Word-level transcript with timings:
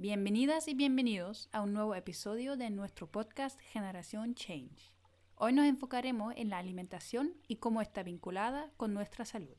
Bienvenidas 0.00 0.66
y 0.66 0.72
bienvenidos 0.72 1.50
a 1.52 1.60
un 1.60 1.74
nuevo 1.74 1.94
episodio 1.94 2.56
de 2.56 2.70
nuestro 2.70 3.10
podcast 3.10 3.60
Generación 3.60 4.34
Change. 4.34 4.94
Hoy 5.34 5.52
nos 5.52 5.66
enfocaremos 5.66 6.32
en 6.38 6.48
la 6.48 6.56
alimentación 6.56 7.34
y 7.46 7.56
cómo 7.56 7.82
está 7.82 8.02
vinculada 8.02 8.72
con 8.78 8.94
nuestra 8.94 9.26
salud. 9.26 9.58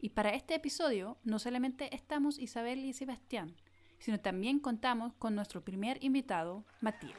Y 0.00 0.08
para 0.08 0.30
este 0.30 0.56
episodio 0.56 1.16
no 1.22 1.38
solamente 1.38 1.94
estamos 1.94 2.40
Isabel 2.40 2.84
y 2.84 2.92
Sebastián, 2.92 3.54
sino 4.00 4.18
también 4.18 4.58
contamos 4.58 5.14
con 5.14 5.36
nuestro 5.36 5.62
primer 5.62 6.02
invitado, 6.02 6.64
Matías. 6.80 7.16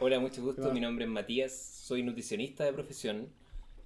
Hola, 0.00 0.18
mucho 0.18 0.42
gusto. 0.42 0.72
Mi 0.72 0.80
nombre 0.80 1.04
es 1.04 1.10
Matías, 1.12 1.56
soy 1.56 2.02
nutricionista 2.02 2.64
de 2.64 2.72
profesión. 2.72 3.28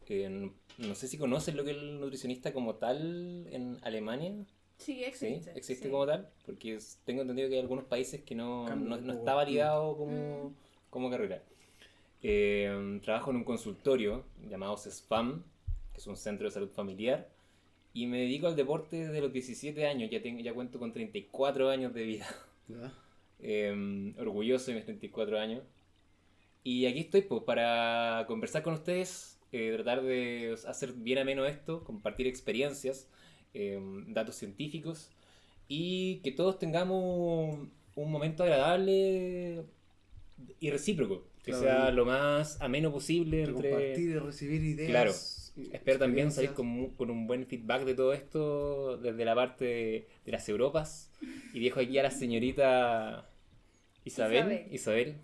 Eh, 0.06 0.50
no 0.78 0.94
sé 0.94 1.06
si 1.06 1.18
conocen 1.18 1.58
lo 1.58 1.64
que 1.64 1.72
es 1.72 1.76
el 1.76 2.00
nutricionista 2.00 2.54
como 2.54 2.76
tal 2.76 3.46
en 3.50 3.78
Alemania. 3.82 4.46
Sí, 4.80 5.04
existe. 5.04 5.52
¿Sí? 5.52 5.58
¿Existe 5.58 5.90
como 5.90 6.06
tal? 6.06 6.28
Porque 6.46 6.78
tengo 7.04 7.20
entendido 7.20 7.48
que 7.48 7.54
hay 7.56 7.60
algunos 7.60 7.84
países 7.84 8.22
que 8.22 8.34
no, 8.34 8.74
no, 8.74 9.12
está 9.12 9.34
validado 9.34 9.96
como, 9.96 10.48
mm. 10.48 10.54
como 10.88 11.10
carrera. 11.10 11.42
Eh, 12.22 12.98
trabajo 13.02 13.30
en 13.30 13.36
un 13.36 13.44
consultorio 13.44 14.24
llamado 14.48 14.76
SPAM, 14.78 15.42
que 15.92 15.98
es 15.98 16.06
un 16.06 16.16
centro 16.16 16.46
de 16.46 16.50
salud 16.50 16.70
familiar, 16.70 17.28
y 17.92 18.06
me 18.06 18.20
dedico 18.20 18.46
al 18.46 18.56
deporte 18.56 18.96
desde 19.06 19.20
los 19.20 19.32
17 19.32 19.86
años, 19.86 20.10
ya, 20.10 20.22
tengo, 20.22 20.40
ya 20.40 20.54
cuento 20.54 20.78
con 20.78 20.92
34 20.92 21.68
años 21.68 21.92
de 21.94 22.04
vida. 22.04 22.26
Eh, 23.42 24.12
orgulloso 24.18 24.70
de 24.70 24.76
mis 24.76 24.84
34 24.84 25.38
años. 25.38 25.62
Y 26.62 26.86
aquí 26.86 27.00
estoy 27.00 27.22
pues, 27.22 27.42
para 27.42 28.24
conversar 28.28 28.62
con 28.62 28.74
ustedes, 28.74 29.40
eh, 29.50 29.72
tratar 29.74 30.02
de 30.02 30.56
hacer 30.66 30.92
bien 30.92 31.18
ameno 31.18 31.46
esto, 31.46 31.82
compartir 31.82 32.26
experiencias, 32.26 33.08
em, 33.54 34.12
datos 34.12 34.36
científicos 34.36 35.10
y 35.68 36.16
que 36.18 36.32
todos 36.32 36.58
tengamos 36.58 37.68
un 37.94 38.10
momento 38.10 38.42
agradable 38.42 39.64
y 40.58 40.70
recíproco, 40.70 41.26
que 41.44 41.52
sea 41.52 41.90
lo 41.90 42.04
más 42.04 42.60
ameno 42.60 42.92
posible. 42.92 43.44
Entre... 43.44 43.70
Compartir 43.70 44.10
y 44.10 44.18
recibir 44.18 44.62
ideas. 44.62 44.90
Claro. 44.90 45.12
Espero 45.72 45.98
también 45.98 46.30
salir 46.30 46.52
con, 46.52 46.90
con, 46.90 47.10
un 47.10 47.26
buen 47.26 47.46
feedback 47.46 47.84
de 47.84 47.94
todo 47.94 48.14
esto 48.14 48.96
desde 48.96 49.24
la 49.24 49.34
parte 49.34 49.64
de, 50.24 50.32
las 50.32 50.48
Europas. 50.48 51.10
Y 51.52 51.60
dejo 51.60 51.80
aquí 51.80 51.98
a 51.98 52.04
la 52.04 52.10
señorita 52.10 53.28
Isabel. 54.04 54.66
Isabel 54.70 55.16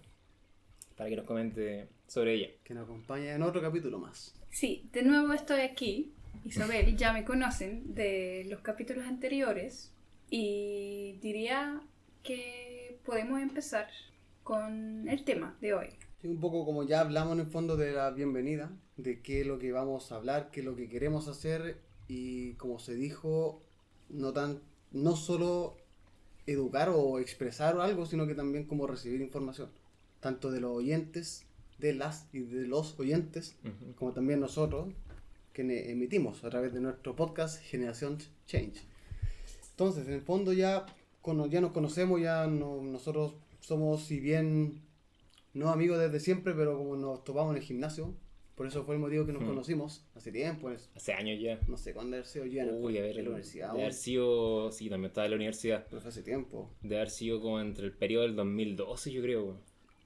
para 0.96 1.10
que 1.10 1.16
nos 1.16 1.26
comente 1.26 1.88
sobre 2.06 2.34
ella. 2.34 2.48
Que 2.64 2.74
nos 2.74 2.84
acompañe 2.84 3.30
en 3.30 3.42
otro 3.42 3.60
capítulo 3.60 3.98
más. 3.98 4.34
Sí, 4.50 4.88
de 4.92 5.02
nuevo 5.02 5.32
estoy 5.32 5.60
aquí. 5.60 6.12
Isabel, 6.46 6.96
ya 6.96 7.12
me 7.12 7.24
conocen 7.24 7.92
de 7.92 8.46
los 8.48 8.60
capítulos 8.60 9.04
anteriores 9.04 9.92
y 10.30 11.18
diría 11.20 11.82
que 12.22 13.00
podemos 13.04 13.40
empezar 13.40 13.88
con 14.44 15.08
el 15.08 15.24
tema 15.24 15.56
de 15.60 15.74
hoy. 15.74 15.88
un 16.22 16.38
poco 16.38 16.64
como 16.64 16.84
ya 16.84 17.00
hablamos 17.00 17.32
en 17.34 17.40
el 17.40 17.46
fondo 17.46 17.76
de 17.76 17.90
la 17.90 18.12
bienvenida, 18.12 18.70
de 18.96 19.22
qué 19.22 19.40
es 19.40 19.46
lo 19.46 19.58
que 19.58 19.72
vamos 19.72 20.12
a 20.12 20.16
hablar, 20.16 20.52
qué 20.52 20.60
es 20.60 20.66
lo 20.66 20.76
que 20.76 20.88
queremos 20.88 21.26
hacer 21.26 21.80
y 22.06 22.54
como 22.54 22.78
se 22.78 22.94
dijo, 22.94 23.60
no, 24.08 24.32
tan, 24.32 24.62
no 24.92 25.16
solo 25.16 25.76
educar 26.46 26.90
o 26.94 27.18
expresar 27.18 27.76
algo, 27.80 28.06
sino 28.06 28.24
que 28.28 28.36
también 28.36 28.66
como 28.66 28.86
recibir 28.86 29.20
información 29.20 29.70
tanto 30.20 30.52
de 30.52 30.60
los 30.60 30.76
oyentes, 30.76 31.44
de 31.78 31.92
las 31.92 32.28
y 32.32 32.40
de 32.40 32.68
los 32.68 32.98
oyentes, 33.00 33.56
como 33.96 34.12
también 34.12 34.38
nosotros, 34.38 34.94
que 35.56 35.90
emitimos 35.90 36.44
a 36.44 36.50
través 36.50 36.74
de 36.74 36.80
nuestro 36.80 37.16
podcast 37.16 37.62
Generación 37.62 38.18
Change. 38.46 38.82
Entonces, 39.70 40.06
en 40.06 40.12
el 40.12 40.20
fondo 40.20 40.52
ya, 40.52 40.84
ya 41.48 41.60
nos 41.62 41.72
conocemos, 41.72 42.20
ya 42.20 42.46
nosotros 42.46 43.36
somos, 43.60 44.04
si 44.04 44.20
bien 44.20 44.82
no 45.54 45.70
amigos 45.70 45.98
desde 45.98 46.20
siempre, 46.20 46.52
pero 46.52 46.76
como 46.76 46.94
nos 46.96 47.24
topamos 47.24 47.52
en 47.52 47.62
el 47.62 47.66
gimnasio, 47.66 48.14
por 48.54 48.66
eso 48.66 48.84
fue 48.84 48.96
el 48.96 49.00
motivo 49.00 49.24
que 49.24 49.32
nos 49.32 49.44
conocimos 49.44 50.04
hace 50.14 50.30
tiempo. 50.30 50.70
hace 50.94 51.14
años 51.14 51.40
ya. 51.40 51.58
No 51.68 51.78
sé 51.78 51.94
cuándo 51.94 52.16
haber 52.16 52.26
sido 52.26 52.44
yo 52.44 52.60
en, 52.60 52.74
Uy, 52.74 52.98
en 52.98 53.16
la 53.16 53.22
universidad. 53.22 53.72
De 53.72 53.80
haber 53.80 53.94
sido, 53.94 54.70
sí, 54.72 54.90
también 54.90 55.08
estaba 55.08 55.24
en 55.24 55.30
la 55.30 55.36
universidad. 55.36 55.86
Pero 55.88 56.02
fue 56.02 56.10
hace 56.10 56.22
tiempo. 56.22 56.70
De 56.82 56.96
haber 56.96 57.08
sido 57.08 57.40
como 57.40 57.60
entre 57.60 57.86
el 57.86 57.92
periodo 57.92 58.24
del 58.24 58.36
2012, 58.36 59.10
yo 59.10 59.22
creo. 59.22 59.56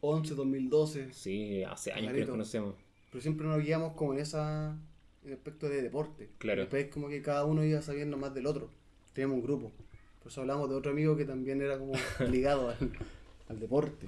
11, 0.00 0.32
2012. 0.36 1.12
Sí, 1.12 1.64
hace 1.64 1.92
años 1.92 2.12
que 2.12 2.20
nos 2.20 2.30
conocemos. 2.30 2.74
Pero 3.10 3.20
siempre 3.20 3.48
nos 3.48 3.60
guiamos 3.60 3.94
como 3.94 4.14
en 4.14 4.20
esa 4.20 4.78
en 5.24 5.32
aspecto 5.32 5.68
de 5.68 5.82
deporte. 5.82 6.30
Claro. 6.38 6.62
después 6.62 6.88
como 6.88 7.08
que 7.08 7.22
cada 7.22 7.44
uno 7.44 7.64
iba 7.64 7.82
sabiendo 7.82 8.16
más 8.16 8.34
del 8.34 8.46
otro. 8.46 8.70
Teníamos 9.12 9.36
un 9.36 9.42
grupo. 9.42 9.72
Por 10.22 10.30
eso 10.30 10.42
hablamos 10.42 10.68
de 10.68 10.76
otro 10.76 10.92
amigo 10.92 11.16
que 11.16 11.24
también 11.24 11.60
era 11.62 11.78
como 11.78 11.92
ligado 12.30 12.74
al, 13.48 13.60
deporte. 13.60 14.06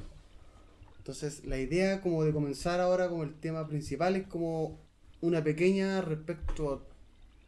Entonces 0.98 1.44
la 1.44 1.58
idea 1.58 2.00
como 2.00 2.24
de 2.24 2.32
comenzar 2.32 2.80
ahora 2.80 3.08
como 3.08 3.24
el 3.24 3.34
tema 3.34 3.66
principal 3.66 4.14
es 4.16 4.26
como 4.26 4.78
una 5.20 5.42
pequeña 5.42 6.00
respecto 6.00 6.72
a 6.72 6.82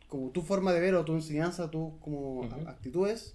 como 0.08 0.30
tu 0.30 0.42
forma 0.42 0.72
de 0.72 0.80
ver 0.80 0.94
o 0.94 1.04
tu 1.04 1.14
enseñanza, 1.14 1.70
tus 1.70 1.94
como 2.00 2.44
actitudes, 2.66 3.34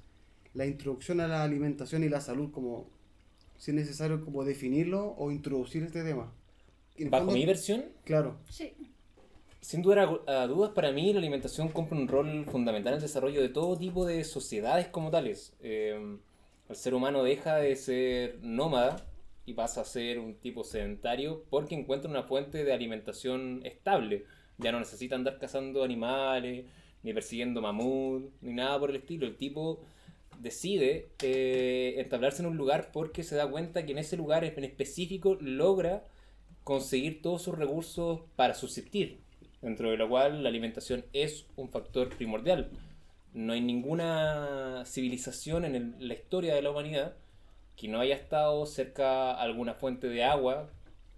la 0.53 0.65
introducción 0.65 1.19
a 1.19 1.27
la 1.27 1.43
alimentación 1.43 2.03
y 2.03 2.09
la 2.09 2.21
salud 2.21 2.51
como 2.51 2.89
si 3.57 3.71
es 3.71 3.75
necesario 3.75 4.23
como 4.23 4.43
definirlo 4.45 5.13
o 5.17 5.31
introducir 5.31 5.83
este 5.83 6.03
tema. 6.03 6.33
¿Bajo 7.09 7.31
mi 7.31 7.45
versión? 7.45 7.85
Claro. 8.05 8.37
Sí. 8.49 8.73
Sin 9.61 9.81
duda 9.81 10.09
a 10.27 10.47
dudas, 10.47 10.71
para 10.71 10.91
mí 10.91 11.11
la 11.11 11.19
alimentación 11.19 11.69
cumple 11.69 11.99
un 11.99 12.07
rol 12.07 12.45
fundamental 12.45 12.93
en 12.93 12.97
el 12.97 13.01
desarrollo 13.01 13.41
de 13.41 13.49
todo 13.49 13.77
tipo 13.77 14.05
de 14.05 14.23
sociedades 14.23 14.87
como 14.87 15.11
tales. 15.11 15.53
Eh, 15.61 16.17
el 16.69 16.75
ser 16.75 16.93
humano 16.93 17.23
deja 17.23 17.57
de 17.57 17.75
ser 17.75 18.39
nómada 18.41 19.05
y 19.45 19.53
pasa 19.53 19.81
a 19.81 19.85
ser 19.85 20.19
un 20.19 20.35
tipo 20.35 20.63
sedentario 20.63 21.43
porque 21.49 21.75
encuentra 21.75 22.09
una 22.09 22.23
fuente 22.23 22.63
de 22.63 22.71
alimentación 22.71 23.61
estable. 23.65 24.25
Ya 24.59 24.71
no 24.71 24.79
necesita 24.79 25.15
andar 25.15 25.39
cazando 25.39 25.83
animales, 25.83 26.65
ni 27.03 27.13
persiguiendo 27.13 27.61
mamut, 27.61 28.31
ni 28.41 28.53
nada 28.53 28.79
por 28.79 28.91
el 28.91 28.97
estilo. 28.97 29.25
El 29.25 29.35
tipo 29.35 29.81
decide 30.39 31.09
eh, 31.21 31.95
entablarse 31.97 32.41
en 32.41 32.47
un 32.47 32.57
lugar 32.57 32.91
porque 32.93 33.23
se 33.23 33.35
da 33.35 33.49
cuenta 33.49 33.85
que 33.85 33.91
en 33.91 33.97
ese 33.97 34.15
lugar 34.15 34.43
en 34.43 34.63
específico 34.63 35.37
logra 35.41 36.05
conseguir 36.63 37.21
todos 37.21 37.41
sus 37.41 37.57
recursos 37.57 38.21
para 38.35 38.53
subsistir, 38.53 39.19
dentro 39.61 39.91
de 39.91 39.97
lo 39.97 40.09
cual 40.09 40.43
la 40.43 40.49
alimentación 40.49 41.05
es 41.13 41.45
un 41.55 41.69
factor 41.69 42.09
primordial. 42.09 42.69
No 43.33 43.53
hay 43.53 43.61
ninguna 43.61 44.83
civilización 44.85 45.65
en 45.65 45.95
la 45.99 46.13
historia 46.13 46.55
de 46.55 46.61
la 46.61 46.71
humanidad 46.71 47.15
que 47.75 47.87
no 47.87 47.99
haya 47.99 48.15
estado 48.15 48.65
cerca 48.65 49.31
a 49.31 49.41
alguna 49.41 49.73
fuente 49.73 50.09
de 50.09 50.23
agua, 50.23 50.69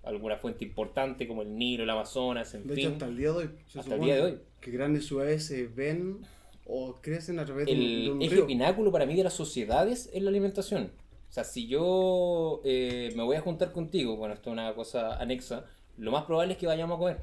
alguna 0.03 0.37
fuente 0.37 0.63
importante 0.63 1.27
como 1.27 1.41
el 1.41 1.57
Nilo, 1.57 1.83
el 1.83 1.89
Amazonas, 1.89 2.53
en 2.53 2.67
de 2.67 2.75
fin. 2.75 2.85
Hecho, 2.85 2.93
hasta 2.93 3.05
el 3.07 3.17
día 3.17 3.31
de 3.31 3.37
hoy. 3.37 3.49
hasta 3.75 3.95
el 3.95 4.01
día 4.01 4.15
de 4.15 4.21
hoy. 4.21 4.39
Que 4.59 4.71
grandes 4.71 5.07
ciudades 5.07 5.45
se 5.45 5.67
ven 5.67 6.19
o 6.65 6.99
crecen 7.01 7.39
a 7.39 7.45
través 7.45 7.65
de 7.65 8.11
un, 8.11 8.19
de 8.19 8.25
eje 8.25 8.43
pináculo 8.43 8.91
para 8.91 9.05
mí 9.05 9.15
de 9.15 9.23
las 9.23 9.33
sociedades 9.33 10.09
es 10.13 10.21
la 10.21 10.29
alimentación. 10.29 10.91
O 11.29 11.33
sea, 11.33 11.43
si 11.43 11.67
yo 11.67 12.61
eh, 12.63 13.11
me 13.15 13.23
voy 13.23 13.37
a 13.37 13.41
juntar 13.41 13.71
contigo, 13.71 14.17
bueno, 14.17 14.33
esto 14.33 14.49
es 14.49 14.53
una 14.53 14.73
cosa 14.75 15.19
anexa, 15.19 15.65
lo 15.97 16.11
más 16.11 16.25
probable 16.25 16.53
es 16.53 16.59
que 16.59 16.67
vayamos 16.67 16.95
a 16.95 16.99
comer. 16.99 17.21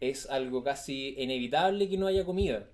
Es 0.00 0.28
algo 0.28 0.62
casi 0.62 1.14
inevitable 1.18 1.88
que 1.88 1.96
no 1.96 2.06
haya 2.06 2.24
comida 2.24 2.66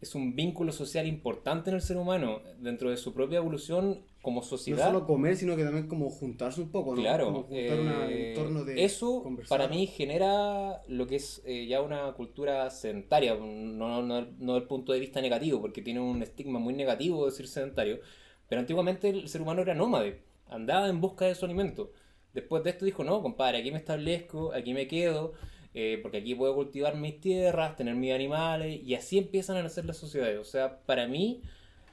es 0.00 0.14
un 0.14 0.34
vínculo 0.34 0.72
social 0.72 1.06
importante 1.06 1.68
en 1.68 1.76
el 1.76 1.82
ser 1.82 1.98
humano 1.98 2.40
dentro 2.58 2.90
de 2.90 2.96
su 2.96 3.12
propia 3.12 3.36
evolución 3.36 4.00
como 4.22 4.42
sociedad. 4.42 4.86
No 4.86 4.92
solo 4.92 5.06
comer, 5.06 5.36
sino 5.36 5.56
que 5.56 5.64
también 5.64 5.88
como 5.88 6.08
juntarse 6.08 6.60
un 6.60 6.70
poco, 6.70 6.94
¿no? 6.94 7.02
Claro. 7.02 7.26
Como 7.26 7.48
eh, 7.50 8.34
de 8.66 8.84
Eso 8.84 9.24
para 9.48 9.68
mí 9.68 9.86
genera 9.86 10.82
lo 10.88 11.06
que 11.06 11.16
es 11.16 11.42
eh, 11.44 11.66
ya 11.66 11.82
una 11.82 12.12
cultura 12.12 12.70
sedentaria, 12.70 13.34
no, 13.34 14.02
no, 14.02 14.02
no 14.02 14.24
desde 14.24 14.56
el 14.56 14.64
punto 14.64 14.92
de 14.92 15.00
vista 15.00 15.20
negativo, 15.20 15.60
porque 15.60 15.82
tiene 15.82 16.00
un 16.00 16.22
estigma 16.22 16.58
muy 16.58 16.72
negativo 16.72 17.26
decir 17.26 17.46
sedentario, 17.46 18.00
pero 18.48 18.60
antiguamente 18.60 19.10
el 19.10 19.28
ser 19.28 19.42
humano 19.42 19.62
era 19.62 19.74
nómade, 19.74 20.20
andaba 20.48 20.88
en 20.88 21.00
busca 21.00 21.26
de 21.26 21.34
su 21.34 21.44
alimento. 21.44 21.92
Después 22.32 22.64
de 22.64 22.70
esto 22.70 22.84
dijo, 22.84 23.04
no, 23.04 23.20
compadre, 23.22 23.58
aquí 23.58 23.70
me 23.70 23.78
establezco, 23.78 24.52
aquí 24.54 24.72
me 24.72 24.86
quedo, 24.86 25.32
eh, 25.74 25.98
porque 26.02 26.18
aquí 26.18 26.34
puedo 26.34 26.54
cultivar 26.54 26.96
mis 26.96 27.20
tierras, 27.20 27.76
tener 27.76 27.94
mis 27.94 28.12
animales, 28.12 28.80
y 28.84 28.94
así 28.94 29.18
empiezan 29.18 29.56
a 29.56 29.62
nacer 29.62 29.84
las 29.84 29.96
sociedades. 29.96 30.38
O 30.38 30.44
sea, 30.44 30.80
para 30.80 31.06
mí, 31.06 31.42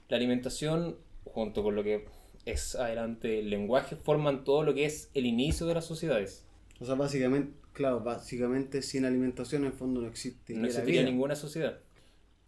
la 0.08 0.16
alimentación, 0.16 0.96
junto 1.24 1.62
con 1.62 1.76
lo 1.76 1.84
que 1.84 2.06
es 2.44 2.74
adelante 2.74 3.40
el 3.40 3.50
lenguaje, 3.50 3.96
forman 3.96 4.44
todo 4.44 4.64
lo 4.64 4.74
que 4.74 4.84
es 4.84 5.10
el 5.14 5.26
inicio 5.26 5.66
de 5.66 5.74
las 5.74 5.84
sociedades. 5.84 6.44
O 6.80 6.86
sea, 6.86 6.94
básicamente, 6.94 7.52
claro, 7.72 8.00
básicamente 8.00 8.82
sin 8.82 9.04
alimentación 9.04 9.62
en 9.62 9.68
el 9.68 9.74
fondo 9.74 10.00
no 10.00 10.08
existe. 10.08 10.54
No 10.54 10.66
existiría 10.66 11.02
ninguna 11.02 11.36
sociedad. 11.36 11.78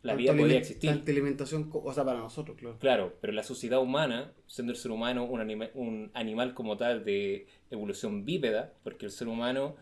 La 0.03 0.15
vida 0.15 0.35
podría 0.35 0.59
existir. 0.59 0.91
Tanta 0.91 1.13
alimentación, 1.13 1.71
o 1.73 1.93
sea, 1.93 2.05
para 2.05 2.21
nosotros, 2.21 2.57
claro. 2.57 2.79
Claro, 2.79 3.15
pero 3.21 3.35
la 3.35 3.43
sociedad 3.43 3.81
humana, 3.81 4.33
siendo 4.47 4.73
el 4.73 4.79
ser 4.79 4.93
humano 4.93 5.25
un, 5.25 5.41
un 5.75 6.11
animal 6.15 6.55
como 6.55 6.79
tal 6.79 7.05
de 7.05 7.47
evolución 7.71 8.25
bípeda, 8.25 8.73
porque 8.83 9.05
el 9.05 9.13
ser 9.13 9.29
humano 9.29 9.77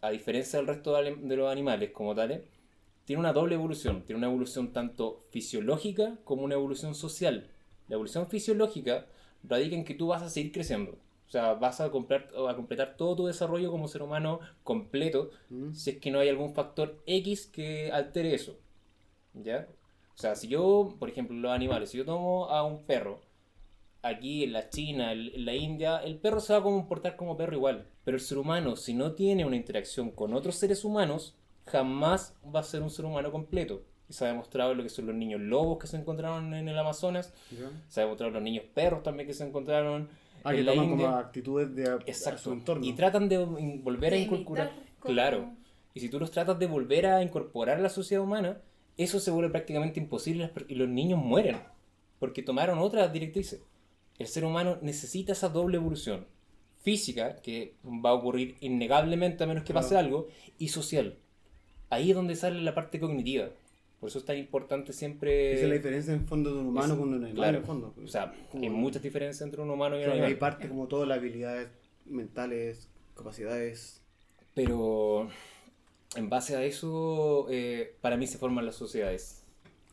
a 0.00 0.10
diferencia 0.10 0.58
del 0.58 0.68
resto 0.68 0.94
de 1.02 1.36
los 1.36 1.50
animales 1.50 1.90
como 1.90 2.14
tales, 2.14 2.42
tiene 3.04 3.20
una 3.20 3.32
doble 3.32 3.54
evolución. 3.56 4.02
Tiene 4.04 4.18
una 4.18 4.28
evolución 4.28 4.72
tanto 4.72 5.24
fisiológica 5.30 6.18
como 6.24 6.42
una 6.42 6.54
evolución 6.54 6.94
social. 6.94 7.50
La 7.88 7.94
evolución 7.94 8.28
fisiológica 8.28 9.06
radica 9.42 9.74
en 9.76 9.84
que 9.84 9.94
tú 9.94 10.08
vas 10.08 10.22
a 10.22 10.30
seguir 10.30 10.52
creciendo. 10.52 10.92
O 11.26 11.30
sea, 11.30 11.54
vas 11.54 11.80
a, 11.80 11.90
comprar, 11.90 12.28
a 12.48 12.54
completar 12.56 12.96
todo 12.96 13.16
tu 13.16 13.26
desarrollo 13.26 13.70
como 13.70 13.88
ser 13.88 14.02
humano 14.02 14.40
completo 14.64 15.30
Mm. 15.48 15.72
si 15.74 15.90
es 15.90 15.98
que 15.98 16.10
no 16.10 16.18
hay 16.20 16.28
algún 16.28 16.54
factor 16.54 17.02
X 17.06 17.46
que 17.46 17.90
altere 17.92 18.34
eso. 18.34 18.56
¿Ya? 19.34 19.68
O 20.14 20.18
sea, 20.18 20.34
si 20.36 20.48
yo, 20.48 20.96
por 20.98 21.08
ejemplo, 21.08 21.36
los 21.36 21.52
animales, 21.52 21.90
si 21.90 21.98
yo 21.98 22.04
tomo 22.04 22.46
a 22.50 22.62
un 22.64 22.84
perro, 22.84 23.20
aquí 24.02 24.44
en 24.44 24.52
la 24.52 24.68
China, 24.70 25.12
en 25.12 25.44
la 25.44 25.54
India, 25.54 25.98
el 25.98 26.16
perro 26.16 26.40
se 26.40 26.52
va 26.52 26.60
a 26.60 26.62
comportar 26.62 27.16
como 27.16 27.36
perro 27.36 27.54
igual. 27.56 27.86
Pero 28.04 28.16
el 28.16 28.22
ser 28.22 28.38
humano, 28.38 28.76
si 28.76 28.94
no 28.94 29.12
tiene 29.12 29.44
una 29.44 29.56
interacción 29.56 30.10
con 30.10 30.34
otros 30.34 30.56
seres 30.56 30.84
humanos, 30.84 31.34
jamás 31.66 32.34
va 32.54 32.60
a 32.60 32.64
ser 32.64 32.82
un 32.82 32.90
ser 32.90 33.04
humano 33.04 33.30
completo. 33.30 33.82
Y 34.08 34.12
se 34.12 34.24
ha 34.24 34.28
demostrado 34.28 34.74
lo 34.74 34.82
que 34.82 34.88
son 34.88 35.06
los 35.06 35.14
niños 35.14 35.40
lobos 35.40 35.78
que 35.78 35.86
se 35.86 35.96
encontraron 35.96 36.52
en 36.54 36.68
el 36.68 36.76
Amazonas, 36.78 37.32
se 37.88 38.00
ha 38.00 38.04
demostrado 38.04 38.32
los 38.32 38.42
niños 38.42 38.64
perros 38.74 39.02
también 39.02 39.26
que 39.26 39.34
se 39.34 39.44
encontraron 39.46 40.08
Ah, 40.42 40.52
que 40.52 40.62
la 40.62 40.72
toman 40.72 40.90
India. 40.90 41.06
como 41.06 41.18
actitudes 41.18 41.74
de 41.76 41.84
Exacto. 42.06 42.40
su 42.40 42.52
entorno. 42.52 42.84
Y 42.84 42.94
tratan 42.94 43.28
de 43.28 43.38
volver 43.38 44.14
a 44.14 44.16
De 44.16 44.22
incorporar. 44.22 44.72
como- 44.98 45.12
Claro. 45.14 45.50
Y 45.92 46.00
si 46.00 46.08
tú 46.08 46.18
los 46.18 46.30
tratas 46.30 46.58
de 46.58 46.66
volver 46.66 47.06
a 47.06 47.22
incorporar 47.22 47.76
a 47.78 47.82
la 47.82 47.90
sociedad 47.90 48.24
humana, 48.24 48.58
eso 48.96 49.20
se 49.20 49.30
vuelve 49.30 49.50
prácticamente 49.50 50.00
imposible 50.00 50.50
y 50.66 50.74
los 50.76 50.88
niños 50.88 51.18
mueren. 51.22 51.56
Porque 52.18 52.42
tomaron 52.42 52.78
otras 52.78 53.12
directrices. 53.12 53.62
El 54.20 54.26
ser 54.26 54.44
humano 54.44 54.76
necesita 54.82 55.32
esa 55.32 55.48
doble 55.48 55.78
evolución. 55.78 56.26
Física, 56.82 57.36
que 57.42 57.74
va 57.84 58.10
a 58.10 58.14
ocurrir 58.14 58.56
innegablemente 58.60 59.42
a 59.44 59.46
menos 59.46 59.64
que 59.64 59.72
pase 59.74 59.90
Claro. 59.90 60.06
algo, 60.06 60.28
y 60.58 60.68
social. 60.68 61.16
Ahí 61.88 62.10
es 62.10 62.16
donde 62.16 62.36
sale 62.36 62.60
la 62.60 62.74
parte 62.74 63.00
cognitiva. 63.00 63.48
Por 63.98 64.10
eso 64.10 64.18
es 64.18 64.26
tan 64.26 64.36
importante 64.36 64.92
siempre... 64.92 65.54
Esa 65.54 65.62
es 65.64 65.68
la 65.70 65.74
diferencia 65.74 66.12
en 66.12 66.26
fondo 66.26 66.52
de 66.54 66.60
un 66.60 66.66
humano 66.66 66.98
con 66.98 67.08
un 67.08 67.14
animal. 67.14 67.34
claro. 67.34 67.58
En 67.58 67.64
fondo. 67.64 67.94
O 68.02 68.08
sea, 68.08 68.34
hay 68.54 68.68
muchas 68.68 69.02
diferencias 69.02 69.40
entre 69.40 69.62
un 69.62 69.70
humano 69.70 69.96
y 69.96 70.00
un 70.00 70.04
claro, 70.04 70.12
animal. 70.12 70.30
hay 70.32 70.36
parte 70.38 70.68
como 70.68 70.86
todas 70.86 71.08
las 71.08 71.16
habilidades 71.18 71.68
mentales, 72.04 72.88
capacidades. 73.16 74.02
Pero 74.54 75.28
en 76.16 76.28
base 76.28 76.56
a 76.56 76.64
eso, 76.64 77.46
eh, 77.50 77.94
para 78.02 78.16
mí 78.18 78.26
se 78.26 78.36
forman 78.38 78.66
las 78.66 78.76
sociedades. 78.76 79.42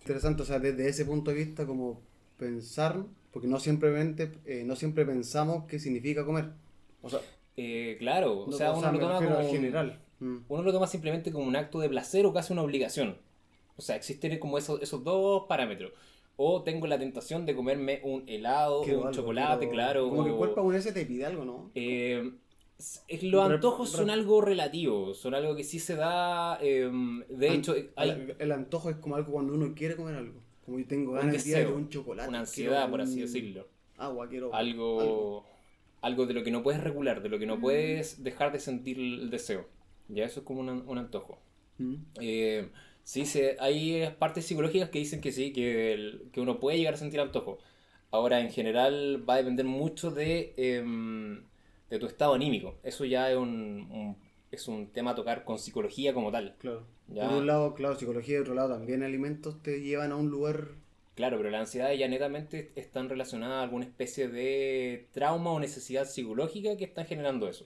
Interesante, 0.01 0.43
o 0.43 0.45
sea, 0.45 0.59
desde 0.59 0.87
ese 0.87 1.05
punto 1.05 1.31
de 1.31 1.37
vista, 1.37 1.65
como 1.65 1.99
pensar, 2.37 3.03
porque 3.31 3.47
no 3.47 3.59
simplemente, 3.59 4.31
eh, 4.45 4.63
no 4.65 4.75
siempre 4.75 5.05
pensamos 5.05 5.65
qué 5.67 5.79
significa 5.79 6.25
comer. 6.25 6.49
O 7.01 7.09
sea, 7.09 7.19
Eh, 7.59 7.95
claro, 7.99 8.41
o 8.43 8.47
no- 8.51 8.55
sea, 8.57 8.71
uno 8.71 8.91
lo 8.91 8.99
toma 8.99 9.17
como 9.17 9.49
general. 9.49 9.99
Mm. 10.19 10.37
uno 10.47 10.63
lo 10.63 10.71
toma 10.71 10.87
simplemente 10.87 11.31
como 11.31 11.45
un 11.45 11.55
acto 11.55 11.79
de 11.79 11.89
placer 11.89 12.25
o 12.25 12.33
casi 12.33 12.53
una 12.53 12.61
obligación. 12.63 13.17
O 13.77 13.81
sea, 13.81 13.95
existen 13.95 14.37
como 14.39 14.57
esos, 14.57 14.81
esos 14.81 15.03
dos 15.03 15.43
parámetros. 15.47 15.91
O 16.35 16.61
tengo 16.63 16.85
la 16.85 16.99
tentación 16.99 17.45
de 17.47 17.55
comerme 17.55 17.99
un 18.03 18.23
helado 18.27 18.81
un 18.81 18.89
algo, 18.91 19.11
chocolate, 19.11 19.69
claro. 19.69 20.07
Como 20.09 20.23
que 20.23 20.29
el 20.31 20.35
cuerpo 20.35 20.55
japonés 20.57 20.91
te 20.93 21.05
pide 21.05 21.25
algo, 21.25 21.45
¿no? 21.45 21.71
Eh, 21.73 22.31
es- 22.77 23.03
los 23.23 23.43
antojos 23.49 23.89
son 23.89 24.09
algo 24.11 24.41
relativo, 24.41 25.15
son 25.15 25.33
algo 25.33 25.55
que 25.55 25.63
sí 25.63 25.79
se 25.79 25.95
da. 25.95 26.59
eh, 26.61 26.91
de 27.29 27.49
An- 27.49 27.55
hecho, 27.55 27.75
hay 27.95 28.09
el, 28.11 28.35
el 28.37 28.51
antojo 28.51 28.91
es 28.91 28.97
como 28.97 29.15
algo 29.15 29.31
cuando 29.33 29.53
uno 29.53 29.73
quiere 29.75 29.95
comer 29.95 30.15
algo. 30.15 30.41
Como 30.67 30.79
yo 30.79 30.85
tengo 30.85 31.11
Un 31.13 31.17
ganas 31.19 31.31
de 31.45 31.51
deseo, 31.51 31.75
un 31.75 31.87
chocolate. 31.89 32.27
una 32.27 32.39
ansiedad, 32.41 32.89
por 32.89 32.99
así 32.99 33.21
decirlo. 33.21 33.67
Agua, 33.97 34.27
quiero 34.27 34.53
algo, 34.53 34.99
algo. 35.01 35.45
algo 36.01 36.25
de 36.25 36.33
lo 36.33 36.43
que 36.43 36.51
no 36.51 36.61
puedes 36.61 36.83
regular, 36.83 37.23
de 37.23 37.29
lo 37.29 37.39
que 37.39 37.45
no 37.45 37.55
Mm. 37.55 37.61
puedes 37.61 38.21
dejar 38.21 38.51
de 38.51 38.59
sentir 38.59 38.99
el 38.99 39.29
deseo. 39.29 39.65
Ya 40.09 40.25
eso 40.25 40.41
es 40.41 40.45
como 40.45 40.59
un, 40.59 40.69
un 40.69 40.97
antojo. 40.97 41.39
Mm. 41.77 41.95
Eh, 42.19 42.67
sí, 43.03 43.25
se, 43.25 43.55
hay 43.61 44.13
partes 44.19 44.45
psicológicas 44.45 44.89
que 44.89 44.99
dicen 44.99 45.21
que 45.21 45.31
sí, 45.31 45.53
que, 45.53 45.93
el- 45.93 46.29
que 46.33 46.41
uno 46.41 46.59
puede 46.59 46.77
llegar 46.77 46.95
a 46.95 46.97
sentir 46.97 47.21
antojo. 47.21 47.59
Ahora, 48.11 48.41
en 48.41 48.51
general, 48.51 49.23
va 49.27 49.35
a 49.35 49.37
depender 49.37 49.65
mucho 49.65 50.11
de, 50.11 50.53
em, 50.57 51.43
de 51.89 51.97
tu 51.97 52.07
estado 52.07 52.33
anímico. 52.33 52.75
Eso 52.83 53.05
ya 53.05 53.31
es 53.31 53.37
un, 53.37 53.87
un- 53.89 54.17
es 54.51 54.67
un 54.67 54.87
tema 54.87 55.11
a 55.11 55.15
tocar 55.15 55.43
con 55.43 55.59
psicología 55.59 56.13
como 56.13 56.31
tal. 56.31 56.55
Claro. 56.59 56.85
Ya. 57.07 57.27
Por 57.27 57.39
un 57.39 57.47
lado, 57.47 57.73
claro, 57.73 57.95
psicología, 57.95 58.37
y 58.37 58.41
otro 58.41 58.53
lado 58.53 58.73
también 58.73 59.03
alimentos 59.03 59.61
te 59.61 59.81
llevan 59.81 60.11
a 60.11 60.15
un 60.15 60.29
lugar. 60.29 60.69
Claro, 61.15 61.37
pero 61.37 61.49
la 61.49 61.59
ansiedad 61.59 61.91
ya 61.93 62.07
netamente 62.07 62.71
están 62.75 63.09
relacionadas 63.09 63.57
a 63.57 63.63
alguna 63.63 63.85
especie 63.85 64.27
de 64.27 65.07
trauma 65.11 65.51
o 65.51 65.59
necesidad 65.59 66.05
psicológica 66.05 66.77
que 66.77 66.85
están 66.85 67.05
generando 67.05 67.47
eso. 67.47 67.65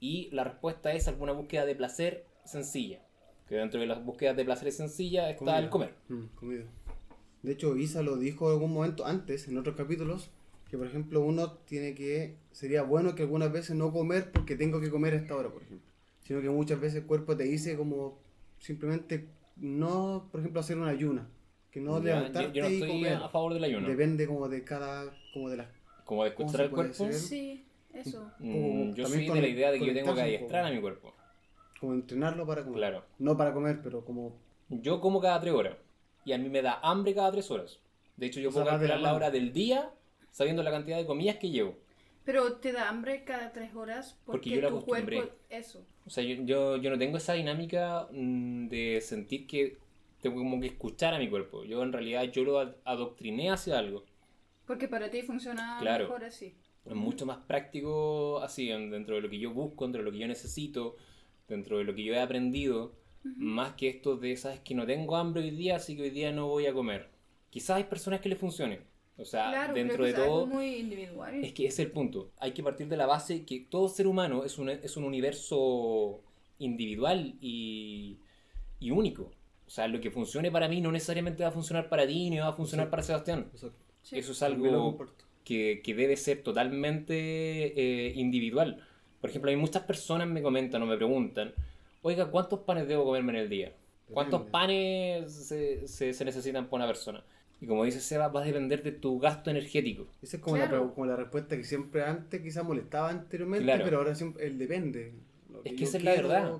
Y 0.00 0.28
la 0.32 0.44
respuesta 0.44 0.92
es 0.92 1.08
alguna 1.08 1.32
búsqueda 1.32 1.64
de 1.64 1.74
placer 1.74 2.26
sencilla. 2.44 3.00
Que 3.48 3.54
dentro 3.56 3.80
de 3.80 3.86
las 3.86 4.04
búsquedas 4.04 4.36
de 4.36 4.44
placer 4.44 4.70
sencilla 4.72 5.30
está 5.30 5.38
Comida. 5.38 5.58
el 5.58 5.68
comer. 5.70 5.94
Mm, 6.08 6.24
comida. 6.34 6.64
De 7.42 7.52
hecho, 7.52 7.76
Isa 7.76 8.02
lo 8.02 8.16
dijo 8.16 8.48
en 8.48 8.54
algún 8.54 8.72
momento 8.72 9.06
antes, 9.06 9.48
en 9.48 9.56
otros 9.56 9.76
capítulos, 9.76 10.30
que 10.70 10.78
por 10.78 10.86
ejemplo 10.86 11.20
uno 11.20 11.52
tiene 11.52 11.94
que, 11.94 12.36
sería 12.52 12.82
bueno 12.82 13.14
que 13.14 13.22
algunas 13.22 13.52
veces 13.52 13.76
no 13.76 13.92
comer 13.92 14.32
porque 14.32 14.56
tengo 14.56 14.80
que 14.80 14.90
comer 14.90 15.14
a 15.14 15.16
esta 15.18 15.36
hora, 15.36 15.50
por 15.50 15.62
ejemplo. 15.62 15.93
Sino 16.24 16.40
que 16.40 16.48
muchas 16.50 16.80
veces 16.80 17.02
el 17.02 17.06
cuerpo 17.06 17.36
te 17.36 17.44
dice 17.44 17.76
como 17.76 18.18
simplemente 18.58 19.28
no, 19.56 20.28
por 20.32 20.40
ejemplo, 20.40 20.60
hacer 20.60 20.76
una 20.76 20.88
ayuna. 20.90 21.28
Que 21.70 21.80
no 21.80 21.98
Ya, 21.98 22.16
levantarte 22.16 22.48
yo, 22.48 22.54
yo 22.54 22.62
no 22.64 22.70
y 22.70 22.74
estoy 22.74 22.88
comer. 22.90 23.14
a 23.14 23.28
favor 23.28 23.54
del 23.54 23.64
ayuno. 23.64 23.88
Depende 23.88 24.26
como 24.26 24.48
de 24.48 24.64
cada, 24.64 25.12
como 25.32 25.48
de 25.50 25.58
las... 25.58 25.68
Como 26.04 26.24
de 26.24 26.34
¿Cómo 26.34 26.46
escuchar 26.48 26.66
al 26.66 26.70
cuerpo. 26.72 26.92
hacer? 27.04 27.12
Sí, 27.14 27.64
eso. 27.92 28.30
mm, 28.38 28.52
Como 28.52 28.94
yo 28.94 29.04
también 29.04 29.08
soy 29.20 29.26
con- 29.26 29.36
de 29.36 29.42
la 29.42 29.48
idea 29.48 29.70
de 29.70 29.78
que 29.78 29.86
yo 29.86 29.94
tengo 29.94 30.14
que 30.14 30.22
adiestrar 30.22 30.64
a 30.66 30.70
mi 30.70 30.80
cuerpo. 30.80 31.12
como 31.80 31.94
entrenarlo 31.94 32.46
para 32.46 32.62
comer. 32.62 32.78
Claro. 32.78 33.04
No 33.18 33.36
para 33.36 33.52
comer, 33.52 33.80
pero 33.82 34.04
como... 34.04 34.36
Yo 34.70 35.00
como 35.00 35.20
cada 35.20 35.40
tres 35.40 35.52
horas. 35.52 35.76
Y 36.24 36.32
a 36.32 36.38
mí 36.38 36.48
me 36.48 36.62
da 36.62 36.78
hambre 36.82 37.14
cada 37.14 37.30
tres 37.32 37.50
horas. 37.50 37.80
De 38.16 38.26
hecho, 38.26 38.40
yo 38.40 38.48
O 38.48 38.52
sea, 38.52 38.62
puedo 38.62 38.72
la 38.76 38.78
calcular 38.78 39.00
la 39.02 39.14
hora 39.14 39.30
del 39.30 39.52
día 39.52 39.90
sabiendo 40.30 40.62
la 40.62 40.70
cantidad 40.70 40.96
de 40.96 41.04
comidas 41.06 41.36
que 41.36 41.50
llevo. 41.50 41.76
Pero 42.24 42.54
te 42.56 42.72
da 42.72 42.88
hambre 42.88 43.24
cada 43.24 43.52
tres 43.52 43.74
horas 43.74 44.18
porque, 44.24 44.38
Porque 44.38 44.50
yo 44.50 44.62
la 44.62 44.68
tu 44.70 44.78
acostumbré. 44.78 45.16
cuerpo... 45.16 45.34
Eso. 45.50 45.84
O 46.06 46.10
sea, 46.10 46.22
yo, 46.24 46.36
yo, 46.44 46.76
yo 46.76 46.90
no 46.90 46.98
tengo 46.98 47.16
esa 47.16 47.32
dinámica 47.34 48.08
mm, 48.12 48.68
de 48.68 49.00
sentir 49.00 49.46
que 49.46 49.78
tengo 50.20 50.36
como 50.38 50.60
que 50.60 50.68
escuchar 50.68 51.14
a 51.14 51.18
mi 51.18 51.28
cuerpo. 51.28 51.64
Yo 51.64 51.82
en 51.82 51.92
realidad 51.92 52.24
yo 52.24 52.44
lo 52.44 52.58
ad- 52.60 52.76
adoctriné 52.84 53.50
hacia 53.50 53.78
algo. 53.78 54.04
Porque 54.66 54.88
para 54.88 55.10
ti 55.10 55.22
funciona 55.22 55.78
Claro. 55.80 56.04
mejor 56.04 56.24
así. 56.24 56.54
Es 56.84 56.94
mucho 56.94 57.24
más 57.26 57.38
práctico 57.38 58.40
así, 58.40 58.70
en- 58.70 58.90
dentro 58.90 59.14
de 59.16 59.22
lo 59.22 59.30
que 59.30 59.38
yo 59.38 59.52
busco, 59.52 59.84
dentro 59.84 60.00
de 60.02 60.04
lo 60.06 60.12
que 60.12 60.18
yo 60.18 60.26
necesito, 60.28 60.96
dentro 61.48 61.78
de 61.78 61.84
lo 61.84 61.94
que 61.94 62.04
yo 62.04 62.14
he 62.14 62.20
aprendido. 62.20 62.92
Más 63.24 63.72
que 63.74 63.88
esto 63.88 64.16
de, 64.16 64.36
sabes 64.36 64.60
que 64.60 64.74
no 64.74 64.86
tengo 64.86 65.16
hambre 65.16 65.42
hoy 65.42 65.50
día, 65.50 65.76
así 65.76 65.96
que 65.96 66.02
hoy 66.02 66.10
día 66.10 66.30
no 66.32 66.46
voy 66.48 66.66
a 66.66 66.74
comer. 66.74 67.08
Quizás 67.50 67.76
hay 67.78 67.84
personas 67.84 68.20
que 68.20 68.28
les 68.28 68.38
funcione. 68.38 68.80
O 69.16 69.24
sea, 69.24 69.50
claro, 69.50 69.74
dentro 69.74 70.04
de 70.04 70.12
que 70.14 70.20
es 70.20 70.26
todo... 70.26 70.46
muy 70.46 70.76
individual. 70.76 71.44
Es 71.44 71.52
que 71.52 71.66
ese 71.66 71.82
es 71.82 71.86
el 71.86 71.92
punto. 71.92 72.30
Hay 72.38 72.52
que 72.52 72.62
partir 72.62 72.88
de 72.88 72.96
la 72.96 73.06
base 73.06 73.44
que 73.44 73.60
todo 73.60 73.88
ser 73.88 74.06
humano 74.08 74.44
es 74.44 74.58
un, 74.58 74.68
es 74.70 74.96
un 74.96 75.04
universo 75.04 76.20
individual 76.58 77.34
y, 77.40 78.18
y 78.80 78.90
único. 78.90 79.30
O 79.66 79.70
sea, 79.70 79.86
lo 79.88 80.00
que 80.00 80.10
funcione 80.10 80.50
para 80.50 80.68
mí 80.68 80.80
no 80.80 80.90
necesariamente 80.92 81.42
va 81.44 81.50
a 81.50 81.52
funcionar 81.52 81.88
para 81.88 82.06
ti 82.06 82.28
ni 82.30 82.38
va 82.38 82.48
a 82.48 82.52
funcionar 82.54 82.86
Sí. 82.86 82.90
para 82.90 83.02
Sebastián. 83.02 83.50
Eso, 83.54 83.72
Sí. 84.02 84.18
Eso 84.18 84.32
es 84.32 84.42
algo 84.42 84.98
que, 85.44 85.80
que 85.82 85.94
debe 85.94 86.16
ser 86.18 86.42
totalmente 86.42 87.14
eh, 88.08 88.12
individual. 88.16 88.84
Por 89.20 89.30
ejemplo, 89.30 89.50
hay 89.50 89.56
muchas 89.56 89.84
personas 89.84 90.28
me 90.28 90.42
comentan 90.42 90.82
o 90.82 90.86
me 90.86 90.96
preguntan, 90.96 91.54
oiga, 92.02 92.26
¿cuántos 92.30 92.60
panes 92.60 92.86
debo 92.86 93.04
comerme 93.04 93.32
en 93.32 93.38
el 93.38 93.48
día? 93.48 93.72
¿Cuántos 94.12 94.42
panes 94.42 95.32
se, 95.32 95.88
se- 95.88 96.12
se 96.12 96.24
necesitan 96.26 96.66
para 96.66 96.84
una 96.84 96.86
persona? 96.86 97.24
Y 97.64 97.66
como 97.66 97.84
dice 97.84 97.98
Seba, 98.00 98.28
va 98.28 98.42
a 98.42 98.44
depender 98.44 98.82
de 98.82 98.92
tu 98.92 99.18
gasto 99.18 99.48
energético. 99.50 100.06
Esa 100.20 100.36
es 100.36 100.42
como, 100.42 100.58
la, 100.58 100.68
Claro. 100.68 100.84
pre- 100.84 100.94
como 100.94 101.06
la 101.06 101.16
respuesta 101.16 101.56
que 101.56 101.64
siempre 101.64 102.02
antes 102.04 102.42
quizás 102.42 102.62
molestaba 102.62 103.08
anteriormente, 103.08 103.64
Claro. 103.64 103.84
pero 103.86 103.96
ahora 103.98 104.14
siempre 104.14 104.46
el 104.46 104.58
depende. 104.58 105.14
Lo 105.50 105.64
Es 105.64 105.72
que 105.72 105.84
esa 105.84 105.96
es 105.96 106.04
la 106.04 106.10
verdad. 106.12 106.58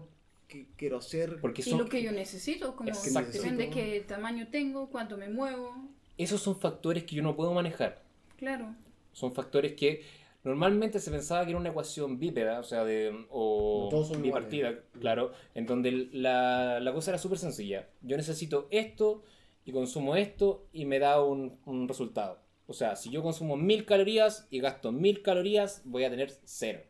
Que 0.48 0.66
quiero 0.78 0.96
hacer. 0.96 1.40
Porque 1.42 1.62
Y 1.66 1.70
lo 1.74 1.84
que 1.90 2.02
yo 2.02 2.10
necesito, 2.10 2.74
como 2.74 2.90
depende 2.90 3.68
qué 3.68 4.02
tamaño 4.08 4.48
tengo, 4.50 4.88
cuánto 4.88 5.18
me 5.18 5.28
muevo. 5.28 5.74
esos 6.16 6.40
son 6.40 6.58
factores 6.58 7.04
que 7.04 7.16
yo 7.16 7.22
no 7.22 7.36
puedo 7.36 7.52
manejar. 7.52 8.02
Claro. 8.38 8.74
Son 9.12 9.34
factores 9.34 9.74
que 9.74 10.04
normalmente 10.42 11.00
se 11.00 11.10
pensaba 11.10 11.44
que 11.44 11.50
era 11.50 11.58
una 11.60 11.68
ecuación 11.68 12.18
bípeda, 12.18 12.60
o 12.60 12.62
sea, 12.62 12.82
de, 12.84 13.26
o 13.28 13.90
bipartida, 14.22 14.68
iguales. 14.70 14.84
claro, 15.00 15.32
en 15.54 15.66
donde 15.66 16.08
la, 16.12 16.80
la 16.80 16.92
cosa 16.94 17.10
era 17.10 17.18
súper 17.18 17.36
sencilla. 17.38 17.88
Yo 18.00 18.16
necesito 18.16 18.68
esto 18.70 19.22
y 19.64 19.72
consumo 19.72 20.16
esto 20.16 20.66
y 20.72 20.84
me 20.84 20.98
da 20.98 21.22
un, 21.22 21.58
un 21.64 21.88
resultado. 21.88 22.38
O 22.66 22.72
sea, 22.72 22.96
si 22.96 23.10
yo 23.10 23.22
consumo 23.22 23.56
mil 23.56 23.84
calorías 23.84 24.46
y 24.50 24.60
gasto 24.60 24.92
mil 24.92 25.22
calorías, 25.22 25.82
voy 25.84 26.04
a 26.04 26.10
tener 26.10 26.32
cero. 26.44 26.80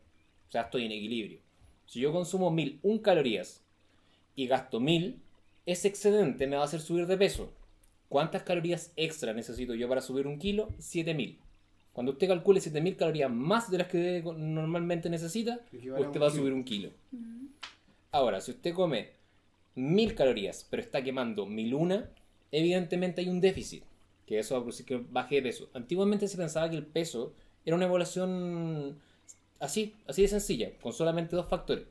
O 0.48 0.52
sea, 0.52 0.62
estoy 0.62 0.84
en 0.84 0.92
equilibrio. 0.92 1.40
Si 1.86 2.00
yo 2.00 2.12
consumo 2.12 2.50
mil 2.50 2.78
un 2.82 2.98
calorías 2.98 3.64
y 4.36 4.46
gasto 4.46 4.80
mil, 4.80 5.20
ese 5.66 5.88
excedente 5.88 6.46
me 6.46 6.56
va 6.56 6.62
a 6.62 6.66
hacer 6.66 6.80
subir 6.80 7.06
de 7.06 7.16
peso. 7.16 7.52
¿Cuántas 8.08 8.42
calorías 8.42 8.92
extra 8.96 9.32
necesito 9.32 9.74
yo 9.74 9.88
para 9.88 10.00
subir 10.00 10.26
un 10.26 10.38
kilo? 10.38 10.68
7000. 10.78 11.38
Cuando 11.92 12.12
usted 12.12 12.28
calcule 12.28 12.60
7000 12.60 12.96
calorías 12.96 13.30
más 13.30 13.70
de 13.70 13.78
las 13.78 13.88
que 13.88 14.22
normalmente 14.36 15.08
necesita, 15.08 15.60
usted 15.72 16.20
va 16.20 16.26
a 16.26 16.30
subir 16.30 16.52
un 16.52 16.64
kilo. 16.64 16.90
Ahora, 18.10 18.40
si 18.40 18.50
usted 18.50 18.74
come 18.74 19.10
1000 19.76 20.14
calorías, 20.14 20.66
pero 20.68 20.82
está 20.82 21.02
quemando 21.02 21.46
1001, 21.46 22.04
evidentemente 22.58 23.20
hay 23.20 23.28
un 23.28 23.40
déficit. 23.40 23.84
que 24.26 24.38
eso 24.38 24.54
va 24.54 24.60
a 24.60 24.62
producir 24.62 24.86
que 24.86 24.96
baje 24.96 25.34
de 25.36 25.42
peso. 25.42 25.68
Antiguamente 25.74 26.28
se 26.28 26.38
pensaba 26.38 26.70
que 26.70 26.76
el 26.76 26.86
peso 26.86 27.34
era 27.66 27.76
una 27.76 27.84
evaluación 27.84 28.98
así, 29.60 29.94
así 30.06 30.22
de 30.22 30.28
sencilla, 30.28 30.70
con 30.80 30.92
solamente 30.94 31.36
dos 31.36 31.46
factores. 31.48 31.84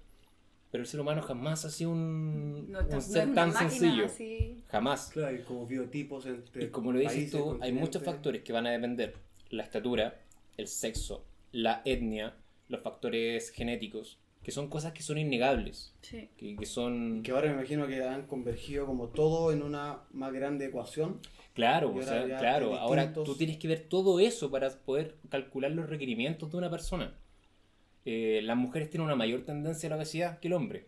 Pero 0.72 0.82
el 0.82 0.88
ser 0.88 1.00
humano 1.00 1.22
jamás 1.22 1.66
ha 1.66 1.70
sido 1.70 1.92
un, 1.92 2.72
No, 2.72 2.80
un 2.80 2.90
no 2.90 3.02
ser 3.02 3.32
tan 3.36 3.54
sencillo. 3.54 4.06
así. 4.06 4.64
Jamás. 4.70 5.12
Claro, 5.14 5.28
hay 5.38 5.44
como 5.44 5.68
biotipos 5.68 6.26
entre 6.26 6.64
Y 6.64 6.68
como 6.70 6.92
lo 6.92 6.98
dices 6.98 7.14
países, 7.14 7.32
tú, 7.40 7.60
hay 7.62 7.72
muchos 7.72 8.02
factores 8.02 8.42
que 8.42 8.52
van 8.52 8.66
a 8.66 8.72
depender. 8.72 9.14
La 9.52 9.62
estatura, 9.62 10.20
el 10.58 10.68
sexo, 10.68 11.24
la 11.52 11.84
etnia, 11.86 12.36
los 12.70 12.82
factores 12.82 13.52
genéticos, 13.52 14.18
que 14.44 14.52
son 14.52 14.68
cosas 14.70 14.92
que 14.92 15.02
son 15.04 15.18
innegables, 15.18 15.94
Sí. 16.02 16.30
que, 16.38 16.56
que 16.58 16.66
son... 16.66 17.24
Que 17.24 17.32
ahora 17.32 17.48
me 17.50 17.54
imagino 17.60 17.88
que 17.88 18.04
han 18.04 18.28
convergido 18.28 18.86
como 18.86 19.08
todo 19.08 19.52
en 19.54 19.64
una 19.64 20.00
más 20.12 20.34
grande 20.34 20.66
ecuación. 20.66 21.20
Claro, 21.54 21.94
o 21.96 22.02
sea, 22.02 22.26
claro, 22.40 22.76
ahora 22.76 23.14
tú 23.14 23.36
tienes 23.36 23.58
que 23.58 23.68
ver 23.68 23.86
todo 23.88 24.20
eso 24.20 24.52
para 24.52 24.70
poder 24.70 25.16
calcular 25.30 25.72
los 25.72 25.88
requerimientos 25.90 26.52
de 26.52 26.58
una 26.58 26.70
persona. 26.70 27.16
Eh, 28.06 28.42
las 28.44 28.58
mujeres 28.58 28.90
tienen 28.90 29.06
una 29.06 29.16
mayor 29.16 29.44
tendencia 29.46 29.88
a 29.88 29.92
la 29.92 29.96
obesidad 29.98 30.40
que 30.40 30.48
el 30.50 30.54
hombre. 30.54 30.88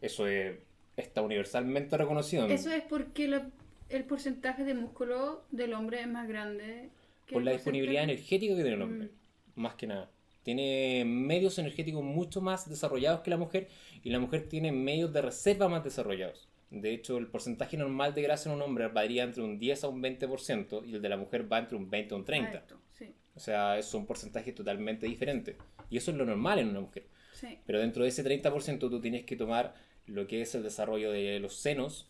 Eso 0.00 0.26
es- 0.26 0.58
está 0.96 1.22
universalmente 1.22 1.96
reconocido. 1.96 2.46
Eso 2.48 2.70
es 2.72 2.82
porque 2.82 3.28
la- 3.28 3.48
el 3.90 4.04
porcentaje 4.04 4.64
de 4.64 4.74
músculo 4.74 5.44
del 5.52 5.74
hombre 5.74 6.00
es 6.00 6.08
más 6.08 6.26
grande. 6.26 6.88
que 7.26 7.34
por 7.34 7.42
el 7.42 7.46
la 7.46 7.52
disponibilidad 7.52 8.02
porcentaje- 8.02 8.12
energética 8.18 8.56
que 8.56 8.62
tiene 8.62 8.76
el 8.76 8.82
hombre, 8.82 9.10
más 9.54 9.74
que 9.76 9.86
nada. 9.86 10.10
Tiene 10.42 11.04
medios 11.06 11.58
energéticos 11.58 12.02
mucho 12.02 12.40
más 12.40 12.68
desarrollados 12.68 13.20
que 13.20 13.30
la 13.30 13.36
mujer 13.36 13.68
y 14.02 14.10
la 14.10 14.18
mujer 14.18 14.48
tiene 14.48 14.72
medios 14.72 15.12
de 15.12 15.22
reserva 15.22 15.68
más 15.68 15.84
desarrollados. 15.84 16.48
De 16.70 16.92
hecho, 16.92 17.18
el 17.18 17.26
porcentaje 17.26 17.76
normal 17.76 18.14
de 18.14 18.22
grasa 18.22 18.48
en 18.48 18.56
un 18.56 18.62
hombre 18.62 18.88
varía 18.88 19.22
entre 19.24 19.42
un 19.42 19.58
10 19.58 19.84
a 19.84 19.88
un 19.88 20.02
20% 20.02 20.82
y 20.86 20.94
el 20.94 21.02
de 21.02 21.08
la 21.08 21.16
mujer 21.16 21.50
va 21.52 21.58
entre 21.58 21.76
un 21.76 21.88
20 21.90 22.14
a 22.14 22.16
un 22.16 22.24
30. 22.24 22.48
Exacto, 22.50 22.78
sí, 22.92 23.14
O 23.36 23.40
sea, 23.40 23.80
son 23.82 24.06
porcentajes 24.06 24.54
totalmente 24.54 25.06
diferentes. 25.06 25.56
Y 25.90 25.98
eso 25.98 26.10
es 26.10 26.16
lo 26.16 26.24
normal 26.24 26.58
en 26.58 26.68
una 26.70 26.80
mujer. 26.80 27.04
sí. 27.34 27.58
Pero 27.66 27.78
dentro 27.78 28.02
de 28.02 28.08
ese 28.08 28.24
30% 28.24 28.78
tú 28.88 29.00
tienes 29.00 29.24
que 29.24 29.36
tomar 29.36 29.74
lo 30.06 30.26
que 30.26 30.40
es 30.42 30.54
el 30.54 30.62
desarrollo 30.62 31.12
de 31.12 31.38
los 31.40 31.54
senos 31.56 32.08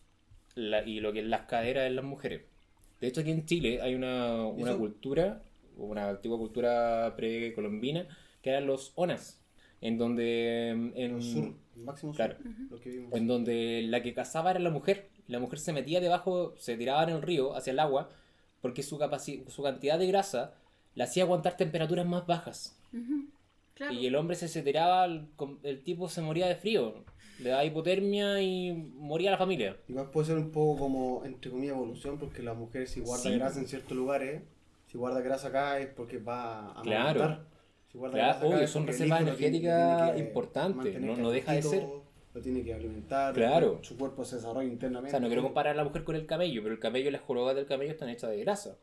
la- 0.55 0.83
y 0.87 0.99
lo 1.01 1.11
que 1.13 1.19
es 1.19 1.25
las 1.25 1.41
caderas 1.41 1.85
en 1.87 1.95
las 1.97 2.05
mujeres. 2.05 2.43
De 3.01 3.07
hecho, 3.07 3.21
aquí 3.21 3.31
en 3.31 3.45
Chile 3.45 3.81
hay 3.81 3.95
una, 3.95 4.45
una 4.45 4.71
cultura, 4.77 5.41
una 5.77 6.07
antigua 6.09 6.37
cultura 6.37 7.13
precolombina, 7.17 8.07
que 8.43 8.51
eran 8.51 8.67
los 8.67 8.91
onas, 8.95 9.41
en 9.81 9.97
donde... 9.97 10.69
En, 10.69 10.93
En 10.95 11.15
el 11.15 11.23
sur, 11.23 11.53
el 11.75 11.81
máximo 11.83 12.13
Claro. 12.13 12.35
sur, 12.37 12.51
lo 12.69 12.79
que 12.79 12.89
vimos. 12.91 13.13
en 13.13 13.27
donde 13.27 13.81
la 13.87 14.03
que 14.03 14.13
cazaba 14.13 14.51
era 14.51 14.59
la 14.59 14.69
mujer. 14.69 15.09
La 15.27 15.39
mujer 15.39 15.57
se 15.57 15.73
metía 15.73 15.99
debajo, 16.01 16.53
se 16.57 16.77
tiraba 16.77 17.03
en 17.03 17.09
el 17.09 17.21
río, 17.23 17.55
hacia 17.55 17.71
el 17.71 17.79
agua, 17.79 18.09
porque 18.61 18.83
su, 18.83 18.99
su 19.47 19.63
cantidad 19.63 19.97
de 19.97 20.07
grasa 20.07 20.53
la 20.95 21.05
hacía 21.05 21.23
aguantar 21.23 21.57
temperaturas 21.57 22.05
más 22.05 22.27
bajas. 22.27 22.77
Claro. 23.73 23.93
Y 23.93 24.05
el 24.05 24.15
hombre 24.15 24.35
se, 24.35 24.47
se 24.47 24.61
tiraba, 24.61 25.05
el, 25.05 25.83
tipo 25.83 26.07
se 26.09 26.21
moría 26.21 26.47
de 26.47 26.55
frío, 26.55 27.03
le 27.39 27.49
daba 27.49 27.65
hipotermia 27.65 28.39
y 28.41 28.71
moría 28.95 29.31
la 29.31 29.37
familia. 29.37 29.77
Igual 29.87 30.11
puede 30.11 30.27
ser 30.27 30.37
un 30.37 30.51
poco 30.51 30.77
como, 30.79 31.25
entre 31.25 31.49
comillas, 31.49 31.75
evolución, 31.75 32.19
porque 32.19 32.43
la 32.43 32.53
mujer 32.53 32.87
si 32.87 32.99
guarda 32.99 33.23
Sí. 33.23 33.31
grasa 33.35 33.59
en 33.59 33.67
ciertos 33.67 33.97
lugares, 33.97 34.43
si 34.85 34.97
guarda 34.97 35.21
grasa 35.21 35.47
acá 35.47 35.79
es 35.79 35.87
porque 35.87 36.19
va 36.19 36.77
a 36.79 36.83
Claro. 36.83 37.39
Si 37.93 37.99
Claro, 37.99 38.47
obvio, 38.47 38.67
son 38.67 38.87
reservas 38.87 39.21
energéticas 39.21 40.17
importantes, 40.19 40.99
no- 40.99 41.15
no 41.15 41.29
deja 41.29 41.53
de 41.53 41.61
calentito, 41.61 42.03
Lo 42.33 42.41
tiene 42.41 42.63
que 42.63 42.73
alimentar, 42.73 43.31
Claro. 43.35 43.77
su 43.83 43.95
cuerpo 43.95 44.25
se 44.25 44.37
desarrolla 44.37 44.67
O 44.67 44.71
internamente. 44.71 45.11
sea, 45.11 45.19
no 45.19 45.27
quiero 45.27 45.43
comparar 45.43 45.73
a 45.73 45.77
la 45.77 45.83
mujer 45.83 46.03
con 46.03 46.15
el 46.15 46.25
camello, 46.25 46.63
pero 46.63 46.73
el 46.73 46.79
camello 46.79 47.09
y 47.09 47.11
las 47.11 47.21
jorobas 47.21 47.55
del 47.55 47.67
camello 47.67 47.91
están 47.91 48.09
hechas 48.09 48.31
de 48.31 48.37
grasa. 48.39 48.75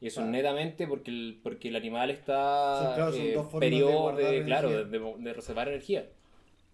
Y 0.00 0.06
eso 0.06 0.20
Claro. 0.22 0.32
netamente 0.32 0.86
porque 0.86 1.10
el, 1.10 1.40
porque 1.42 1.68
el 1.68 1.76
animal 1.76 2.08
está 2.10 2.92
claro, 2.96 3.14
eh, 3.14 3.36
de 3.36 3.58
periodo 3.60 4.16
de, 4.16 4.42
claro, 4.46 4.70
de, 4.70 4.84
de- 4.86 5.14
de 5.18 5.32
reservar 5.34 5.68
energía. 5.68 6.08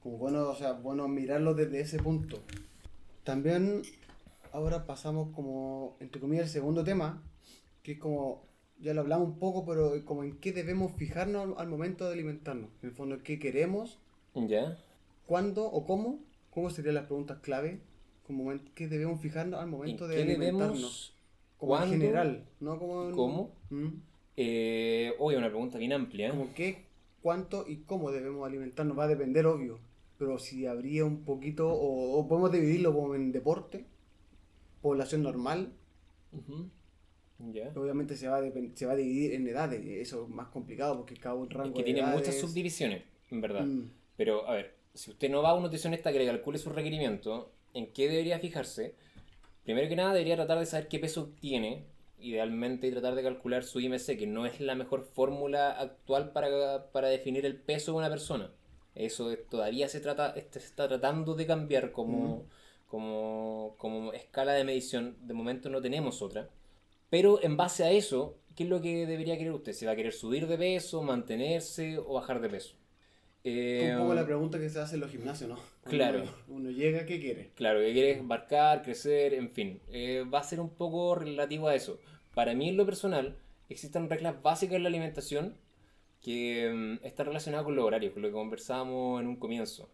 Como 0.00 0.16
bueno, 0.18 0.48
o 0.48 0.54
sea, 0.54 0.74
bueno 0.74 1.08
mirarlo 1.08 1.54
desde 1.54 1.80
ese 1.80 1.98
punto. 1.98 2.38
También 3.24 3.82
ahora 4.52 4.86
pasamos 4.86 5.34
como, 5.34 5.96
entre 5.98 6.20
comillas, 6.20 6.44
el 6.46 6.50
segundo 6.52 6.84
tema, 6.84 7.20
que 7.82 7.92
es 7.92 7.98
como, 7.98 8.46
ya 8.80 8.94
lo 8.94 9.00
hablamos 9.02 9.28
un 9.28 9.38
poco, 9.38 9.64
pero 9.64 9.92
como 10.04 10.24
en 10.24 10.36
qué 10.38 10.52
debemos 10.52 10.92
fijarnos 10.92 11.56
al 11.58 11.68
momento 11.68 12.06
de 12.06 12.12
alimentarnos. 12.14 12.70
En 12.82 12.88
el 12.90 12.94
fondo, 12.94 13.22
qué 13.22 13.38
queremos, 13.38 13.98
¿Ya? 14.34 14.78
cuándo 15.26 15.64
o 15.66 15.86
cómo. 15.86 16.20
¿Cómo 16.50 16.70
serían 16.70 16.94
las 16.94 17.06
preguntas 17.06 17.38
clave? 17.42 17.80
Como 18.26 18.50
en 18.52 18.60
qué 18.74 18.88
debemos 18.88 19.20
fijarnos 19.20 19.60
al 19.60 19.68
momento 19.68 20.04
¿En 20.04 20.10
de 20.10 20.16
qué 20.16 20.22
alimentarnos. 20.22 20.68
debemos? 20.72 21.12
Como 21.58 21.78
en 21.82 21.88
general, 21.90 22.44
no 22.60 22.78
como 22.78 23.08
en- 23.08 23.14
¿Cómo? 23.14 23.50
¿Mm? 23.70 23.86
Eh, 24.38 25.12
oye, 25.18 25.36
una 25.38 25.48
pregunta 25.48 25.78
bien 25.78 25.92
amplia. 25.92 26.30
Como 26.30 26.52
qué, 26.54 26.86
cuánto 27.22 27.64
y 27.68 27.76
cómo 27.78 28.10
debemos 28.10 28.46
alimentarnos. 28.46 28.98
Va 28.98 29.04
a 29.04 29.08
depender, 29.08 29.46
obvio. 29.46 29.78
Pero 30.18 30.38
si 30.38 30.66
habría 30.66 31.04
un 31.04 31.24
poquito, 31.24 31.68
o, 31.70 32.18
o 32.18 32.26
podemos 32.28 32.50
dividirlo 32.52 32.92
como 32.94 33.14
en 33.14 33.32
deporte, 33.32 33.84
población 34.82 35.22
normal, 35.22 35.72
Ujú. 36.32 36.68
Obviamente 37.74 38.16
se 38.16 38.28
va, 38.28 38.38
a 38.38 38.42
se 38.74 38.86
va 38.86 38.92
a 38.92 38.96
dividir 38.96 39.34
en 39.34 39.46
edades. 39.46 39.84
Eso 39.84 40.24
es 40.24 40.28
más 40.28 40.48
complicado 40.48 40.96
porque 40.96 41.14
cada 41.16 41.34
un 41.34 41.50
rango 41.50 41.68
Es 41.68 41.74
que 41.74 41.82
de 41.90 41.94
tiene 41.94 42.02
muchas 42.14 42.34
subdivisiones, 42.38 43.02
en 43.30 43.40
verdad. 43.40 43.64
Mm, 43.66 43.90
Pero, 44.16 44.48
a 44.48 44.54
ver, 44.54 44.74
si 44.94 45.10
usted 45.10 45.30
no 45.30 45.42
va 45.42 45.50
a 45.50 45.54
un 45.54 45.62
nutricionista 45.62 46.12
que 46.12 46.18
le 46.18 46.26
calcule 46.26 46.58
sus 46.58 46.74
requerimientos, 46.74 47.46
¿en 47.74 47.92
qué 47.92 48.08
debería 48.08 48.38
fijarse? 48.38 48.94
Primero 49.64 49.88
que 49.88 49.96
nada, 49.96 50.12
debería 50.12 50.36
tratar 50.36 50.58
de 50.58 50.66
saber 50.66 50.88
qué 50.88 50.98
peso 50.98 51.30
tiene, 51.40 51.84
idealmente, 52.18 52.86
y 52.86 52.90
tratar 52.92 53.14
de 53.14 53.22
calcular 53.22 53.64
su 53.64 53.80
IMC, 53.80 54.16
que 54.16 54.26
no 54.26 54.46
es 54.46 54.60
la 54.60 54.74
mejor 54.74 55.02
fórmula 55.04 55.72
actual 55.72 56.32
para, 56.32 56.90
para 56.92 57.08
definir 57.08 57.44
el 57.44 57.56
peso 57.56 57.92
de 57.92 57.98
una 57.98 58.08
persona. 58.08 58.50
Eso 58.94 59.30
es- 59.30 59.46
todavía 59.48 59.88
se, 59.88 60.00
trata, 60.00 60.30
este, 60.36 60.60
se 60.60 60.66
está 60.66 60.88
tratando 60.88 61.34
de 61.34 61.46
cambiar 61.46 61.92
como, 61.92 62.44
como, 62.88 63.74
como 63.78 64.12
escala 64.14 64.52
de 64.54 64.64
medición. 64.64 65.16
De 65.26 65.34
momento 65.34 65.68
no 65.68 65.82
tenemos 65.82 66.22
otra. 66.22 66.48
Pero 67.10 67.42
en 67.42 67.56
base 67.56 67.84
a 67.84 67.90
eso, 67.90 68.38
¿qué 68.54 68.64
es 68.64 68.68
lo 68.70 68.80
que 68.80 69.06
debería 69.06 69.36
querer 69.38 69.52
usted? 69.52 69.72
¿Se 69.72 69.86
va 69.86 69.92
a 69.92 69.96
querer 69.96 70.12
subir 70.12 70.46
de 70.46 70.58
peso, 70.58 71.02
mantenerse 71.02 71.98
o 71.98 72.14
bajar 72.14 72.40
de 72.40 72.48
peso? 72.50 72.76
es 73.78 73.90
un 73.90 73.96
poco 73.96 74.12
Eh, 74.12 74.16
la 74.16 74.24
pregunta 74.26 74.58
que 74.58 74.68
se 74.68 74.80
hace 74.80 74.96
en 74.96 75.00
los 75.02 75.10
gimnasios, 75.10 75.48
¿no? 75.50 75.58
Claro. 75.84 76.22
Uno, 76.22 76.32
uno 76.48 76.70
llega, 76.70 77.06
¿qué 77.06 77.20
quiere? 77.20 77.52
Claro, 77.54 77.80
que 77.80 77.92
quieres 77.92 78.18
embarcar, 78.18 78.82
crecer, 78.82 79.34
en 79.34 79.50
fin. 79.50 79.80
Eh, 79.88 80.24
va 80.32 80.40
a 80.40 80.44
ser 80.44 80.60
un 80.60 80.70
poco 80.70 81.14
relativo 81.14 81.68
a 81.68 81.74
eso. 81.74 82.00
Para 82.34 82.54
mí, 82.54 82.68
en 82.68 82.76
lo 82.76 82.84
personal, 82.86 83.38
existen 83.68 84.10
reglas 84.10 84.42
básicas 84.42 84.76
en 84.76 84.82
la 84.82 84.88
alimentación 84.88 85.56
que 86.20 86.72
mm, 87.02 87.06
están 87.06 87.26
relacionadas 87.26 87.64
con 87.64 87.76
los 87.76 87.84
horarios, 87.84 88.12
con 88.12 88.22
lo 88.22 88.28
que 88.28 88.34
conversábamos 88.34 89.20
en 89.20 89.28
un 89.28 89.36
comienzo. 89.36 89.88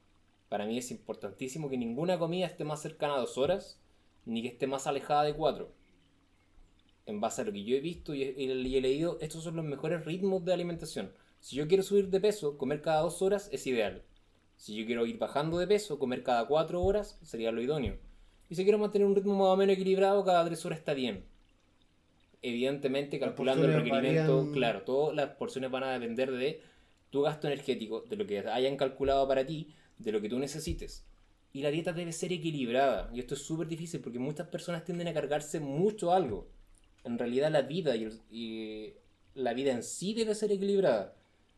Para 0.49 0.67
mí 0.67 0.79
es 0.79 0.91
importantísimo 0.91 1.69
que 1.71 1.77
ninguna 1.79 2.19
comida 2.19 2.47
esté 2.47 2.65
más 2.65 2.81
cercana 2.83 3.15
a 3.17 3.21
dos 3.21 3.39
horas, 3.39 3.81
ni 4.25 4.43
que 4.43 4.49
esté 4.49 4.67
más 4.67 4.87
alejada 4.87 5.25
de 5.25 5.35
cuatro. 5.35 5.73
En 7.07 7.21
base 7.21 7.43
a 7.43 7.45
lo 7.45 7.53
que 7.53 7.65
yo 7.65 7.77
he 7.77 7.81
visto 7.81 8.15
y 8.15 8.23
he, 8.23 8.35
y 8.41 8.77
he 8.77 8.81
leído, 8.81 9.19
estos 9.21 9.43
son 9.45 9.57
los 9.57 9.65
mejores 9.65 10.05
ritmos 10.05 10.45
de 10.45 10.53
alimentación. 10.53 11.13
Si 11.41 11.57
yo 11.57 11.67
quiero 11.67 11.83
subir 11.83 12.09
de 12.09 12.21
peso, 12.21 12.57
comer 12.57 12.83
cada 12.83 13.01
dos 13.01 13.23
horas 13.23 13.49
es 13.53 13.67
ideal. 13.67 14.05
Si 14.63 14.77
yo 14.77 14.87
quiero 14.87 15.07
ir 15.07 15.19
bajando 15.19 15.59
de 15.59 15.67
peso, 15.67 15.99
comer 15.99 16.23
cada 16.23 16.47
4 16.47 16.81
horas 16.81 17.19
sería 17.23 17.51
lo 17.51 17.61
idóneo. 17.61 17.97
Y 18.49 18.55
si 18.55 18.63
quiero 18.63 18.79
mantener 18.79 19.09
un 19.09 19.17
ritmo 19.17 19.35
más 19.35 19.49
o 19.49 19.57
menos 19.57 19.75
equilibrado, 19.75 20.25
cada 20.25 20.45
3 20.45 20.67
horas 20.67 20.79
está 20.79 20.95
bien. 20.95 21.25
Evidentemente, 22.43 23.19
calculando 23.19 23.65
el 23.65 23.73
requerimiento, 23.73 24.37
varían. 24.37 24.53
claro, 24.53 24.83
todas 24.83 25.17
las 25.17 25.31
porciones 25.31 25.69
van 25.69 25.83
a 25.83 25.99
depender 25.99 26.31
de 26.31 26.63
tu 27.11 27.23
gasto 27.23 27.49
energético, 27.49 28.03
de 28.03 28.15
lo 28.15 28.25
que 28.25 28.39
hayan 28.39 28.77
calculado 28.77 29.27
para 29.27 29.45
ti, 29.45 29.75
de 29.99 30.13
lo 30.13 30.21
que 30.21 30.29
tú 30.29 30.39
necesites. 30.39 31.05
Y 31.53 31.63
la 31.63 31.73
dieta 31.73 31.93
debe 31.93 32.13
ser 32.13 32.33
equilibrada. 32.33 33.11
Y 33.13 33.19
esto 33.19 33.35
es 33.35 33.43
súper 33.43 33.67
difícil 33.67 34.01
porque 34.01 34.21
muchas 34.21 34.47
personas 34.47 34.85
tienden 34.85 35.09
a 35.09 35.13
cargarse 35.13 35.59
mucho 35.59 36.13
algo. 36.13 36.47
En 37.05 37.19
realidad 37.19 37.51
la 37.51 37.63
vida 37.63 37.97
y, 37.97 38.05
el- 38.05 38.21
y 38.31 38.93
la 39.35 39.55
vida 39.55 39.73
en 39.73 39.83
sí 39.83 40.15
debe 40.15 40.35
ser 40.35 40.53
equilibrada. 40.53 41.15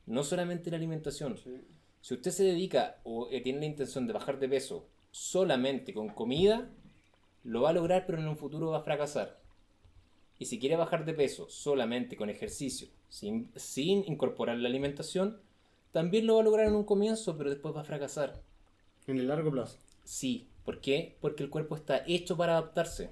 No 0.06 0.22
solamente 0.24 0.70
la 0.70 0.76
alimentación. 0.76 1.36
Sí. 1.38 1.60
Si 2.00 2.14
usted 2.14 2.30
se 2.30 2.44
dedica 2.44 2.98
o 3.04 3.28
eh, 3.30 3.40
tiene 3.40 3.60
la 3.60 3.66
intención 3.66 4.06
de 4.06 4.12
bajar 4.12 4.38
de 4.38 4.48
peso 4.48 4.86
solamente 5.10 5.94
con 5.94 6.08
comida, 6.08 6.68
lo 7.44 7.62
va 7.62 7.70
a 7.70 7.72
lograr, 7.72 8.04
pero 8.06 8.18
en 8.18 8.28
un 8.28 8.36
futuro 8.36 8.70
va 8.70 8.78
a 8.78 8.82
fracasar. 8.82 9.38
Y 10.38 10.46
si 10.46 10.58
quiere 10.58 10.76
bajar 10.76 11.04
de 11.04 11.14
peso 11.14 11.48
solamente 11.48 12.16
con 12.16 12.28
ejercicio, 12.28 12.88
sin, 13.08 13.50
sin 13.56 14.04
incorporar 14.06 14.58
la 14.58 14.68
alimentación, 14.68 15.38
también 15.92 16.26
lo 16.26 16.34
va 16.34 16.40
a 16.40 16.44
lograr 16.44 16.66
en 16.66 16.74
un 16.74 16.84
comienzo, 16.84 17.36
pero 17.38 17.50
después 17.50 17.74
va 17.74 17.82
a 17.82 17.84
fracasar. 17.84 18.42
En 19.06 19.18
el 19.18 19.28
largo 19.28 19.50
plazo. 19.52 19.78
Sí, 20.04 20.48
¿por 20.64 20.80
qué? 20.80 21.16
Porque 21.20 21.42
el 21.44 21.50
cuerpo 21.50 21.76
está 21.76 22.02
hecho 22.06 22.36
para 22.36 22.52
adaptarse. 22.52 23.10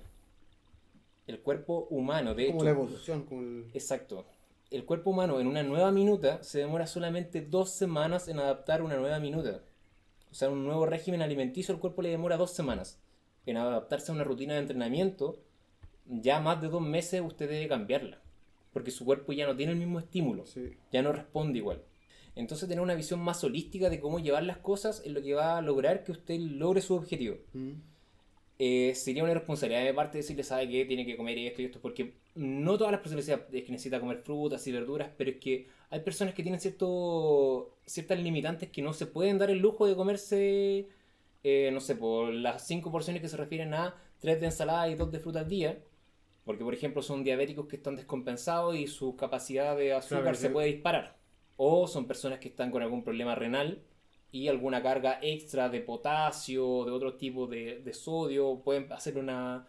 El 1.27 1.41
cuerpo 1.41 1.87
humano, 1.91 2.35
de 2.35 2.47
como 2.47 2.59
hecho, 2.59 2.65
la 2.65 2.71
evolución, 2.71 3.23
como 3.25 3.43
el... 3.43 3.71
Exacto. 3.75 4.27
El 4.71 4.85
cuerpo 4.85 5.11
humano 5.11 5.39
en 5.39 5.47
una 5.47 5.63
nueva 5.63 5.93
minuta 5.93 6.43
se 6.43 6.59
demora 6.59 6.87
solamente 6.87 7.43
dos 7.43 7.71
semanas 7.71 8.29
en 8.29 8.39
adaptar 8.39 8.83
una 8.83 8.97
nueva 8.97 9.19
minuta. 9.21 9.63
O 10.31 10.35
sea, 10.35 10.49
un 10.51 10.65
nuevo 10.65 10.87
régimen 10.87 11.21
alimenticio, 11.23 11.75
el 11.75 11.81
cuerpo 11.81 12.01
le 12.03 12.09
demora 12.09 12.37
dos 12.39 12.53
semanas 12.53 12.99
en 13.45 13.57
adaptarse 13.59 14.11
a 14.11 14.15
una 14.15 14.25
rutina 14.25 14.55
de 14.55 14.61
entrenamiento. 14.61 15.39
ya 16.07 16.41
más 16.41 16.61
de 16.61 16.69
dos 16.69 16.83
meses 16.83 17.23
usted 17.25 17.49
debe 17.49 17.69
cambiarla. 17.69 18.21
Porque 18.73 18.91
su 18.91 19.05
cuerpo 19.05 19.33
ya 19.33 19.47
no 19.47 19.55
tiene 19.55 19.73
el 19.73 19.79
mismo 19.79 19.99
estímulo, 20.01 20.47
Sí. 20.47 20.71
ya 20.91 21.01
no 21.03 21.13
responde 21.13 21.59
igual. 21.59 21.83
Entonces 22.35 22.69
tener 22.69 22.83
una 22.83 22.95
visión 22.95 23.21
más 23.21 23.45
holística 23.45 23.89
de 23.91 24.01
cómo 24.01 24.19
llevar 24.19 24.43
las 24.43 24.57
cosas 24.59 25.03
es 25.05 25.13
lo 25.13 25.23
que 25.23 25.35
va 25.35 25.59
a 25.59 25.63
lograr 25.63 26.03
que 26.03 26.13
usted 26.13 26.39
logre 26.41 26.81
su 26.81 26.95
objetivo. 26.95 27.37
Mm. 27.53 27.73
Eh, 28.59 28.95
sería 28.95 29.25
una 29.25 29.35
responsabilidad 29.35 29.85
de 29.85 29.95
parte 29.95 30.19
decirle, 30.19 30.45
sabe 30.45 30.69
que 30.69 30.85
tiene 30.85 31.05
que 31.05 31.17
comer 31.17 31.37
esto 31.39 31.63
y 31.63 31.65
esto, 31.65 31.81
porque 31.81 32.15
no 32.35 32.79
todas 32.79 32.93
las 32.93 33.01
personas 33.01 33.29
es 33.29 33.65
que 33.65 33.73
necesita 33.73 33.99
comer 34.01 34.19
frutas 34.19 34.65
y 34.67 34.73
verduras, 34.73 35.11
pero 35.17 35.31
es 35.31 35.37
que 35.39 35.69
hay 35.91 36.01
personas 36.01 36.35
que 36.35 36.43
tienen 36.43 36.61
cierto, 36.61 37.77
ciertas 37.87 38.21
limitantes 38.21 38.71
que 38.71 38.83
no 38.83 38.93
se 38.93 39.07
pueden 39.07 39.39
dar 39.39 39.51
el 39.51 39.59
lujo 39.59 39.87
de 39.87 39.97
comerse, 39.97 40.89
eh, 41.45 41.71
no 41.73 41.81
sé, 41.81 41.97
por 41.97 42.33
las 42.33 42.67
cinco 42.67 42.93
porciones 42.93 43.21
que 43.23 43.29
se 43.29 43.37
refieren 43.37 43.75
a 43.75 43.97
tres 44.21 44.39
de 44.41 44.47
ensalada 44.47 44.89
y 44.89 44.95
dos 44.95 45.11
de 45.11 45.19
fruta 45.19 45.41
al 45.41 45.49
día, 45.49 45.83
porque 46.45 46.65
por 46.65 46.75
ejemplo 46.75 47.03
son 47.03 47.25
diabéticos 47.25 47.67
que 47.67 47.77
están 47.77 47.97
descompensados 47.97 48.77
y 48.77 48.87
su 48.87 49.17
capacidad 49.17 49.77
de 49.77 49.93
azúcar 49.95 50.23
Claro, 50.23 50.37
se 50.37 50.49
sí. 50.49 50.53
puede 50.53 50.69
disparar, 50.69 51.17
o 51.57 51.87
son 51.89 52.07
personas 52.07 52.39
que 52.39 52.49
están 52.49 52.71
con 52.71 52.83
algún 52.83 53.03
problema 53.05 53.35
renal 53.35 53.83
y 54.33 54.49
alguna 54.49 54.83
carga 54.83 55.19
extra 55.23 55.69
de 55.69 55.81
potasio, 55.81 56.85
de 56.85 56.91
otro 56.93 57.15
tipo 57.17 57.47
de, 57.47 57.83
sodio, 57.95 58.61
pueden 58.65 58.91
hacer 58.93 59.19
una, 59.19 59.67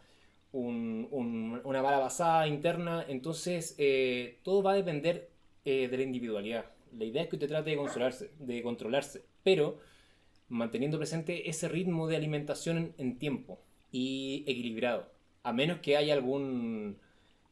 un- 0.53 1.08
un- 1.12 1.62
una 1.63 1.82
bala 1.82 2.00
basada 2.00 2.48
interna. 2.48 3.05
Entonces, 3.08 3.75
eh, 3.77 4.39
todo 4.43 4.63
va 4.63 4.74
a 4.74 4.75
depender 4.75 5.29
eh, 5.65 5.88
de 5.89 5.98
la 5.98 6.03
individualidad. 6.03 6.65
La 6.98 7.05
idea 7.05 7.24
es 7.24 7.29
que 7.29 7.36
usted 7.38 7.50
trate 7.50 7.72
de 7.72 7.77
controlarse, 7.77 8.32
de 8.39 8.62
controlarse, 8.63 9.24
pero 9.43 9.79
manteniendo 10.50 10.98
presente 10.98 11.50
ese 11.50 11.67
ritmo 11.67 12.08
de 12.08 12.15
alimentación 12.17 12.77
en, 12.77 12.93
en 12.98 13.17
tiempo 13.20 13.60
y 13.91 14.43
equilibrado. 14.48 15.08
A 15.43 15.53
menos 15.53 15.79
que 15.79 15.98
haya 15.98 16.13
algún, 16.13 16.98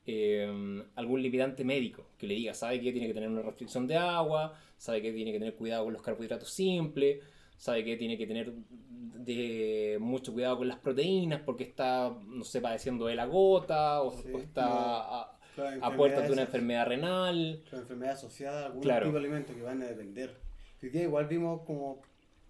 eh, 0.05 0.83
algún 0.95 1.21
limitante 1.21 1.63
médico 1.63 2.05
que 2.17 2.27
le 2.27 2.35
diga, 2.35 2.53
sabe 2.53 2.81
que 2.81 2.91
tiene 2.91 3.07
que 3.07 3.13
tener 3.13 3.29
una 3.29 3.41
restricción 3.41 3.87
de 3.87 3.97
agua, 3.97 4.59
sabe 4.81 4.99
que 5.03 5.11
tiene 5.13 5.31
que 5.31 5.37
tener 5.37 5.53
cuidado 5.55 5.83
con 5.83 5.93
los 5.93 6.01
carbohidratos 6.01 6.49
simples, 6.51 7.19
sabe 7.55 7.83
que 7.85 7.97
tiene 7.97 8.17
que 8.17 8.25
tener 8.25 8.51
de 8.51 9.97
mucho 10.01 10.33
cuidado 10.33 10.57
con 10.57 10.67
las 10.67 10.79
proteínas 10.79 11.41
porque 11.45 11.63
está, 11.65 12.11
no 12.25 12.43
sé, 12.43 12.61
padeciendo 12.61 13.05
de 13.05 13.13
la 13.15 13.25
gota 13.27 14.01
o, 14.01 14.11
Sí, 14.11 14.29
o 14.33 14.39
está 14.39 14.65
no. 14.65 14.73
a, 14.73 15.37
a 15.83 15.95
puertas 15.95 16.25
de 16.25 16.33
una 16.33 16.41
enfermedad 16.43 16.87
renal. 16.87 17.61
Claro, 17.69 17.83
enfermedad 17.83 18.13
asociada 18.13 18.63
a 18.63 18.65
algún 18.67 18.81
Claro. 18.81 19.05
tipo 19.05 19.19
de 19.19 19.25
alimento 19.25 19.53
que 19.53 19.61
van 19.61 19.83
a 19.83 19.85
depender. 19.85 20.35
Hoy 20.81 20.89
día 20.89 21.03
igual 21.03 21.27
vimos 21.27 21.61
como, 21.61 22.01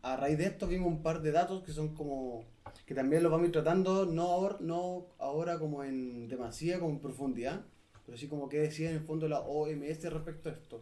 a 0.01 0.15
raíz 0.15 0.37
de 0.37 0.45
esto 0.45 0.67
vimos 0.67 0.87
un 0.87 1.03
par 1.03 1.21
de 1.21 1.33
datos 1.33 1.63
que 1.63 1.73
son 1.73 1.93
como, 1.93 2.45
que 2.85 2.95
también 2.95 3.23
los 3.23 3.31
vamos 3.33 3.43
a 3.43 3.47
ir 3.47 3.51
tratando, 3.51 4.05
no 4.05 4.23
ahora, 4.29 4.55
no 4.61 5.07
ahora 5.19 5.59
como 5.59 5.83
en 5.83 6.29
demasía, 6.29 6.79
como 6.79 6.91
en 6.91 6.99
profundidad, 7.01 7.65
pero 8.05 8.17
sí 8.17 8.29
como 8.29 8.47
que 8.47 8.59
decía 8.59 8.89
en 8.89 8.95
el 8.95 9.01
fondo 9.03 9.27
la 9.27 9.41
OMS 9.41 10.09
respecto 10.09 10.47
a 10.47 10.53
esto. 10.53 10.81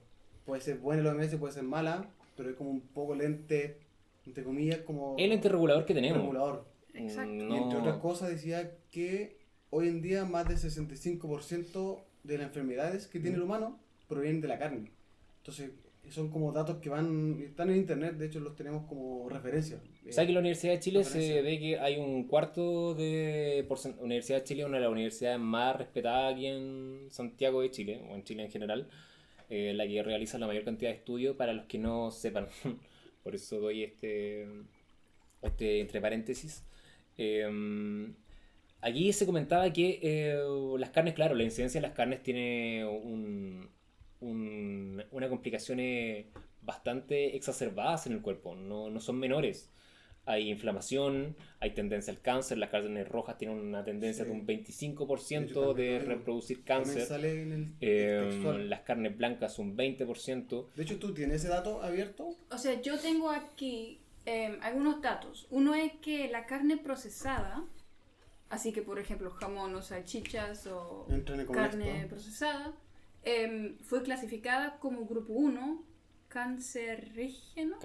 Puede 0.50 0.62
ser 0.64 0.80
buena 0.80 1.04
la 1.04 1.12
OMS, 1.12 1.36
puede 1.36 1.54
ser 1.54 1.62
mala, 1.64 2.10
pero 2.36 2.50
es 2.50 2.56
como 2.56 2.72
un 2.72 2.82
poco 2.82 3.14
lente, 3.14 3.78
entre 4.26 4.44
comillas, 4.44 4.80
como 4.80 5.16
El 5.20 5.32
ente 5.32 5.48
regulador 5.48 5.86
que 5.86 5.94
tenemos. 5.94 6.20
regulador. 6.22 6.66
Exacto. 6.96 7.32
No- 7.32 7.56
Y 7.56 7.60
entre 7.60 7.78
otras 7.78 7.98
cosas 7.98 8.30
decía 8.30 8.72
que 8.92 9.38
hoy 9.70 9.88
en 9.90 10.02
día 10.02 10.26
más 10.26 10.48
del 10.48 10.58
65% 10.58 12.00
de 12.24 12.38
las 12.40 12.48
enfermedades 12.48 13.06
que 13.08 13.20
tiene 13.20 13.38
el 13.38 13.44
humano 13.44 13.80
provienen 14.08 14.42
de 14.42 14.48
la 14.48 14.58
carne. 14.58 14.90
Entonces, 15.42 15.70
son 16.10 16.32
como 16.32 16.52
datos 16.52 16.78
que 16.78 16.90
van, 16.90 17.40
están 17.44 17.70
en 17.70 17.78
internet, 17.78 18.16
de 18.16 18.26
hecho 18.26 18.40
los 18.40 18.56
tenemos 18.56 18.88
como 18.88 19.30
referencia. 19.30 19.80
Eh, 20.06 20.12
¿Sabes 20.12 20.28
que 20.30 20.34
la 20.34 20.40
Universidad 20.40 20.74
de 20.74 20.80
Chile 20.80 21.04
se 21.04 21.42
ve 21.44 21.60
que 21.60 21.78
hay 21.80 21.98
un 21.98 22.24
cuarto 22.28 22.96
de... 22.96 23.64
porcent- 23.70 23.98
La 23.98 24.04
Universidad 24.06 24.40
de 24.40 24.44
Chile 24.46 24.62
es 24.64 24.68
una 24.68 24.78
de 24.78 24.84
las 24.86 24.92
universidades 24.92 25.40
más 25.40 25.76
respetadas 25.78 26.34
aquí 26.34 26.48
en 26.48 27.06
Santiago 27.12 27.62
de 27.62 27.70
Chile, 27.70 28.02
o 28.10 28.16
en 28.16 28.24
Chile 28.24 28.44
en 28.46 28.50
general, 28.52 28.90
eh, 29.50 29.74
la 29.76 29.88
que 29.88 30.04
realiza 30.04 30.38
la 30.38 30.48
mayor 30.48 30.64
cantidad 30.66 30.92
de 30.92 30.98
estudios 30.98 31.36
para 31.36 31.54
los 31.54 31.66
que 31.66 31.78
no 31.80 32.12
sepan. 32.12 32.48
Por 33.24 33.36
eso 33.36 33.60
doy 33.60 33.84
este, 33.84 34.48
este 35.42 35.80
entre 35.82 36.02
paréntesis. 36.02 36.64
Eh, 37.18 37.48
aquí 38.82 39.14
se 39.14 39.26
comentaba 39.26 39.72
que 39.74 40.00
eh, 40.02 40.38
las 40.78 40.90
carnes, 40.92 41.14
claro, 41.14 41.36
la 41.36 41.44
incidencia 41.44 41.82
de 41.82 41.88
las 41.88 41.96
carnes 41.96 42.24
tiene 42.24 42.86
un, 42.86 43.70
un- 44.22 45.04
una 45.12 45.30
complicaciones 45.30 46.26
bastante 46.62 47.36
exacerbadas 47.36 48.08
en 48.08 48.14
el 48.14 48.22
cuerpo, 48.22 48.56
no, 48.56 48.90
no 48.90 49.00
son 49.00 49.20
menores. 49.20 49.70
Hay 50.30 50.48
inflamación, 50.52 51.36
hay 51.60 51.72
tendencia 51.74 52.14
al 52.14 52.22
cáncer, 52.22 52.60
las 52.60 52.70
carnes 52.70 53.08
rojas 53.10 53.38
tienen 53.40 53.58
una 53.58 53.84
tendencia 53.84 54.26
Sí. 54.26 54.30
de 54.32 54.38
un 54.38 54.46
De 54.46 54.54
hecho, 54.54 54.64
25% 54.72 55.66
también 55.70 56.00
de 56.02 56.06
reproducir 56.06 56.64
cáncer. 56.64 57.02
sale 57.08 57.42
en 57.42 57.52
el 57.52 57.74
Eh, 57.82 58.66
las 58.68 58.82
carnes 58.82 59.18
blancas 59.18 59.58
un 59.58 59.76
20%. 59.76 60.70
De 60.76 60.84
hecho, 60.84 61.00
¿tú 61.00 61.16
tienes 61.16 61.38
ese 61.38 61.48
dato 61.48 61.82
abierto? 61.82 62.36
O 62.52 62.58
sea, 62.60 62.80
yo 62.80 63.00
tengo 63.00 63.32
aquí 63.32 64.02
eh, 64.28 64.60
algunos 64.62 65.02
datos. 65.02 65.48
Uno 65.50 65.74
es 65.74 65.94
que 65.94 66.28
la 66.30 66.46
carne 66.46 66.78
procesada, 66.78 67.64
así 68.50 68.72
que 68.72 68.84
por 68.84 69.00
ejemplo 69.00 69.32
jamón 69.32 69.74
o 69.74 69.82
salchichas 69.82 70.68
o 70.68 71.08
carne 71.52 72.02
esto. 72.02 72.10
procesada, 72.10 72.74
eh, 73.24 73.76
fue 73.82 74.04
clasificada 74.04 74.78
como 74.80 75.06
grupo 75.08 75.34
1 75.34 75.84
cancerígeno 76.28 77.80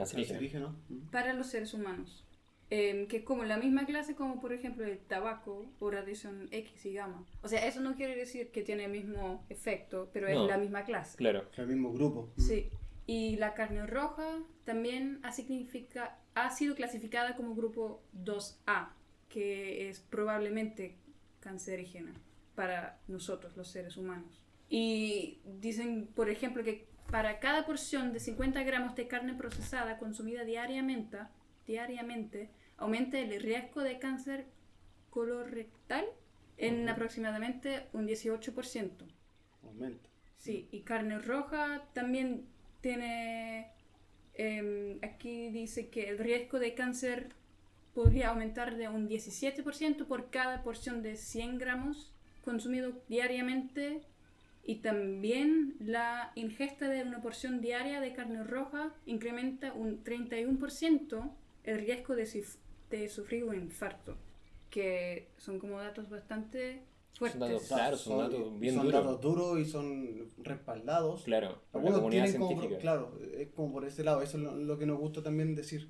para 1.10 1.32
los 1.32 1.46
seres 1.46 1.72
humanos. 1.72 2.23
Eh, 2.70 3.06
que 3.08 3.18
es 3.18 3.22
como 3.24 3.44
la 3.44 3.58
misma 3.58 3.84
clase 3.84 4.14
como 4.16 4.40
por 4.40 4.52
ejemplo 4.52 4.84
el 4.84 4.98
tabaco 4.98 5.66
o 5.78 5.90
radiación 5.90 6.48
X 6.50 6.86
y 6.86 6.94
gamma. 6.94 7.24
O 7.42 7.48
sea, 7.48 7.66
eso 7.66 7.80
no 7.80 7.94
quiere 7.94 8.16
decir 8.16 8.50
que 8.50 8.62
tiene 8.62 8.86
el 8.86 8.90
mismo 8.90 9.44
efecto, 9.50 10.08
pero 10.12 10.26
es 10.28 10.34
No. 10.34 10.46
la 10.46 10.56
misma 10.56 10.82
clase. 10.84 11.16
Claro. 11.18 11.44
El 11.56 11.66
mismo 11.68 11.92
grupo. 11.92 12.32
Sí. 12.38 12.70
Y 13.06 13.36
la 13.36 13.52
carne 13.54 13.86
roja 13.86 14.38
también 14.64 15.20
ha, 15.22 15.30
significa- 15.30 16.18
ha 16.34 16.50
sido 16.50 16.74
clasificada 16.74 17.36
como 17.36 17.54
grupo 17.54 18.02
2A, 18.14 18.88
que 19.28 19.90
es 19.90 20.00
probablemente 20.00 20.96
cancerígena 21.40 22.14
para 22.54 22.98
nosotros, 23.08 23.56
los 23.56 23.68
seres 23.68 23.96
humanos. 23.98 24.40
Y 24.70 25.38
dicen, 25.60 26.08
por 26.14 26.30
ejemplo, 26.30 26.64
que 26.64 26.86
para 27.10 27.38
cada 27.40 27.66
porción 27.66 28.12
de 28.14 28.20
50 28.20 28.62
gramos 28.62 28.96
de 28.96 29.06
carne 29.06 29.34
procesada 29.34 29.98
consumida 29.98 30.44
diariamente, 30.44 31.18
diariamente 31.66 32.50
aumenta 32.76 33.18
el 33.18 33.40
riesgo 33.40 33.82
de 33.82 33.98
cáncer 33.98 34.46
colorectal 35.10 36.04
en 36.56 36.88
aproximadamente 36.88 37.86
un 37.92 38.06
18%. 38.06 39.06
Aumenta. 39.62 40.08
Sí, 40.38 40.68
y 40.70 40.80
carne 40.80 41.18
roja 41.18 41.88
también 41.94 42.46
tiene, 42.80 43.70
em, 44.34 44.98
aquí 45.02 45.50
dice 45.50 45.88
que 45.88 46.08
el 46.10 46.18
riesgo 46.18 46.58
de 46.58 46.74
cáncer 46.74 47.30
podría 47.94 48.28
aumentar 48.30 48.76
de 48.76 48.88
un 48.88 49.08
17% 49.08 50.06
por 50.06 50.30
cada 50.30 50.62
porción 50.62 51.02
de 51.02 51.16
100 51.16 51.58
gramos 51.58 52.12
consumido 52.44 52.92
diariamente 53.08 54.02
y 54.64 54.76
también 54.76 55.76
la 55.78 56.32
ingesta 56.34 56.88
de 56.88 57.02
una 57.02 57.22
porción 57.22 57.60
diaria 57.60 58.00
de 58.00 58.12
carne 58.12 58.44
roja 58.44 58.92
incrementa 59.06 59.72
un 59.72 60.02
31% 60.02 61.32
el 61.64 61.78
riesgo 61.78 62.14
de, 62.14 62.26
suf- 62.26 62.56
de 62.90 63.08
sufrir 63.08 63.44
un 63.44 63.54
infarto, 63.54 64.16
que 64.70 65.28
son 65.38 65.58
como 65.58 65.78
datos 65.78 66.08
bastante 66.10 66.82
fuertes. 67.18 67.40
datos 67.40 67.62
Claro, 67.68 67.96
son 67.96 68.18
datos 68.18 68.58
bien 68.58 68.74
son 68.74 68.86
duros. 68.86 69.04
datos 69.04 69.20
duros 69.20 69.58
y 69.58 69.64
son 69.64 70.28
respaldados. 70.42 71.22
Claro, 71.24 71.60
por 71.70 71.82
la 71.82 71.88
Algunos 71.88 71.98
comunidad 72.00 72.24
tienen 72.24 72.40
como, 72.40 72.50
científica. 72.60 72.80
claro, 72.80 73.18
es 73.36 73.48
como 73.54 73.72
por 73.72 73.84
ese 73.84 74.04
lado, 74.04 74.22
eso 74.22 74.36
es 74.36 74.42
lo, 74.42 74.54
lo 74.56 74.78
que 74.78 74.86
nos 74.86 74.98
gusta 74.98 75.22
también 75.22 75.54
decir. 75.54 75.88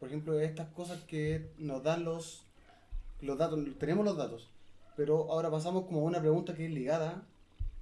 Por 0.00 0.08
ejemplo, 0.08 0.38
estas 0.40 0.68
cosas 0.68 1.00
que 1.04 1.50
nos 1.58 1.82
dan 1.82 2.04
los, 2.04 2.44
los 3.20 3.36
datos, 3.38 3.58
tenemos 3.78 4.04
los 4.04 4.16
datos, 4.16 4.48
pero 4.96 5.30
ahora 5.32 5.50
pasamos 5.50 5.86
como 5.86 6.00
a 6.00 6.04
una 6.04 6.20
pregunta 6.20 6.54
que 6.54 6.66
es 6.66 6.70
ligada, 6.70 7.24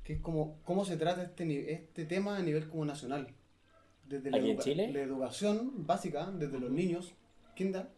que 0.05 0.15
es 0.15 0.21
como, 0.21 0.57
¿cómo 0.65 0.85
se 0.85 0.97
trata 0.97 1.23
este, 1.25 1.73
este 1.73 2.05
tema 2.07 2.37
a 2.39 2.43
nivel 2.43 2.69
como 2.69 2.85
nacional? 2.87 3.29
Desde 4.09 4.31
la, 4.31 4.39
la 4.39 5.01
educación 5.01 5.87
básica, 5.87 6.31
desde 6.33 6.59
los 6.61 6.71
niños, 6.71 7.13
kinder, 7.55 7.89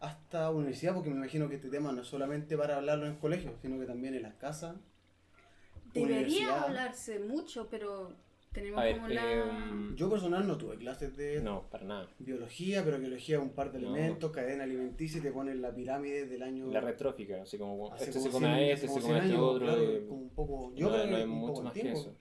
hasta 0.00 0.50
universidad, 0.50 0.94
porque 0.94 1.10
me 1.10 1.16
imagino 1.16 1.48
que 1.48 1.56
este 1.56 1.68
tema 1.68 1.92
no 1.92 2.02
es 2.02 2.08
solamente 2.08 2.56
para 2.56 2.76
hablarlo 2.76 3.06
en 3.06 3.12
el 3.12 3.18
colegio, 3.18 3.52
sino 3.62 3.78
que 3.78 3.86
también 3.86 4.14
en 4.14 4.22
las 4.22 4.34
casas. 4.34 4.76
Debería 5.92 6.62
hablarse 6.62 7.18
mucho, 7.18 7.68
pero 7.68 8.12
tenemos 8.52 8.80
ver, 8.82 8.94
como 8.96 9.08
la... 9.08 9.32
em, 9.32 9.96
Yo 9.96 10.08
personal 10.08 10.46
no 10.46 10.56
tuve 10.56 10.76
clases 10.76 11.16
de 11.16 11.40
no, 11.42 11.62
para 11.70 11.84
nada. 11.84 12.08
biología, 12.18 12.84
pero 12.84 12.98
biología 12.98 13.36
es 13.38 13.42
un 13.42 13.50
par 13.50 13.72
de 13.72 13.80
No. 13.80 13.88
alimentos, 13.92 14.30
cadena 14.30 14.64
alimenticia 14.64 15.18
y 15.18 15.22
te 15.22 15.32
ponen 15.32 15.60
la 15.60 15.74
pirámide 15.74 16.26
del 16.26 16.42
año. 16.42 16.68
La 16.70 16.80
retrófica, 16.80 17.42
así 17.42 17.58
como 17.58 17.92
hace 17.92 18.04
este 18.04 18.18
como 18.18 18.26
se 18.26 18.32
come 18.32 18.46
100 18.46 18.56
a 18.58 18.72
este, 18.72 18.88
se 18.88 18.92
come 19.00 19.00
a 19.00 19.02
100 19.06 19.16
este 19.16 19.32
años, 19.34 19.42
otro. 19.42 19.66
claro, 19.66 19.82
eh, 19.82 20.04
como 20.08 20.20
un 20.22 20.30
poco, 20.30 20.74
yo 20.74 20.86
no, 20.86 20.92
creo 20.94 21.04
no 21.06 21.10
que 21.10 21.16
hay 21.16 21.22
un 21.24 21.28
mucho 21.30 21.52
poco 21.52 21.62
más 21.64 21.72
que 21.74 21.80
tiempo. 21.80 22.00
eso. 22.00 22.14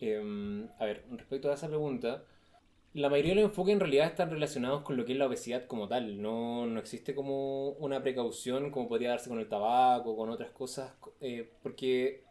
Em, 0.00 0.68
a 0.78 0.84
ver, 0.86 1.04
respecto 1.10 1.50
a 1.50 1.54
esa 1.54 1.68
pregunta, 1.68 2.24
La 2.94 3.10
mayoría 3.10 3.32
de 3.34 3.42
los 3.42 3.50
enfoques 3.50 3.74
en 3.74 3.80
realidad 3.80 4.06
están 4.08 4.30
relacionados 4.30 4.82
con 4.82 4.96
lo 4.96 5.04
que 5.04 5.12
es 5.12 5.18
la 5.18 5.26
obesidad 5.26 5.66
como 5.66 5.88
tal. 5.88 6.22
No, 6.22 6.66
no 6.66 6.80
existe 6.80 7.14
como 7.14 7.70
una 7.72 8.02
precaución 8.02 8.70
como 8.72 8.88
podría 8.88 9.10
darse 9.10 9.30
con 9.30 9.40
el 9.40 9.48
tabaco, 9.48 10.16
con 10.16 10.30
otras 10.30 10.50
cosas, 10.52 10.94
eh, 11.20 11.52
porque 11.62 12.24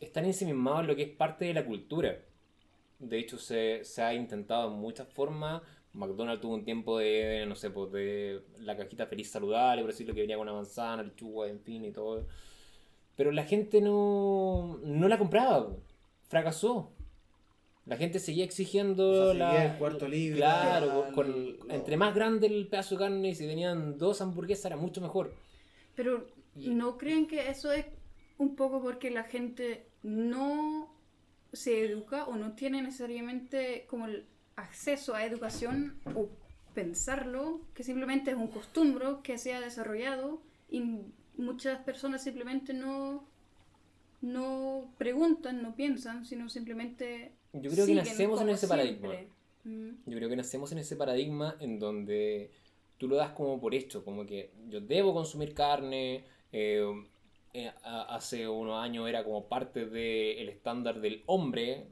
están 0.00 0.24
ensimismados 0.26 0.82
en 0.82 0.88
lo 0.88 0.96
que 0.96 1.02
es 1.04 1.10
parte 1.16 1.46
de 1.46 1.54
la 1.54 1.66
cultura. 1.66 2.18
De 2.98 3.18
hecho, 3.18 3.38
se, 3.38 3.84
se 3.84 4.02
ha 4.02 4.14
intentado 4.14 4.68
en 4.72 4.78
muchas 4.80 5.08
formas. 5.08 5.62
McDonald's 5.92 6.42
tuvo 6.42 6.54
un 6.54 6.64
tiempo 6.64 6.98
de, 6.98 7.46
no 7.48 7.56
sé, 7.56 7.70
pues 7.70 7.92
de 7.92 8.42
la 8.60 8.76
cajita 8.76 9.06
feliz 9.06 9.30
saludable, 9.30 9.82
por 9.82 9.92
decirlo, 9.92 10.14
que 10.14 10.22
venía 10.22 10.36
con 10.36 10.48
una 10.48 10.56
manzana, 10.56 11.02
lechuga, 11.02 11.48
en 11.48 11.60
fin, 11.60 11.84
y 11.84 11.92
todo. 11.92 12.26
Pero 13.16 13.32
la 13.32 13.44
gente 13.44 13.80
no, 13.80 14.78
no 14.84 15.08
la 15.08 15.18
compraba. 15.18 15.76
Fracasó. 16.28 16.92
La 17.86 17.96
gente 17.96 18.18
seguía 18.18 18.44
exigiendo 18.44 19.08
O 19.10 19.24
sea, 19.26 19.34
la. 19.34 19.50
seguía 19.52 19.72
el 19.72 19.78
cuarto 19.78 20.08
libre, 20.08 20.38
Claro, 20.38 21.04
la- 21.06 21.12
con- 21.12 21.56
entre 21.70 21.96
más 21.96 22.14
grande 22.14 22.46
el 22.48 22.66
pedazo 22.66 22.96
de 22.96 23.00
carne 23.04 23.28
y 23.30 23.34
si 23.34 23.46
tenían 23.46 23.96
dos 23.96 24.20
hamburguesas 24.20 24.66
era 24.66 24.76
mucho 24.76 25.00
mejor. 25.00 25.32
Pero 25.94 26.26
¿no 26.56 26.98
creen 26.98 27.26
que 27.26 27.48
eso 27.48 27.70
es 27.72 27.86
un 28.38 28.56
poco 28.56 28.82
porque 28.82 29.10
la 29.10 29.22
gente 29.24 29.86
no 30.02 30.92
se 31.52 31.84
educa 31.84 32.24
o 32.26 32.36
no 32.36 32.52
tiene 32.54 32.82
necesariamente 32.82 33.86
como 33.88 34.06
el 34.06 34.26
acceso 34.56 35.14
a 35.14 35.24
educación 35.24 35.96
o 36.14 36.28
pensarlo, 36.74 37.60
que 37.72 37.84
simplemente 37.84 38.30
es 38.32 38.36
un 38.36 38.48
costumbre 38.48 39.06
que 39.22 39.38
se 39.38 39.54
ha 39.54 39.60
desarrollado 39.60 40.42
y 40.68 40.82
muchas 41.36 41.78
personas 41.84 42.24
simplemente 42.24 42.74
no 42.74 43.24
no 44.22 44.92
preguntan, 44.98 45.62
no 45.62 45.74
piensan, 45.76 46.24
sino 46.24 46.48
simplemente 46.48 47.32
Yo 47.62 47.70
creo 47.70 47.86
que 47.86 47.94
nacemos 47.94 48.40
en 48.40 48.48
ese 48.50 48.68
paradigma. 48.68 49.14
Mm. 49.64 49.88
Yo 50.06 50.16
creo 50.16 50.28
que 50.28 50.36
nacemos 50.36 50.70
en 50.72 50.78
ese 50.78 50.96
paradigma 50.96 51.56
en 51.60 51.78
donde 51.78 52.50
tú 52.98 53.08
lo 53.08 53.16
das 53.16 53.30
como 53.32 53.60
por 53.60 53.74
hecho, 53.74 54.04
como 54.04 54.24
que 54.26 54.50
yo 54.68 54.80
debo 54.80 55.12
consumir 55.14 55.54
carne. 55.54 56.24
eh, 56.52 56.84
eh, 57.52 57.72
hace 57.84 58.46
unos 58.46 58.78
años 58.82 59.08
era 59.08 59.24
como 59.24 59.46
parte 59.46 59.86
del 59.86 60.48
estándar 60.48 61.00
del 61.00 61.22
hombre. 61.26 61.86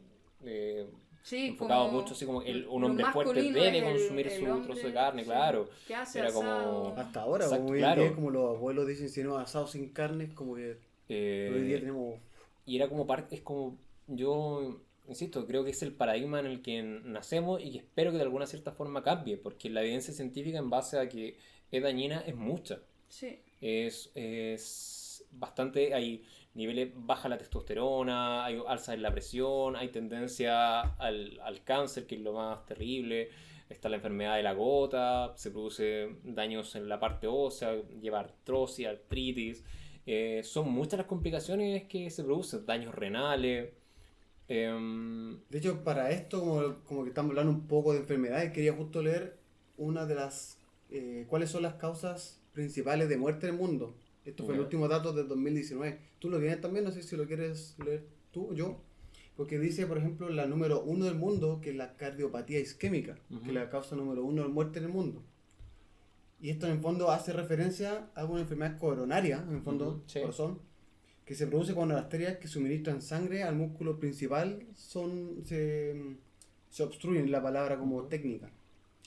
eh, 0.45 0.87
Sí, 1.23 1.47
enfocado 1.49 1.87
como 1.87 2.01
mucho 2.03 2.13
así 2.13 2.27
como 2.27 2.43
el- 2.43 2.67
un 2.69 2.85
hombre 2.85 3.07
fuerte 3.07 3.43
debe 3.51 3.83
consumir 3.83 4.27
el 4.29 4.39
su 4.39 4.45
hombre, 4.45 4.67
trozo 4.67 4.87
de 4.89 4.93
carne, 4.93 5.23
sí, 5.23 5.29
claro. 5.31 5.71
que 5.89 5.95
hace 5.95 6.19
Era 6.19 6.31
como-. 6.33 6.93
Hasta 6.99 7.23
ahora, 7.23 7.45
Exacto, 7.47 7.65
como 7.65 7.79
claro. 7.79 8.03
día, 8.03 8.15
como 8.15 8.31
los 8.31 8.57
abuelos 8.57 8.87
dicen, 8.87 9.09
si 9.09 9.23
no 9.23 9.39
asado 9.39 9.67
sin 9.67 9.89
carne, 9.89 10.25
es 10.25 10.35
como 10.35 10.55
que 10.55 10.77
Eh, 11.09 11.51
hoy 11.55 11.63
día 11.63 11.81
tenemos... 11.81 12.19
Y 12.67 12.77
era 12.77 12.89
como 12.91 13.07
parte, 13.07 13.35
es 13.37 13.41
como, 13.43 13.79
yo 14.07 14.81
insisto, 15.09 15.47
creo 15.47 15.65
que 15.65 15.71
es 15.71 15.83
el 15.83 15.93
paradigma 15.93 16.41
en 16.41 16.47
el 16.47 16.63
que 16.63 16.83
nacemos 16.83 17.63
y 17.63 17.73
que 17.73 17.79
espero 17.79 18.11
que 18.11 18.19
de 18.19 18.23
alguna 18.25 18.47
cierta 18.47 18.73
forma 18.73 19.03
cambie, 19.03 19.37
porque 19.37 19.71
la 19.71 19.83
evidencia 19.83 20.15
científica 20.15 20.59
en 20.59 20.71
base 20.71 20.99
a 20.99 21.09
que 21.09 21.37
es 21.71 21.83
dañina 21.83 22.21
es 22.27 22.35
mucha. 22.35 22.81
Sí. 23.09 23.41
Es, 23.61 24.11
es 24.15 25.27
bastante, 25.31 25.95
hay 25.95 26.25
niveles, 26.55 26.91
baja 26.95 27.29
la 27.29 27.39
testosterona, 27.39 28.45
hay 28.45 28.61
alza 28.67 28.95
en 28.95 29.03
la 29.03 29.13
presión, 29.13 29.77
hay 29.77 29.89
tendencia 29.89 30.81
al, 30.81 31.41
al 31.41 31.65
cáncer, 31.65 32.07
que 32.07 32.15
es 32.15 32.21
lo 32.21 32.33
más 32.33 32.65
terrible, 32.67 33.31
está 33.69 33.89
la 33.89 33.97
enfermedad 33.97 34.37
de 34.37 34.43
la 34.43 34.53
gota, 34.53 35.33
se 35.37 35.51
produce 35.51 36.17
daños 36.23 36.75
en 36.77 36.89
la 36.89 37.01
parte 37.01 37.27
ósea, 37.27 37.75
lleva 38.01 38.21
artrosis, 38.21 38.87
artritis, 38.87 39.65
eh, 40.07 40.43
son 40.45 40.71
muchas 40.71 40.99
las 40.99 41.07
complicaciones 41.07 41.85
que 41.85 42.11
se 42.11 42.23
producen, 42.25 42.67
daños 42.67 42.95
renales. 42.95 43.73
Em, 44.49 45.39
De 45.51 45.59
hecho, 45.59 45.83
para 45.85 46.11
esto, 46.11 46.41
como, 46.41 46.75
como 46.85 47.03
que 47.05 47.09
estamos 47.11 47.31
hablando 47.31 47.53
un 47.53 47.67
poco 47.67 47.93
de 47.93 48.01
enfermedades, 48.01 48.53
quería 48.53 48.73
justo 48.73 49.03
leer 49.03 49.39
una 49.77 50.07
de 50.07 50.15
las... 50.15 50.59
eh, 50.91 51.25
¿Cuáles 51.29 51.51
son 51.51 51.63
las 51.63 51.75
causas 51.75 52.41
principales 52.53 53.09
de 53.09 53.17
muerte 53.17 53.47
en 53.49 53.55
el 53.55 53.61
mundo? 53.61 53.95
Esto 54.25 54.45
fue 54.45 54.55
el 54.55 54.61
Ya. 54.61 54.65
último 54.65 54.89
dato 54.89 55.13
del 55.13 55.29
2019. 55.29 55.99
Tú 56.19 56.31
lo 56.31 56.39
tienes 56.39 56.61
también, 56.61 56.85
no 56.85 56.93
sé 56.93 57.03
si 57.03 57.17
lo 57.17 57.27
quieres 57.27 57.77
leer 57.85 58.07
tú 58.33 58.51
o 58.51 58.55
yo. 58.55 58.81
Porque 59.37 59.59
dice, 59.59 59.87
por 59.87 59.99
ejemplo, 59.99 60.29
la 60.31 60.47
número 60.47 60.83
uno 60.83 61.07
del 61.07 61.17
mundo, 61.17 61.61
que 61.61 61.71
es 61.71 61.77
la 61.77 61.95
cardiopatía 61.97 62.61
isquémica, 62.61 63.17
que 63.29 63.35
Ujú. 63.35 63.47
es 63.49 63.53
la 63.55 63.69
causa 63.69 63.97
número 63.97 64.25
uno 64.25 64.43
de 64.43 64.49
muerte 64.49 64.79
en 64.79 64.85
el 64.87 64.93
mundo. 64.93 65.23
Y 66.41 66.51
esto 66.51 66.67
en 66.67 66.73
el 66.73 66.79
fondo 66.81 67.11
hace 67.11 67.33
referencia 67.33 68.11
a 68.15 68.25
una 68.25 68.43
enfermedad 68.43 68.79
coronaria, 68.79 69.43
en 69.49 69.57
el 69.57 69.63
fondo, 69.63 69.89
Ujú, 69.89 70.03
sí. 70.07 70.21
corazón, 70.21 70.61
que 71.25 71.35
se 71.35 71.47
produce 71.47 71.75
cuando 71.75 71.95
las 71.95 72.05
arterias 72.05 72.37
que 72.37 72.49
suministran 72.49 73.01
sangre 73.01 73.43
al 73.43 73.57
músculo 73.57 73.99
principal 73.99 74.67
son 74.75 75.43
se, 75.45 75.95
se 76.69 76.83
obstruyen, 76.83 77.31
la 77.31 77.43
palabra 77.43 77.79
como 77.79 78.03
técnica. 78.05 78.51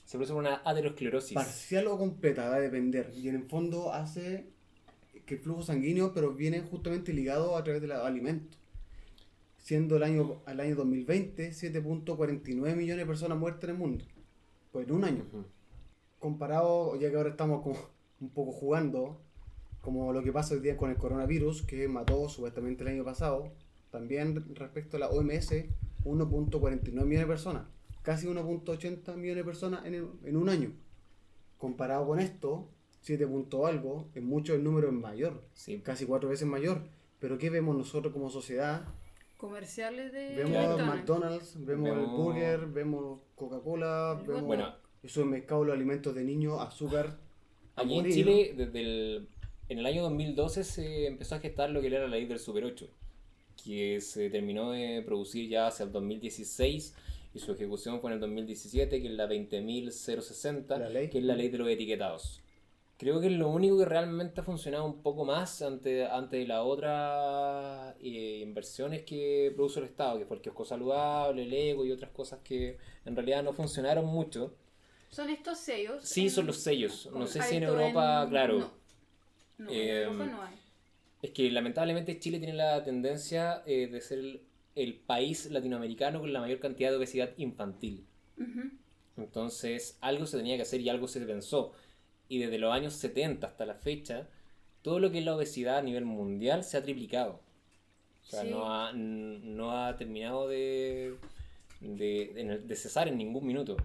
se 0.06 0.17
produce 0.17 0.34
una 0.34 0.62
aterosclerosis. 0.65 1.36
Parcial 1.36 1.88
o 1.88 1.97
completa, 1.97 2.49
va 2.49 2.56
a 2.56 2.60
depender. 2.60 3.12
Y 3.15 3.30
en 3.30 3.36
el 3.36 3.43
fondo 3.43 3.93
hace 3.93 4.47
que 5.25 5.36
el 5.36 5.41
flujo 5.41 5.62
sanguíneo, 5.62 6.13
pero 6.13 6.34
viene 6.34 6.62
justamente 6.62 7.13
ligado 7.13 7.56
a 7.56 7.63
través 7.63 7.82
de 7.82 7.88
los 7.88 8.03
alimentos. 8.03 8.58
Siendo 9.58 9.97
el 9.97 10.03
año, 10.03 10.41
al 10.45 10.60
año 10.62 10.75
2020, 10.75 11.51
7.49 11.51 12.75
millones 12.75 12.97
de 12.97 13.06
personas 13.06 13.38
muertas 13.38 13.65
en 13.65 13.69
el 13.71 13.75
mundo. 13.75 14.06
Pues 14.71 14.88
en 14.88 14.93
un 14.93 15.03
año. 15.03 15.25
Comparado, 16.19 16.97
ya 16.99 17.12
que 17.12 17.17
ahora 17.17 17.30
estamos 17.30 17.62
como 17.62 17.77
un 18.21 18.30
poco 18.30 18.53
jugando, 18.53 19.21
como 19.88 20.12
lo 20.12 20.21
que 20.21 20.34
pasa 20.34 20.54
hoy 20.54 20.60
día 20.60 20.76
con 20.76 20.89
el 20.89 20.97
coronavirus, 20.97 21.62
que 21.62 21.88
mató 21.88 22.28
supuestamente 22.28 22.84
el 22.84 22.89
año 22.89 23.06
pasado, 23.06 23.54
también 23.89 24.43
respecto 24.54 24.97
a 24.97 25.00
la 25.00 25.08
OMS, 25.08 25.50
1.49 26.04 26.91
millones 26.91 27.19
de 27.19 27.26
personas, 27.26 27.67
casi 28.02 28.28
1.80 28.28 29.15
millones 29.15 29.38
de 29.38 29.43
personas 29.45 29.86
en, 29.86 29.93
el- 29.93 30.10
en 30.26 30.36
un 30.36 30.50
año. 30.50 30.73
Comparado 31.58 32.06
con 32.06 32.19
esto, 32.19 32.67
7 33.00 33.26
punto 33.28 33.65
algo, 33.65 34.10
es 34.13 34.21
mucho 34.21 34.54
el 34.56 34.62
número 34.65 34.88
es 34.89 34.93
mayor, 34.93 35.41
Sí. 35.54 35.80
casi 35.80 36.06
cuatro 36.06 36.28
veces 36.28 36.45
mayor. 36.50 36.82
Pero 37.21 37.38
¿qué 37.38 37.50
vemos 37.50 37.73
nosotros 37.78 38.12
como 38.12 38.30
sociedad? 38.30 38.84
Comerciales 39.38 40.12
de 40.12 40.36
Vemos 40.36 40.52
McDonald's. 40.52 40.86
McDonald's, 40.97 41.65
vemos, 41.65 41.89
el 41.91 41.95
Vemos- 41.95 42.17
burger, 42.17 42.65
vemos 42.67 43.19
Coca-Cola, 43.36 44.17
El 44.19 44.28
vemos 44.28 44.43
Bueno. 44.43 44.67
el 45.02 45.10
supermercado, 45.10 45.63
los 45.63 45.73
alimentos 45.73 46.13
de 46.13 46.26
niños, 46.26 46.60
azúcar. 46.60 47.17
a 47.78 47.82
Aquí 47.84 48.00
en. 48.00 48.10
Chile, 48.12 48.54
desde 48.58 48.80
el, 48.82 49.30
en 49.69 49.80
el 49.80 49.86
año 49.86 50.03
2012 50.03 50.63
se 50.63 51.08
empezó 51.08 51.36
a 51.36 51.39
gestar 51.39 51.69
lo 51.69 51.82
que 51.82 51.88
era 51.88 51.99
la 51.99 52.08
ley 52.08 52.25
del 52.25 52.39
Super 52.39 52.63
8, 52.63 52.88
que 53.63 53.99
se 54.01 54.30
terminó 54.30 54.71
de 54.71 55.01
producir 55.06 55.49
ya 55.49 55.67
hacia 55.67 55.84
el 55.86 55.91
2016 55.91 56.95
y 57.34 57.39
su 57.39 57.51
ejecución 57.51 57.99
fue 57.99 58.12
en 58.12 58.15
el 58.15 58.19
2017, 58.21 59.01
que 59.01 59.08
es 59.08 59.13
la 59.13 59.27
20.060, 59.27 60.77
La 60.80 60.89
ley. 60.89 61.10
que 61.10 61.17
es 61.19 61.23
la 61.23 61.36
ley 61.36 61.49
de 61.49 61.58
los 61.58 61.67
etiquetados. 61.69 62.41
Creo 62.97 63.19
que 63.21 63.27
es 63.27 63.34
lo 63.34 63.49
único 63.49 63.77
que 63.77 63.86
realmente 63.86 64.41
ha 64.41 64.43
funcionado 64.43 64.84
un 64.86 65.03
poco 65.03 65.23
más 65.23 65.62
ante, 65.62 66.06
ante 66.08 66.47
las 66.47 66.62
otras 66.63 67.93
eh, 68.01 68.39
inversiones 68.41 69.03
que 69.03 69.51
produjo 69.56 69.80
el 69.80 69.86
Estado, 69.86 70.17
que 70.17 70.25
fue 70.25 70.38
el 70.38 70.41
kiosco 70.41 70.65
saludable, 70.65 71.43
el 71.43 71.53
ego 71.53 71.86
y 71.86 71.91
otras 71.91 72.10
cosas 72.10 72.39
que 72.43 72.77
en 73.06 73.15
realidad 73.15 73.43
no 73.43 73.53
funcionaron 73.53 74.06
mucho. 74.06 74.56
Son 75.12 75.30
estos 75.30 75.60
sellos. 75.60 76.03
Sí, 76.03 76.23
en- 76.23 76.30
son 76.32 76.47
los 76.47 76.58
sellos. 76.58 77.08
No 77.13 77.27
sé 77.27 77.41
si 77.43 77.58
en 77.58 77.63
Europa, 77.63 78.23
en- 78.23 78.30
claro. 78.32 78.60
No, 78.60 78.71
No, 79.58 79.72
en 79.72 79.89
Europa 79.89 80.26
no 80.26 80.41
hay. 80.43 80.56
Es 81.22 81.32
que 81.32 81.50
lamentablemente 81.52 82.20
Chile 82.20 82.38
tiene 82.39 82.54
la 82.54 82.84
tendencia 82.84 83.63
eh, 83.65 83.88
de 83.88 84.02
ser 84.02 84.20
el, 84.20 84.41
el 84.76 84.93
país 84.96 85.50
latinoamericano 85.50 86.20
con 86.20 86.32
la 86.32 86.39
mayor 86.39 86.60
cantidad 86.60 86.91
de 86.91 86.98
obesidad 86.98 87.32
infantil. 87.38 88.06
Entonces 89.17 89.98
algo 90.02 90.26
se 90.26 90.38
tenía 90.38 90.56
que 90.58 90.62
hacer 90.62 90.82
y 90.82 90.89
algo 90.89 91.08
se 91.08 91.22
pensó. 91.22 91.74
Y 92.30 92.39
desde 92.39 92.60
los 92.60 92.74
años 92.74 92.93
70 92.93 93.48
hasta 93.48 93.65
la 93.65 93.74
fecha, 93.76 94.28
todo 94.82 95.00
lo 95.00 95.12
que 95.12 95.20
es 95.20 95.26
la 95.26 95.36
obesidad 95.36 95.78
a 95.78 95.82
nivel 95.82 96.06
mundial 96.06 96.63
se 96.63 96.78
ha 96.78 96.84
triplicado. 96.84 97.39
O 98.24 98.30
sea, 98.30 98.41
Sí. 98.43 98.50
no, 98.50 98.72
ha, 98.72 98.91
no 98.93 99.72
ha 99.72 99.96
terminado 99.96 100.48
de, 100.48 101.15
de, 101.80 102.32
de- 102.36 102.60
de 102.60 102.76
cesar 102.76 103.08
en 103.08 103.17
ningún 103.17 103.46
minuto. 103.48 103.78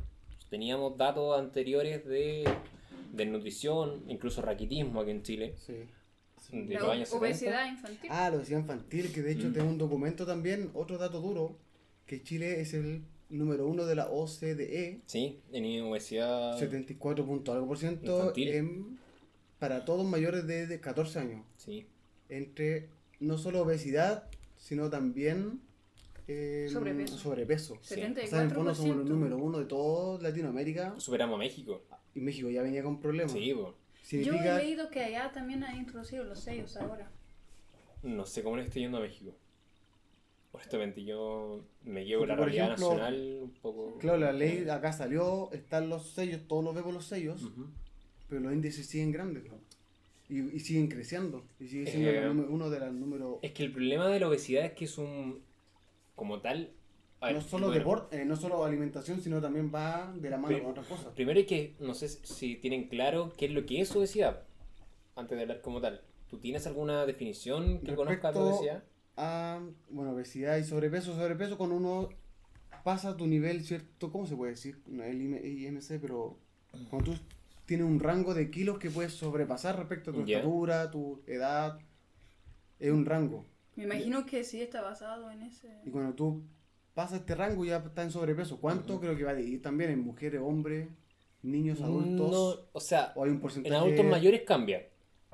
Teníamos 0.51 0.99
datos 0.99 1.39
anteriores 1.39 2.05
de, 2.07 2.45
de 3.13 3.27
nutrición, 3.27 4.03
incluso 4.09 4.43
raquitismo 4.43 5.01
aquí 5.01 5.11
en 5.13 5.23
Chile, 5.23 5.55
Sí. 5.59 5.75
de 6.53 6.75
La 6.75 6.81
los 6.81 6.89
años 6.91 7.09
70. 7.09 7.17
obesidad 7.19 7.67
infantil. 7.71 8.11
Ah, 8.13 8.31
la 8.31 8.37
obesidad 8.37 8.59
infantil, 8.61 9.13
que 9.13 9.23
de 9.23 9.33
hecho 9.33 9.49
Mm. 9.49 9.53
tengo 9.53 9.69
un 9.69 9.79
documento 9.79 10.27
también, 10.27 10.71
otro 10.75 10.99
dato 10.99 11.21
duro, 11.21 11.57
que 12.07 12.23
Chile 12.23 12.61
es 12.61 12.75
el 12.75 13.03
número 13.29 13.67
uno 13.69 13.87
de 13.87 13.95
la 13.95 14.09
OCDE, 14.11 15.01
Sí, 15.07 15.39
en 15.53 15.83
obesidad. 15.85 16.59
74 16.59 17.25
punto 17.25 17.53
algo 17.53 17.67
por 17.69 17.79
ciento 17.79 18.19
Infantil. 18.19 18.49
en- 18.49 18.99
para 19.59 19.85
todos 19.85 20.05
mayores 20.05 20.47
de, 20.47 20.67
de 20.67 20.81
14 20.81 21.19
años. 21.21 21.45
Sí. 21.57 21.87
Entre 22.29 22.89
no 23.21 23.39
solo 23.39 23.63
obesidad, 23.63 24.25
sino 24.57 24.91
también 24.91 25.61
eh, 26.29 26.69
Sobrepeso. 26.73 27.19
sobrepeso. 27.19 27.75
Sí. 27.83 27.95
O 27.95 27.97
sea, 27.97 28.07
en 28.07 28.17
el 28.49 28.55
fondo 28.55 28.75
somos 28.75 28.97
los 28.97 29.07
74%. 29.07 29.09
número 29.09 29.37
uno 29.39 29.59
de 29.59 29.65
toda 29.67 30.21
Latinoamérica 30.23 30.95
Superamos 30.99 31.35
a 31.35 31.39
México. 31.39 31.83
Y 32.15 32.21
México 32.21 32.49
ya 32.51 32.63
venía 32.63 32.83
con 32.83 33.01
problemas. 33.01 33.33
Sí, 33.33 33.53
po. 33.55 33.75
Yo 34.11 34.35
he 34.35 34.57
leído 34.59 34.91
que 34.91 35.01
allá 35.01 35.31
también 35.33 35.63
han 35.65 35.77
introducido 35.79 36.25
los 36.25 36.41
sellos 36.41 36.77
ahora. 36.77 37.11
No 38.03 38.27
sé 38.27 38.43
cómo 38.43 38.57
le 38.57 38.65
estoy 38.65 38.83
yendo 38.83 38.99
a 38.99 39.01
México. 39.01 39.33
Honestamente, 40.51 41.03
yo 41.05 41.65
me 41.85 42.05
llevo 42.05 42.23
Porque, 42.23 42.35
la 42.37 42.45
realidad 42.45 42.67
ejemplo, 42.67 42.89
nacional 42.91 43.39
un 43.43 43.51
poco. 43.53 43.97
Claro, 43.99 44.19
la 44.19 44.33
ley 44.33 44.69
acá 44.69 44.93
salió, 44.93 45.51
están 45.53 45.89
los 45.89 46.11
sellos, 46.11 46.43
todos 46.47 46.63
los 46.65 46.75
vemos 46.75 46.93
los 46.93 47.07
sellos, 47.07 47.51
pero 48.29 48.41
los 48.43 48.53
índices 48.53 48.87
siguen 48.87 49.13
grandes. 49.13 49.45
¿no? 49.45 49.55
Y, 50.29 50.57
y 50.57 50.61
siguen 50.61 50.89
creciendo. 50.89 51.45
Y 51.59 51.69
sigue 51.69 51.87
siendo 51.91 52.11
Eh, 52.11 52.29
uno 52.49 52.69
de 52.69 52.81
los 52.81 52.93
números. 52.93 53.39
Es 53.41 53.53
que 53.53 53.63
el 53.63 53.73
problema 53.73 54.09
de 54.09 54.21
la 54.21 54.29
obesidad 54.29 54.65
es 54.67 54.73
que 54.73 54.85
es 54.85 54.99
un. 54.99 55.41
Como 56.17 56.41
tal. 56.41 56.71
A 57.23 57.27
ver, 57.27 57.37
No 57.37 57.41
solo 57.41 57.67
bueno, 57.69 57.79
deporte, 57.79 58.21
eh, 58.21 58.25
no 58.25 58.37
solo 58.37 58.65
alimentación, 58.65 59.21
sino 59.21 59.41
también 59.41 59.71
va 59.75 60.13
de 60.17 60.29
la 60.31 60.37
mano 60.37 60.49
Pero- 60.49 60.63
con 60.65 60.71
otras 60.73 60.87
cosas. 60.87 61.07
Primero 61.15 61.39
hay 61.39 61.47
que. 61.47 61.77
No 61.81 61.95
sé 61.95 62.09
si 62.09 62.57
tienen 62.57 62.89
claro 62.89 63.33
qué 63.37 63.47
es 63.47 63.53
lo 63.53 63.65
que 63.65 63.81
es 63.81 63.95
obesidad. 63.97 64.43
Antes 65.17 65.37
de 65.37 65.43
hablar 65.43 65.61
como 65.61 65.81
tal. 65.81 66.03
¿Tú 66.29 66.39
tienes 66.39 66.67
alguna 66.67 67.05
definición 67.07 67.81
que 67.81 67.95
conozca 67.95 68.33
tu 68.33 68.39
Respecto- 68.39 68.49
obesidad? 68.57 68.85
Ah, 69.17 69.61
bueno, 69.91 70.13
obesidad 70.13 70.57
y 70.57 70.65
sobrepeso. 70.65 71.15
Sobrepeso 71.15 71.59
cuando 71.59 71.77
uno 71.77 72.09
pasa 72.85 73.17
tu 73.17 73.27
nivel, 73.27 73.63
¿cierto? 73.65 74.11
¿Cómo 74.11 74.27
se 74.27 74.35
puede 74.37 74.53
decir? 74.53 74.81
No 74.87 75.05
el 75.05 75.21
IM- 75.21 75.45
IMC, 75.45 75.99
pero 76.01 76.39
cuando 76.89 77.13
tú 77.13 77.19
tienes 77.67 77.87
un 77.87 78.01
rango 78.01 78.33
de 78.35 78.51
kilos 78.51 78.79
que 78.79 78.91
puedes 78.91 79.13
sobrepasar 79.13 79.77
respecto 79.79 80.11
a 80.11 80.15
tu 80.15 80.21
estatura, 80.23 80.91
tu 80.91 81.21
edad, 81.27 81.79
es 82.81 82.91
un 82.91 83.05
rango. 83.05 83.45
Me 83.77 83.85
imagino 83.85 84.25
que 84.27 84.43
sí 84.45 84.61
está 84.63 84.81
basado 84.83 85.31
en 85.31 85.43
ese. 85.43 85.69
Y 85.85 85.91
cuando 85.91 86.15
tú 86.15 86.43
pasas 86.95 87.21
este 87.21 87.35
rango 87.35 87.65
ya 87.65 87.77
está 87.79 88.03
en 88.03 88.11
sobrepeso. 88.11 88.61
¿Cuánto? 88.61 89.01
Creo 89.01 89.17
que 89.17 89.25
va 89.25 89.31
a 89.33 89.35
dividir 89.35 89.63
también 89.63 89.91
en 89.91 90.01
mujeres, 90.01 90.41
hombres, 90.43 90.89
niños, 91.43 91.81
adultos. 91.81 92.31
No, 92.31 92.69
o 92.73 92.81
sea, 92.81 93.13
o 93.15 93.25
hay 93.25 93.31
un 93.31 93.41
porcentaje. 93.41 93.75
en 93.75 93.81
adultos 93.81 94.05
mayores 94.07 94.43
cambia. 94.43 94.89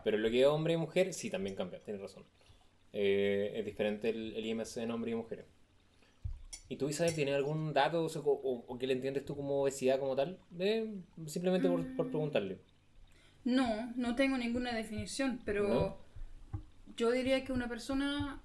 Pero 0.04 0.16
lo 0.18 0.30
que 0.30 0.40
es 0.40 0.46
hombre 0.46 0.74
y 0.74 0.76
mujer, 0.76 1.12
sí, 1.12 1.28
también 1.30 1.56
cambia, 1.56 1.82
tienes 1.82 2.00
razón. 2.00 2.24
Eh, 2.92 3.52
es 3.56 3.64
diferente 3.64 4.08
el, 4.10 4.34
el 4.34 4.46
IMC 4.46 4.78
en 4.78 4.90
hombre 4.90 5.10
y 5.10 5.14
mujeres. 5.14 5.44
¿Y 6.70 6.76
tú, 6.76 6.88
Isabel, 6.88 7.14
tienes 7.14 7.34
algún 7.34 7.72
dato 7.72 8.04
o, 8.04 8.08
sea, 8.08 8.22
o- 8.24 8.78
que 8.78 8.86
le 8.86 8.92
entiendes 8.92 9.24
tú 9.24 9.34
como 9.36 9.62
obesidad 9.62 9.98
como 9.98 10.14
tal? 10.14 10.38
Eh, 10.58 10.94
simplemente 11.26 11.68
por, 11.68 11.96
por 11.96 12.08
preguntarle. 12.08 12.58
No, 13.44 13.92
no 13.96 14.14
tengo 14.14 14.36
ninguna 14.36 14.74
definición, 14.74 15.40
pero 15.44 15.68
¿No? 15.68 15.96
yo 16.96 17.10
diría 17.10 17.44
que 17.44 17.52
una 17.52 17.68
persona 17.68 18.42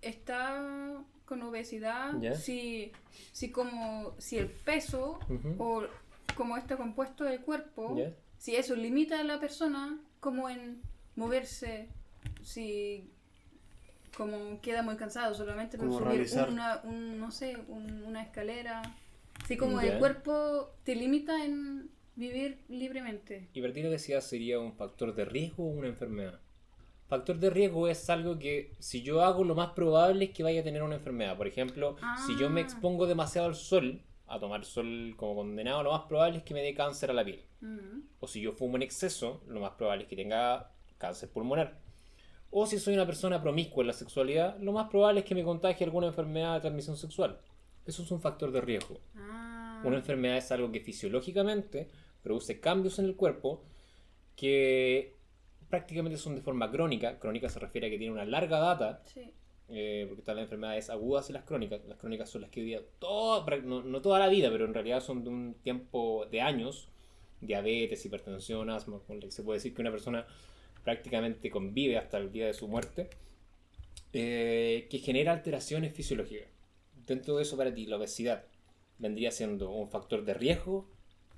está 0.00 1.02
con 1.26 1.42
obesidad 1.42 2.12
si, 2.34 2.92
si 3.32 3.50
como 3.50 4.14
si 4.18 4.38
el 4.38 4.46
peso 4.48 5.18
o 5.58 5.82
como 6.36 6.56
está 6.56 6.76
compuesto 6.76 7.24
del 7.24 7.40
cuerpo, 7.40 7.94
si 8.38 8.56
eso 8.56 8.74
limita 8.76 9.20
a 9.20 9.24
la 9.24 9.38
persona 9.40 9.98
como 10.20 10.48
en 10.48 10.80
moverse, 11.16 11.88
si 12.42 13.10
como 14.16 14.60
queda 14.62 14.82
muy 14.82 14.96
cansado 14.96 15.34
solamente 15.34 15.76
por 15.76 15.88
Como 15.88 15.98
subir 15.98 16.20
una, 16.52 16.80
un, 16.84 17.18
no 17.18 17.30
sé, 17.30 17.56
un- 17.68 18.02
una 18.04 18.22
escalera, 18.22 18.82
si 19.46 19.56
como 19.56 19.80
el 19.80 19.98
cuerpo 19.98 20.70
te 20.84 20.94
limita 20.94 21.44
en 21.44 21.90
vivir 22.16 22.58
libremente. 22.68 23.48
¿Y 23.52 23.60
para 23.60 23.72
ti 23.74 23.82
la 23.82 23.90
obesidad 23.90 24.20
sería 24.22 24.58
un 24.58 24.72
factor 24.74 25.14
de 25.14 25.24
riesgo 25.26 25.64
o 25.64 25.68
una 25.68 25.88
enfermedad? 25.88 26.40
Factor 27.08 27.38
de 27.38 27.50
riesgo 27.50 27.86
es 27.88 28.10
algo 28.10 28.38
que 28.38 28.74
si 28.80 29.02
yo 29.02 29.22
hago 29.22 29.44
lo 29.44 29.54
más 29.54 29.70
probable 29.70 30.26
es 30.26 30.30
que 30.32 30.42
vaya 30.42 30.60
a 30.60 30.64
tener 30.64 30.82
una 30.82 30.96
enfermedad. 30.96 31.36
Por 31.36 31.46
ejemplo, 31.46 31.96
si 32.26 32.36
yo 32.36 32.50
me 32.50 32.60
Ah. 32.60 32.64
expongo 32.64 33.06
demasiado 33.06 33.46
al 33.46 33.54
sol, 33.54 34.02
a 34.26 34.40
tomar 34.40 34.64
sol 34.64 35.14
como 35.16 35.36
condenado, 35.36 35.84
lo 35.84 35.92
más 35.92 36.02
probable 36.08 36.38
es 36.38 36.42
que 36.44 36.52
me 36.52 36.62
dé 36.62 36.74
cáncer 36.74 37.10
a 37.10 37.14
la 37.14 37.24
piel. 37.24 37.44
Mm. 37.60 38.00
O 38.18 38.26
si 38.26 38.40
yo 38.40 38.52
fumo 38.52 38.74
en 38.76 38.82
exceso, 38.82 39.40
lo 39.46 39.60
más 39.60 39.72
probable 39.72 40.02
es 40.02 40.08
que 40.08 40.16
tenga 40.16 40.72
cáncer 40.98 41.28
pulmonar. 41.30 41.78
O 42.50 42.66
si 42.66 42.78
soy 42.80 42.94
una 42.94 43.06
persona 43.06 43.40
promiscua 43.40 43.82
en 43.82 43.88
la 43.88 43.92
sexualidad, 43.92 44.58
lo 44.58 44.72
más 44.72 44.88
probable 44.88 45.20
es 45.20 45.26
que 45.26 45.34
me 45.36 45.44
contagie 45.44 45.84
alguna 45.84 46.08
enfermedad 46.08 46.54
de 46.54 46.60
transmisión 46.62 46.96
sexual. 46.96 47.38
Eso 47.84 48.02
es 48.02 48.10
un 48.10 48.20
factor 48.20 48.50
de 48.50 48.60
riesgo. 48.60 48.98
Ah. 49.16 49.80
Una 49.84 49.96
enfermedad 49.96 50.38
es 50.38 50.50
algo 50.50 50.72
que 50.72 50.80
fisiológicamente 50.80 51.88
produce 52.22 52.58
cambios 52.58 52.98
en 52.98 53.04
el 53.04 53.14
cuerpo 53.14 53.62
que 54.34 55.14
prácticamente 55.68 56.18
son 56.18 56.34
de 56.36 56.42
forma 56.42 56.70
crónica. 56.70 57.18
Crónica 57.18 57.48
se 57.48 57.58
refiere 57.58 57.86
a 57.88 57.90
que 57.90 57.98
tiene 57.98 58.12
una 58.12 58.24
larga 58.24 58.58
data, 58.58 59.02
Sí. 59.06 59.32
eh, 59.68 60.04
porque 60.08 60.20
están 60.20 60.36
las 60.36 60.44
enfermedades 60.44 60.90
agudas 60.90 61.28
y 61.30 61.32
las 61.32 61.44
crónicas. 61.44 61.84
Las 61.86 61.98
crónicas 61.98 62.30
son 62.30 62.42
las 62.42 62.50
que 62.50 62.60
hoy 62.60 62.66
día, 62.66 62.80
toda, 62.98 63.44
no, 63.58 63.82
no 63.82 64.00
toda 64.00 64.18
la 64.18 64.28
vida, 64.28 64.50
pero 64.50 64.64
en 64.64 64.74
realidad 64.74 65.00
son 65.00 65.24
de 65.24 65.30
un 65.30 65.54
tiempo 65.62 66.26
de 66.30 66.40
años. 66.40 66.88
Diabetes, 67.40 68.04
hipertensión, 68.06 68.70
asma, 68.70 68.98
se 69.28 69.42
puede 69.42 69.58
decir 69.58 69.74
que 69.74 69.82
una 69.82 69.90
persona 69.90 70.26
prácticamente 70.84 71.50
convive 71.50 71.98
hasta 71.98 72.16
el 72.16 72.32
día 72.32 72.46
de 72.46 72.54
su 72.54 72.66
muerte, 72.68 73.10
eh, 74.12 74.86
que 74.90 74.98
genera 74.98 75.32
alteraciones 75.32 75.92
fisiológicas. 75.92 76.48
Dentro 77.06 77.36
de 77.36 77.42
eso, 77.42 77.56
para 77.56 77.74
ti, 77.74 77.86
la 77.86 77.96
obesidad 77.96 78.44
vendría 78.98 79.30
siendo 79.30 79.70
un 79.70 79.90
factor 79.90 80.24
de 80.24 80.34
riesgo 80.34 80.88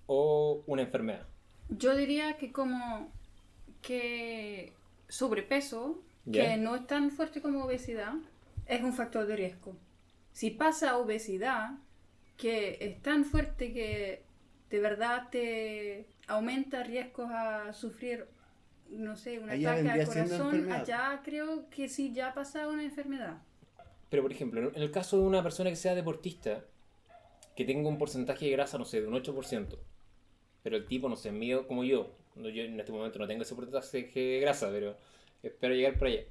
o 0.06 0.62
una 0.66 0.82
enfermedad. 0.82 1.26
Yo 1.68 1.96
diría 1.96 2.36
que 2.38 2.52
como 2.52 3.12
que 3.88 4.74
sobrepeso, 5.08 6.02
que 6.30 6.58
no 6.58 6.76
es 6.76 6.86
tan 6.86 7.10
fuerte 7.10 7.40
como 7.40 7.64
obesidad, 7.64 8.12
es 8.66 8.82
un 8.82 8.92
factor 8.92 9.26
de 9.26 9.34
riesgo. 9.34 9.74
Si 10.30 10.50
pasa 10.50 10.90
a 10.90 10.98
obesidad, 10.98 11.70
que 12.36 12.76
es 12.82 13.00
tan 13.00 13.24
fuerte 13.24 13.72
que 13.72 14.24
de 14.68 14.80
verdad 14.80 15.30
te 15.30 16.06
aumenta 16.26 16.82
riesgos 16.82 17.30
a 17.30 17.72
sufrir, 17.72 18.26
no 18.90 19.16
sé, 19.16 19.38
un 19.38 19.48
ataque 19.48 19.90
al 19.90 20.06
corazón, 20.06 20.70
allá 20.70 21.22
creo 21.24 21.70
que 21.70 21.88
sí 21.88 22.12
ya 22.12 22.34
pasa 22.34 22.68
una 22.68 22.84
enfermedad. 22.84 23.38
Pero, 24.10 24.22
por 24.22 24.32
ejemplo, 24.32 24.70
en 24.74 24.82
el 24.82 24.90
caso 24.90 25.16
de 25.16 25.22
una 25.22 25.42
persona 25.42 25.70
que 25.70 25.76
sea 25.76 25.94
deportista, 25.94 26.62
que 27.56 27.64
tenga 27.64 27.88
un 27.88 27.96
porcentaje 27.96 28.44
de 28.44 28.50
grasa, 28.50 28.76
no 28.76 28.84
sé, 28.84 29.00
de 29.00 29.06
un 29.06 29.14
8%, 29.14 29.78
pero 30.62 30.76
el 30.76 30.84
tipo, 30.84 31.08
no 31.08 31.16
sé, 31.16 31.32
mío 31.32 31.66
como 31.66 31.84
yo, 31.84 32.18
no, 32.38 32.48
yo 32.48 32.62
en 32.62 32.78
este 32.78 32.92
momento 32.92 33.18
no 33.18 33.26
tengo 33.26 33.42
ese 33.42 33.54
porcentaje 33.54 34.20
de 34.20 34.40
grasa, 34.40 34.68
pero 34.70 34.96
espero 35.42 35.74
llegar 35.74 35.98
por 35.98 36.08
allá. 36.08 36.22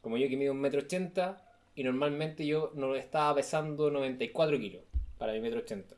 Como 0.00 0.16
yo 0.18 0.28
que 0.28 0.36
mido 0.36 0.52
un 0.52 0.60
metro 0.60 0.80
ochenta 0.80 1.42
y 1.74 1.82
normalmente 1.82 2.46
yo 2.46 2.70
no 2.74 2.94
estaba 2.94 3.34
pesando 3.34 3.90
94 3.90 4.58
kilos 4.58 4.82
para 5.18 5.32
mi 5.32 5.40
metro 5.40 5.60
ochenta. 5.60 5.94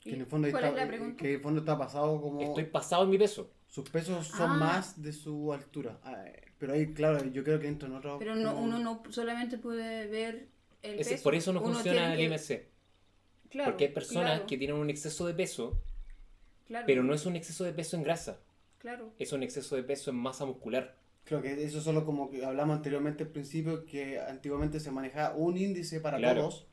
Que 0.00 0.10
en 0.14 0.20
el 0.20 0.26
fondo 0.26 0.50
¿Cuál 0.50 0.64
está, 0.64 0.76
es 0.76 0.82
la 0.84 0.88
pregunta? 0.88 1.16
que 1.22 1.28
en 1.30 1.34
el 1.36 1.40
fondo 1.40 1.60
está 1.60 1.78
pasado 1.78 2.20
como 2.20 2.40
Estoy 2.40 2.64
pasado 2.64 3.04
en 3.04 3.10
mi 3.10 3.18
peso. 3.18 3.50
sus 3.68 3.88
pesos 3.90 4.26
son 4.28 4.50
Ah. 4.52 4.54
más 4.54 5.02
de 5.02 5.12
su 5.12 5.52
altura. 5.52 5.98
Ah, 6.04 6.24
eh, 6.26 6.42
pero 6.58 6.74
ahí, 6.74 6.92
claro, 6.92 7.24
yo 7.24 7.42
creo 7.42 7.58
que 7.58 7.66
entra 7.68 7.88
en 7.88 7.94
otro. 7.96 8.18
Pero 8.18 8.34
no, 8.36 8.54
como- 8.54 8.64
uno 8.66 8.78
no 8.78 9.02
solamente 9.10 9.58
puede 9.58 10.06
ver 10.06 10.46
el 10.82 11.00
Ese- 11.00 11.12
peso. 11.12 11.22
por 11.24 11.34
eso 11.34 11.52
no 11.52 11.60
uno 11.60 11.72
funciona 11.74 12.12
el 12.12 12.18
que- 12.18 12.24
IMC. 12.24 12.68
Claro, 13.50 13.70
porque 13.70 13.84
hay 13.86 13.92
personas 13.92 14.30
claro, 14.32 14.46
que 14.46 14.58
tienen 14.58 14.76
un 14.76 14.90
exceso 14.90 15.26
de 15.26 15.34
peso, 15.34 15.78
claro, 16.66 16.84
pero 16.86 17.02
no 17.02 17.14
es 17.14 17.24
un 17.26 17.34
exceso 17.36 17.64
de 17.64 17.72
peso 17.72 17.96
en 17.96 18.02
grasa, 18.02 18.38
Claro. 18.84 19.14
es 19.18 19.32
un 19.32 19.42
exceso 19.42 19.76
de 19.76 19.82
peso 19.82 20.10
en 20.10 20.16
masa 20.16 20.44
muscular. 20.44 20.94
Creo 21.24 21.40
que 21.40 21.64
eso 21.64 21.80
solo 21.80 22.04
como 22.04 22.28
que 22.30 22.44
hablamos 22.44 22.76
anteriormente 22.76 23.22
al 23.24 23.30
principio, 23.30 23.86
que 23.86 24.20
antiguamente 24.20 24.78
se 24.78 24.90
manejaba 24.90 25.34
un 25.36 25.56
índice 25.56 26.00
para 26.00 26.18
Claro. 26.18 26.42
todos, 26.42 26.66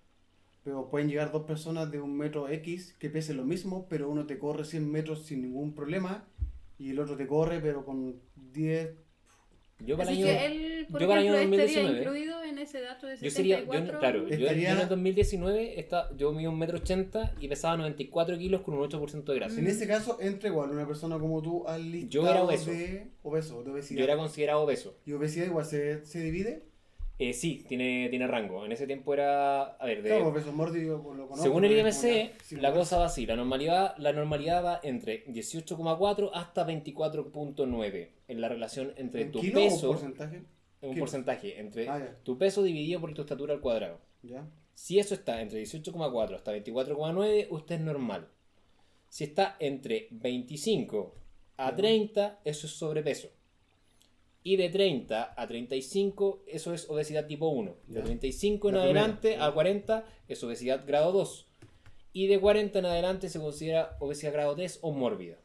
pero 0.65 0.89
pueden 0.89 1.07
llegar 1.07 1.31
dos 1.31 1.43
personas 1.43 1.89
de 1.89 2.01
un 2.01 2.17
metro 2.17 2.49
X 2.49 2.97
que 2.99 3.09
pesen 3.09 3.37
lo 3.37 3.45
mismo, 3.45 3.87
pero 3.87 4.09
uno 4.09 4.25
te 4.25 4.37
corre 4.37 4.65
100 4.65 4.91
metros 4.91 5.25
sin 5.25 5.41
ningún 5.41 5.73
problema 5.73 6.25
y 6.77 6.89
el 6.89 6.99
otro 6.99 7.15
te 7.15 7.27
corre 7.27 7.61
pero 7.61 7.85
con 7.85 8.19
10... 8.51 8.89
Yo 9.79 9.95
para 9.95 10.11
el 10.11 10.17
año, 10.27 10.87
yo 10.89 11.07
para 11.07 11.21
el 11.21 11.27
año 11.29 11.35
ejemplo, 11.35 11.59
estaría 11.63 11.81
2019, 11.81 11.99
incluido 12.01 12.40
ese 12.61 12.81
dato 12.81 13.07
de 13.07 13.17
yo 13.17 13.29
sería, 13.29 13.57
74. 13.59 13.93
yo, 13.93 13.99
claro, 13.99 14.19
yo, 14.23 14.29
yo 14.29 14.45
Estaría- 14.47 14.71
en 14.71 14.79
el 14.79 14.87
2019 14.89 15.79
está, 15.79 16.09
yo 16.15 16.31
mido 16.31 16.51
un 16.51 16.59
metro 16.59 16.77
ochenta 16.77 17.33
y 17.39 17.47
pesaba 17.47 17.77
94 17.77 18.37
kilos 18.37 18.61
con 18.61 18.73
un 18.75 18.81
8% 18.81 19.23
de 19.33 19.39
grasa. 19.39 19.59
En 19.59 19.67
ese 19.67 19.87
caso 19.87 20.17
entra 20.21 20.49
igual 20.49 20.71
una 20.71 20.87
persona 20.87 21.19
como 21.19 21.41
tú 21.41 21.67
al 21.67 21.91
listado 21.91 22.09
Yo 22.25 22.29
era 22.29 22.43
obeso. 22.43 22.71
de 22.71 23.07
obeso, 23.23 23.63
de 23.63 23.71
obesidad. 23.71 23.97
Yo 23.99 24.03
era 24.05 24.15
considerado 24.17 24.61
obeso. 24.61 24.95
¿Y 25.05 25.13
obesidad 25.13 25.45
igual 25.45 25.65
se, 25.65 26.05
se 26.05 26.19
divide? 26.21 26.63
Eh, 27.19 27.33
sí, 27.33 27.63
tiene, 27.67 28.07
tiene 28.09 28.25
rango. 28.25 28.65
En 28.65 28.71
ese 28.71 28.87
tiempo 28.87 29.13
era, 29.13 29.61
a 29.61 29.85
ver, 29.85 30.01
de, 30.01 30.09
Claro, 30.09 30.29
obeso 30.29 30.51
mórbido 30.51 30.97
lo 30.97 31.03
conozco. 31.27 31.37
según 31.37 31.65
el 31.65 31.77
IMC, 31.77 32.31
la 32.59 32.73
cosa 32.73 32.97
va 32.97 33.05
así. 33.05 33.27
La 33.27 33.35
normalidad, 33.35 33.95
la 33.99 34.11
normalidad 34.11 34.65
va 34.65 34.79
entre 34.81 35.23
18,4 35.27 36.31
hasta 36.33 36.65
24,9 36.65 38.09
en 38.27 38.41
la 38.41 38.49
relación 38.49 38.93
entre 38.97 39.21
¿En 39.23 39.31
tu 39.31 39.39
kilo 39.39 39.59
peso, 39.59 39.89
o 39.89 39.91
porcentaje? 39.93 40.41
Un 40.81 40.89
kilo? 40.93 41.01
porcentaje, 41.01 41.59
entre 41.59 41.87
Ah, 41.89 42.17
tu 42.23 42.37
peso 42.37 42.63
dividido 42.63 42.99
por 43.01 43.13
tu 43.13 43.21
estatura 43.21 43.53
al 43.53 43.61
cuadrado. 43.61 43.99
¿Ya? 44.23 44.45
Si 44.73 44.99
eso 44.99 45.13
está 45.13 45.41
entre 45.41 45.59
18,4 45.61 46.35
hasta 46.35 46.51
24,9, 46.53 47.47
usted 47.49 47.75
es 47.75 47.81
normal. 47.81 48.27
Si 49.09 49.25
está 49.25 49.55
entre 49.59 50.07
25 50.11 51.15
a 51.57 51.69
Ya. 51.71 51.75
30, 51.75 52.39
eso 52.45 52.67
es 52.67 52.73
sobrepeso. 52.73 53.29
Y 54.43 54.55
de 54.55 54.69
30 54.69 55.33
a 55.37 55.47
35, 55.47 56.43
eso 56.47 56.73
es 56.73 56.89
obesidad 56.89 57.27
tipo 57.27 57.49
1. 57.49 57.75
De 57.87 57.99
Ya. 57.99 58.03
35 58.03 58.69
en 58.69 58.75
La 58.75 58.83
adelante 58.83 59.37
a 59.37 59.51
40 59.51 60.03
es 60.27 60.43
obesidad 60.43 60.83
grado 60.87 61.11
2. 61.11 61.47
Y 62.13 62.27
de 62.27 62.39
40 62.39 62.79
en 62.79 62.85
adelante 62.85 63.29
se 63.29 63.39
considera 63.39 63.95
obesidad 63.99 64.33
grado 64.33 64.55
3 64.55 64.79
o 64.81 64.91
mórbida. 64.91 65.37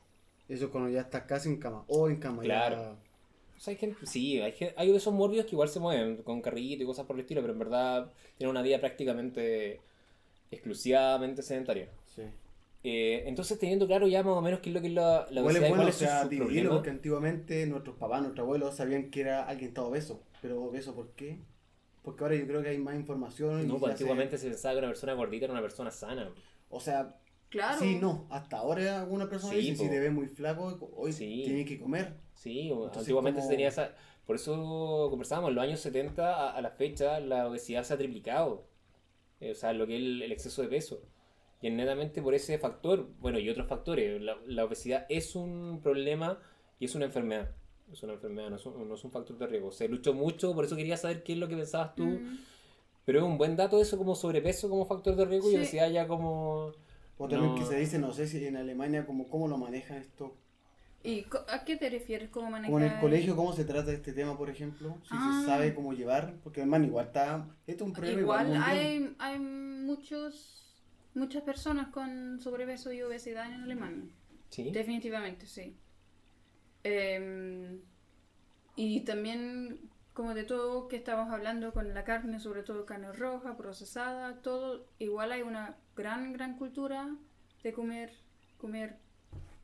Eso 0.49 0.71
cuando 0.71 0.89
ya 0.91 1.01
estás 1.03 1.25
casi 1.25 1.49
en 1.51 1.59
cama. 1.59 1.85
O 1.89 2.09
en 2.09 2.17
cama. 2.17 2.43
Claro. 2.43 2.77
ya- 2.77 2.97
O 3.57 3.61
sea, 3.61 3.73
hay 3.73 3.79
gente, 3.79 4.07
sí, 4.07 4.41
hay, 4.41 4.55
hay 4.77 4.95
esos 4.95 5.15
morbios 5.15 5.47
que 5.47 5.53
igual 5.53 5.69
se 5.69 5.81
mueven 5.81 6.19
con 6.23 6.43
carrito 6.43 6.83
y 6.83 6.87
cosas 6.87 7.07
por 7.07 7.17
el 7.17 7.21
estilo, 7.21 7.41
pero 7.41 7.53
en 7.55 7.59
verdad 7.59 8.13
tienen 8.37 8.51
una 8.51 8.63
vida 8.63 8.79
prácticamente 8.81 9.81
exclusivamente 10.51 11.43
sedentaria. 11.43 11.89
Sí. 12.15 12.23
Eh, 12.85 13.25
entonces, 13.27 13.59
teniendo 13.59 13.87
claro 13.87 14.07
ya 14.07 14.23
más 14.23 14.35
o 14.37 14.41
menos 14.43 14.61
qué 14.61 14.71
es 14.71 14.75
lo 14.75 14.81
que 14.81 14.87
es 14.89 14.93
la, 14.93 15.27
la 15.31 15.43
obesidad 15.43 15.65
es 15.65 15.69
y 15.71 15.73
bueno, 15.73 15.75
cuál 15.77 15.87
o 15.87 15.89
es 15.91 15.95
su- 15.97 16.05
sea, 16.05 16.23
dividirlo, 16.25 16.47
problema. 16.53 16.75
porque 16.77 16.91
antiguamente 16.91 17.67
nuestros 17.67 17.97
papás, 17.97 18.21
nuestros 18.23 18.45
abuelos 18.45 18.77
sabían 18.77 19.11
que 19.11 19.23
era 19.23 19.45
alguien 19.45 19.69
estaba 19.69 19.89
obeso. 19.89 20.23
Pero 20.41 20.63
obeso, 20.63 20.95
¿por 20.95 21.11
qué? 21.13 21.39
Porque 22.03 22.23
ahora 22.23 22.37
yo 22.37 22.47
creo 22.47 22.63
que 22.63 22.69
hay 22.69 22.79
más 22.79 22.95
información. 22.95 23.67
No, 23.67 23.79
pues 23.79 23.95
hace- 23.95 24.05
antiguamente 24.05 24.39
se 24.39 24.49
pensaba 24.49 24.75
que 24.75 24.79
una 24.79 24.89
persona 24.89 25.15
gordita 25.15 25.47
era 25.47 25.53
una 25.55 25.63
persona 25.63 25.91
sana. 25.91 26.31
O 26.71 26.79
sea, 26.79 27.17
Claro. 27.49 27.81
sí, 27.81 27.99
no. 28.01 28.27
Hasta 28.31 28.59
ahora 28.59 29.01
alguna 29.01 29.29
persona 29.29 29.55
Sí, 29.55 29.61
dice, 29.61 29.77
po. 29.79 29.83
si 29.85 29.89
te 29.89 29.99
ves 30.01 30.13
muy 30.13 30.27
flaco, 30.29 30.91
hoy 30.97 31.13
Sí. 31.13 31.43
tienes 31.45 31.67
que 31.67 31.81
comer. 31.81 32.15
Sí, 32.37 32.69
Entonces, 32.71 32.99
antiguamente 32.99 33.41
como- 33.41 33.49
se 33.49 33.55
tenía 33.55 33.69
esa... 33.69 33.93
Por 34.27 34.37
eso 34.37 35.07
conversábamos, 35.11 35.51
en 35.51 35.55
los 35.57 35.65
años 35.65 35.81
70 35.81 36.35
a, 36.35 36.51
a 36.57 36.61
la 36.61 36.71
fecha 36.71 37.21
la 37.21 37.47
obesidad 37.49 37.83
se 37.85 37.95
ha 37.95 37.99
triplicado. 37.99 38.65
Eh, 39.41 39.53
O 39.53 39.55
sea, 39.55 39.73
lo 39.73 39.87
que 39.87 39.95
es 39.97 40.01
el, 40.03 40.23
el 40.23 40.33
exceso 40.33 40.63
de 40.63 40.69
peso. 40.69 41.01
Y 41.63 41.69
es 41.69 41.73
netamente 41.73 42.21
por 42.23 42.35
ese 42.35 42.59
factor, 42.59 43.09
bueno, 43.21 43.39
y 43.39 43.49
otros 43.49 43.67
factores. 43.69 44.21
La, 44.21 44.37
la 44.47 44.65
obesidad 44.65 45.07
es 45.09 45.37
un 45.37 45.81
problema 45.83 46.39
y 46.81 46.85
es 46.87 46.95
una 46.95 47.05
enfermedad. 47.07 47.51
Es 47.93 48.03
una 48.03 48.15
enfermedad, 48.15 48.51
no 48.51 48.57
es 48.57 48.67
un, 48.67 48.89
no 48.89 48.95
es 48.97 49.05
un 49.05 49.11
factor 49.13 49.39
de 49.39 49.47
riesgo. 49.47 49.71
Se 49.71 49.87
luchó 49.89 50.13
mucho, 50.13 50.55
por 50.55 50.65
eso 50.65 50.75
quería 50.77 50.97
saber 50.97 51.23
qué 51.23 51.33
es 51.35 51.39
lo 51.39 51.47
que 51.49 51.57
pensabas 51.57 51.95
tú. 51.95 52.05
Mm. 52.05 52.39
Pero 53.05 53.21
es 53.21 53.25
un 53.25 53.39
buen 53.39 53.55
dato 53.57 53.81
eso 53.81 53.97
como 53.97 54.17
sobrepeso 54.17 54.69
como 54.69 54.85
factor 54.87 55.15
de 55.15 55.25
riesgo 55.25 55.49
y 55.49 55.53
Sí. 55.53 55.57
obesidad 55.59 55.91
ya 55.91 56.09
como... 56.09 56.73
O 57.19 57.29
también 57.29 57.55
No. 57.55 57.55
que 57.55 57.65
se 57.65 57.77
dice, 57.77 57.99
no 58.01 58.13
sé 58.13 58.27
si 58.27 58.45
en 58.45 58.57
Alemania, 58.57 59.07
como, 59.07 59.29
cómo 59.29 59.47
lo 59.47 59.57
manejan 59.57 59.99
esto. 59.99 60.35
¿Y 61.07 61.23
co- 61.25 61.45
a 61.49 61.65
qué 61.65 61.77
te 61.77 61.89
refieres? 61.89 62.31
¿Cómo 62.31 62.51
manejar? 62.51 62.73
Como 62.73 62.85
en 62.85 62.93
el 62.93 63.01
colegio, 63.01 63.37
cómo 63.37 63.53
se 63.53 63.65
trata 63.65 63.93
este 63.93 64.13
tema, 64.13 64.37
por 64.37 64.51
ejemplo. 64.51 64.99
Si 65.03 65.09
Ah. 65.13 65.41
se 65.41 65.47
sabe 65.47 65.75
cómo 65.75 65.93
llevar. 65.93 66.35
Porque, 66.43 66.61
hermano, 66.63 66.85
igual 66.87 67.07
está. 67.07 67.47
Esto 67.67 67.85
es 67.85 67.89
un 67.89 67.93
problema 67.95 68.21
igual, 68.21 68.57
hay, 68.63 69.15
hay 69.19 69.39
muchos, 69.39 70.83
muchas 71.15 71.43
personas 71.45 71.89
con 71.89 72.41
sobrepeso 72.41 72.93
y 72.93 73.03
obesidad 73.03 73.47
en 73.47 73.61
Alemania. 73.63 74.11
Sí. 74.51 74.71
Definitivamente, 74.73 75.47
sí. 75.47 75.77
Em, 76.83 77.81
y 78.77 79.01
también, 79.01 79.91
como 80.13 80.35
de 80.35 80.45
todo 80.45 80.89
que 80.89 80.97
estamos 80.97 81.31
hablando 81.33 81.73
con 81.73 81.93
la 81.95 82.05
carne, 82.05 82.39
sobre 82.41 82.63
todo 82.63 82.87
carne 82.87 83.13
roja, 83.13 83.57
procesada, 83.57 84.41
todo, 84.43 84.87
igual 84.99 85.33
hay 85.33 85.43
una 85.43 85.77
gran, 85.97 86.33
gran 86.33 86.57
cultura 86.59 87.17
de 87.63 87.73
comer, 87.73 88.13
comer 88.57 88.99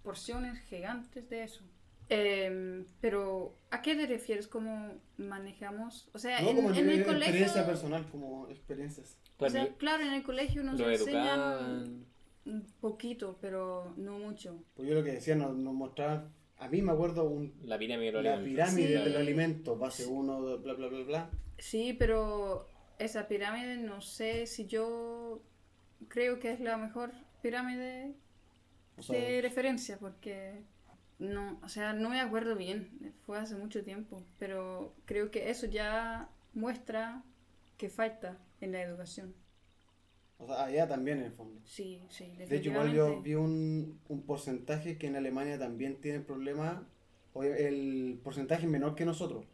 porciones 0.02 0.60
gigantes 0.68 1.28
de 1.30 1.44
eso. 1.44 1.62
Em, 2.08 2.84
pero, 3.00 3.54
¿a 3.70 3.80
qué 3.80 3.94
te 3.94 4.06
refieres? 4.06 4.46
¿Cómo 4.46 4.94
manejamos? 5.16 6.10
O 6.12 6.18
sea, 6.18 6.40
No, 6.42 6.50
en, 6.50 6.56
como 6.56 6.70
en 6.70 6.90
el 6.90 7.00
experiencia 7.00 7.62
colegio... 7.62 7.66
personal, 7.66 8.06
como 8.10 8.48
experiencias. 8.48 9.16
O 9.34 9.38
Claro, 9.38 9.52
sea, 9.52 9.68
claro, 9.76 10.02
en 10.04 10.12
el 10.12 10.22
colegio 10.22 10.62
nos 10.62 10.78
lo 10.78 10.90
enseñan 10.90 11.24
educaban... 11.40 12.06
un 12.44 12.66
poquito, 12.80 13.38
pero 13.40 13.94
no 13.96 14.18
mucho. 14.18 14.62
Pues 14.74 14.88
yo 14.88 14.94
lo 14.94 15.02
que 15.04 15.12
decía, 15.12 15.36
nos, 15.36 15.56
nos 15.56 15.72
mostraban. 15.74 16.28
A 16.58 16.68
mí 16.68 16.82
me 16.82 16.92
acuerdo 16.92 17.24
un, 17.24 17.54
La 17.64 17.78
pirámide 17.78 18.06
de 18.06 18.12
los 18.12 18.24
la 18.24 18.34
alimentos. 18.34 18.74
pirámide 18.74 18.98
Sí. 18.98 19.04
del 19.04 19.16
alimento, 19.16 19.76
base 19.78 20.06
1, 20.06 20.58
bla, 20.58 20.74
bla, 20.74 20.88
bla, 20.88 21.04
bla. 21.04 21.30
Sí, 21.58 21.94
pero 21.98 22.68
esa 22.98 23.26
pirámide 23.26 23.78
no 23.78 24.00
sé 24.00 24.46
si 24.46 24.66
yo 24.66 25.42
creo 26.08 26.38
que 26.40 26.52
es 26.52 26.60
la 26.60 26.76
mejor 26.76 27.10
pirámide 27.42 28.12
O 28.96 29.02
sea, 29.02 29.18
de 29.18 29.40
referencia 29.42 29.98
porque 29.98 30.62
no, 31.18 31.58
o 31.62 31.68
sea, 31.68 31.92
no 31.92 32.10
me 32.10 32.20
acuerdo 32.20 32.56
bien, 32.56 33.14
fue 33.26 33.38
hace 33.38 33.54
mucho 33.56 33.84
tiempo, 33.84 34.24
pero 34.38 34.94
creo 35.06 35.30
que 35.30 35.50
eso 35.50 35.66
ya 35.66 36.30
muestra 36.54 37.24
que 37.78 37.88
falta 37.88 38.38
en 38.60 38.72
la 38.72 38.82
educación. 38.82 39.34
o 40.38 40.46
sea, 40.46 40.64
allá 40.64 40.88
también 40.88 41.18
en 41.18 41.24
el 41.26 41.32
fondo. 41.32 41.60
Sí, 41.64 42.02
sí, 42.08 42.34
De 42.48 42.56
hecho, 42.56 42.70
igual 42.70 42.92
yo 42.92 43.20
vi 43.22 43.34
un, 43.34 44.00
un 44.08 44.22
porcentaje 44.22 44.98
que 44.98 45.06
en 45.06 45.16
Alemania 45.16 45.58
también 45.58 46.00
tienen 46.00 46.24
problemas. 46.24 46.82
El 47.34 48.20
porcentaje 48.22 48.64
es 48.66 48.70
menor 48.70 48.94
que 48.94 49.04
nosotros, 49.06 49.46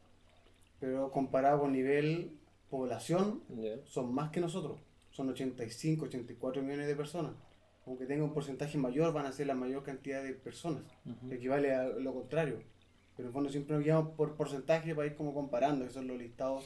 pero 0.80 1.12
comparado 1.12 1.60
con 1.60 1.72
nivel 1.72 2.32
población, 2.70 3.42
son 3.84 4.14
más 4.14 4.30
que 4.30 4.40
nosotros. 4.40 4.80
Son 5.10 5.28
85, 5.28 6.06
84 6.06 6.62
millones 6.62 6.86
de 6.88 6.96
personas. 6.96 7.32
Aunque 7.88 8.06
tenga 8.06 8.22
un 8.22 8.34
porcentaje 8.34 8.76
mayor, 8.78 9.12
van 9.12 9.26
a 9.26 9.32
ser 9.32 9.46
la 9.46 9.54
mayor 9.54 9.82
cantidad 9.82 10.22
de 10.22 10.34
personas. 10.34 10.84
Ujú. 11.06 11.32
Equivale 11.32 11.74
a 11.74 11.88
lo 11.88 12.12
contrario. 12.12 12.58
Pero 13.16 13.26
en 13.26 13.26
el 13.28 13.32
fondo 13.32 13.50
siempre 13.50 13.74
nos 13.74 13.84
guiamos 13.84 14.10
por 14.14 14.36
porcentaje 14.36 14.94
para 14.94 15.06
ir 15.06 15.16
como 15.16 15.32
comparando, 15.34 15.84
que 15.86 15.90
son 15.90 16.06
los 16.06 16.18
listados. 16.18 16.64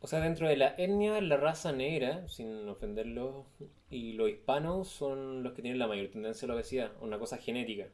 O 0.00 0.06
sea, 0.06 0.20
dentro 0.20 0.48
de 0.48 0.56
la 0.56 0.74
etnia, 0.76 1.20
la 1.20 1.36
raza 1.38 1.72
negra, 1.72 2.28
sin 2.28 2.68
ofenderlos, 2.68 3.46
y 3.88 4.12
los 4.14 4.28
hispanos 4.28 4.88
son 4.88 5.42
los 5.42 5.52
que 5.54 5.62
tienen 5.62 5.78
la 5.78 5.86
mayor 5.86 6.08
tendencia 6.10 6.44
a 6.44 6.48
la 6.48 6.54
obesidad, 6.54 6.92
una 7.00 7.18
cosa 7.18 7.38
genética. 7.38 7.86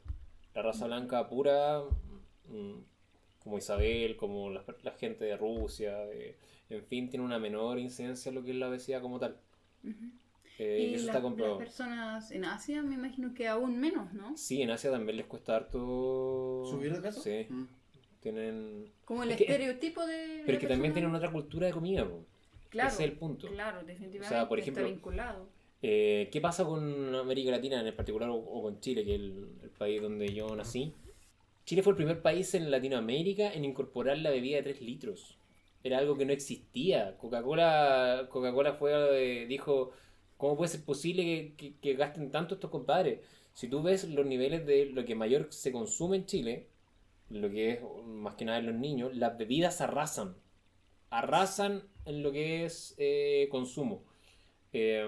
La 0.55 0.63
raza 0.63 0.87
blanca 0.87 1.29
pura, 1.29 1.83
mm, 2.49 2.75
como 3.45 3.59
Isabel, 3.59 4.17
como 4.17 4.51
la, 4.51 4.65
la 4.83 4.93
gente 4.93 5.25
de 5.25 5.37
Rusia, 5.37 5.99
de- 5.99 6.37
en 6.71 6.85
fin, 6.85 7.09
tiene 7.11 7.25
una 7.25 7.39
menor 7.39 7.79
incidencia 7.79 8.31
en 8.31 8.35
lo 8.37 8.43
que 8.43 8.51
es 8.51 8.57
la 8.57 8.69
obesidad 8.69 9.03
como 9.03 9.19
tal. 9.21 9.37
Ujú. 9.85 10.07
Eh, 10.63 10.79
y 10.79 10.85
y 10.91 10.95
eso 10.95 11.07
la- 11.07 11.13
está 11.13 11.13
las 11.15 11.23
comprobado. 11.23 11.59
personas 11.59 12.31
en 12.33 12.45
Asia 12.45 12.83
me 12.83 12.95
imagino 12.95 13.33
que 13.35 13.49
aún 13.49 13.79
menos, 13.81 14.13
¿no? 14.13 14.37
Sí, 14.37 14.61
en 14.61 14.71
Asia 14.71 14.91
también 14.91 15.17
les 15.17 15.27
cuesta 15.27 15.57
harto... 15.57 16.65
¿Subir 16.71 16.93
de 16.95 17.01
peso? 17.01 17.21
Sí, 17.23 17.47
Mm. 17.49 17.67
tienen... 18.21 18.93
Como 19.05 19.23
el 19.23 19.31
Es 19.31 19.37
que- 19.39 19.45
estereotipo 19.45 20.05
de... 20.07 20.43
Pero 20.45 20.59
es 20.59 20.61
que 20.61 20.67
también 20.67 20.93
tienen 20.93 21.15
otra 21.15 21.31
cultura 21.33 21.67
de 21.67 21.73
comida, 21.73 22.05
po. 22.07 22.25
Claro, 22.69 22.89
Ese 22.91 23.05
es 23.05 23.11
el 23.11 23.17
punto. 23.17 23.49
Claro, 23.49 23.79
definitivamente 23.85 24.27
O 24.27 24.39
sea, 24.39 24.49
por 24.49 24.59
ejemplo, 24.59 24.83
está 24.85 24.93
vinculado. 24.95 25.49
Eh, 25.83 26.29
¿Qué 26.31 26.41
pasa 26.43 26.65
con 26.65 27.15
América 27.15 27.51
Latina 27.53 27.81
en 27.87 27.97
particular 27.97 28.29
o, 28.29 28.35
o 28.37 28.63
con 28.63 28.81
Chile, 28.81 29.03
que 29.05 29.15
es 29.15 29.21
el, 29.21 29.49
el 29.63 29.71
país 29.71 30.01
donde 30.03 30.29
yo 30.35 30.55
nací? 30.55 30.93
Chile 31.65 31.83
fue 31.83 31.93
el 31.93 31.97
primer 31.97 32.21
país 32.21 32.55
en 32.55 32.71
Latinoamérica 32.71 33.53
en 33.55 33.65
incorporar 33.65 34.19
la 34.19 34.29
bebida 34.31 34.59
de 34.59 34.63
3 34.65 34.83
litros. 34.83 35.39
Era 35.83 35.97
algo 35.99 36.17
que 36.19 36.27
no 36.27 36.33
existía. 36.33 37.17
Coca-Cola 37.17 38.27
Coca-Cola 38.31 38.75
fue 38.75 38.93
eh, 39.43 39.47
dijo, 39.47 39.93
¿cómo 40.41 40.57
puede 40.57 40.71
ser 40.71 40.83
posible 40.85 41.23
que, 41.23 41.55
que- 41.57 41.75
que 41.81 41.95
gasten 41.95 42.31
tanto 42.33 42.55
estos 42.55 42.71
compadres? 42.71 43.21
Si 43.55 43.69
tú 43.69 43.83
ves 43.83 44.05
los 44.09 44.25
niveles 44.27 44.67
de 44.67 44.87
lo 44.87 45.05
que 45.05 45.15
mayor 45.15 45.49
se 45.53 45.71
consume 45.71 46.17
en 46.17 46.27
Chile, 46.27 46.67
lo 47.29 47.49
que 47.51 47.71
es 47.73 47.81
más 48.07 48.35
que 48.35 48.45
nada 48.45 48.59
en 48.59 48.67
los 48.67 48.75
niños, 48.75 49.15
las 49.17 49.37
bebidas 49.39 49.81
arrasan. 49.81 50.35
Arrasan 51.11 51.83
en 52.05 52.23
lo 52.23 52.33
que 52.33 52.65
es 52.65 52.95
eh, 52.99 53.49
consumo. 53.51 54.03
Eh, 54.73 55.05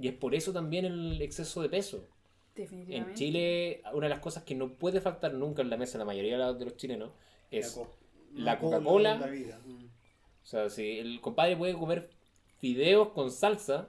y 0.00 0.08
es 0.08 0.14
por 0.14 0.34
eso 0.34 0.52
también 0.52 0.84
el 0.84 1.20
exceso 1.22 1.62
de 1.62 1.68
peso. 1.68 2.06
Definitivamente. 2.54 3.10
En 3.10 3.16
Chile, 3.16 3.82
una 3.94 4.06
de 4.06 4.10
las 4.10 4.20
cosas 4.20 4.42
que 4.44 4.54
no 4.54 4.74
puede 4.74 5.00
faltar 5.00 5.32
nunca 5.34 5.62
en 5.62 5.70
la 5.70 5.78
mesa, 5.78 5.96
la 5.98 6.04
mayoría 6.04 6.36
de 6.38 6.44
los- 6.44 6.58
de 6.58 6.64
los 6.66 6.76
chilenos, 6.76 7.10
es, 7.50 7.72
co- 7.72 7.90
la 8.34 8.58
co- 8.58 8.66
Coca-Cola. 8.66 9.18
la 9.18 9.26
vida. 9.26 9.60
Mm. 9.64 9.84
o 9.86 10.44
sea, 10.44 10.68
si 10.68 10.98
el 10.98 11.20
compadre 11.20 11.56
puede 11.56 11.72
comer 11.74 12.10
fideos 12.58 13.08
con 13.10 13.30
salsa, 13.30 13.88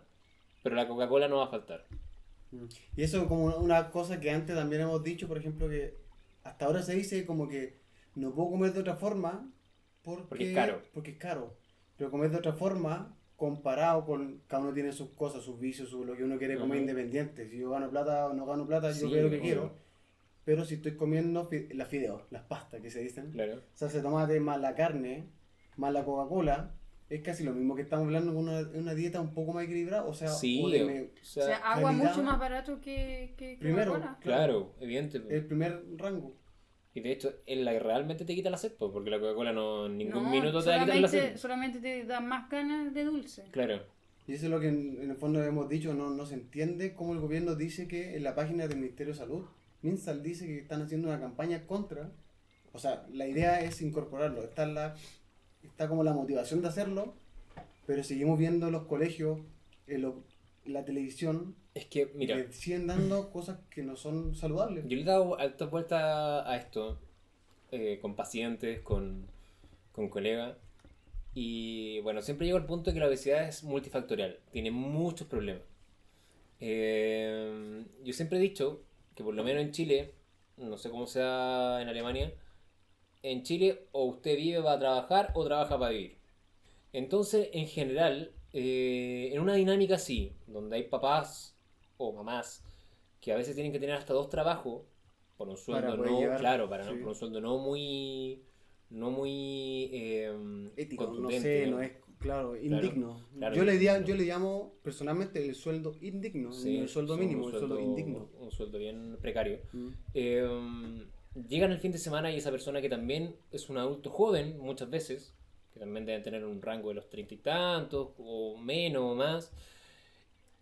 pero 0.64 0.76
la 0.76 0.88
Coca-Cola 0.88 1.28
no 1.28 1.38
va 1.38 1.46
a 1.46 1.50
faltar. 1.50 1.86
Y 2.96 3.02
eso 3.04 3.28
como 3.28 3.46
una- 3.58 3.90
cosa 3.92 4.20
que 4.20 4.32
antes 4.32 4.56
también 4.56 4.84
hemos 4.84 5.04
dicho, 5.04 5.28
por 5.28 5.38
ejemplo, 5.38 5.68
que 5.68 5.98
hasta 6.44 6.66
ahora 6.66 6.82
se 6.84 6.96
dice 6.96 7.26
como 7.26 7.48
que 7.48 7.78
no 8.16 8.32
puedo 8.34 8.52
comer 8.52 8.74
de 8.74 8.80
otra 8.82 8.96
forma 8.96 9.50
porque, 10.04 10.24
Porque 10.30 10.50
es 10.50 10.56
caro. 10.56 10.82
Porque 10.94 11.12
es 11.12 11.18
caro. 11.18 11.56
Pero 11.98 12.12
comer 12.12 12.30
de 12.32 12.38
otra 12.38 12.54
forma, 12.54 13.16
comparado 13.38 14.06
con 14.06 14.42
cada 14.48 14.64
uno 14.64 14.74
tiene 14.74 14.92
sus 14.92 15.10
cosas, 15.10 15.44
sus 15.44 15.60
vicios, 15.60 15.90
su- 15.90 16.06
lo 16.06 16.16
que 16.16 16.24
uno 16.24 16.38
quiere 16.38 16.56
comer 16.58 16.78
Ujú. 16.78 16.90
independiente. 16.90 17.50
Si 17.50 17.58
yo 17.58 17.70
gano 17.72 17.90
plata 17.90 18.28
o 18.28 18.34
no 18.34 18.46
gano 18.46 18.66
plata, 18.68 18.92
yo 18.92 19.10
veo 19.10 19.24
lo 19.24 19.30
que 19.30 19.40
quiero. 19.40 19.72
Pero 20.46 20.66
si 20.66 20.76
estoy 20.76 20.96
comiendo 20.96 21.50
las 21.74 21.88
fideos, 21.88 22.22
las 22.30 22.44
pastas 22.44 22.82
que 22.82 22.92
se 22.92 23.00
dicen, 23.00 23.32
Claro. 23.32 23.62
salsa 23.74 23.98
de 23.98 24.04
tomate 24.04 24.40
más 24.40 24.60
la 24.60 24.76
carne, 24.76 25.26
más 25.78 25.92
la 25.94 26.04
Coca-Cola, 26.04 26.72
es 27.10 27.22
casi 27.22 27.44
lo 27.44 27.54
mismo 27.54 27.76
que 27.76 27.82
estamos 27.84 28.06
hablando 28.06 28.34
con 28.34 28.48
una, 28.48 28.68
una 28.74 28.94
dieta 28.96 29.22
un 29.22 29.34
poco 29.34 29.54
más 29.54 29.66
equilibrada. 29.66 30.06
O 30.06 30.14
sea, 30.14 30.30
Sí, 30.30 30.62
o 30.64 30.70
de 30.70 30.84
me- 30.86 31.02
o 31.02 31.08
sea, 31.22 31.44
o 31.44 31.48
sea, 31.48 31.58
agua 31.58 31.92
calidad- 31.92 32.10
mucho 32.10 32.24
más 32.24 32.40
barato 32.40 32.82
que, 32.82 33.34
que 33.38 33.58
Primero, 33.60 33.94
Coca-Cola. 33.94 34.18
claro, 34.22 34.74
evidente. 34.80 35.22
el 35.30 35.46
primer 35.46 35.84
rango. 35.98 36.36
Y 36.96 37.02
de 37.02 37.12
hecho, 37.12 37.34
es 37.48 37.58
la 37.60 37.72
que 37.72 37.80
realmente 37.80 38.24
te 38.24 38.36
quita 38.36 38.50
la 38.52 38.58
sed, 38.58 38.74
pues, 38.78 38.92
porque 38.92 39.10
la 39.10 39.20
Coca-Cola 39.20 39.52
no 39.52 39.88
en 39.88 39.98
ningún 39.98 40.24
No, 40.24 40.30
minuto 40.30 40.62
te 40.64 40.70
va 40.70 40.76
a 40.82 40.86
quitar 40.86 40.98
la 41.02 41.08
sed. 41.08 41.38
solamente 41.38 41.80
te 41.80 42.04
da 42.06 42.20
más 42.20 42.50
ganas 42.50 42.94
de 42.94 43.04
dulce. 43.04 43.46
Claro. 43.52 43.82
Y 44.28 44.34
eso 44.34 44.46
es 44.46 44.52
lo 44.52 44.60
que 44.60 44.68
en, 44.70 45.00
en 45.02 45.10
el 45.10 45.18
fondo 45.18 45.44
hemos 45.44 45.68
dicho, 45.68 45.94
no, 45.94 46.10
no 46.12 46.26
se 46.26 46.36
entiende 46.36 46.94
cómo 46.94 47.14
el 47.14 47.20
gobierno 47.20 47.56
dice 47.56 47.88
que 47.88 48.16
en 48.16 48.24
la 48.24 48.36
página 48.36 48.68
del 48.68 48.78
Ministerio 48.78 49.12
de 49.14 49.20
Salud, 49.20 49.46
MinSal 49.82 50.24
dice 50.24 50.46
que 50.46 50.60
están 50.60 50.82
haciendo 50.82 51.10
una 51.10 51.20
campaña 51.20 51.66
contra, 51.68 52.10
o 52.72 52.80
sea, 52.80 53.06
la 53.12 53.28
idea 53.28 53.60
es 53.62 53.82
incorporarlo, 53.82 54.44
está, 54.44 54.66
la, 54.66 54.96
está 55.64 55.88
como 55.88 56.04
la 56.04 56.14
motivación 56.14 56.62
de 56.62 56.68
hacerlo, 56.68 57.14
pero 57.86 58.04
seguimos 58.04 58.38
viendo 58.40 58.70
los 58.72 58.84
colegios, 58.84 59.40
en 59.88 60.02
lo- 60.04 60.24
la 60.66 60.86
televisión, 60.86 61.56
Es 61.74 61.86
que, 61.86 62.10
mira, 62.16 62.36
que 62.38 62.54
siguen 62.54 62.88
dando 62.88 63.30
cosas 63.34 63.60
que 63.70 63.84
no 63.84 63.96
son 63.96 64.36
saludables. 64.36 64.84
Yo 64.88 64.96
le 64.96 65.02
he 65.02 65.06
dado 65.06 65.38
alta 65.40 65.66
vuelta 65.66 66.50
a 66.50 66.56
esto. 66.58 66.98
eh, 67.72 67.98
con 68.02 68.16
pacientes, 68.16 68.82
con, 68.82 69.26
con 69.94 70.08
colegas. 70.08 70.56
Y 71.34 72.00
bueno, 72.02 72.22
siempre 72.22 72.46
llego 72.46 72.60
al 72.60 72.68
punto 72.68 72.92
de 72.92 72.94
que 72.94 73.00
la 73.00 73.08
obesidad 73.08 73.48
es 73.48 73.64
multifactorial, 73.64 74.38
tiene 74.52 74.70
muchos 74.70 75.28
problemas. 75.28 75.64
Eh, 76.60 77.84
yo 78.04 78.14
siempre 78.14 78.38
he 78.38 78.42
dicho 78.42 78.82
que 79.16 79.24
por 79.24 79.34
lo 79.34 79.44
menos 79.44 79.64
en 79.64 79.72
Chile, 79.72 80.14
no 80.58 80.78
sé 80.78 80.90
cómo 80.90 81.08
sea 81.08 81.80
en 81.82 81.90
Alemania, 81.90 82.32
en 83.24 83.44
Chile 83.44 83.88
o 83.92 84.06
usted 84.06 84.36
vive 84.38 84.62
para 84.62 84.80
trabajar 84.80 85.32
o 85.34 85.44
trabaja 85.44 85.80
para 85.80 85.92
vivir. 85.92 86.18
Entonces, 86.92 87.50
en 87.54 87.68
general, 87.68 88.32
eh, 88.52 89.32
en 89.34 89.42
una 89.42 89.56
dinámica 89.56 89.96
así, 89.96 90.34
donde 90.46 90.76
hay 90.76 90.84
papás 90.84 91.58
o 91.98 92.12
mamás 92.14 92.64
que 93.20 93.32
a 93.32 93.36
veces 93.38 93.56
tienen 93.56 93.72
que 93.72 93.80
tener 93.80 93.96
hasta 93.96 94.14
dos 94.14 94.30
trabajos 94.30 94.84
por 95.38 95.48
un 95.50 95.58
sueldo 95.58 95.98
no, 95.98 96.38
claro, 96.38 96.70
para 96.70 96.84
no- 96.84 97.00
por 97.00 97.08
un 97.10 97.16
sueldo 97.16 97.42
no 97.42 97.58
muy, 97.58 98.44
no 98.90 99.10
muy 99.10 99.90
eh, 99.94 100.72
Ético, 100.76 101.08
no 101.18 101.32
sé, 101.32 101.68
¿no? 101.68 101.82
es, 101.82 101.94
claro, 102.20 102.56
indigno. 102.56 103.20
claro, 103.38 103.56
yo, 103.56 103.64
le 103.64 103.78
dia- 103.78 104.04
yo 104.04 104.16
le 104.16 104.26
llamo 104.26 104.76
personalmente 104.84 105.44
el 105.44 105.56
sueldo 105.56 105.96
indigno, 106.02 106.52
Sí, 106.52 106.78
el 106.78 106.90
sueldo 106.90 107.18
mínimo, 107.18 107.50
el 107.50 107.56
sueldo 107.58 107.80
indigno. 107.80 108.30
Un 108.40 108.52
sueldo 108.52 108.78
bien 108.78 109.18
precario. 109.22 109.60
Mm. 109.72 109.90
Eh, 110.14 111.08
llegan 111.36 111.72
el 111.72 111.80
fin 111.80 111.92
de 111.92 111.98
semana 111.98 112.32
y 112.32 112.38
esa 112.38 112.52
persona 112.52 112.82
que 112.82 112.90
también 112.90 113.36
es 113.52 113.70
un 113.70 113.78
adulto 113.78 114.10
joven, 114.10 114.60
muchas 114.60 114.90
veces, 114.90 115.34
que 115.74 115.80
también 115.80 116.06
deben 116.06 116.24
tener 116.24 116.46
un 116.46 116.62
rango 116.62 116.90
de 116.90 116.96
los 116.96 117.10
treinta 117.10 117.34
y 117.34 117.38
tantos, 117.38 118.10
o 118.18 118.58
menos 118.58 119.04
o 119.04 119.16
más, 119.16 119.52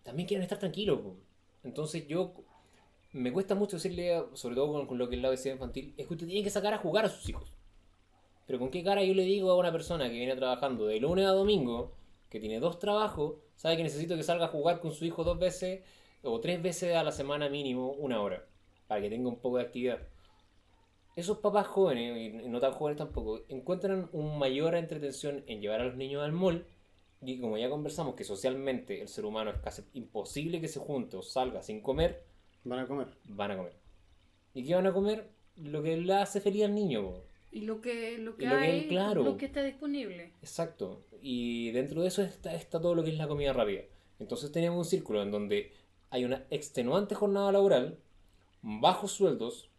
también 0.04 0.28
quieren 0.28 0.44
estar 0.44 0.60
tranquilos. 0.60 1.00
Entonces 1.64 2.08
yo, 2.08 2.34
me 3.12 3.32
cuesta 3.32 3.56
mucho 3.56 3.76
decirle, 3.78 4.24
sobre 4.34 4.56
todo 4.56 4.72
con, 4.72 4.88
con 4.88 4.98
lo 4.98 5.10
que 5.10 5.16
es 5.16 5.22
la 5.22 5.30
obesidad 5.30 5.56
infantil, 5.56 5.94
es 5.98 6.08
que 6.08 6.14
usted 6.14 6.28
tiene 6.28 6.44
que 6.44 6.50
sacar 6.50 6.74
a 6.74 6.78
jugar 6.78 7.06
a 7.06 7.10
sus 7.10 7.28
hijos. 7.30 7.52
Pero 8.48 8.60
con 8.60 8.72
qué 8.72 8.84
cara 8.84 9.04
yo 9.04 9.14
le 9.14 9.24
digo 9.24 9.52
a 9.52 9.58
una 9.58 9.72
persona 9.72 10.10
que 10.10 10.16
viene 10.16 10.36
trabajando 10.36 10.86
de 10.86 11.00
lunes 11.00 11.26
a 11.26 11.32
domingo, 11.32 11.94
que 12.30 12.40
tiene 12.40 12.60
dos 12.60 12.80
trabajos, 12.80 13.36
sabe 13.58 13.78
que 13.78 13.84
necesito 13.84 14.16
que 14.16 14.24
salga 14.24 14.46
a 14.46 14.50
jugar 14.50 14.80
con 14.80 14.94
su 14.94 15.06
hijo 15.06 15.24
dos 15.24 15.38
veces 15.38 15.82
o 16.24 16.40
tres 16.40 16.62
veces 16.62 16.96
a 16.96 17.04
la 17.04 17.12
semana 17.12 17.50
mínimo, 17.50 17.92
una 17.92 18.22
hora, 18.22 18.46
para 18.88 19.02
que 19.02 19.10
tenga 19.10 19.30
un 19.30 19.40
poco 19.40 19.58
de 19.58 19.64
actividad. 19.64 20.00
Esos 21.16 21.40
papás 21.40 21.68
jóvenes, 21.68 22.18
y 22.44 22.48
no 22.48 22.60
tan 22.60 22.72
jóvenes 22.74 22.98
tampoco, 22.98 23.42
encuentran 23.50 24.10
un 24.14 24.38
mayor 24.40 24.76
entretención 24.76 25.44
en 25.48 25.62
llevar 25.62 25.82
a 25.82 25.86
los 25.86 25.96
niños 25.98 26.24
al 26.24 26.32
mall. 26.32 26.66
Y 27.22 27.40
como 27.40 27.58
ya 27.58 27.70
conversamos 27.70 28.16
que 28.16 28.24
socialmente 28.24 29.02
el 29.02 29.08
ser 29.08 29.26
humano 29.26 29.52
es 29.52 29.58
casi 29.58 29.84
imposible 29.94 30.60
que 30.62 30.68
se 30.68 30.80
junte 30.80 31.18
o 31.18 31.22
salga 31.22 31.62
sin 31.62 31.82
comer, 31.82 32.24
Van 32.64 32.80
a 32.80 32.88
comer. 32.88 33.08
van 33.26 33.52
a 33.52 33.58
comer. 33.58 33.74
¿Y 34.54 34.64
qué 34.66 34.76
van 34.76 34.88
a 34.88 34.94
comer? 34.94 35.30
Lo 35.58 35.84
que 35.84 35.98
le 35.98 36.14
hace 36.14 36.42
feliz 36.42 36.64
al 36.64 36.74
niño. 36.76 37.04
po. 37.04 37.24
Y 37.52 37.62
lo 37.62 37.82
que, 37.82 38.18
lo 38.18 38.38
que 38.38 38.46
Y 38.46 38.48
lo 38.48 38.56
que- 38.58 38.62
hay, 38.64 38.88
claro. 38.88 39.24
lo 39.24 39.38
que 39.38 39.46
está 39.46 39.62
disponible. 39.64 40.32
Exacto. 40.42 41.04
Y 41.22 41.72
dentro 41.72 42.02
de 42.02 42.08
eso 42.08 42.22
está, 42.24 42.56
está 42.56 42.80
todo 42.82 42.96
lo 42.96 43.04
que 43.04 43.10
es 43.12 43.18
la 43.18 43.28
comida 43.28 43.52
rápida. 43.54 43.82
Entonces 44.20 44.52
tenemos 44.52 44.78
un 44.78 44.86
círculo 44.86 45.22
en 45.22 45.32
donde 45.32 45.74
hay 46.10 46.24
una 46.26 46.46
extenuante 46.50 47.14
jornada 47.16 47.52
laboral, 47.52 47.98
bajos 48.62 49.12
sueldos, 49.12 49.70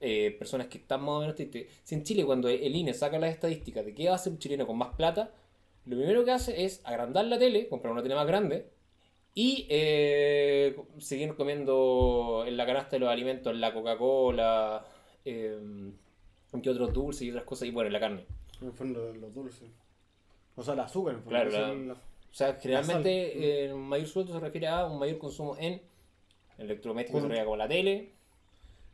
eh, 0.00 0.34
personas 0.38 0.68
que 0.68 0.78
están 0.78 1.00
más 1.00 1.10
o 1.10 1.20
menos 1.20 1.34
tristes. 1.34 1.66
Si 1.84 1.94
en 1.94 2.02
Chile 2.04 2.24
cuando 2.24 2.48
el 2.48 2.74
INE 2.74 2.94
saca 2.94 3.18
las 3.18 3.30
estadísticas 3.32 3.84
de 3.84 3.94
qué 3.94 4.08
hace 4.08 4.30
un 4.30 4.38
chileno 4.38 4.66
con 4.66 4.76
más 4.78 4.94
plata, 4.94 5.32
lo 5.86 5.96
primero 5.96 6.24
que 6.24 6.30
hace 6.32 6.64
es 6.64 6.80
agrandar 6.84 7.24
la 7.24 7.38
tele, 7.38 7.68
comprar 7.68 7.92
una 7.92 8.02
tele 8.02 8.14
más 8.14 8.26
grande 8.26 8.68
y 9.34 9.66
eh, 9.70 10.76
seguir 10.98 11.34
comiendo 11.34 12.44
en 12.46 12.56
la 12.56 12.66
canasta 12.66 12.96
de 12.96 13.00
los 13.00 13.08
alimentos 13.08 13.54
la 13.56 13.72
Coca-Cola, 13.72 14.84
eh, 15.24 15.58
que 16.62 16.70
otros 16.70 16.92
dulces 16.92 17.22
y 17.22 17.30
otras 17.30 17.44
cosas, 17.44 17.68
y 17.68 17.70
bueno, 17.70 17.90
la 17.90 18.00
carne. 18.00 18.24
En 18.60 18.66
el 18.68 18.72
fondo 18.72 19.12
los 19.14 19.32
dulces. 19.34 19.68
O 20.56 20.62
sea, 20.62 20.74
el 20.74 20.80
azúcar, 20.80 21.12
en 21.14 21.18
el 21.18 21.24
fondo. 21.24 21.50
Claro, 21.50 21.74
la- 21.76 21.92
O 21.94 22.34
sea, 22.34 22.54
generalmente 22.54 23.64
eh, 23.66 23.72
un 23.72 23.88
mayor 23.88 24.06
sueldo 24.08 24.32
se 24.34 24.40
refiere 24.40 24.66
a 24.66 24.86
un 24.86 24.98
mayor 24.98 25.18
consumo 25.18 25.56
en 25.58 25.80
electrodomésticos, 26.58 27.22
refiere 27.22 27.44
como 27.44 27.56
la 27.56 27.68
tele, 27.68 28.12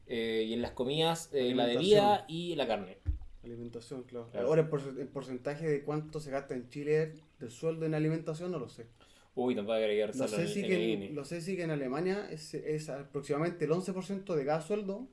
eh, 0.07 0.44
y 0.46 0.52
en 0.55 0.62
las 0.62 0.72
comidas, 0.72 1.30
eh, 1.32 1.55
la 1.55 1.66
bebida 1.66 2.24
y 2.28 2.55
la 2.57 2.66
carne. 2.66 2.98
Alimentación, 3.42 4.05
claro. 4.05 4.28
Claro. 4.30 4.48
Ahora, 4.48 4.62
el, 4.62 4.68
porce- 4.68 4.98
el 5.00 5.09
porcentaje 5.09 5.68
de 5.68 5.82
cuánto 5.82 6.18
se 6.20 6.30
gasta 6.30 6.55
en 6.55 6.68
Chile 6.68 7.12
del 7.38 7.50
sueldo 7.50 7.84
en 7.84 7.94
alimentación 7.94 8.50
no 8.50 8.59
lo 8.59 8.68
sé. 8.68 8.86
Uy, 9.34 9.55
tampoco 9.55 9.78
que 9.78 10.07
Lo 10.14 10.28
sé, 10.28 10.42
en, 10.42 10.48
sí 10.48 10.61
en 10.61 10.66
que 10.66 10.92
en, 10.92 11.14
lo 11.14 11.24
sé 11.24 11.40
sí 11.40 11.57
que 11.57 11.64
en 11.64 11.70
Alemania 11.72 12.28
es, 12.30 12.55
es 12.55 12.88
aproximadamente 12.88 13.64
el 13.64 13.72
11% 13.72 14.34
de 14.34 14.44
cada 14.46 14.61
sueldo, 14.62 15.09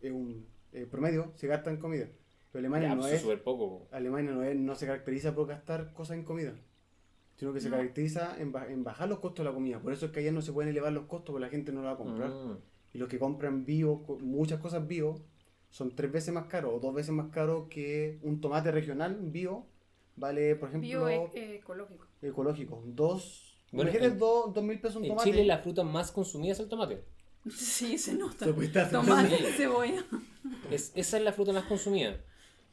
es 0.00 0.10
un 0.10 0.46
eh, 0.72 0.86
promedio, 0.90 1.32
se 1.36 1.46
gasta 1.46 1.70
en 1.70 1.76
comida. 1.76 2.08
Pero 2.50 2.60
Alemania 2.60 2.88
Ya, 2.88 2.94
no 2.94 3.02
pues, 3.02 3.22
es, 3.22 3.40
poco. 3.40 3.80
po. 3.80 3.88
Alemania 3.94 4.32
no, 4.32 4.42
es, 4.42 4.56
no 4.56 4.74
se 4.74 4.86
caracteriza 4.86 5.34
por 5.34 5.46
gastar 5.46 5.92
cosas 5.92 6.16
en 6.16 6.24
comida, 6.24 6.54
sino 7.36 7.52
que 7.52 7.60
se 7.60 7.68
No. 7.68 7.76
caracteriza 7.76 8.36
en, 8.40 8.54
en 8.70 8.84
bajar 8.84 9.08
los 9.08 9.18
costos 9.18 9.44
de 9.44 9.50
la 9.50 9.54
comida. 9.54 9.80
Por 9.80 9.92
eso 9.92 10.06
es 10.06 10.12
que 10.12 10.20
allá 10.20 10.32
no 10.32 10.40
se 10.40 10.52
pueden 10.52 10.70
elevar 10.70 10.92
los 10.94 11.04
costos 11.04 11.32
porque 11.34 11.44
la 11.44 11.50
gente 11.50 11.70
no 11.70 11.82
la 11.82 11.88
va 11.88 11.94
a 11.94 11.98
comprar. 11.98 12.30
Mm. 12.30 12.58
Y 12.94 12.98
los 12.98 13.08
que 13.08 13.18
compran 13.18 13.64
bio, 13.64 14.02
muchas 14.20 14.60
cosas 14.60 14.86
bio, 14.86 15.20
son 15.70 15.94
tres 15.94 16.10
veces 16.10 16.32
más 16.32 16.46
caro 16.46 16.74
o 16.74 16.80
dos 16.80 16.94
veces 16.94 17.10
más 17.12 17.28
caro 17.30 17.68
que 17.68 18.18
un 18.22 18.40
tomate 18.40 18.70
regional 18.70 19.16
bio. 19.20 19.66
Vale, 20.16 20.56
por 20.56 20.68
ejemplo, 20.70 20.88
Bio 20.88 21.08
e- 21.08 21.30
eh, 21.34 21.54
ecológico. 21.56 22.06
ecológico. 22.22 22.82
Dos, 22.86 23.56
Bueno, 23.70 23.90
imagínate 23.90 24.12
en- 24.14 24.18
dos, 24.18 24.52
dos 24.54 24.64
mil 24.64 24.80
pesos 24.80 24.96
un 24.96 25.04
En 25.04 25.10
tomate. 25.10 25.30
Chile 25.30 25.44
la 25.44 25.58
fruta 25.58 25.84
más 25.84 26.10
consumida 26.10 26.52
es 26.52 26.60
el 26.60 26.68
tomate. 26.68 27.04
Sí, 27.50 27.96
se 27.98 28.14
nota. 28.14 28.46
Tomate, 28.90 29.36
Sí. 29.36 29.44
cebolla. 29.56 30.04
Es, 30.70 30.92
esa 30.94 31.18
es 31.18 31.22
la 31.24 31.32
fruta 31.32 31.52
más 31.52 31.64
consumida. 31.64 32.16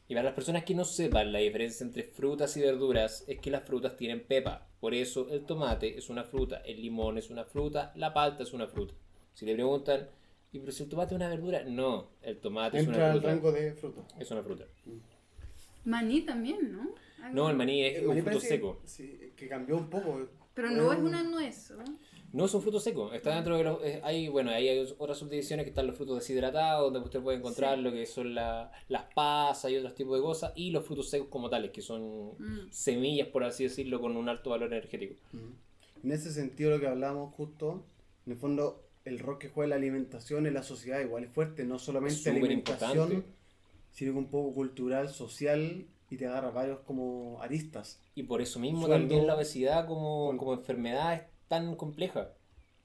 Y 0.08 0.14
para 0.14 0.24
las 0.26 0.34
personas 0.34 0.64
que 0.64 0.76
no 0.76 0.86
sepan 0.86 1.32
la 1.32 1.40
diferencia 1.40 1.84
entre 1.86 2.04
frutas 2.04 2.56
y 2.58 2.62
verduras, 2.62 3.24
es 3.28 3.40
que 3.40 3.50
las 3.52 3.64
frutas 3.64 3.96
tienen 3.98 4.24
pepa. 4.26 4.68
Por 4.80 4.94
eso 4.94 5.30
el 5.32 5.46
tomate 5.46 5.98
es 5.98 6.10
una 6.10 6.24
fruta, 6.24 6.58
el 6.58 6.82
limón 6.82 7.18
es 7.18 7.30
una 7.30 7.44
fruta, 7.44 7.92
la 7.96 8.14
palta 8.14 8.44
es 8.44 8.54
una 8.54 8.68
fruta. 8.68 8.94
Si 9.36 9.46
le 9.46 9.54
preguntan, 9.54 10.10
¿y 10.52 10.60
pero 10.60 10.72
si 10.72 10.82
el 10.84 10.90
tomate 10.90 11.14
es 11.14 11.18
una 11.18 11.30
verdura? 11.30 11.64
No, 11.66 12.08
el 12.24 12.40
tomate 12.40 12.78
es 12.80 12.86
Entra 12.86 12.98
una 12.98 13.06
al 13.08 13.12
fruta. 13.20 13.28
rango 13.28 13.52
de 13.52 13.74
fruta. 13.74 14.02
Es 14.20 14.32
una 14.32 14.42
fruta. 14.42 14.66
Maní 15.86 16.22
también, 16.22 16.72
¿no? 16.74 16.96
Algo- 17.22 17.36
No, 17.36 17.50
el 17.50 17.56
maní 17.56 17.84
es 17.84 17.98
El 17.98 18.04
un 18.04 18.08
maní 18.10 18.22
fruto 18.22 18.38
parece- 18.38 18.48
seco. 18.56 18.82
Sí, 18.86 19.34
que 19.36 19.48
cambió 19.48 19.78
un 19.78 19.90
poco. 19.90 20.28
Pero 20.56 20.72
no 20.72 20.92
es 20.94 21.00
una 21.00 21.22
nuez, 21.24 21.72
¿no? 21.72 21.84
No 22.32 22.46
es 22.46 22.54
un 22.54 22.62
fruto 22.62 22.80
seco, 22.82 23.14
está 23.14 23.34
dentro 23.36 23.56
de 23.58 23.64
los... 23.64 23.84
eh, 23.84 24.02
hay, 24.04 24.28
bueno, 24.28 24.52
ahí 24.52 24.68
hay 24.68 24.86
otras 24.98 25.18
subdivisiones 25.18 25.64
que 25.64 25.70
están 25.70 25.88
los 25.88 25.96
frutos 25.96 26.20
deshidratados, 26.20 26.92
donde 26.92 27.06
usted 27.08 27.22
puede 27.22 27.38
encontrar 27.38 27.78
Sí. 27.78 27.82
lo 27.84 27.92
que 27.94 28.06
son 28.06 28.36
la- 28.36 28.72
las 28.90 29.04
pasas 29.14 29.72
y 29.72 29.78
otros 29.78 29.96
tipos 29.96 30.18
de 30.18 30.22
cosas, 30.24 30.52
y 30.56 30.72
los 30.72 30.86
frutos 30.86 31.10
secos 31.10 31.28
como 31.30 31.50
tales, 31.50 31.72
que 31.72 31.82
son 31.82 32.32
Mm. 32.38 32.72
semillas, 32.72 33.28
por 33.30 33.44
así 33.46 33.64
decirlo, 33.64 34.02
con 34.02 34.18
un 34.18 34.28
alto 34.28 34.50
valor 34.50 34.72
energético. 34.74 35.16
En 36.04 36.12
ese 36.12 36.32
sentido, 36.34 36.72
lo 36.72 36.80
que 36.80 36.88
hablamos 36.88 37.34
justo, 37.36 37.86
en 38.26 38.34
el 38.34 38.38
fondo, 38.38 38.85
el 39.06 39.20
rol 39.20 39.38
que 39.40 39.50
juega 39.50 39.70
la 39.70 39.76
alimentación 39.76 40.46
en 40.48 40.54
la 40.54 40.64
sociedad 40.64 41.00
igual 41.00 41.24
es 41.24 41.32
fuerte, 41.32 41.64
no 41.64 41.80
solamente 41.80 42.18
súper 42.18 42.34
alimentación, 42.38 43.12
importante. 43.14 43.38
sino 43.92 44.14
que 44.14 44.20
un 44.20 44.28
poco 44.30 44.54
cultural, 44.54 45.10
social, 45.10 45.86
y 46.10 46.18
te 46.18 46.28
agarra 46.28 46.52
varios 46.52 46.80
como 46.82 47.42
aristas. 47.42 48.00
Y 48.16 48.24
por 48.24 48.42
eso 48.42 48.60
mismo 48.60 48.88
Sueldo- 48.88 49.00
también 49.00 49.26
la 49.28 49.36
obesidad 49.36 49.88
como, 49.88 50.36
como 50.38 50.54
enfermedad 50.54 51.14
es 51.16 51.22
tan 51.48 51.76
compleja. 51.76 52.34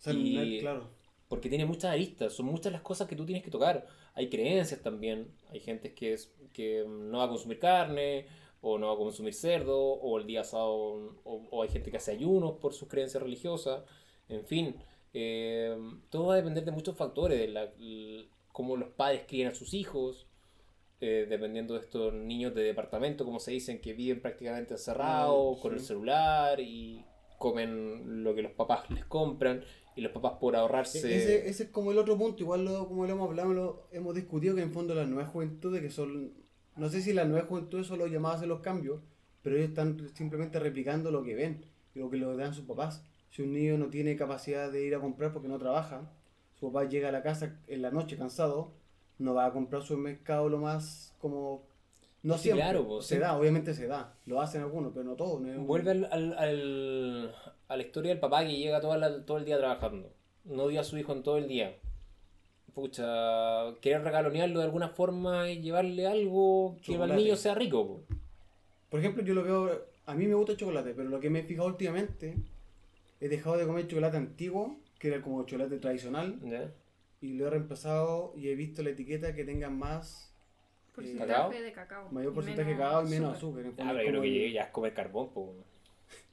Y- 0.06 0.60
claro. 0.60 0.88
Porque 1.28 1.48
tiene 1.48 1.64
muchas 1.64 1.92
aristas, 1.92 2.32
son 2.32 2.46
muchas 2.46 2.72
las 2.72 2.80
cosas 2.82 3.06
que 3.06 3.14
tú 3.14 3.24
tienes 3.24 3.44
que 3.44 3.50
tocar. 3.50 3.86
Hay 4.14 4.28
creencias 4.28 4.80
también, 4.82 5.28
hay 5.50 5.60
gente 5.60 5.94
que, 5.94 6.14
es, 6.14 6.32
que 6.52 6.84
no 6.88 7.18
va 7.18 7.24
a 7.24 7.28
consumir 7.28 7.58
carne, 7.60 8.26
o 8.62 8.78
no 8.78 8.88
va 8.88 8.94
a 8.94 8.96
consumir 8.96 9.32
cerdo, 9.32 9.78
o 9.80 10.18
el 10.18 10.26
día 10.26 10.42
sábado, 10.42 11.14
o, 11.24 11.46
o 11.50 11.62
hay 11.62 11.68
gente 11.68 11.90
que 11.90 11.98
hace 11.98 12.10
ayunos 12.12 12.54
por 12.58 12.74
sus 12.74 12.88
creencias 12.88 13.22
religiosas. 13.22 13.84
En 14.28 14.44
fin, 14.44 14.74
eh, 15.12 15.76
todo 16.10 16.26
va 16.28 16.34
a 16.34 16.36
depender 16.36 16.64
de 16.64 16.72
muchos 16.72 16.96
factores, 16.96 17.38
de 17.38 17.48
la, 17.48 17.72
cómo 18.52 18.76
los 18.76 18.90
padres 18.90 19.22
crían 19.28 19.52
a 19.52 19.54
sus 19.54 19.74
hijos, 19.74 20.26
eh, 21.00 21.26
dependiendo 21.28 21.74
de 21.74 21.80
estos 21.80 22.12
niños 22.12 22.54
de 22.54 22.62
departamento, 22.62 23.24
como 23.24 23.40
se 23.40 23.52
dicen, 23.52 23.80
que 23.80 23.94
viven 23.94 24.20
prácticamente 24.20 24.74
encerrados, 24.74 25.58
con 25.60 25.72
el 25.74 25.80
celular 25.80 26.60
y 26.60 27.04
comen 27.38 28.22
lo 28.22 28.34
que 28.34 28.42
los 28.42 28.52
papás 28.52 28.90
les 28.90 29.04
compran 29.06 29.64
y 29.96 30.02
los 30.02 30.12
papás 30.12 30.34
por 30.40 30.56
ahorrarse 30.56 30.98
E- 30.98 31.16
Ese, 31.16 31.48
ese 31.48 31.62
es 31.64 31.68
como 31.70 31.90
el 31.92 31.98
otro 31.98 32.18
punto, 32.18 32.42
igual 32.42 32.64
lo, 32.64 32.86
como 32.86 33.06
lo 33.06 33.12
hemos 33.12 33.28
hablado, 33.30 33.52
lo 33.54 33.88
hemos 33.92 34.14
discutido 34.14 34.54
que 34.54 34.62
en 34.62 34.72
fondo 34.72 34.94
las 34.94 35.08
nuevas 35.08 35.30
juventudes, 35.30 35.80
que 35.80 35.90
son, 35.90 36.32
no 36.76 36.88
sé 36.90 37.00
si 37.02 37.12
las 37.14 37.26
nuevas 37.28 37.48
juventudes 37.48 37.86
son 37.86 37.98
los 37.98 38.10
llamadas 38.10 38.36
a 38.36 38.38
hacer 38.38 38.48
los 38.48 38.60
cambios, 38.60 39.00
pero 39.42 39.56
ellos 39.56 39.70
están 39.70 40.08
simplemente 40.14 40.58
replicando 40.58 41.10
lo 41.10 41.22
que 41.22 41.34
ven 41.34 41.64
y 41.94 41.98
lo 41.98 42.10
que 42.10 42.18
le 42.18 42.26
dan 42.36 42.54
sus 42.54 42.64
papás. 42.66 43.02
Si 43.30 43.42
un 43.42 43.52
niño 43.52 43.78
no 43.78 43.86
tiene 43.88 44.16
capacidad 44.16 44.70
de 44.70 44.84
ir 44.84 44.94
a 44.94 45.00
comprar 45.00 45.32
porque 45.32 45.48
no 45.48 45.58
trabaja, 45.58 46.02
su 46.58 46.72
papá 46.72 46.88
llega 46.88 47.08
a 47.08 47.12
la 47.12 47.22
casa 47.22 47.56
en 47.68 47.82
la 47.82 47.90
noche 47.90 48.16
cansado, 48.16 48.72
no 49.18 49.34
va 49.34 49.46
a 49.46 49.52
comprar 49.52 49.82
su 49.82 49.96
mercado 49.96 50.48
lo 50.48 50.58
más 50.58 51.14
como... 51.20 51.62
No 52.22 52.34
Sí, 52.36 52.44
siempre, 52.44 52.64
claro, 52.64 52.86
pues, 52.86 53.06
se 53.06 53.14
sí. 53.14 53.20
da, 53.20 53.34
obviamente 53.38 53.72
se 53.72 53.86
da, 53.86 54.14
lo 54.26 54.42
hacen 54.42 54.60
algunos, 54.60 54.92
pero 54.92 55.04
no 55.04 55.14
todos. 55.16 55.40
no 55.40 55.48
un- 55.48 55.66
Vuelve 55.66 55.92
al, 55.92 56.04
al- 56.12 56.34
al- 56.36 57.34
a 57.68 57.76
la 57.78 57.82
historia 57.82 58.10
del 58.10 58.20
papá 58.20 58.44
que 58.44 58.56
llega 58.58 58.78
toda 58.80 58.98
la- 58.98 59.24
todo 59.24 59.38
el 59.38 59.46
día 59.46 59.56
trabajando. 59.56 60.12
No 60.44 60.68
dio 60.68 60.80
a 60.80 60.84
su 60.84 60.98
hijo 60.98 61.12
en 61.12 61.22
todo 61.22 61.38
el 61.38 61.48
día. 61.48 61.76
pucha, 62.74 63.74
querer 63.80 64.02
regalonearlo 64.02 64.58
de 64.60 64.64
alguna 64.64 64.88
forma 64.88 65.50
y 65.50 65.60
llevarle 65.60 66.06
algo 66.06 66.76
que 66.84 66.94
el 66.94 67.16
niño 67.16 67.36
sea 67.36 67.54
rico. 67.54 67.86
po. 67.86 68.00
Por 68.90 69.00
ejemplo, 69.00 69.22
yo 69.24 69.34
lo 69.34 69.42
veo, 69.42 69.70
a 70.06 70.14
mí 70.14 70.26
me 70.26 70.34
gusta 70.34 70.52
el 70.52 70.58
chocolate, 70.58 70.94
pero 70.94 71.08
lo 71.08 71.20
que 71.20 71.30
me 71.30 71.40
he 71.40 71.42
fijado 71.42 71.66
últimamente, 71.68 72.36
he 73.20 73.28
dejado 73.28 73.56
de 73.56 73.66
comer 73.66 73.86
chocolate 73.86 74.16
antiguo, 74.16 74.76
que 74.98 75.08
era 75.08 75.20
como 75.22 75.44
chocolate 75.44 75.78
tradicional, 75.78 76.38
y 77.20 77.34
lo 77.34 77.46
he 77.46 77.50
reemplazado 77.50 78.32
y 78.36 78.48
he 78.48 78.54
visto 78.54 78.82
la 78.82 78.90
etiqueta 78.90 79.34
que 79.34 79.44
tenga 79.44 79.70
más, 79.70 80.26
Porcentaje 80.94 81.30
¿Cacao? 81.30 81.50
de 81.50 81.72
cacao. 81.72 82.08
mayor 82.10 82.34
porcentaje 82.34 82.70
de 82.70 82.76
cacao 82.76 83.06
y 83.06 83.10
menos 83.10 83.36
azúcar. 83.36 83.64
Ah, 83.66 83.72
pero 83.76 84.02
yo 84.02 84.08
creo 84.08 84.22
que 84.22 84.28
el- 84.28 84.34
llegue 84.34 84.52
ya 84.52 84.62
es 84.64 84.70
comer 84.70 84.92
carbón, 84.92 85.28
po. 85.32 85.54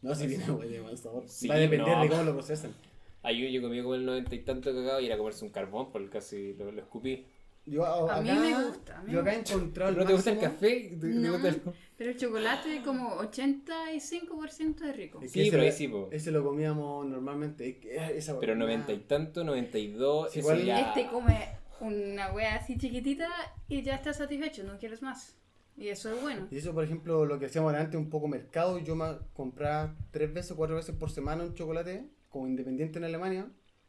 No, 0.02 0.16
si 0.16 0.28
tiene 0.28 0.46
güey, 0.48 0.80
más 0.80 1.00
sabor. 1.00 1.24
Sí, 1.28 1.48
Va 1.48 1.56
a 1.56 1.60
depender 1.60 1.96
no. 1.96 2.02
de 2.04 2.10
cómo 2.10 2.24
lo 2.24 2.34
procesan. 2.34 2.74
Ah, 3.22 3.32
yo, 3.32 3.48
yo 3.48 3.62
comí 3.62 3.82
como 3.82 3.96
el 3.96 4.06
noventa 4.06 4.34
y 4.34 4.40
tanto 4.40 4.74
de 4.74 4.82
cacao 4.84 5.00
y 5.00 5.06
era 5.06 5.18
comerse 5.18 5.46
un 5.46 5.52
carbón, 5.52 5.92
porque 5.92 6.10
casi 6.10 6.54
lo, 6.54 6.72
lo 6.72 6.82
escupí. 6.82 7.26
Yo 7.70 7.86
a, 7.86 8.18
A 8.18 8.22
mí 8.22 8.30
acá- 8.30 8.39
me 8.39 8.63
gusta, 8.63 8.97
a 8.99 9.03
mí 9.03 9.11
yo 9.11 9.20
acá 9.22 9.34
he 9.34 9.39
encontrado 9.39 9.91
¿No 9.91 10.05
te 10.05 10.13
gusta 10.13 10.32
el 10.32 10.39
café? 10.39 10.89
¿Te- 10.89 10.95
te 10.97 11.07
No. 11.07 11.34
gusta 11.34 11.49
el- 11.49 11.61
Pero 11.97 12.11
el 12.11 12.18
chocolate 12.18 12.82
como 12.84 13.09
85% 13.18 14.86
es 14.86 14.95
rico. 14.95 15.20
Es 15.22 15.32
Sí, 15.32 15.39
que 15.41 15.47
ese 15.47 15.57
pero 15.57 15.72
sí, 15.72 15.88
po. 15.89 16.09
Ese 16.11 16.32
lo 16.32 16.43
comíamos 16.43 17.05
normalmente. 17.05 17.80
es 17.84 18.11
esa- 18.11 18.39
Pero 18.39 18.53
ah, 18.53 18.55
noventa 18.55 18.93
y 18.93 18.99
tanto, 18.99 19.43
noventa 19.43 19.78
y 19.78 19.91
dos, 19.91 20.32
Sí, 20.32 20.39
eso 20.39 20.51
igual 20.53 20.65
ya... 20.65 20.80
Este 20.80 21.07
come 21.07 21.49
una 21.82 22.32
wea 22.34 22.55
así 22.55 22.78
chiquitita 22.78 23.28
y 23.68 23.82
ya 23.84 23.95
estás 23.95 24.18
satisfecho, 24.18 24.63
no 24.63 24.78
quieres 24.80 25.01
más. 25.01 25.36
Y 25.76 25.89
eso 25.89 26.11
es 26.15 26.22
bueno. 26.22 26.47
Y 26.49 26.57
eso, 26.57 26.74
por 26.74 26.84
ejemplo, 26.84 27.26
lo 27.26 27.38
que 27.38 27.45
hacíamos 27.47 27.74
antes, 27.76 27.99
un 27.99 28.09
poco 28.09 28.28
mercado. 28.28 28.80
Yo 28.80 28.95
me 28.95 29.18
compraba 29.34 29.93
tres 30.11 30.34
veces, 30.34 30.53
cuatro 30.55 30.76
veces 30.78 30.95
por 30.95 31.11
semana 31.11 31.43
un 31.43 31.53
chocolate, 31.53 32.09
como 32.30 32.47
independiente 32.47 32.97
en 32.97 33.03
Alemania, 33.05 33.47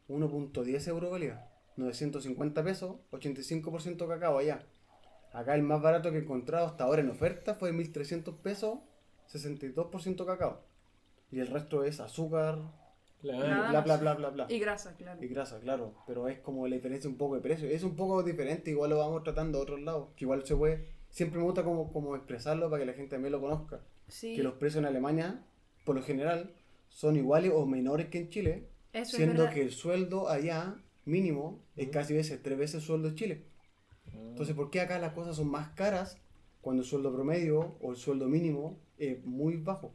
1.10 0.09 0.87
euros 0.89 1.11
valía. 1.11 1.48
950 1.79 2.63
pesos, 2.65 2.97
85% 3.13 4.09
cacao 4.09 4.39
allá. 4.39 4.67
Acá 5.33 5.55
el 5.55 5.63
más 5.63 5.81
barato 5.81 6.11
que 6.11 6.19
he 6.19 6.23
encontrado 6.23 6.67
hasta 6.67 6.85
ahora 6.85 7.03
en 7.03 7.11
oferta 7.11 7.55
fue 7.55 7.71
de 7.71 7.77
1300 7.77 8.35
pesos, 8.37 8.79
62% 9.33 10.27
cacao. 10.27 10.63
Y 11.31 11.41
el 11.41 11.49
resto 11.49 11.85
es 11.85 12.01
azúcar, 12.01 12.59
Claro. 13.21 13.71
Bla, 13.71 13.81
bla, 13.81 13.97
bla, 13.97 14.15
bla, 14.15 14.31
bla. 14.31 14.47
Y 14.49 14.61
grasa, 14.61 14.95
claro. 14.97 15.23
Y 15.23 15.27
grasa, 15.27 15.59
claro, 15.59 15.93
pero 16.07 16.29
es 16.29 16.39
como 16.39 16.69
la 16.69 16.77
diferencia 16.77 17.11
un 17.11 17.17
poco 17.17 17.35
de 17.35 17.41
precio. 17.41 17.69
Es 17.69 17.83
un 17.83 17.97
poco 17.97 18.23
diferente, 18.23 18.71
igual 18.71 18.91
lo 18.91 18.99
vamos 18.99 19.25
tratando 19.25 19.59
de 19.59 19.63
otros 19.63 19.81
lados. 19.81 20.11
Que 20.17 20.25
igual 20.25 20.47
se 20.47 20.55
puede. 20.55 20.87
Siempre 21.11 21.39
me 21.39 21.45
gusta 21.45 21.65
como, 21.65 21.93
como 21.93 22.15
expresarlo 22.15 22.71
para 22.71 22.81
que 22.81 22.87
la 22.87 22.93
gente 22.93 23.11
también 23.11 23.33
lo 23.33 23.41
conozca. 23.41 23.81
Sí, 24.07 24.37
Que 24.37 24.43
los 24.43 24.55
precios 24.55 24.83
en 24.83 24.87
Alemania, 24.87 25.43
por 25.85 25.97
lo 25.97 26.03
general, 26.03 26.55
son 26.89 27.17
iguales 27.17 27.53
o 27.55 27.67
menores 27.67 28.09
que 28.09 28.19
en 28.19 28.31
Chile, 28.31 28.69
eso 28.93 29.17
es 29.17 29.17
siendo 29.17 29.51
que 29.51 29.63
el 29.63 29.73
sueldo 29.73 30.29
allá 30.29 30.77
mínimo 31.09 31.61
es 31.77 31.85
Ujú. 31.87 31.93
casi 31.93 32.15
veces, 32.15 32.43
tres 32.43 32.59
veces 32.59 32.77
el 32.77 32.81
sueldo 32.83 33.09
en 33.09 33.15
Chile. 33.17 33.45
Entonces, 34.13 34.55
¿por 34.55 34.71
qué 34.71 34.81
acá 34.81 34.99
las 34.99 35.13
cosas 35.13 35.37
son 35.37 35.49
más 35.51 35.71
caras 35.71 36.17
cuando 36.61 36.83
el 36.83 36.89
sueldo 36.89 37.13
promedio 37.13 37.77
o 37.81 37.91
el 37.91 37.97
sueldo 37.97 38.27
mínimo 38.29 38.79
es 38.99 39.25
muy 39.25 39.57
bajo? 39.57 39.93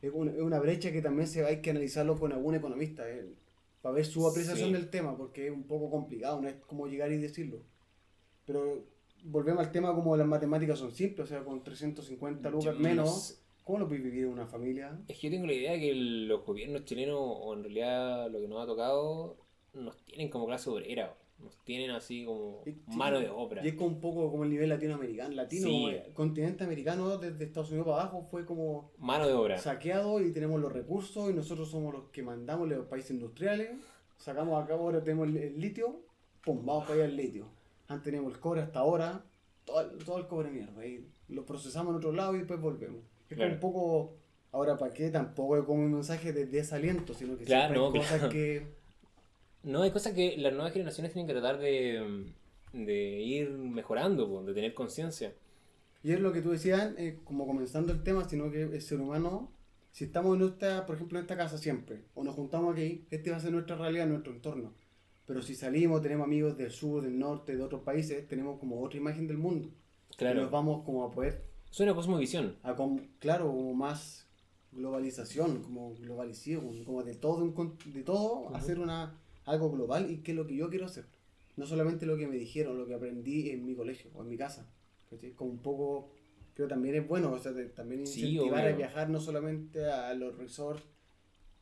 Es 0.00 0.10
una, 0.14 0.32
es 0.32 0.40
una 0.40 0.58
brecha 0.60 0.92
que 0.92 1.02
también 1.02 1.26
se 1.26 1.44
hay 1.44 1.60
que 1.60 1.70
analizarlo 1.70 2.18
con 2.18 2.32
algún 2.32 2.54
economista 2.54 3.08
eh, 3.08 3.26
para 3.82 3.94
ver 3.96 4.04
su 4.06 4.26
apreciación 4.28 4.68
Sí. 4.68 4.72
del 4.74 4.90
tema, 4.90 5.16
porque 5.16 5.46
es 5.46 5.52
un 5.52 5.64
poco 5.64 5.90
complicado, 5.90 6.40
no 6.40 6.48
es 6.48 6.54
como 6.66 6.86
llegar 6.86 7.10
y 7.12 7.18
decirlo. 7.18 7.58
Pero 8.46 8.84
volvemos 9.24 9.64
al 9.64 9.72
tema 9.72 9.94
como 9.94 10.16
las 10.16 10.26
matemáticas 10.26 10.78
son 10.78 10.92
simples, 10.92 11.24
o 11.24 11.28
sea, 11.28 11.44
con 11.44 11.62
350 11.64 12.50
lucas 12.50 12.78
menos. 12.78 13.40
¿cómo 13.64 13.78
lo 13.78 13.88
puedes 13.88 14.04
vivir 14.04 14.26
una 14.26 14.46
familia? 14.46 15.00
Es 15.08 15.18
que 15.18 15.28
yo 15.28 15.36
tengo 15.36 15.46
la 15.46 15.54
idea 15.54 15.78
que 15.78 15.90
el- 15.90 16.28
los 16.28 16.44
gobiernos 16.44 16.84
chilenos, 16.84 17.18
o 17.18 17.54
en 17.54 17.62
realidad 17.62 18.30
lo 18.30 18.38
que 18.38 18.46
nos 18.48 18.62
ha 18.62 18.66
tocado, 18.66 19.38
nos 19.74 19.96
tienen 20.04 20.28
como 20.28 20.46
clase 20.46 20.70
obrera, 20.70 21.14
nos 21.38 21.56
tienen 21.64 21.90
así 21.90 22.24
como 22.24 22.60
sí, 22.64 22.76
mano 22.86 23.18
de 23.20 23.28
obra. 23.28 23.64
Y 23.64 23.68
es 23.68 23.74
como 23.74 23.88
un 23.88 24.00
poco 24.00 24.30
como 24.30 24.44
el 24.44 24.50
nivel 24.50 24.68
latinoamericano, 24.68 25.34
latino, 25.34 25.66
Sí. 25.66 25.72
como 25.72 25.88
el 25.88 26.12
continente 26.12 26.64
americano 26.64 27.18
desde 27.18 27.44
Estados 27.44 27.70
Unidos 27.70 27.86
para 27.88 28.02
abajo 28.02 28.22
fue 28.30 28.46
como 28.46 28.90
Mano 28.98 29.26
de 29.26 29.32
obra. 29.34 29.58
saqueado 29.58 30.20
y 30.20 30.32
tenemos 30.32 30.60
los 30.60 30.72
recursos 30.72 31.30
y 31.30 31.34
nosotros 31.34 31.70
somos 31.70 31.92
los 31.92 32.04
que 32.10 32.22
mandamos 32.22 32.68
los 32.68 32.86
países 32.86 33.10
industriales, 33.10 33.70
sacamos 34.16 34.62
a 34.62 34.66
cabo, 34.66 34.84
ahora 34.84 35.02
tenemos 35.02 35.28
el, 35.28 35.36
el 35.36 35.60
litio, 35.60 36.00
pum, 36.44 36.64
vamos 36.64 36.84
para 36.84 36.94
allá 36.96 37.04
el 37.06 37.16
litio. 37.16 37.46
Antes 37.88 38.04
teníamos 38.04 38.32
el 38.32 38.40
cobre 38.40 38.62
hasta 38.62 38.78
ahora, 38.78 39.24
todo, 39.64 39.80
el- 39.80 39.98
todo 40.04 40.18
el 40.18 40.26
cobre 40.26 40.50
mierda, 40.50 40.86
y 40.86 41.04
lo 41.28 41.44
procesamos 41.44 41.90
en 41.92 41.96
otro 41.98 42.12
lado 42.12 42.34
y 42.34 42.38
después 42.38 42.60
volvemos. 42.60 43.02
Es 43.28 43.36
Claro. 43.36 43.50
como 43.50 43.54
un 43.54 43.60
poco, 43.60 44.16
ahora 44.52 44.78
para 44.78 44.94
qué, 44.94 45.10
tampoco 45.10 45.56
es 45.56 45.64
como 45.64 45.82
un 45.82 45.92
mensaje 45.92 46.32
de 46.32 46.46
desaliento, 46.46 47.12
sino 47.12 47.36
que 47.36 47.44
Claro, 47.44 47.74
siempre 47.74 47.80
hay 47.80 47.92
no, 47.92 47.92
cosas 48.00 48.18
claro. 48.18 48.32
que... 48.32 48.83
No, 49.64 49.82
hay 49.82 49.90
cosas 49.90 50.12
que 50.12 50.36
las 50.36 50.52
nuevas 50.52 50.72
generaciones 50.72 51.12
tienen 51.12 51.26
que 51.26 51.32
tratar 51.32 51.58
de, 51.58 52.26
de 52.72 53.20
ir 53.22 53.50
mejorando, 53.50 54.42
de 54.44 54.54
tener 54.54 54.74
conciencia. 54.74 55.32
Y 56.02 56.12
es 56.12 56.20
lo 56.20 56.32
que 56.32 56.42
tú 56.42 56.50
decías, 56.50 56.92
eh, 56.98 57.18
como 57.24 57.46
comenzando 57.46 57.92
el 57.92 58.02
tema, 58.02 58.28
sino 58.28 58.50
que 58.50 58.62
el 58.62 58.82
ser 58.82 59.00
humano, 59.00 59.50
si 59.90 60.04
estamos 60.04 60.36
en 60.38 60.46
esta, 60.46 60.84
por 60.84 60.96
ejemplo, 60.96 61.18
en 61.18 61.24
esta 61.24 61.36
casa 61.36 61.56
siempre, 61.56 62.02
o 62.14 62.22
nos 62.22 62.34
juntamos 62.34 62.74
aquí, 62.74 63.06
este 63.10 63.30
va 63.30 63.38
a 63.38 63.40
ser 63.40 63.52
nuestra 63.52 63.76
realidad, 63.76 64.06
nuestro 64.06 64.32
entorno. 64.34 64.72
Pero 65.26 65.40
si 65.40 65.54
salimos, 65.54 66.02
tenemos 66.02 66.26
amigos 66.26 66.58
del 66.58 66.70
sur, 66.70 67.02
del 67.02 67.18
norte, 67.18 67.56
de 67.56 67.62
otros 67.62 67.80
países, 67.82 68.28
tenemos 68.28 68.58
como 68.60 68.82
otra 68.82 68.98
imagen 68.98 69.26
del 69.26 69.38
mundo. 69.38 69.68
Y 69.68 69.70
nos 70.10 70.16
Claro. 70.18 70.50
vamos 70.50 70.84
como 70.84 71.04
a 71.04 71.10
poder, 71.10 71.42
Es 71.70 71.80
una 71.80 71.94
cosmovisión. 71.94 72.56
a 72.62 72.74
com- 72.76 73.00
claro, 73.18 73.46
como 73.46 73.72
más 73.72 74.28
globalización, 74.72 75.62
como 75.62 75.94
globalización, 75.94 76.84
como 76.84 77.02
de 77.02 77.14
todo, 77.14 77.54
con- 77.54 77.78
de 77.86 78.02
todo 78.02 78.40
Ujú. 78.42 78.54
hacer 78.54 78.78
una, 78.78 79.18
algo 79.44 79.70
global 79.70 80.10
y 80.10 80.18
qué 80.18 80.32
es 80.32 80.36
lo 80.36 80.46
que 80.46 80.56
yo 80.56 80.70
quiero 80.70 80.86
hacer. 80.86 81.06
No 81.56 81.66
solamente 81.66 82.06
lo 82.06 82.16
que 82.16 82.26
me 82.26 82.36
dijeron, 82.36 82.78
lo 82.78 82.86
que 82.86 82.94
aprendí 82.94 83.50
en 83.50 83.64
mi 83.64 83.74
colegio 83.74 84.10
o 84.14 84.22
en 84.22 84.28
mi 84.28 84.36
casa. 84.36 84.68
¿cachai? 85.10 85.32
Como 85.32 85.50
un 85.50 85.58
poco, 85.58 86.10
creo 86.54 86.66
también 86.68 86.94
es 86.96 87.06
bueno, 87.06 87.30
o 87.32 87.38
sea, 87.38 87.52
de- 87.52 87.66
también 87.68 88.06
Sí, 88.06 88.20
incentivar 88.22 88.64
obvio. 88.64 88.74
a 88.74 88.76
viajar 88.76 89.10
no 89.10 89.20
solamente 89.20 89.84
a 89.84 90.12
los 90.14 90.36
resorts, 90.36 90.82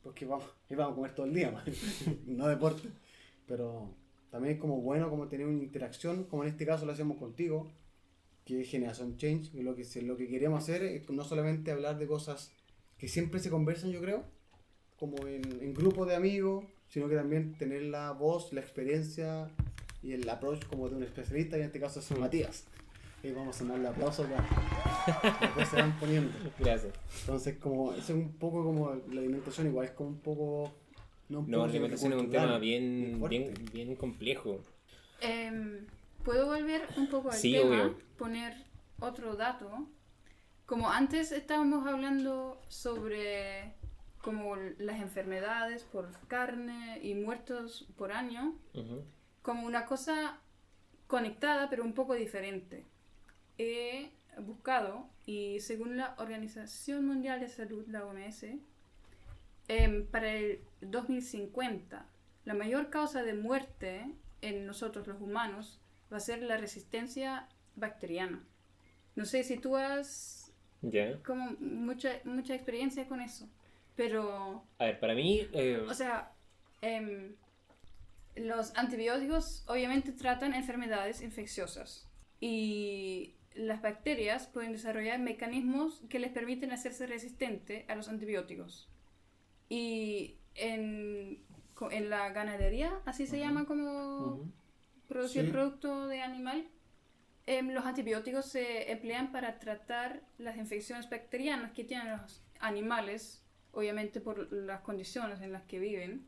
porque 0.01 0.25
vamos, 0.25 0.45
vamos 0.69 0.91
a 0.93 0.95
comer 0.95 1.15
todo 1.15 1.25
el 1.27 1.33
día, 1.33 1.51
man, 1.51 1.63
no 2.25 2.47
deporte. 2.47 2.89
Pero 3.47 3.93
también 4.31 4.55
es 4.55 4.59
como 4.61 4.81
bueno 4.81 5.09
como 5.09 5.27
tener 5.27 5.45
una 5.45 5.61
interacción, 5.63 6.23
como 6.23 6.43
en 6.43 6.49
este 6.49 6.65
caso 6.65 6.85
lo 6.85 6.91
hacemos 6.93 7.17
contigo, 7.17 7.71
que 8.45 8.61
es 8.61 8.69
Generación 8.69 9.15
Change, 9.17 9.51
que 9.51 9.61
lo 9.63 9.75
que, 9.75 9.85
lo 10.01 10.17
que 10.17 10.27
queremos 10.27 10.63
hacer 10.63 10.83
es 10.83 11.09
no 11.09 11.23
solamente 11.23 11.71
hablar 11.71 11.97
de 11.99 12.07
cosas 12.07 12.51
que 12.97 13.07
siempre 13.07 13.39
se 13.39 13.49
conversan, 13.49 13.91
yo 13.91 14.01
creo, 14.01 14.23
como 14.97 15.27
en, 15.27 15.43
en 15.61 15.73
grupos 15.73 16.07
de 16.07 16.15
amigos, 16.15 16.65
sino 16.93 17.09
que 17.09 17.15
también 17.15 17.55
tener 17.57 17.81
la 17.83 18.11
voz, 18.11 18.53
la 18.53 18.61
experiencia 18.61 19.49
y 20.03 20.13
el 20.13 20.29
approach 20.29 20.63
como 20.67 20.87
de 20.89 20.95
un 20.95 21.03
especialista, 21.03 21.57
y 21.57 21.61
en 21.61 21.65
este 21.65 21.79
caso 21.79 21.99
es 21.99 22.11
Mm. 22.11 22.19
Matías. 22.19 22.65
Y 23.23 23.31
vamos 23.31 23.59
a 23.61 23.63
darle 23.65 23.87
aplausos 23.87 24.27
acá. 24.27 24.45
Después 25.41 25.69
se 25.69 25.75
van 25.77 25.97
poniendo. 25.99 26.29
Gracias. 26.59 26.93
Entonces, 27.21 27.57
como, 27.57 27.93
eso 27.93 28.01
es 28.01 28.09
un 28.11 28.33
poco 28.33 28.63
como 28.63 28.91
la 29.11 29.21
alimentación, 29.21 29.67
igual 29.67 29.85
es 29.85 29.91
como 29.93 30.09
un 30.09 30.19
poco. 30.19 30.71
No, 31.29 31.39
un 31.39 31.49
No, 31.49 31.57
poco, 31.57 31.65
la 31.67 31.71
alimentación 31.71 32.13
es 32.13 32.19
un 32.19 32.29
tema 32.29 32.57
bien, 32.59 33.19
bien 33.73 33.95
complejo. 33.95 34.59
Em, 35.21 35.87
¿Puedo 36.23 36.45
volver 36.45 36.85
un 36.97 37.07
poco 37.09 37.31
al 37.31 37.37
Sí, 37.37 37.53
tema? 37.53 37.69
obvio. 37.83 37.97
Poner 38.17 38.53
otro 38.99 39.35
dato. 39.35 39.87
Como 40.65 40.89
antes 40.91 41.31
estábamos 41.31 41.87
hablando 41.87 42.61
sobre 42.67 43.73
como 44.23 44.55
las 44.55 45.01
enfermedades 45.01 45.83
por 45.83 46.09
carne 46.29 46.99
y 47.03 47.13
muertos 47.13 47.85
por 47.97 48.13
año, 48.13 48.55
Ujú. 48.73 49.03
como 49.41 49.67
una 49.67 49.85
cosa 49.85 50.39
conectada 51.07 51.69
pero 51.69 51.83
un 51.83 51.93
poco 51.93 52.13
diferente. 52.15 52.85
He 53.57 54.09
buscado 54.39 55.07
y 55.25 55.59
según 55.59 55.97
la 55.97 56.15
Organización 56.17 57.05
Mundial 57.05 57.41
de 57.41 57.49
Salud, 57.49 57.85
la 57.87 58.05
OMS, 58.05 58.57
em, 59.67 60.05
para 60.07 60.31
el 60.33 60.59
2050 60.81 62.05
la 62.45 62.53
mayor 62.53 62.89
causa 62.89 63.23
de 63.23 63.33
muerte 63.33 64.05
en 64.41 64.65
nosotros 64.65 65.05
los 65.07 65.21
humanos 65.21 65.79
va 66.11 66.17
a 66.17 66.21
ser 66.21 66.41
la 66.43 66.57
resistencia 66.57 67.47
bacteriana. 67.75 68.41
No 69.15 69.25
sé 69.25 69.43
si 69.43 69.57
tú 69.57 69.75
has 69.77 70.51
Ya. 70.81 71.21
como 71.23 71.51
mucha, 71.59 72.19
mucha 72.25 72.53
experiencia 72.55 73.07
con 73.07 73.19
eso, 73.21 73.47
pero 73.95 74.63
A 74.79 74.85
ver, 74.85 74.99
para 74.99 75.13
mí, 75.15 75.47
eh, 75.53 75.83
o 75.87 75.93
sea, 75.93 76.31
em, 76.81 77.35
los 78.35 78.75
antibióticos 78.75 79.63
obviamente 79.67 80.11
tratan 80.11 80.53
enfermedades 80.53 81.21
infecciosas 81.21 82.09
y 82.39 83.35
las 83.53 83.81
bacterias 83.81 84.47
pueden 84.47 84.71
desarrollar 84.71 85.19
mecanismos 85.19 86.01
que 86.09 86.19
les 86.19 86.31
permiten 86.31 86.71
hacerse 86.71 87.05
resistente 87.05 87.85
a 87.87 87.95
los 87.95 88.09
antibióticos. 88.09 88.89
Y 89.69 90.37
en, 90.55 91.43
en 91.91 92.09
la 92.09 92.29
ganadería, 92.29 93.01
así 93.05 93.27
se 93.27 93.37
Ujú. 93.37 93.45
llama 93.45 93.65
como 93.65 94.51
producir 95.07 95.45
Sí. 95.45 95.51
producto 95.51 96.07
de 96.07 96.21
animal, 96.21 96.67
em, 97.45 97.69
los 97.71 97.85
antibióticos 97.85 98.45
se 98.47 98.91
emplean 98.91 99.31
para 99.31 99.59
tratar 99.59 100.23
las 100.37 100.57
infecciones 100.57 101.09
bacterianas 101.09 101.71
que 101.73 101.83
tienen 101.83 102.17
los 102.17 102.43
animales, 102.59 103.42
obviamente 103.73 104.21
por 104.21 104.51
las 104.51 104.81
condiciones 104.81 105.41
en 105.41 105.51
las 105.51 105.63
que 105.63 105.79
viven, 105.79 106.25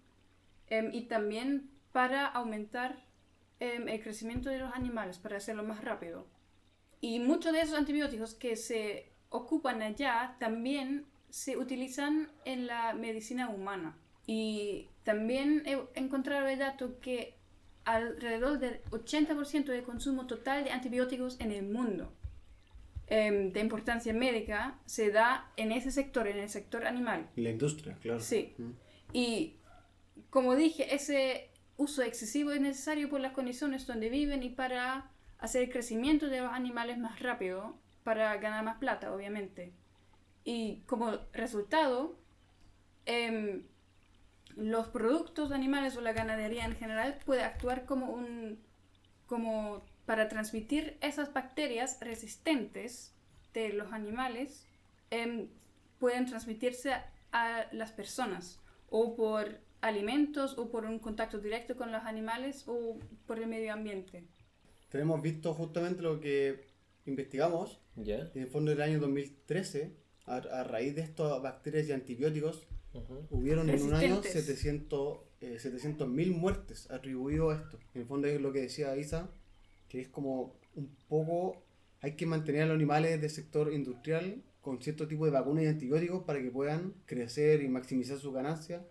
em, 0.67 0.93
y 0.93 1.03
también 1.03 1.69
para 1.91 2.25
aumentar 2.27 3.05
em, 3.61 3.87
el 3.87 4.03
crecimiento 4.03 4.49
de 4.49 4.59
los 4.59 4.73
animales 4.73 5.17
para 5.17 5.37
hacerlo 5.37 5.63
más 5.63 5.81
rápido. 5.81 6.27
Y 6.99 7.19
muchos 7.19 7.53
de 7.53 7.61
esos 7.61 7.77
antibióticos 7.77 8.33
que 8.33 8.57
se 8.57 9.13
ocupan 9.29 9.81
allá 9.81 10.35
también 10.39 11.05
se 11.29 11.55
utilizan 11.55 12.29
en 12.43 12.67
la 12.67 12.93
medicina 12.93 13.47
humana. 13.49 13.97
Y 14.27 14.89
también 15.03 15.63
he 15.65 15.77
encontrado 15.97 16.47
el 16.47 16.59
dato 16.59 16.99
que 16.99 17.37
alrededor 17.85 18.59
del 18.59 18.81
80% 18.91 19.71
del 19.71 19.83
consumo 19.83 20.27
total 20.27 20.65
de 20.65 20.71
antibióticos 20.71 21.39
en 21.39 21.51
el 21.51 21.63
mundo 21.63 22.11
em, 23.07 23.51
de 23.51 23.59
importancia 23.59 24.13
médica 24.13 24.79
se 24.85 25.11
da 25.11 25.51
en 25.57 25.71
ese 25.71 25.91
sector, 25.91 26.27
en 26.27 26.39
el 26.39 26.49
sector 26.49 26.85
animal. 26.85 27.29
La 27.35 27.49
industria, 27.49 27.97
claro. 28.01 28.19
Sí. 28.19 28.53
Mm. 28.57 28.71
Y 29.13 29.57
como 30.29 30.55
dije, 30.55 30.93
ese 30.93 31.51
uso 31.77 32.01
excesivo 32.01 32.51
es 32.51 32.61
necesario 32.61 33.09
por 33.09 33.19
las 33.19 33.33
condiciones 33.33 33.85
donde 33.85 34.09
viven 34.09 34.43
y 34.43 34.49
para 34.49 35.11
hacer 35.37 35.63
el 35.63 35.69
crecimiento 35.69 36.27
de 36.27 36.41
los 36.41 36.51
animales 36.51 36.97
más 36.97 37.19
rápido, 37.19 37.77
para 38.03 38.35
ganar 38.37 38.63
más 38.63 38.77
plata, 38.77 39.13
obviamente. 39.13 39.73
Y 40.43 40.83
como 40.85 41.17
resultado, 41.33 42.17
em, 43.05 43.63
los 44.55 44.87
productos 44.87 45.51
animales 45.51 45.97
o 45.97 46.01
la 46.01 46.13
ganadería 46.13 46.65
en 46.65 46.75
general 46.75 47.19
puede 47.25 47.43
actuar 47.43 47.85
como 47.85 48.11
un 48.11 48.63
como 49.25 49.83
para 50.05 50.27
transmitir 50.27 50.97
esas 51.01 51.33
bacterias 51.33 51.97
resistentes 52.01 53.13
de 53.53 53.69
los 53.73 53.91
animales 53.93 54.67
em, 55.09 55.47
pueden 55.99 56.25
transmitirse 56.25 56.93
a, 56.93 57.11
a 57.31 57.67
las 57.73 57.91
personas 57.91 58.59
o 58.89 59.15
por 59.15 59.59
alimentos 59.81 60.57
o 60.57 60.69
por 60.69 60.85
un 60.85 60.99
contacto 60.99 61.39
directo 61.39 61.75
con 61.75 61.91
los 61.91 62.03
animales 62.03 62.63
o 62.67 62.97
por 63.27 63.39
el 63.39 63.47
medio 63.47 63.73
ambiente. 63.73 64.23
Tenemos 64.89 65.21
visto 65.21 65.53
justamente 65.53 66.01
lo 66.01 66.19
que 66.19 66.67
investigamos 67.05 67.81
¿Ya? 67.95 68.29
en 68.33 68.41
el 68.41 68.47
fondo 68.47 68.71
del 68.71 68.81
año 68.81 68.99
2013, 68.99 69.91
a, 70.25 70.37
a 70.37 70.63
raíz 70.63 70.95
de 70.95 71.01
estas 71.01 71.41
bacterias 71.41 71.87
y 71.87 71.91
antibióticos, 71.91 72.67
Ujú. 72.93 73.27
hubieron 73.29 73.69
en 73.69 73.81
un 73.81 73.93
año 73.93 74.21
Resistentes. 74.21 74.45
700 74.45 75.19
eh, 75.41 75.57
700.000 75.61 76.31
muertes 76.31 76.89
atribuido 76.89 77.49
a 77.51 77.55
esto. 77.55 77.77
En 77.93 78.01
el 78.01 78.07
fondo 78.07 78.27
es 78.27 78.39
lo 78.41 78.51
que 78.53 78.61
decía 78.61 78.95
Isa, 78.97 79.29
que 79.87 80.01
es 80.01 80.07
como 80.07 80.55
un 80.75 80.95
poco, 81.07 81.63
hay 82.01 82.15
que 82.15 82.25
mantener 82.25 82.63
a 82.63 82.65
los 82.67 82.75
animales 82.75 83.21
del 83.21 83.29
sector 83.29 83.71
industrial 83.73 84.43
con 84.61 84.81
cierto 84.81 85.07
tipo 85.07 85.25
de 85.25 85.31
vacunas 85.31 85.63
y 85.63 85.67
antibióticos 85.67 86.23
para 86.23 86.41
que 86.41 86.49
puedan 86.49 86.93
crecer 87.05 87.61
y 87.61 87.67
maximizar 87.67 88.17
sus 88.17 88.33
ganancias 88.33 88.81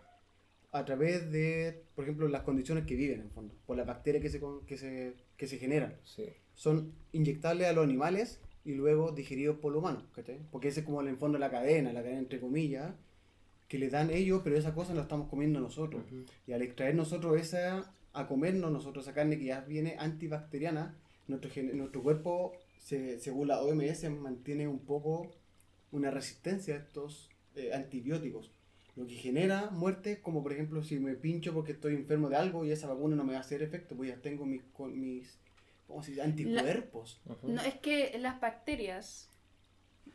a 0.70 0.84
través 0.84 1.30
de, 1.30 1.84
por 1.94 2.04
ejemplo, 2.04 2.26
las 2.26 2.42
condiciones 2.42 2.84
que 2.84 2.96
viven 2.96 3.20
en 3.20 3.30
fondo, 3.30 3.54
por 3.64 3.76
las 3.76 3.86
bacterias 3.86 4.22
que 4.22 4.28
se, 4.28 4.40
que 4.66 4.76
se, 4.76 5.14
que 5.36 5.46
se 5.46 5.58
generan. 5.58 5.96
Sí. 6.04 6.26
Son 6.54 6.92
inyectables 7.12 7.68
a 7.68 7.72
los 7.72 7.84
animales 7.84 8.40
y 8.64 8.74
luego 8.74 9.12
digeridos 9.12 9.58
por 9.58 9.72
los 9.72 9.80
humanos, 9.80 10.04
¿cachai? 10.12 10.40
Porque 10.50 10.68
ese 10.68 10.80
es 10.80 10.86
como 10.86 11.00
en 11.02 11.18
fondo 11.18 11.38
la 11.38 11.50
cadena, 11.50 11.92
la 11.92 12.02
cadena 12.02 12.18
entre 12.18 12.40
comillas, 12.40 12.92
que 13.68 13.78
le 13.78 13.88
dan 13.88 14.10
ellos, 14.10 14.40
pero 14.42 14.56
esa 14.56 14.74
cosa 14.74 14.94
la 14.94 15.02
estamos 15.02 15.28
comiendo 15.28 15.60
nosotros. 15.60 16.04
Y 16.46 16.52
al 16.52 16.62
extraer 16.62 16.94
nosotros 16.94 17.40
esa, 17.40 17.94
a 18.14 18.26
comernos 18.26 18.70
nosotros 18.72 19.04
esa 19.04 19.14
carne 19.14 19.38
que 19.38 19.46
ya 19.46 19.60
viene 19.60 19.96
antibacteriana, 19.98 20.96
nuestro, 21.28 21.50
nuestro 21.74 22.02
cuerpo, 22.02 22.52
se- 22.78 23.18
según 23.20 23.48
la 23.48 23.60
OMS, 23.62 24.08
mantiene 24.10 24.66
un 24.68 24.78
poco 24.80 25.30
una 25.92 26.10
resistencia 26.10 26.74
a 26.74 26.78
estos 26.78 27.28
eh, 27.56 27.72
antibióticos. 27.74 28.50
Lo 28.96 29.06
que 29.06 29.14
genera 29.14 29.70
muerte, 29.70 30.20
como 30.20 30.42
por 30.42 30.52
ejemplo 30.52 30.82
si 30.82 30.98
me 31.00 31.14
pincho 31.14 31.52
porque 31.52 31.72
estoy 31.72 31.94
enfermo 31.94 32.28
de 32.28 32.36
algo 32.36 32.64
y 32.64 32.70
esa 32.70 32.86
vacuna 32.88 33.16
no 33.16 33.24
me 33.24 33.32
va 33.32 33.38
a 33.38 33.42
hacer 33.42 33.62
efecto, 33.62 33.96
pues 33.96 34.10
ya 34.10 34.16
tengo 34.22 34.46
mis, 34.46 34.62
con- 34.72 34.98
mis 35.00 35.36
¿cómo 35.88 36.02
se 36.02 36.12
dice? 36.12 36.22
anticuerpos. 36.22 37.20
No, 37.42 37.60
es 37.62 37.74
que 37.76 38.16
las 38.18 38.40
bacterias 38.40 39.28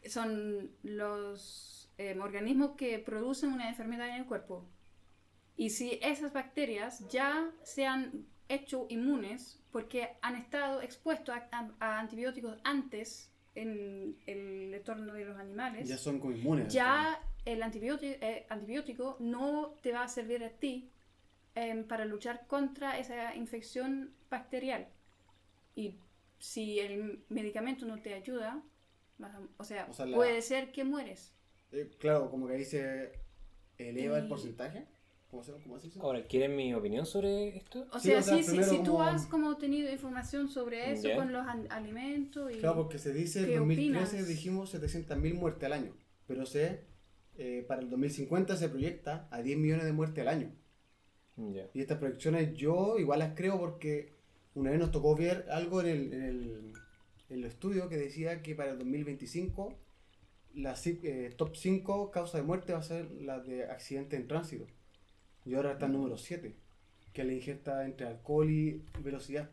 son 0.08 0.72
los 0.84 1.90
eh, 1.98 2.18
organismos 2.20 2.72
que 2.78 3.00
producen 3.00 3.52
una 3.52 3.70
enfermedad 3.70 4.10
en 4.10 4.16
el 4.16 4.26
cuerpo. 4.26 4.66
Y 5.60 5.72
si 5.72 6.00
esas 6.02 6.32
bacterias 6.32 7.06
ya 7.10 7.52
se 7.64 7.86
han 7.86 8.26
hecho 8.48 8.86
inmunes 8.90 9.62
porque 9.72 10.10
han 10.22 10.36
estado 10.38 10.82
expuestos 10.82 11.36
a, 11.36 11.50
a- 11.52 11.74
a 11.82 12.00
antibióticos 12.00 12.58
antes 12.64 13.30
en 13.56 14.16
el 14.26 14.74
entorno 14.74 15.14
de 15.14 15.26
los 15.26 15.38
animales, 15.38 15.90
Ya 15.90 15.98
son 15.98 16.16
inmunes. 16.24 16.72
ya 16.74 17.20
el 17.44 17.62
antibiótico, 17.62 18.16
antibiótico 18.50 19.18
no 19.20 19.76
te 19.82 19.92
va 19.92 20.04
a 20.04 20.08
servir 20.08 20.44
a 20.46 20.50
ti 20.50 20.90
em, 21.56 21.84
para 21.84 22.06
luchar 22.06 22.48
contra 22.48 22.98
esa 22.98 23.36
infección 23.36 24.14
bacterial. 24.30 24.88
Y 25.76 25.98
si 26.40 26.80
el 26.80 27.26
medicamento 27.28 27.86
no 27.86 28.02
te 28.02 28.14
ayuda, 28.14 28.64
vas 29.18 29.36
a- 29.36 29.42
o 29.58 29.64
sea, 29.66 29.88
O 29.90 29.94
sea, 29.94 30.06
la- 30.06 30.16
puede 30.16 30.42
ser 30.42 30.72
que 30.72 30.86
mueres. 30.86 31.34
Eh, 31.74 31.92
claro, 32.00 32.32
como 32.32 32.48
que 32.48 32.54
ahí 32.54 32.64
se 32.66 33.12
eleva 33.78 34.20
el 34.20 34.28
porcentaje. 34.30 34.86
¿Cómo 35.30 35.44
se, 35.44 35.52
cómo 35.54 35.78
se 35.80 35.88
dice? 35.88 36.00
Ahora, 36.02 36.24
¿quieren 36.26 36.56
mi 36.56 36.74
opinión 36.74 37.06
sobre 37.06 37.58
esto? 37.58 37.86
O 37.94 38.00
Sí, 38.00 38.08
sea, 38.10 38.20
o 38.20 38.22
sea, 38.24 38.38
sí, 38.38 38.44
sí, 38.44 38.50
primero 38.50 38.70
si 38.72 38.78
tú 38.80 38.92
como- 38.94 39.04
has 39.04 39.26
como 39.28 39.58
tenido 39.58 39.92
información 39.92 40.50
sobre 40.50 40.92
eso 40.92 41.08
con 41.16 41.32
los 41.32 41.46
alimentos 41.70 42.52
y... 42.52 42.58
Claro, 42.58 42.78
porque 42.78 42.98
se 42.98 43.14
dice 43.14 43.42
en 43.42 43.46
¿Qué 43.46 43.58
2013 43.58 44.06
opinas? 44.08 44.28
dijimos 44.28 44.74
700.000 44.74 45.36
muertes 45.36 45.64
al 45.66 45.74
año, 45.74 45.94
pero 46.28 46.48
se, 46.48 46.82
eh, 47.38 47.64
para 47.68 47.82
el 47.82 47.90
2050 47.92 48.56
se 48.58 48.70
proyecta 48.70 49.28
a 49.30 49.42
10 49.44 49.58
millones 49.60 49.86
de 49.86 49.94
muertes 49.94 50.20
al 50.22 50.30
año. 50.30 50.52
Ya. 51.38 51.68
Y 51.74 51.82
estas 51.82 52.00
proyecciones 52.00 52.54
yo 52.56 52.98
igual 52.98 53.20
las 53.20 53.36
creo 53.36 53.60
porque 53.60 54.14
una 54.56 54.72
vez 54.72 54.80
nos 54.80 54.92
tocó 54.92 55.16
ver 55.16 55.46
algo 55.52 55.82
en 55.82 55.88
el, 55.88 56.14
en 56.14 56.24
el, 56.24 56.74
en 57.30 57.38
el 57.38 57.46
estudio 57.46 57.88
que 57.88 57.98
decía 57.98 58.42
que 58.42 58.56
para 58.56 58.72
el 58.72 58.80
2025 58.80 59.78
la 60.56 60.76
eh, 60.86 61.34
top 61.38 61.56
5 61.56 62.10
causas 62.10 62.42
de 62.42 62.48
muerte 62.48 62.74
va 62.74 62.80
a 62.80 62.84
ser 62.84 63.12
la 63.12 63.40
de 63.40 63.66
accidentes 63.66 64.20
en 64.20 64.28
tránsito. 64.28 64.66
Y 65.50 65.56
ahora 65.56 65.72
está 65.72 65.88
el 65.88 65.94
número 65.94 66.16
7, 66.16 66.54
que 67.12 67.22
es 67.22 67.28
la 67.28 67.34
ingesta 67.34 67.84
entre 67.84 68.06
alcohol 68.06 68.52
y 68.52 68.84
velocidad. 69.00 69.50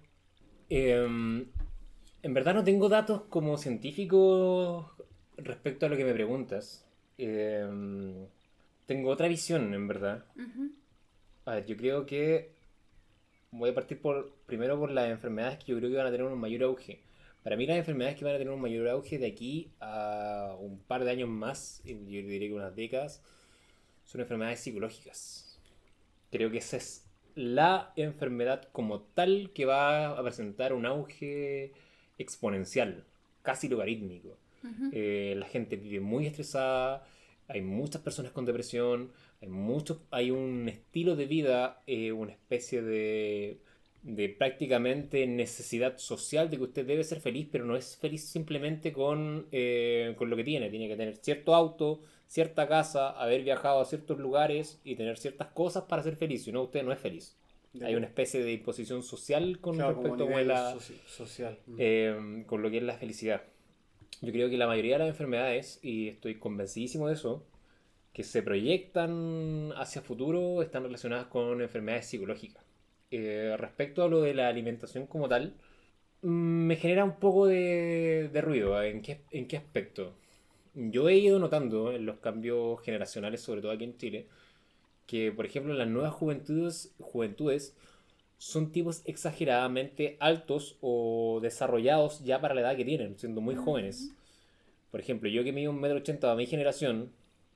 Em, 0.68 1.46
en 2.22 2.34
verdad 2.34 2.52
no 2.52 2.62
tengo 2.62 2.90
datos 2.90 3.22
como 3.30 3.56
científico 3.56 4.94
respecto 5.38 5.86
a 5.86 5.88
lo 5.88 5.96
que 5.96 6.04
me 6.04 6.12
preguntas. 6.12 6.84
Em, 7.16 8.26
tengo 8.84 9.08
otra 9.08 9.26
visión, 9.26 9.72
en 9.72 9.88
verdad. 9.88 10.26
A 11.46 11.54
ver, 11.54 11.64
yo 11.64 11.78
creo 11.78 12.04
que 12.04 12.50
voy 13.50 13.70
a 13.70 13.74
partir 13.74 13.98
por 13.98 14.34
primero 14.44 14.78
por 14.78 14.90
las 14.90 15.08
enfermedades 15.08 15.64
que 15.64 15.72
yo 15.72 15.78
creo 15.78 15.88
que 15.88 15.96
van 15.96 16.08
a 16.08 16.10
tener 16.10 16.26
un 16.26 16.38
mayor 16.38 16.64
auge. 16.64 17.00
Para 17.42 17.56
mí 17.56 17.64
las 17.66 17.78
enfermedades 17.78 18.18
que 18.18 18.24
van 18.26 18.34
a 18.34 18.38
tener 18.38 18.52
un 18.52 18.60
mayor 18.60 18.86
auge 18.88 19.18
de 19.18 19.28
aquí 19.28 19.70
a 19.80 20.58
un 20.60 20.78
par 20.78 21.04
de 21.04 21.10
años 21.12 21.30
más, 21.30 21.80
yo 21.86 21.94
diría 21.96 22.48
que 22.48 22.54
unas 22.54 22.76
décadas, 22.76 23.22
son 24.04 24.20
enfermedades 24.20 24.60
psicológicas. 24.60 25.45
Creo 26.36 26.50
que 26.50 26.58
esa 26.58 26.76
es 26.76 27.06
la 27.34 27.94
enfermedad 27.96 28.68
como 28.70 29.00
tal 29.00 29.52
que 29.54 29.64
va 29.64 30.08
a 30.08 30.22
presentar 30.22 30.74
un 30.74 30.84
auge 30.84 31.72
exponencial, 32.18 33.04
casi 33.40 33.70
logarítmico. 33.70 34.36
Eh, 34.92 35.34
la 35.38 35.46
gente 35.46 35.76
vive 35.76 36.00
muy 36.00 36.26
estresada, 36.26 37.06
hay 37.48 37.62
muchas 37.62 38.02
personas 38.02 38.32
con 38.32 38.44
depresión, 38.44 39.12
hay, 39.40 39.48
muchos, 39.48 40.00
hay 40.10 40.30
un 40.30 40.68
estilo 40.68 41.16
de 41.16 41.24
vida, 41.24 41.82
eh, 41.86 42.12
una 42.12 42.32
especie 42.32 42.82
de, 42.82 43.56
de 44.02 44.28
prácticamente 44.28 45.26
necesidad 45.26 45.96
social 45.96 46.50
de 46.50 46.58
que 46.58 46.64
usted 46.64 46.84
debe 46.84 47.02
ser 47.02 47.20
feliz, 47.20 47.48
pero 47.50 47.64
no 47.64 47.76
es 47.76 47.96
feliz 47.96 48.28
simplemente 48.28 48.92
con, 48.92 49.46
eh, 49.52 50.14
con 50.18 50.28
lo 50.28 50.36
que 50.36 50.44
tiene. 50.44 50.68
Tiene 50.68 50.88
que 50.88 50.96
tener 50.96 51.16
cierto 51.16 51.54
auto, 51.54 52.02
cierta 52.26 52.68
casa, 52.68 53.10
haber 53.10 53.42
viajado 53.42 53.80
a 53.80 53.84
ciertos 53.84 54.18
lugares 54.18 54.80
y 54.84 54.96
tener 54.96 55.18
ciertas 55.18 55.48
cosas 55.48 55.84
para 55.84 56.02
ser 56.02 56.16
feliz, 56.16 56.44
si 56.44 56.52
no 56.52 56.62
usted 56.62 56.82
no 56.82 56.92
es 56.92 56.98
feliz. 56.98 57.36
Hay 57.82 57.94
una 57.94 58.06
especie 58.06 58.42
de 58.42 58.52
imposición 58.52 59.02
social 59.02 59.58
con 59.60 59.76
Claro, 59.76 59.94
respecto 59.94 60.34
a 60.34 60.42
la, 60.42 60.76
social. 61.06 61.58
Eh, 61.78 62.44
con 62.46 62.62
lo 62.62 62.70
que 62.70 62.78
es 62.78 62.82
la 62.82 62.96
felicidad. 62.96 63.42
Yo 64.22 64.32
creo 64.32 64.48
que 64.48 64.56
la 64.56 64.66
mayoría 64.66 64.94
de 64.94 65.00
las 65.00 65.08
enfermedades, 65.08 65.78
y 65.82 66.08
estoy 66.08 66.36
convencidísimo 66.38 67.08
de 67.08 67.14
eso, 67.14 67.44
que 68.14 68.22
se 68.22 68.42
proyectan 68.42 69.72
hacia 69.76 70.00
futuro 70.00 70.62
están 70.62 70.84
relacionadas 70.84 71.26
con 71.26 71.60
enfermedades 71.60 72.06
psicológicas. 72.06 72.64
Eh, 73.10 73.54
respecto 73.58 74.02
a 74.02 74.08
lo 74.08 74.22
de 74.22 74.32
la 74.32 74.48
alimentación 74.48 75.06
como 75.06 75.28
tal, 75.28 75.54
mm, 76.22 76.28
me 76.28 76.76
genera 76.76 77.04
un 77.04 77.16
poco 77.18 77.46
de, 77.46 78.30
de 78.32 78.40
ruido. 78.40 78.82
¿En 78.82 79.02
qué, 79.02 79.20
¿En 79.30 79.46
qué 79.46 79.58
aspecto? 79.58 80.14
Yo 80.78 81.08
he 81.08 81.16
ido 81.16 81.38
notando 81.38 81.90
en 81.92 82.04
los 82.04 82.18
cambios 82.18 82.82
generacionales, 82.82 83.40
sobre 83.40 83.62
todo 83.62 83.72
aquí 83.72 83.84
en 83.84 83.96
Chile, 83.96 84.26
que 85.06 85.32
por 85.32 85.46
ejemplo 85.46 85.72
las 85.72 85.88
nuevas 85.88 86.12
juventudes, 86.12 86.94
juventudes 87.00 87.74
son 88.36 88.72
tipos 88.72 89.00
exageradamente 89.06 90.18
altos 90.20 90.76
o 90.82 91.38
desarrollados 91.40 92.22
ya 92.24 92.42
para 92.42 92.54
la 92.54 92.60
edad 92.60 92.76
que 92.76 92.84
tienen, 92.84 93.18
siendo 93.18 93.40
muy 93.40 93.54
jóvenes. 93.54 94.12
Por 94.90 95.00
ejemplo, 95.00 95.30
yo 95.30 95.42
que 95.44 95.52
mido 95.52 95.70
un 95.70 95.80
metro 95.80 95.96
ochenta 95.96 96.30
a 96.30 96.36
mi 96.36 96.44
generación, 96.46 97.10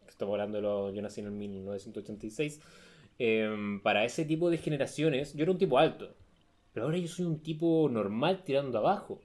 que 0.06 0.10
estamos 0.12 0.32
hablando 0.32 0.56
de 0.56 0.62
los, 0.62 0.94
yo 0.94 1.02
nací 1.02 1.20
en 1.20 1.26
el 1.26 1.32
1986, 1.32 2.60
em, 3.18 3.82
para 3.82 4.04
ese 4.06 4.24
tipo 4.24 4.48
de 4.48 4.56
generaciones, 4.56 5.34
yo 5.34 5.42
era 5.42 5.52
un 5.52 5.58
tipo 5.58 5.78
alto. 5.78 6.14
Pero 6.72 6.86
ahora 6.86 6.96
yo 6.96 7.08
soy 7.08 7.26
un 7.26 7.40
tipo 7.40 7.88
normal 7.90 8.44
tirando 8.44 8.78
abajo. 8.78 9.20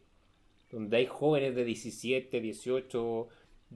Donde 0.71 0.97
hay 0.97 1.05
jóvenes 1.05 1.55
de 1.55 1.63
17, 1.63 2.41
18, 2.41 3.29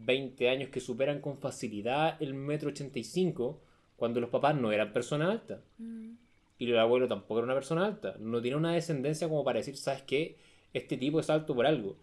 20 0.05 0.49
años 0.49 0.69
que 0.69 0.79
superan 0.79 1.21
con 1.21 1.37
facilidad 1.37 2.21
el 2.21 2.33
metro 2.33 2.69
85 2.69 3.61
cuando 3.95 4.21
los 4.21 4.29
papás 4.29 4.55
no 4.55 4.71
eran 4.71 4.93
personas 4.93 5.29
altas. 5.29 5.59
Mm. 5.77 6.13
Y 6.57 6.71
el 6.71 6.79
abuelo 6.79 7.07
tampoco 7.07 7.39
era 7.39 7.45
una 7.45 7.53
persona 7.53 7.85
alta. 7.85 8.15
No 8.19 8.41
tiene 8.41 8.57
una 8.57 8.73
descendencia 8.73 9.27
como 9.29 9.43
para 9.43 9.59
decir, 9.59 9.77
¿sabes 9.77 10.03
qué? 10.03 10.37
Este 10.73 10.97
tipo 10.97 11.19
es 11.19 11.29
alto 11.29 11.55
por 11.55 11.65
algo. 11.65 11.97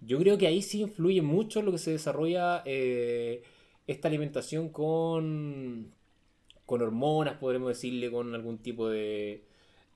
Yo 0.00 0.18
creo 0.18 0.38
que 0.38 0.46
ahí 0.46 0.62
sí 0.62 0.80
influye 0.80 1.22
mucho 1.22 1.62
lo 1.62 1.72
que 1.72 1.78
se 1.78 1.90
desarrolla 1.90 2.62
eh, 2.64 3.42
esta 3.86 4.08
alimentación 4.08 4.68
con, 4.70 5.92
con 6.66 6.82
hormonas, 6.82 7.38
podremos 7.38 7.68
decirle, 7.68 8.10
con 8.10 8.34
algún 8.34 8.58
tipo 8.58 8.88
de, 8.88 9.44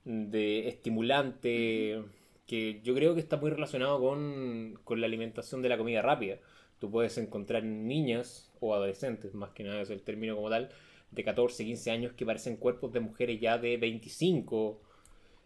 de 0.03 0.67
estimulante, 0.67 2.03
que 2.45 2.81
yo 2.83 2.93
creo 2.95 3.13
que 3.13 3.21
está 3.21 3.37
muy 3.37 3.51
relacionado 3.51 3.99
con, 3.99 4.79
con 4.83 4.99
la 4.99 5.07
alimentación 5.07 5.61
de 5.61 5.69
la 5.69 5.77
comida 5.77 6.01
rápida. 6.01 6.37
Tú 6.83 6.91
puedes 6.91 7.17
encontrar 7.17 7.63
niñas 7.63 8.51
o 8.59 8.75
adolescentes, 8.75 9.33
más 9.33 9.51
que 9.51 9.63
nada 9.63 9.81
es 9.81 9.89
el 9.89 10.01
término 10.03 10.35
como 10.35 10.49
tal, 10.49 10.69
de 11.11 11.23
14, 11.23 11.63
15 11.65 11.91
años 11.91 12.11
que 12.13 12.25
parecen 12.25 12.57
cuerpos 12.57 12.91
de 12.93 12.99
mujeres 12.99 13.39
ya 13.39 13.57
de 13.57 13.77
25. 13.77 14.81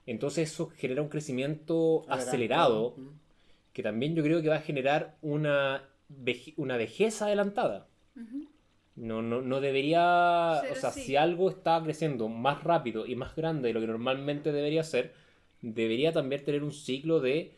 Entonces 0.07 0.51
eso 0.51 0.69
genera 0.69 1.03
un 1.03 1.09
crecimiento 1.09 2.05
acelerado 2.09 2.95
que 3.73 3.83
también 3.83 4.15
yo 4.15 4.23
creo 4.23 4.41
que 4.41 4.49
va 4.49 4.57
a 4.57 4.61
generar 4.61 5.17
una, 5.21 5.83
veje- 6.09 6.55
una 6.57 6.77
vejez 6.77 7.21
adelantada. 7.21 7.87
No, 8.95 9.21
no, 9.21 9.41
no 9.43 9.61
debería, 9.61 10.65
o 10.71 10.75
sea, 10.75 10.91
si 10.91 11.15
algo 11.15 11.49
está 11.51 11.81
creciendo 11.83 12.29
más 12.29 12.63
rápido 12.63 13.05
y 13.05 13.15
más 13.15 13.35
grande 13.35 13.67
de 13.67 13.73
lo 13.75 13.79
que 13.81 13.87
normalmente 13.87 14.51
debería 14.51 14.83
ser, 14.83 15.13
debería 15.61 16.11
también 16.13 16.43
tener 16.43 16.63
un 16.63 16.71
ciclo 16.71 17.19
de 17.19 17.53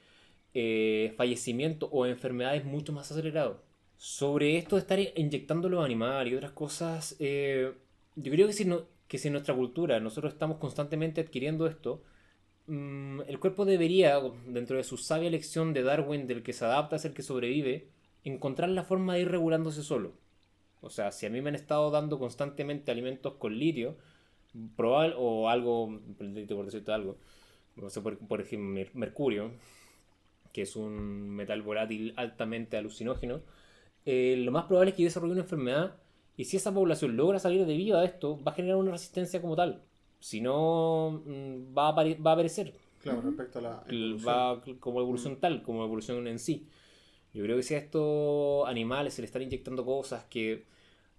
eh, 0.53 1.13
fallecimiento 1.17 1.87
o 1.91 2.05
enfermedades 2.05 2.65
mucho 2.65 2.93
más 2.93 3.11
acelerado. 3.11 3.61
Sobre 3.99 4.57
esto 4.57 4.77
de 4.77 4.81
estar 4.81 4.99
inyectando 4.99 5.67
los 5.69 5.83
animales 5.83 6.31
y 6.31 6.35
otras 6.37 6.53
cosas, 6.53 7.17
eh, 7.19 7.73
yo 8.15 8.31
creo 8.31 8.47
que 8.47 8.53
si, 8.53 8.63
no, 8.65 8.83
que 9.09 9.17
si 9.17 9.27
en 9.27 9.33
nuestra 9.33 9.53
cultura 9.55 9.99
nosotros 9.99 10.33
estamos 10.33 10.57
constantemente 10.57 11.19
adquiriendo 11.21 11.67
esto, 11.67 12.01
mm, 12.67 13.21
el 13.27 13.39
cuerpo 13.39 13.65
debería, 13.65 14.19
dentro 14.47 14.77
de 14.77 14.83
su 14.85 14.97
sabia 14.97 15.29
elección 15.29 15.73
de 15.73 15.83
Darwin, 15.83 16.27
del 16.27 16.43
que 16.43 16.53
se 16.53 16.65
adapta 16.65 16.97
es 16.97 17.05
el 17.05 17.13
que 17.13 17.23
sobrevive, 17.23 17.89
encontrar 18.25 18.69
la 18.69 18.83
forma 18.85 19.15
de 19.15 19.21
ir 19.21 19.29
regulándose 19.31 19.83
solo. 19.83 20.13
O 20.81 20.89
sea, 20.89 21.11
si 21.11 21.25
a 21.27 21.29
mí 21.31 21.41
me 21.41 21.49
han 21.49 21.55
estado 21.55 21.91
dando 21.91 22.19
constantemente 22.19 22.91
alimentos 22.91 23.35
con 23.35 23.57
litio, 23.59 23.97
probable, 24.77 25.15
o 25.17 25.49
algo, 25.49 25.99
por 26.17 26.65
decirte 26.65 26.91
algo, 26.93 27.17
no 27.77 27.89
sé, 27.89 28.01
por, 28.01 28.17
por 28.19 28.41
ejemplo, 28.41 28.69
mer- 28.69 28.91
mercurio, 28.95 29.51
que 30.53 30.63
es 30.63 30.75
un 30.75 31.29
metal 31.29 31.61
volátil 31.61 32.13
altamente 32.17 32.77
alucinógeno, 32.77 33.41
eh, 34.11 34.37
lo 34.37 34.51
más 34.51 34.65
probable 34.65 34.89
es 34.89 34.97
que 34.97 35.03
desarrolle 35.03 35.33
una 35.33 35.43
enfermedad 35.43 35.95
y 36.35 36.45
si 36.45 36.57
esa 36.57 36.73
población 36.73 37.15
logra 37.15 37.37
salir 37.37 37.63
de 37.67 37.77
viva 37.77 37.99
de 37.99 38.07
esto, 38.07 38.41
va 38.43 38.53
a 38.53 38.55
generar 38.55 38.77
una 38.77 38.89
resistencia 38.91 39.39
como 39.39 39.55
tal. 39.55 39.83
Si 40.19 40.41
no, 40.41 41.21
mm, 41.23 41.77
va 41.77 41.89
a, 41.89 41.91
va 41.93 42.31
a 42.31 42.35
perecer. 42.35 42.73
Claro, 43.03 43.21
respecto 43.21 43.59
a 43.59 43.61
la. 43.61 43.83
Evolución. 43.87 44.27
va 44.27 44.63
como 44.79 44.99
evolución 44.99 45.39
tal, 45.39 45.61
como 45.61 45.83
evolución 45.83 46.25
en 46.25 46.39
sí. 46.39 46.67
Yo 47.35 47.43
creo 47.43 47.57
que 47.57 47.61
si 47.61 47.75
a 47.75 47.77
estos 47.77 48.67
animales 48.67 49.13
se 49.13 49.21
le 49.21 49.27
están 49.27 49.43
inyectando 49.43 49.85
cosas 49.85 50.23
que 50.25 50.65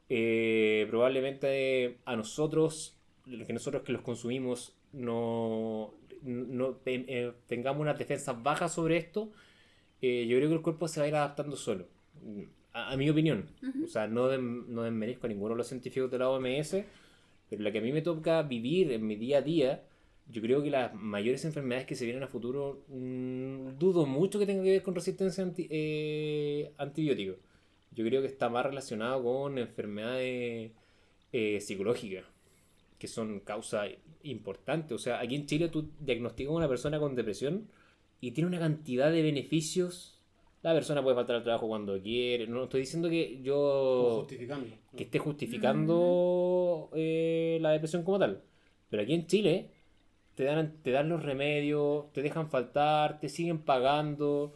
eh, 0.09 0.85
probablemente 0.91 2.01
a 2.05 2.17
nosotros, 2.17 2.99
que 3.25 3.53
nosotros 3.53 3.85
que 3.85 3.93
los 3.93 4.03
consumimos, 4.03 4.75
no, 4.93 5.95
no 6.23 6.77
eh, 6.87 7.33
tengamos 7.47 7.83
unas 7.83 7.97
defensas 7.97 8.43
bajas 8.43 8.75
sobre 8.75 8.97
esto, 8.97 9.31
eh, 10.03 10.27
yo 10.27 10.37
creo 10.39 10.49
que 10.49 10.57
el 10.57 10.63
cuerpo 10.63 10.89
se 10.89 10.99
va 10.99 11.07
a 11.07 11.09
ir 11.09 11.15
adaptando 11.15 11.55
solo. 11.55 11.87
A, 12.73 12.93
a 12.93 12.97
mi 12.97 13.11
opinión. 13.11 13.47
Ujú. 13.63 13.85
O 13.85 13.89
sea, 13.89 14.07
no, 14.07 14.31
dem- 14.31 14.67
no 14.67 14.83
desmerezco 14.83 15.27
a 15.27 15.29
ninguno 15.29 15.55
de 15.55 15.59
los 15.59 15.67
científicos 15.69 16.11
de 16.11 16.19
la 16.19 16.29
OMS, 16.31 16.85
pero 17.49 17.63
la 17.63 17.73
que 17.73 17.79
a 17.79 17.83
mí 17.83 17.93
me 17.93 18.03
toca 18.03 18.43
vivir 18.43 18.93
en 18.93 19.07
mi 19.07 19.17
día 19.17 19.39
a 19.39 19.43
día, 19.43 19.83
yo 20.31 20.41
creo 20.43 20.63
que 20.63 20.71
las 20.71 20.95
mayores 20.95 21.45
enfermedades 21.45 21.87
que 21.87 21.97
se 21.97 22.05
vienen 22.05 22.23
a 22.23 22.29
futuro, 22.29 22.85
mm, 22.89 23.79
dudo 23.79 24.07
mucho 24.07 24.39
que 24.39 24.47
tenga 24.47 24.63
que 24.63 24.71
ver 24.71 24.83
con 24.83 24.95
resistencia 24.95 25.43
anti, 25.43 25.67
eh, 25.71 26.73
antibiótico. 26.79 27.37
Yo 27.93 28.05
creo 28.05 28.21
que 28.23 28.29
está 28.29 28.49
más 28.49 28.65
relacionado 28.67 29.23
con 29.25 29.59
enfermedades 29.59 30.71
eh, 31.33 31.61
psicológicas, 31.61 32.25
que 32.99 33.09
son 33.09 33.41
causa 33.41 33.85
importante. 34.23 34.95
O 34.95 34.99
sea, 34.99 35.21
aquí 35.21 35.35
en 35.37 35.47
Chile 35.47 35.69
tú 35.69 35.91
diagnosticas 36.01 36.53
a 36.53 36.57
una 36.57 36.69
persona 36.69 36.99
con 37.01 37.15
depresión 37.17 37.69
y 38.21 38.33
tiene 38.33 38.49
una 38.49 38.59
cantidad 38.61 39.11
de 39.11 39.23
beneficios. 39.23 40.20
La 40.63 40.75
persona 40.75 41.03
puede 41.03 41.17
faltar 41.17 41.37
al 41.37 41.43
trabajo 41.43 41.69
cuando 41.69 42.01
quiere. 42.03 42.47
No 42.47 42.65
estoy 42.65 42.81
diciendo 42.83 43.09
que 43.09 43.41
yo 43.43 44.17
justificando. 44.21 44.67
¿no? 44.67 44.97
que 44.97 45.05
esté 45.05 45.19
justificando 45.19 46.91
eh, 46.95 47.59
la 47.61 47.71
depresión 47.71 48.03
como 48.03 48.19
tal. 48.19 48.43
Pero 48.89 49.03
aquí 49.03 49.15
en 49.15 49.27
Chile 49.27 49.71
te 50.35 50.45
dan, 50.45 50.83
te 50.83 50.91
dan 50.91 51.09
los 51.09 51.23
remedios, 51.23 52.13
te 52.13 52.23
dejan 52.23 52.51
faltar, 52.51 53.21
te 53.21 53.29
siguen 53.29 53.59
pagando. 53.63 54.55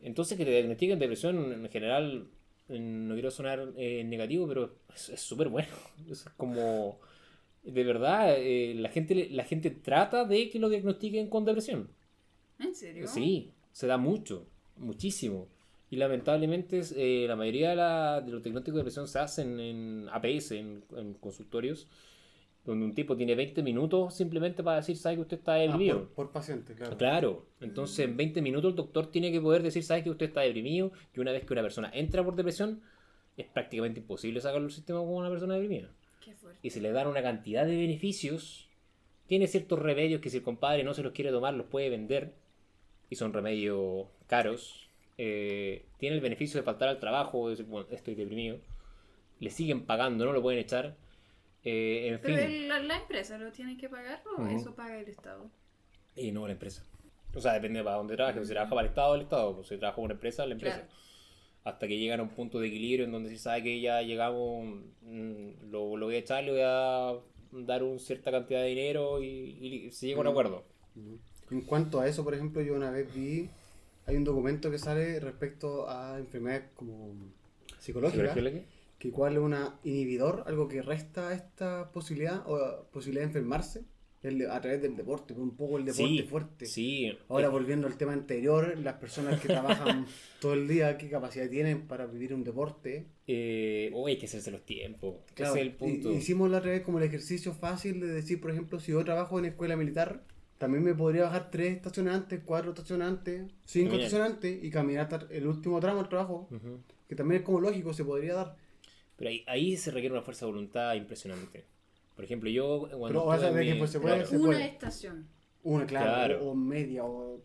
Entonces 0.00 0.36
que 0.36 0.44
te 0.44 0.50
diagnostiquen 0.50 0.98
depresión 0.98 1.52
en 1.52 1.68
general, 1.70 2.28
no 2.68 3.14
quiero 3.14 3.30
sonar 3.30 3.72
eh, 3.76 4.04
negativo, 4.04 4.46
pero 4.46 4.74
es 4.94 5.20
súper 5.20 5.48
bueno. 5.48 5.68
Es 6.10 6.24
como... 6.36 6.98
De 7.62 7.82
verdad, 7.82 8.36
eh, 8.38 8.74
la, 8.76 8.90
gente, 8.90 9.14
le- 9.16 9.30
la 9.30 9.42
gente 9.42 9.70
trata 9.70 10.24
de 10.24 10.48
que 10.50 10.60
lo 10.60 10.68
diagnostiquen 10.68 11.28
con 11.28 11.44
depresión. 11.44 11.90
¿En 12.60 12.72
serio? 12.76 13.08
Sí, 13.08 13.50
se 13.72 13.88
da 13.88 13.96
mucho, 13.98 14.46
muchísimo. 14.76 15.48
Y 15.90 15.96
lamentablemente 15.96 16.78
es, 16.78 16.92
eh, 16.96 17.26
la 17.28 17.36
mayoría 17.36 17.70
de, 17.70 17.76
la- 17.76 18.20
de 18.20 18.32
los 18.32 18.42
diagnósticos 18.42 18.74
de 18.76 18.80
depresión 18.80 19.06
se 19.08 19.18
hacen 19.20 19.60
en 19.60 20.08
APS, 20.10 20.52
en, 20.58 20.82
en 20.96 21.14
consultorios, 21.14 21.86
donde 22.64 22.84
un 22.84 22.94
tipo 22.94 23.16
tiene 23.16 23.36
20 23.36 23.62
minutos 23.62 24.14
simplemente 24.16 24.64
para 24.64 24.78
decir, 24.78 24.96
sabe 24.96 25.14
que 25.16 25.20
usted 25.22 25.36
está 25.38 25.52
Ah, 25.54 25.58
deprimido. 25.58 25.98
por, 26.06 26.26
por 26.26 26.32
paciente, 26.32 26.74
claro. 26.74 26.96
Claro, 26.98 27.46
entonces 27.60 28.00
en 28.00 28.16
20 28.16 28.42
minutos 28.42 28.70
el 28.70 28.76
doctor 28.76 29.06
tiene 29.12 29.30
que 29.30 29.40
poder 29.40 29.62
decir, 29.62 29.84
sabe 29.84 30.02
que 30.02 30.10
usted 30.10 30.26
está 30.26 30.40
deprimido, 30.40 30.90
que 31.12 31.20
una 31.20 31.30
vez 31.30 31.44
que 31.44 31.52
una 31.52 31.62
persona 31.62 31.90
entra 31.94 32.24
por 32.24 32.34
depresión, 32.34 32.80
es 33.36 33.46
prácticamente 33.46 34.00
imposible 34.00 34.40
sacarlo 34.40 34.62
del 34.66 34.74
sistema 34.74 34.98
como 34.98 35.16
una 35.16 35.28
persona 35.30 35.54
deprimida 35.54 35.90
Qué 36.24 36.34
fuerte. 36.34 36.58
y 36.62 36.70
se 36.70 36.80
le 36.80 36.90
dan 36.90 37.06
una 37.06 37.22
cantidad 37.22 37.64
de 37.64 37.76
beneficios. 37.76 38.68
Tiene 39.28 39.46
ciertos 39.46 39.78
remedios 39.78 40.20
que 40.20 40.30
si 40.30 40.38
el 40.38 40.42
compadre 40.42 40.82
no 40.82 40.94
se 40.94 41.02
los 41.04 41.12
quiere 41.12 41.30
tomar, 41.30 41.54
los 41.54 41.66
puede 41.66 41.90
vender. 41.90 42.32
Y 43.10 43.14
son 43.16 43.32
remedios 43.32 44.06
caros. 44.26 44.88
Eh, 45.18 45.86
tiene 45.98 46.16
el 46.16 46.20
beneficio 46.22 46.60
de 46.60 46.64
faltar 46.64 46.88
al 46.88 47.00
trabajo, 47.00 47.46
de 47.48 47.52
decir, 47.56 47.66
bueno, 47.66 47.86
estoy 47.90 48.14
deprimido. 48.14 48.58
Le 49.40 49.50
siguen 49.50 49.84
pagando, 49.86 50.24
no 50.24 50.32
lo 50.32 50.42
pueden 50.42 50.60
echar. 50.60 50.96
Eh, 51.64 52.08
en 52.08 52.20
Pero 52.20 52.36
fin. 52.36 52.44
el- 52.46 52.68
la, 52.68 52.78
la 52.80 52.96
empresa 52.98 53.38
lo 53.38 53.50
tiene 53.52 53.76
que 53.76 53.88
pagar 53.88 54.22
o 54.38 54.46
eso 54.46 54.74
paga 54.74 54.98
el 54.98 55.08
Estado. 55.08 55.50
Y 56.14 56.32
no 56.32 56.46
la 56.46 56.52
empresa. 56.52 56.84
O 57.34 57.40
sea, 57.40 57.52
depende 57.52 57.82
para 57.82 57.96
dónde 57.96 58.16
trabaje. 58.16 58.42
Si 58.44 58.52
trabaja 58.52 58.70
para 58.74 58.82
el 58.82 58.88
Estado, 58.88 59.14
el 59.14 59.20
Estado. 59.22 59.54
Pues, 59.56 59.68
si 59.68 59.76
trabaja 59.76 59.96
para 59.96 60.04
una 60.04 60.14
empresa, 60.14 60.46
la 60.46 60.54
empresa. 60.54 60.76
Claro. 60.76 60.92
Hasta 61.64 61.88
que 61.88 61.98
llegan 61.98 62.20
a 62.20 62.22
un 62.22 62.28
punto 62.30 62.60
de 62.60 62.68
equilibrio 62.68 63.04
en 63.06 63.12
donde 63.12 63.28
se 63.28 63.38
sabe 63.38 63.62
que 63.64 63.80
ya 63.80 64.00
llegamos, 64.00 64.64
mm, 65.02 65.70
lo, 65.70 65.96
lo 65.96 66.06
voy 66.06 66.14
a 66.14 66.18
echar, 66.18 66.44
le 66.44 66.52
voy 66.52 66.60
a 66.64 67.14
dar 67.52 67.82
una 67.82 67.98
cierta 67.98 68.30
cantidad 68.30 68.60
de 68.60 68.68
dinero 68.68 69.20
y, 69.22 69.26
y 69.86 69.90
se 69.90 70.06
llega 70.06 70.18
a 70.18 70.20
un 70.22 70.28
acuerdo. 70.28 70.64
En 71.50 71.62
cuanto 71.62 72.00
a 72.00 72.06
eso, 72.06 72.22
por 72.22 72.34
ejemplo, 72.34 72.62
yo 72.62 72.74
una 72.74 72.90
vez 72.92 73.12
vi, 73.12 73.50
hay 74.06 74.16
un 74.16 74.24
documento 74.24 74.70
que 74.70 74.78
sale 74.78 75.20
respecto 75.20 75.88
a 75.88 76.18
enfermedades 76.18 76.64
como 76.74 77.14
psicológicas, 77.78 78.32
¿Psicología? 78.34 78.64
que 78.98 79.10
cuál 79.10 79.34
es 79.34 79.38
un 79.40 79.54
inhibidor, 79.84 80.44
algo 80.46 80.68
que 80.68 80.80
resta 80.82 81.34
esta 81.34 81.90
posibilidad 81.92 82.42
o 82.46 82.86
posibilidad 82.92 83.22
de 83.24 83.28
enfermarse 83.28 83.84
el- 84.22 84.50
a 84.50 84.60
través 84.60 84.80
del 84.82 84.96
deporte, 84.96 85.34
un 85.34 85.54
poco 85.54 85.76
el 85.78 85.84
deporte 85.84 86.02
Sí, 86.16 86.22
fuerte. 86.22 86.66
sí. 86.66 87.18
Ahora 87.28 87.48
volviendo 87.48 87.86
al 87.86 87.96
tema 87.96 88.12
anterior, 88.12 88.76
las 88.78 88.94
personas 88.94 89.40
que 89.40 89.48
trabajan 89.48 90.06
todo 90.40 90.54
el 90.54 90.66
día, 90.66 90.96
¿qué 90.98 91.08
capacidad 91.10 91.48
tienen 91.50 91.86
para 91.86 92.06
vivir 92.06 92.32
un 92.34 92.42
deporte? 92.42 93.06
eh, 93.28 93.90
oh, 93.92 94.06
hay 94.06 94.16
que 94.18 94.26
hacerse 94.26 94.50
los 94.50 94.64
tiempos. 94.64 95.16
Claro, 95.34 95.54
Ese 95.54 95.60
es 95.62 95.66
el 95.68 95.74
punto. 95.76 96.12
hi- 96.12 96.16
Hicimos 96.16 96.50
la 96.50 96.58
otra 96.58 96.70
vez 96.70 96.82
como 96.82 96.98
el 96.98 97.04
ejercicio 97.04 97.52
fácil 97.52 98.00
de 98.00 98.06
decir, 98.06 98.40
por 98.40 98.50
ejemplo, 98.52 98.80
si 98.80 98.92
yo 98.92 99.04
trabajo 99.04 99.38
en 99.38 99.44
escuela 99.46 99.76
militar, 99.76 100.22
también 100.58 100.82
me 100.84 100.94
podría 100.94 101.24
bajar 101.24 101.50
tres 101.50 101.76
estaciones 101.76 102.14
antes, 102.14 102.40
cuatro 102.44 102.70
estaciones 102.70 103.06
antes, 103.08 103.42
cinco 103.64 103.90
Caminar. 103.90 104.06
estaciones 104.06 104.32
antes 104.34 104.64
y 104.64 104.70
caminar 104.70 105.12
hasta 105.12 105.26
el 105.34 105.46
último 105.46 105.78
tramo 105.80 105.98
del 106.00 106.08
trabajo, 106.08 106.48
Ujú. 106.50 106.80
que 107.08 107.14
también 107.14 107.40
es 107.40 107.44
como 107.46 107.60
lógico, 107.60 107.92
se 107.92 108.04
podría 108.04 108.34
dar. 108.34 108.56
Pero 109.16 109.30
ahí, 109.30 109.44
ahí 109.46 109.76
se 109.76 109.90
requiere 109.90 110.14
una 110.14 110.22
fuerza 110.22 110.46
de 110.46 110.52
voluntad 110.52 110.94
impresionante. 110.94 111.64
Por 112.14 112.24
ejemplo, 112.24 112.48
yo 112.50 112.80
cuando 112.90 113.08
Pero, 113.08 113.24
o 113.24 113.36
sea, 113.36 113.46
estuve 113.48 113.54
de 113.54 113.60
en 113.62 113.66
que, 113.68 113.72
mi- 113.74 113.78
pues, 113.80 113.90
se 113.90 114.00
puede 114.00 114.14
claro, 114.14 114.26
hacer- 114.28 114.38
Una 114.38 114.46
puede. 114.48 114.64
estación. 114.66 115.26
Una, 115.62 115.86
claro, 115.86 116.06
Claro. 116.06 116.44
O, 116.46 116.50
o 116.50 116.54
media, 116.54 117.04
o 117.04 117.40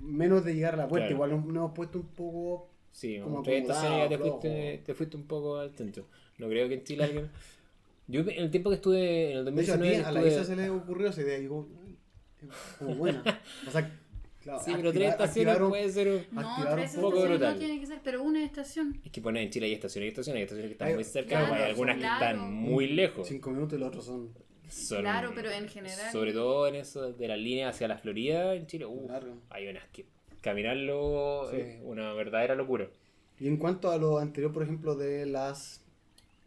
menos 0.00 0.44
de 0.44 0.54
llegar 0.54 0.74
a 0.74 0.76
la 0.78 0.88
puerta, 0.88 1.08
Claro. 1.08 1.26
igual 1.26 1.30
nos, 1.46 1.56
hemos 1.56 1.72
puesto 1.72 1.98
un 1.98 2.06
poco... 2.08 2.68
Sí, 2.92 3.18
como 3.22 3.42
tres 3.42 3.62
estaciones 3.62 4.00
ya 4.00 4.08
te 4.08 4.18
fuiste, 4.18 4.82
te 4.84 4.94
fuiste 4.94 5.16
un 5.16 5.26
poco 5.26 5.56
al 5.58 5.74
centro. 5.74 6.04
No 6.38 6.48
creo 6.48 6.68
que 6.68 6.74
en 6.74 6.84
Chile 6.84 7.04
alguien... 7.04 7.30
Yo 8.08 8.20
en 8.20 8.30
el 8.30 8.50
tiempo 8.50 8.68
que 8.68 8.76
estuve 8.76 9.32
en 9.32 9.38
el 9.38 9.54
De 9.54 9.62
hecho, 9.62 9.74
a, 9.74 9.76
ti, 9.76 9.80
2019 9.82 10.04
a 10.04 10.12
la 10.12 10.20
estuve- 10.20 10.34
Isa 10.34 10.44
se 10.44 10.56
le 10.56 10.68
ocurrió 10.70 11.08
esa 11.08 11.22
idea, 11.22 11.38
digo, 11.38 11.66
como 11.68 11.81
buena. 12.80 13.22
O 13.66 13.70
sea, 13.70 13.90
claro, 14.42 14.60
Sí, 14.64 14.72
pero 14.76 14.92
tres 14.92 15.10
estaciones 15.10 15.56
puede 15.58 15.88
ser 15.92 16.08
un... 16.08 16.22
No, 16.32 16.48
Activar 16.50 16.74
tres 16.76 16.94
un 16.96 17.00
poco 17.02 17.22
brutal. 17.22 17.52
no 17.54 17.58
tiene 17.58 17.80
que 17.80 17.86
ser, 17.86 18.00
pero 18.02 18.22
una 18.22 18.44
estación. 18.44 19.00
Es 19.04 19.10
que 19.12 19.20
poner 19.20 19.42
en 19.44 19.50
Chile 19.50 19.66
hay 19.66 19.72
estaciones, 19.74 20.06
hay 20.06 20.08
estaciones, 20.10 20.38
hay 20.38 20.42
estaciones 20.44 20.68
que 20.68 20.72
están 20.72 20.88
Hay- 20.88 20.94
muy 20.94 21.04
cerca, 21.04 21.28
Claro, 21.38 21.54
hay 21.54 21.62
algunas 21.62 21.96
claro. 21.96 22.18
que 22.18 22.24
están 22.34 22.52
muy 22.52 22.86
lejos. 22.88 23.28
Cinco 23.28 23.50
minutos 23.50 23.76
y 23.76 23.80
los 23.80 23.88
otros 23.88 24.04
son 24.04 24.30
Son- 24.68 25.02
Claro, 25.02 25.32
pero 25.34 25.50
en 25.50 25.68
general- 25.68 26.10
Sobre 26.12 26.32
todo 26.32 26.66
en 26.66 26.76
eso 26.76 27.12
de 27.12 27.28
las 27.28 27.38
líneas 27.38 27.74
hacia 27.74 27.88
la 27.88 27.98
Florida 27.98 28.54
en 28.54 28.66
Chile, 28.66 28.86
uf, 28.86 29.06
largos. 29.10 29.36
hay 29.50 29.68
unas 29.68 29.86
que 29.88 30.06
caminarlo 30.40 31.48
Sí. 31.50 31.56
es 31.58 31.80
una 31.84 32.12
verdadera 32.14 32.54
locura. 32.54 32.88
Y 33.38 33.48
en 33.48 33.56
cuanto 33.58 33.90
a 33.90 33.98
lo 33.98 34.18
anterior, 34.18 34.52
por 34.52 34.62
ejemplo, 34.62 34.94
de 34.94 35.26
las 35.26 35.82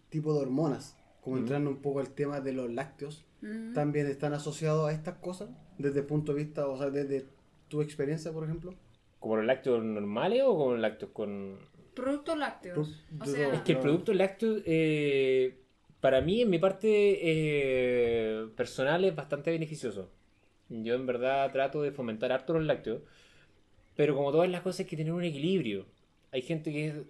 tipos 0.10 0.34
de 0.36 0.42
hormonas, 0.42 0.96
como 1.22 1.38
entrando 1.38 1.70
un 1.70 1.78
poco 1.78 2.00
al 2.00 2.10
tema 2.10 2.40
de 2.42 2.54
los 2.54 2.72
lácteos, 2.72 3.26
Mm. 3.42 3.74
también 3.74 4.08
están 4.08 4.34
asociados 4.34 4.90
a 4.90 4.92
estas 4.94 5.18
cosas, 5.20 5.50
desde 5.78 6.00
el 6.02 6.06
punto 6.06 6.34
de 6.34 6.44
vista, 6.44 6.68
o 6.68 6.78
sea, 6.78 6.90
desde 6.90 7.26
tu 7.68 7.82
experiencia, 7.82 8.32
por 8.32 8.44
ejemplo. 8.46 8.74
¿Como 9.20 9.38
los 9.38 9.46
lácteos 9.46 9.84
normales 9.84 10.44
o 10.46 10.56
como 10.58 10.72
los 10.74 10.80
lácteos 10.82 11.12
con...? 11.12 11.58
Productos 11.96 12.38
lácteos. 12.38 13.04
Pro- 13.18 13.24
O 13.24 13.26
sea, 13.26 13.54
Es 13.54 13.62
que 13.62 13.72
el 13.74 13.80
producto 13.80 14.14
lácteo, 14.14 14.58
eh, 14.66 15.58
para 16.02 16.22
mí, 16.22 16.42
en 16.42 16.50
mi 16.50 16.60
parte 16.60 17.20
eh, 17.22 18.48
personal, 18.56 19.04
es 19.06 19.16
bastante 19.16 19.52
beneficioso. 19.52 20.10
Yo 20.70 20.96
en 20.96 21.06
verdad 21.06 21.52
trato 21.52 21.82
de 21.82 21.92
fomentar 21.92 22.32
harto 22.32 22.54
los 22.54 22.64
lácteos, 22.64 23.02
pero 23.96 24.16
como 24.16 24.32
todas 24.32 24.50
las 24.50 24.62
cosas 24.62 24.82
hay 24.82 24.86
que 24.88 24.98
tener 24.98 25.14
un 25.14 25.24
equilibrio. 25.24 25.86
Hay 26.32 26.42
gente 26.42 26.72
que 26.72 27.04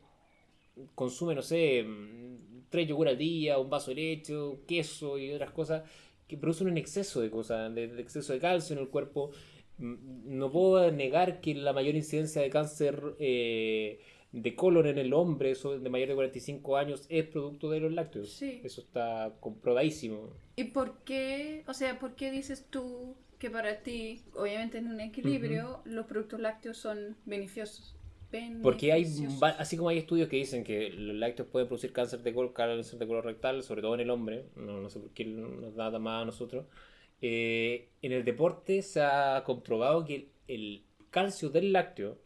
consume, 0.93 1.35
no 1.35 1.41
sé, 1.41 1.83
mm, 1.83 2.65
tres 2.69 2.87
yogur 2.87 3.07
al 3.07 3.17
día, 3.17 3.57
un 3.57 3.69
vaso 3.69 3.91
de 3.91 3.95
leche, 3.95 4.33
queso 4.67 5.17
y 5.17 5.31
otras 5.31 5.51
cosas 5.51 5.83
que 6.27 6.37
producen 6.37 6.67
un 6.67 6.77
exceso 6.77 7.21
de 7.21 7.29
cosas, 7.29 7.73
de, 7.75 7.87
de 7.87 8.01
exceso 8.01 8.33
de 8.33 8.39
calcio 8.39 8.75
en 8.75 8.81
el 8.81 8.89
cuerpo. 8.89 9.31
Mm, 9.77 10.37
No 10.37 10.51
puedo 10.51 10.91
negar 10.91 11.41
que 11.41 11.53
la 11.55 11.73
mayor 11.73 11.95
incidencia 11.95 12.41
de 12.41 12.49
cáncer 12.49 13.01
eh, 13.19 13.99
de 14.31 14.55
colon 14.55 14.87
en 14.87 14.97
el 14.97 15.13
hombre 15.13 15.55
so- 15.55 15.79
de 15.79 15.89
mayor 15.89 16.09
de 16.09 16.15
45 16.15 16.77
años 16.77 17.05
es 17.09 17.25
producto 17.27 17.69
de 17.69 17.79
los 17.79 17.91
lácteos. 17.93 18.31
Sí. 18.33 18.61
Eso 18.63 18.81
está 18.81 19.35
comprobadísimo. 19.39 20.29
¿Y 20.55 20.65
por 20.65 21.03
qué, 21.03 21.63
o 21.67 21.73
sea, 21.73 21.99
por 21.99 22.15
qué 22.15 22.31
dices 22.31 22.65
tú 22.69 23.15
que 23.39 23.49
para 23.49 23.81
ti, 23.83 24.21
obviamente 24.35 24.77
en 24.77 24.87
un 24.87 24.99
equilibrio, 25.01 25.81
los 25.85 26.05
productos 26.05 26.39
lácteos 26.39 26.77
son 26.77 27.15
beneficiosos? 27.25 27.95
Porque 28.61 28.91
hay, 28.91 29.05
así 29.57 29.77
como 29.77 29.89
hay 29.89 29.97
estudios 29.97 30.29
que 30.29 30.37
dicen 30.37 30.63
que 30.63 30.89
los 30.89 31.15
lácteos 31.15 31.47
pueden 31.49 31.67
producir 31.67 31.91
cáncer 31.93 32.21
de 32.21 32.33
color, 32.33 32.53
cáncer 32.53 32.99
de 32.99 33.07
color 33.07 33.25
rectal, 33.25 33.63
sobre 33.63 33.81
todo 33.81 33.95
en 33.95 34.01
el 34.01 34.09
hombre, 34.09 34.45
no, 34.55 34.81
no 34.81 34.89
sé 34.89 34.99
por 34.99 35.11
qué 35.11 35.25
nos 35.25 35.75
da 35.75 35.91
más 35.99 36.23
a 36.23 36.25
nosotros. 36.25 36.65
eh, 37.21 37.89
en 38.01 38.11
el 38.11 38.23
deporte 38.25 38.81
se 38.81 39.01
ha 39.01 39.43
comprobado 39.45 40.05
que 40.05 40.15
el, 40.15 40.27
el 40.47 40.83
calcio 41.09 41.49
del 41.49 41.71
lácteo, 41.73 42.17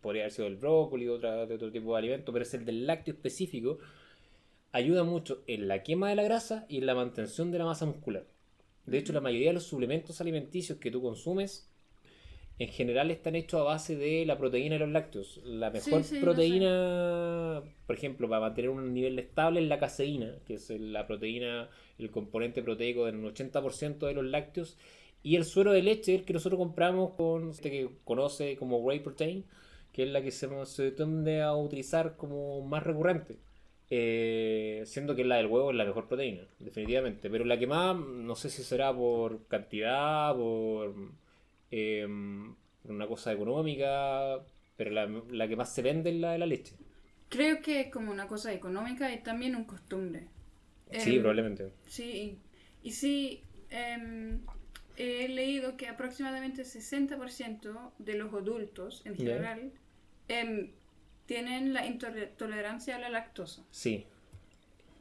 podría 0.00 0.22
haber 0.24 0.32
sido 0.32 0.48
del 0.48 0.56
brócoli 0.56 1.08
o 1.08 1.14
otra, 1.14 1.46
de 1.46 1.54
otro 1.54 1.70
tipo 1.70 1.92
de 1.92 1.98
alimento, 1.98 2.32
pero 2.32 2.42
es 2.42 2.54
el 2.54 2.64
del 2.64 2.86
lácteo 2.86 3.14
específico, 3.14 3.78
ayuda 4.72 5.04
mucho 5.04 5.42
en 5.46 5.68
la 5.68 5.82
quema 5.82 6.08
de 6.08 6.16
la 6.16 6.22
grasa 6.22 6.66
y 6.68 6.78
en 6.78 6.86
la 6.86 6.94
mantención 6.94 7.50
de 7.50 7.58
la 7.58 7.64
masa 7.66 7.86
muscular. 7.86 8.26
De 8.86 8.98
hecho, 8.98 9.12
la 9.12 9.20
mayoría 9.20 9.48
de 9.48 9.54
los 9.54 9.64
suplementos 9.64 10.20
alimenticios 10.20 10.78
que 10.78 10.90
tú 10.90 11.02
consumes 11.02 11.69
en 12.60 12.68
general 12.68 13.10
están 13.10 13.36
hechos 13.36 13.58
a 13.58 13.64
base 13.64 13.96
de 13.96 14.26
la 14.26 14.36
proteína 14.36 14.74
de 14.74 14.80
los 14.80 14.90
lácteos. 14.90 15.40
La 15.44 15.70
mejor 15.70 16.04
sí, 16.04 16.20
proteína, 16.20 17.62
por 17.86 17.96
ejemplo, 17.96 18.28
para 18.28 18.42
mantener 18.42 18.68
un 18.68 18.92
nivel 18.92 19.18
estable 19.18 19.62
es 19.62 19.66
la 19.66 19.78
caseína, 19.78 20.34
que 20.46 20.54
es 20.54 20.68
la 20.68 21.06
proteína, 21.06 21.70
el 21.98 22.10
componente 22.10 22.62
proteico 22.62 23.06
del 23.06 23.16
80% 23.24 24.06
de 24.06 24.12
los 24.12 24.26
lácteos. 24.26 24.76
Y 25.22 25.36
el 25.36 25.46
suero 25.46 25.72
de 25.72 25.82
leche, 25.82 26.14
el 26.14 26.26
que 26.26 26.34
nosotros 26.34 26.58
compramos 26.58 27.12
con 27.14 27.48
este 27.48 27.70
que 27.70 27.88
conoce 28.04 28.58
como 28.58 28.80
whey 28.80 29.00
protein, 29.00 29.46
que 29.94 30.02
es 30.02 30.10
la 30.10 30.20
que 30.20 30.30
se, 30.30 30.46
se 30.66 30.92
tiende 30.92 31.40
a 31.40 31.54
utilizar 31.56 32.18
como 32.18 32.60
más 32.60 32.82
recurrente. 32.82 33.38
Eh, 33.88 34.82
siendo 34.84 35.16
que 35.16 35.24
la 35.24 35.36
del 35.36 35.46
huevo 35.46 35.70
es 35.70 35.78
la 35.78 35.86
mejor 35.86 36.08
proteína, 36.08 36.42
definitivamente. 36.58 37.30
Pero 37.30 37.46
la 37.46 37.58
que 37.58 37.66
más, 37.66 37.96
no 37.96 38.34
sé 38.36 38.50
si 38.50 38.62
será 38.62 38.94
por 38.94 39.46
cantidad, 39.46 40.36
por 40.36 40.94
eh, 41.70 42.06
una 42.84 43.06
cosa 43.06 43.32
económica, 43.32 44.38
pero 44.76 44.90
la, 44.90 45.06
la 45.30 45.48
que 45.48 45.56
más 45.56 45.72
se 45.74 45.82
vende 45.82 46.10
es 46.10 46.16
la 46.16 46.32
de 46.32 46.38
la 46.38 46.46
leche. 46.46 46.76
Creo 47.28 47.62
que 47.62 47.80
es 47.80 47.90
como 47.92 48.10
una 48.10 48.26
cosa 48.26 48.52
económica 48.52 49.12
y 49.12 49.22
también 49.22 49.54
un 49.56 49.64
costumbre. 49.64 50.28
Sí, 50.90 51.16
Em, 51.16 51.20
probablemente. 51.20 51.72
Sí, 51.86 52.38
y, 52.82 52.88
y 52.88 52.92
sí, 52.92 53.42
em, 53.70 54.40
he 54.96 55.28
leído 55.28 55.76
que 55.76 55.88
aproximadamente 55.88 56.64
60% 56.64 57.92
de 57.98 58.14
los 58.14 58.32
adultos 58.34 59.02
en 59.06 59.16
general 59.16 59.72
tienen 61.26 61.72
la 61.72 61.86
intolerancia 61.86 62.96
a 62.96 62.98
la 62.98 63.08
lactosa. 63.08 63.62
Sí, 63.70 64.06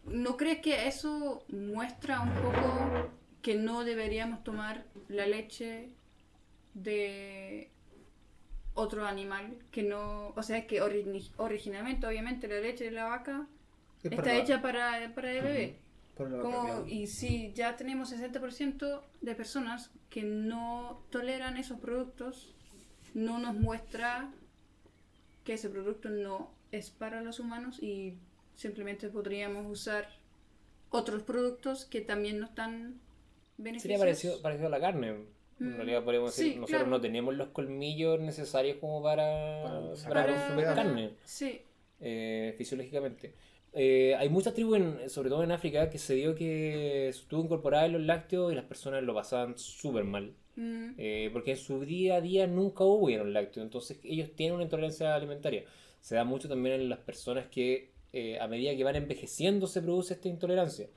¿No 0.06 0.38
crees 0.38 0.60
que 0.60 0.88
eso 0.88 1.44
muestra 1.50 2.22
un 2.22 2.32
poco 2.34 3.12
que 3.42 3.56
no 3.56 3.84
deberíamos 3.84 4.44
tomar 4.44 4.86
la 5.08 5.28
leche 5.28 5.90
de 6.84 7.70
otro 8.74 9.06
animal? 9.06 9.58
Que 9.72 9.84
no, 9.84 10.30
o 10.36 10.44
sea, 10.44 10.66
que 10.68 10.82
ori- 10.82 11.32
originalmente, 11.38 12.08
obviamente, 12.08 12.48
la 12.48 12.60
leche 12.60 12.86
de 12.86 12.92
la 12.92 13.06
vaca 13.06 13.48
Es 14.00 14.06
está 14.12 14.16
para- 14.18 14.36
hecha 14.38 14.62
para, 14.62 15.12
para 15.16 15.32
el 15.32 15.44
bebé. 15.44 15.76
para 16.18 16.30
la 16.32 16.42
Como- 16.42 16.86
y 16.88 17.08
si 17.08 17.52
ya 17.54 17.76
tenemos 17.78 18.10
60% 18.10 19.04
de 19.22 19.36
personas 19.36 19.92
que 20.10 20.24
no 20.24 21.02
toleran 21.12 21.58
esos 21.58 21.80
productos, 21.80 22.54
no 23.14 23.40
nos 23.40 23.56
muestra 23.56 24.30
que 25.44 25.54
ese 25.54 25.70
producto 25.70 26.10
no 26.10 26.52
es 26.72 26.90
para 26.92 27.22
los 27.22 27.40
humanos 27.40 27.82
y 27.82 28.18
simplemente 28.56 29.10
podríamos 29.10 29.66
usar 29.66 30.08
otros 30.92 31.24
productos 31.24 31.86
que 31.86 32.02
también 32.02 32.40
no 32.40 32.46
están 32.46 33.00
beneficiosos. 33.58 33.82
sería 33.84 33.98
parecido, 34.00 34.42
parecido 34.42 34.68
a 34.68 34.72
la 34.72 34.80
carne. 34.80 35.16
En 35.60 35.74
Mm, 35.74 35.76
realidad 35.76 36.04
podríamos 36.04 36.36
decir, 36.36 36.54
sí, 36.54 36.60
nosotros 36.60 36.82
claro. 36.84 36.92
no 36.98 37.02
tenemos 37.02 37.36
los 37.36 37.50
colmillos 37.50 38.20
necesarios 38.20 38.78
como 38.80 39.04
para, 39.04 39.64
Para 40.04 40.10
para 40.10 40.28
consumir 40.28 40.66
carne. 40.66 41.12
Sí, 41.26 41.62
eh, 42.00 42.54
fisiológicamente. 42.58 43.34
Eh, 43.74 44.16
hay 44.18 44.30
muchas 44.30 44.54
tribus, 44.54 44.78
en- 44.78 45.10
sobre 45.10 45.30
todo 45.30 45.44
en 45.44 45.52
África, 45.52 45.90
que 45.90 45.98
se 45.98 46.16
dio 46.16 46.34
que 46.34 47.10
estuvo 47.10 47.44
incorporada 47.44 47.86
en 47.88 47.94
los 47.94 48.02
lácteos 48.02 48.52
y 48.52 48.56
las 48.56 48.66
personas 48.66 49.04
lo 49.04 49.14
pasaban 49.14 49.58
súper 49.58 50.04
mal. 50.06 50.34
mm, 50.56 50.94
Eh, 50.98 51.30
porque 51.34 51.52
en 51.52 51.58
su 51.58 51.80
día 51.86 52.16
a 52.16 52.22
día 52.22 52.46
nunca 52.48 52.84
hubieron 52.84 53.32
lácteos, 53.34 53.64
entonces 53.66 54.00
ellos 54.04 54.32
tienen 54.36 54.56
una 54.56 54.64
intolerancia 54.64 55.14
alimentaria. 55.16 55.64
Se 56.02 56.16
da 56.16 56.24
mucho 56.26 56.50
también 56.50 56.76
en 56.82 56.90
las 56.90 57.00
personas 57.00 57.48
que 57.48 57.92
eh, 58.12 58.40
a 58.40 58.48
medida 58.48 58.76
que 58.76 58.84
van 58.84 58.96
envejeciendo 58.96 59.68
se 59.68 59.82
produce 59.84 60.16
esta 60.16 60.28
intolerancia. 60.30 60.88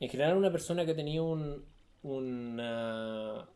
En 0.00 0.08
general 0.10 0.36
una 0.36 0.50
persona 0.50 0.84
que 0.84 0.90
ha 0.92 0.96
tenido 0.96 1.24
un- 1.24 1.64
una, 2.02 3.48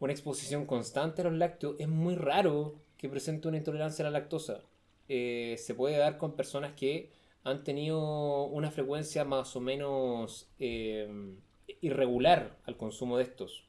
una 0.00 0.12
exposición 0.12 0.66
constante 0.66 1.22
a 1.22 1.24
los 1.24 1.34
lácteos 1.34 1.76
es 1.78 1.88
muy 1.88 2.14
raro 2.14 2.76
que 2.96 3.08
presente 3.08 3.48
una 3.48 3.56
intolerancia 3.56 4.06
a 4.06 4.10
la 4.10 4.18
lactosa. 4.18 4.62
Eh, 5.08 5.56
se 5.58 5.74
puede 5.74 5.96
dar 5.96 6.18
con 6.18 6.36
personas 6.36 6.72
que 6.72 7.10
han 7.44 7.64
tenido 7.64 8.44
una 8.44 8.70
frecuencia 8.70 9.24
más 9.24 9.56
o 9.56 9.60
menos 9.60 10.48
eh, 10.58 11.08
irregular 11.80 12.56
al 12.66 12.76
consumo 12.76 13.16
de 13.16 13.24
estos. 13.24 13.64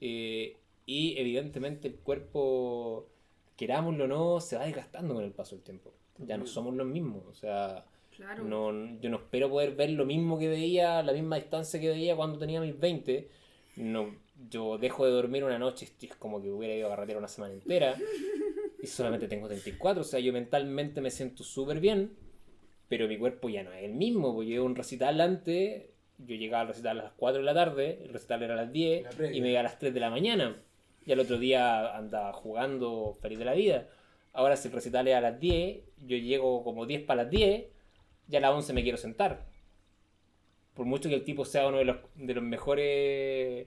Eh, 0.00 0.56
y 0.86 1.18
evidentemente 1.18 1.88
el 1.88 1.96
cuerpo, 1.96 3.08
querámoslo 3.56 4.04
o 4.04 4.08
no, 4.08 4.40
se 4.40 4.56
va 4.56 4.64
desgastando 4.64 5.14
con 5.14 5.24
el 5.24 5.32
paso 5.32 5.56
del 5.56 5.64
tiempo. 5.64 5.92
Ya 6.18 6.36
no 6.36 6.46
somos 6.46 6.74
los 6.74 6.86
mismos. 6.86 7.24
O 7.28 7.34
sea, 7.34 7.84
claro. 8.16 8.44
no, 8.44 8.98
yo 9.00 9.10
no 9.10 9.18
espero 9.18 9.50
poder 9.50 9.74
ver 9.76 9.90
lo 9.90 10.06
mismo 10.06 10.38
que 10.38 10.48
veía, 10.48 11.02
la 11.02 11.12
misma 11.12 11.36
distancia 11.36 11.78
que 11.80 11.90
veía 11.90 12.16
cuando 12.16 12.38
tenía 12.38 12.60
mis 12.60 12.78
20. 12.78 13.28
No, 13.76 14.14
yo 14.50 14.78
dejo 14.78 15.04
de 15.04 15.10
dormir 15.10 15.44
una 15.44 15.58
noche 15.58 15.88
es 16.00 16.16
como 16.16 16.40
que 16.40 16.50
hubiera 16.50 16.74
ido 16.74 16.86
a 16.86 16.90
carretera 16.90 17.18
una 17.18 17.28
semana 17.28 17.54
entera. 17.54 17.96
Y 18.80 18.86
solamente 18.86 19.26
tengo 19.26 19.48
34. 19.48 20.02
O 20.02 20.04
sea, 20.04 20.20
yo 20.20 20.32
mentalmente 20.32 21.00
me 21.00 21.10
siento 21.10 21.42
súper 21.42 21.80
bien. 21.80 22.12
Pero 22.88 23.08
mi 23.08 23.18
cuerpo 23.18 23.48
ya 23.48 23.64
no 23.64 23.72
es 23.72 23.82
el 23.82 23.94
mismo. 23.94 24.34
Porque 24.34 24.50
yo 24.50 24.64
un 24.64 24.76
recital 24.76 25.20
antes. 25.20 25.86
Yo 26.18 26.36
llegaba 26.36 26.62
al 26.62 26.68
recital 26.68 27.00
a 27.00 27.04
las 27.04 27.12
4 27.16 27.38
de 27.40 27.44
la 27.44 27.54
tarde. 27.54 27.98
El 28.04 28.12
recital 28.12 28.42
era 28.42 28.54
a 28.54 28.56
las 28.56 28.72
10. 28.72 29.18
La. 29.18 29.32
Y 29.32 29.40
me 29.40 29.50
iba 29.50 29.60
a 29.60 29.64
las 29.64 29.78
3 29.78 29.92
de 29.92 30.00
la 30.00 30.10
mañana. 30.10 30.62
Y 31.04 31.12
al 31.12 31.20
otro 31.20 31.38
día 31.38 31.96
andaba 31.96 32.32
jugando 32.32 33.16
feliz 33.20 33.38
de 33.38 33.44
la 33.44 33.54
vida. 33.54 33.88
Ahora 34.32 34.56
si 34.56 34.68
el 34.68 34.74
recital 34.74 35.08
es 35.08 35.16
a 35.16 35.20
las 35.20 35.40
10. 35.40 35.80
Yo 36.06 36.16
llego 36.16 36.62
como 36.62 36.86
10 36.86 37.02
para 37.02 37.24
las 37.24 37.30
10. 37.32 37.66
Ya 38.28 38.38
a 38.38 38.42
las 38.42 38.52
11 38.52 38.72
me 38.74 38.82
quiero 38.84 38.98
sentar. 38.98 39.46
Por 40.74 40.86
mucho 40.86 41.08
que 41.08 41.16
el 41.16 41.24
tipo 41.24 41.44
sea 41.44 41.66
uno 41.66 41.78
de 41.78 41.84
los, 41.84 41.96
de 42.14 42.34
los 42.34 42.44
mejores 42.44 43.66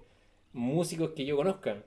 músicos 0.54 1.12
que 1.12 1.26
yo 1.26 1.36
conozca. 1.36 1.84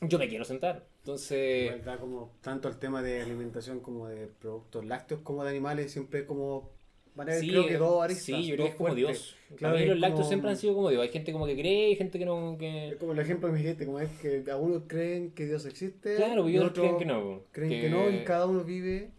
Yo 0.00 0.18
me 0.18 0.28
quiero 0.28 0.44
sentar. 0.44 0.86
Entonces... 1.00 1.84
Da 1.84 1.98
como 1.98 2.32
tanto 2.40 2.68
el 2.68 2.78
tema 2.78 3.02
de 3.02 3.22
alimentación 3.22 3.80
como 3.80 4.08
de 4.08 4.26
productos 4.26 4.84
lácteos 4.84 5.20
como 5.22 5.42
de 5.44 5.50
animales, 5.50 5.90
siempre 5.90 6.26
como 6.26 6.70
Van 7.18 7.28
a 7.28 7.32
haber 7.32 7.42
Sí, 7.42 7.50
creo 7.50 7.66
que 7.66 7.74
eh, 7.74 7.78
dos 7.78 8.04
aristas. 8.04 8.24
Sí, 8.24 8.46
yo 8.46 8.54
creo 8.54 8.66
que 8.66 8.70
es 8.70 8.76
como. 8.76 8.94
Dios. 8.94 9.36
Claro, 9.56 9.74
mí 9.74 9.82
es 9.82 9.88
los 9.88 9.98
lácteos 9.98 10.28
siempre 10.28 10.50
han 10.50 10.56
sido 10.56 10.74
como 10.74 10.88
Dios. 10.88 11.02
Hay 11.02 11.08
gente 11.08 11.32
como 11.32 11.46
que 11.46 11.56
cree 11.56 11.90
y 11.90 11.96
gente 11.96 12.16
que 12.16 12.24
no. 12.24 12.52
Es 12.52 12.58
Que... 12.58 12.96
como 13.00 13.10
el 13.10 13.18
ejemplo 13.18 13.48
que 13.48 13.54
me 13.54 13.58
dijiste, 13.58 13.86
como 13.86 13.98
es 13.98 14.08
que 14.20 14.44
algunos 14.48 14.84
creen 14.86 15.32
que 15.32 15.46
Dios 15.46 15.66
existe. 15.66 16.14
Claro, 16.14 16.48
y 16.48 16.54
y 16.54 16.58
otros 16.58 16.86
creen 16.86 16.96
que 16.96 17.04
no. 17.06 17.40
Creen 17.50 17.70
que... 17.80 17.90
no 17.90 18.08
y 18.08 18.22
cada 18.22 18.46
uno 18.46 18.62
vive. 18.62 19.10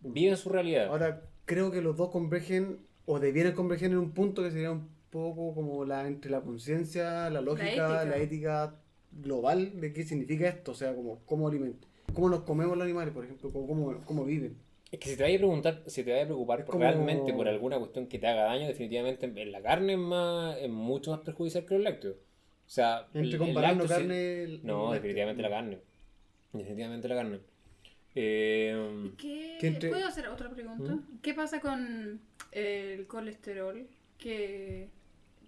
Viven 0.00 0.38
su 0.38 0.48
realidad. 0.48 0.86
Ahora, 0.86 1.20
creo 1.44 1.70
que 1.70 1.82
los 1.82 1.94
dos 1.94 2.08
convergen 2.08 2.78
o 3.04 3.20
debieran 3.20 3.52
converger 3.52 3.90
en 3.90 3.98
un 3.98 4.12
punto 4.12 4.42
que 4.42 4.50
sería 4.50 4.72
un 4.72 4.88
poco 5.12 5.54
como 5.54 5.84
la 5.84 6.08
entre 6.08 6.30
la 6.30 6.40
conciencia, 6.40 7.30
la 7.30 7.40
lógica, 7.40 8.04
la 8.04 8.16
ética. 8.16 8.64
ética. 8.64 8.74
global 9.12 9.78
de 9.80 9.92
qué 9.92 10.04
significa 10.04 10.48
esto. 10.48 10.72
O 10.72 10.74
sea, 10.74 10.94
como 10.96 11.18
cómo 11.26 11.46
alimentar. 11.48 11.88
Cómo 12.14 12.30
nos 12.30 12.40
comemos 12.44 12.76
los 12.78 12.84
animales, 12.84 13.12
por 13.12 13.24
ejemplo, 13.24 13.50
cómo, 13.52 13.66
cómo, 13.66 14.00
cómo 14.06 14.24
viven. 14.24 14.56
Es 14.90 14.98
que 14.98 15.10
si 15.10 15.16
te 15.16 15.22
vayas 15.22 15.36
a 15.36 15.40
preguntar, 15.40 15.82
si 15.86 16.02
te 16.02 16.10
vayas 16.10 16.24
a 16.24 16.28
preocupar 16.28 16.60
Es 16.60 16.64
por- 16.66 16.72
como- 16.72 16.84
realmente 16.84 17.32
por 17.34 17.46
alguna 17.48 17.78
cuestión 17.78 18.06
que 18.06 18.18
te 18.18 18.26
haga 18.26 18.44
daño, 18.44 18.66
definitivamente 18.66 19.26
en 19.26 19.52
la 19.52 19.60
carne 19.62 19.92
es 19.94 19.98
más 19.98 20.56
es 20.58 20.70
mucho 20.70 21.10
más 21.12 21.20
perjudicial 21.20 21.64
que 21.66 21.74
los 21.74 21.82
lácteos. 21.84 22.16
O 22.16 22.70
sea, 22.70 23.06
Entre 23.14 23.38
comparando 23.38 23.84
lácteo 23.84 23.96
sí- 23.98 24.02
carne. 24.02 24.42
el- 24.44 24.60
No, 24.66 24.88
el- 24.88 24.94
definitivamente 25.00 25.42
la 25.42 25.50
carne. 25.50 25.78
Definitivamente 26.54 27.08
la 27.08 27.14
carne. 27.14 27.38
Eh, 28.14 29.12
¿Qué... 29.18 29.78
¿Puedo 29.90 30.06
hacer 30.06 30.28
otra 30.28 30.50
pregunta? 30.50 30.98
¿Qué 31.22 31.32
pasa 31.34 31.60
con 31.60 32.20
el 32.52 33.06
colesterol? 33.06 33.86
Que 34.18 34.88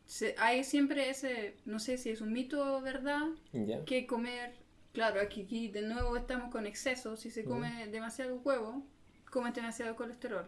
se- 0.07 0.35
hay 0.39 0.65
siempre 0.65 1.11
ese, 1.11 1.57
no 1.65 1.79
sé 1.79 1.99
si 1.99 2.11
es 2.11 2.21
un 2.21 2.33
mito 2.33 2.77
o 2.77 2.81
verdad, 2.81 3.23
ya. 3.53 3.85
que 3.85 4.07
comer, 4.07 4.53
claro, 4.93 5.21
aquí, 5.21 5.43
aquí 5.43 5.69
de 5.69 5.83
nuevo 5.83 6.17
estamos 6.17 6.51
con 6.51 6.67
exceso, 6.67 7.17
si 7.17 7.31
se 7.31 7.45
come 7.45 7.87
demasiado 7.89 8.37
huevo, 8.45 8.83
comes 9.31 9.55
demasiado 9.55 9.97
colesterol. 9.97 10.47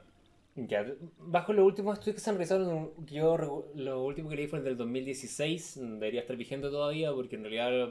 Ya, 0.57 0.87
bajo 1.19 1.53
los 1.53 1.67
últimos 1.67 1.95
estudios 1.99 2.15
que 2.17 2.21
se 2.23 2.31
han 2.31 2.37
realizado, 2.37 2.95
yo 3.05 3.67
lo 3.75 4.05
último 4.05 4.31
que 4.31 4.37
leí 4.37 4.47
fue 4.47 4.59
el 4.61 4.65
del 4.65 4.77
2016, 4.79 5.79
debería 5.79 6.21
estar 6.21 6.37
vigente 6.37 6.69
todavía 6.69 7.13
porque 7.13 7.37
en 7.37 7.43
realidad 7.43 7.91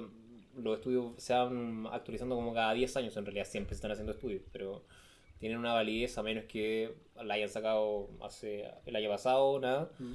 los 0.57 0.77
estudios 0.77 1.13
se 1.17 1.33
van 1.33 1.85
actualizando 1.91 2.33
como 2.35 2.53
cada 2.55 2.73
10 2.73 2.95
años, 2.97 3.15
en 3.17 3.25
realidad 3.25 3.45
siempre 3.45 3.69
se 3.69 3.75
están 3.75 3.91
haciendo 3.91 4.13
estudios, 4.13 4.41
pero 4.51 4.83
tienen 5.37 5.59
una 5.59 5.73
validez 5.73 6.17
a 6.17 6.23
menos 6.23 6.45
que 6.45 6.95
la 7.23 7.35
hayan 7.35 7.49
sacado 7.49 8.09
hace 8.23 8.65
el 8.85 8.95
año 8.95 9.09
pasado, 9.09 9.59
nada. 9.59 9.91
Mm. 9.99 10.13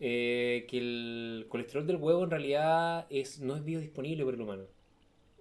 Eh, 0.00 0.66
que 0.68 0.78
el 0.78 1.46
colesterol 1.48 1.86
del 1.86 1.96
huevo 1.96 2.24
en 2.24 2.30
realidad 2.30 3.06
es, 3.10 3.40
no 3.40 3.54
es 3.56 3.64
biodisponible 3.64 4.24
por 4.24 4.34
el 4.34 4.40
humano. 4.40 4.64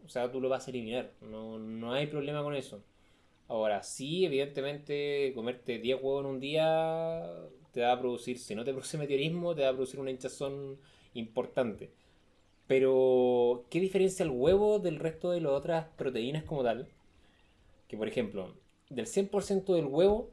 O 0.06 0.10
sea, 0.10 0.32
tú 0.32 0.42
lo 0.42 0.50
vas 0.50 0.68
a 0.68 0.72
eliminar, 0.72 1.14
no, 1.22 1.60
no 1.60 1.94
hay 1.94 2.08
problema 2.08 2.44
con 2.44 2.56
eso. 2.56 2.84
Ahora, 3.48 3.84
sí, 3.84 4.26
evidentemente, 4.26 5.34
comerte 5.36 5.80
10 5.80 5.98
huevos 6.04 6.26
en 6.26 6.32
un 6.32 6.40
día 6.40 7.24
te 7.74 7.82
va 7.82 7.94
a 7.94 8.00
producir, 8.00 8.38
si 8.40 8.56
no 8.56 8.64
te 8.66 8.72
produce 8.74 8.98
meteorismo, 8.98 9.56
te 9.56 9.64
va 9.64 9.70
a 9.70 9.74
producir 9.74 10.00
una 10.00 10.12
hinchazón 10.12 10.78
importante. 11.14 11.92
Pero, 12.68 13.66
¿qué 13.70 13.80
diferencia 13.80 14.24
el 14.24 14.32
huevo 14.32 14.80
del 14.80 15.00
resto 15.00 15.32
de 15.32 15.42
las 15.42 15.54
otras 15.54 15.88
proteínas 15.98 16.44
como 16.44 16.64
tal? 16.64 16.88
Que, 17.88 17.98
por 17.98 18.08
ejemplo, 18.08 18.56
del 18.90 19.08
100% 19.08 19.74
del 19.76 19.86
huevo, 19.86 20.32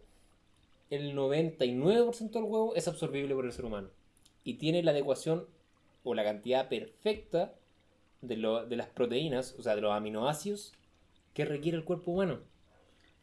el 0.91 1.15
99% 1.17 2.31
del 2.33 2.45
huevo 2.45 2.75
es 2.75 2.89
absorbible 2.89 3.35
por 3.35 3.47
el 3.47 3.53
ser 3.53 3.65
humano. 3.65 3.89
Y 4.47 4.55
tiene 4.55 4.83
la 4.83 4.93
adecuación 4.93 5.47
o 6.05 6.15
la 6.15 6.25
cantidad 6.25 6.71
perfecta 6.71 7.55
de, 8.23 8.37
lo- 8.39 8.67
de 8.67 8.77
las 8.77 8.89
proteínas, 8.89 9.55
o 9.59 9.63
sea, 9.63 9.75
de 9.77 9.83
los 9.83 9.93
aminoácidos 9.93 10.73
que 11.35 11.45
requiere 11.45 11.79
el 11.79 11.85
cuerpo 11.85 12.13
humano. 12.13 12.41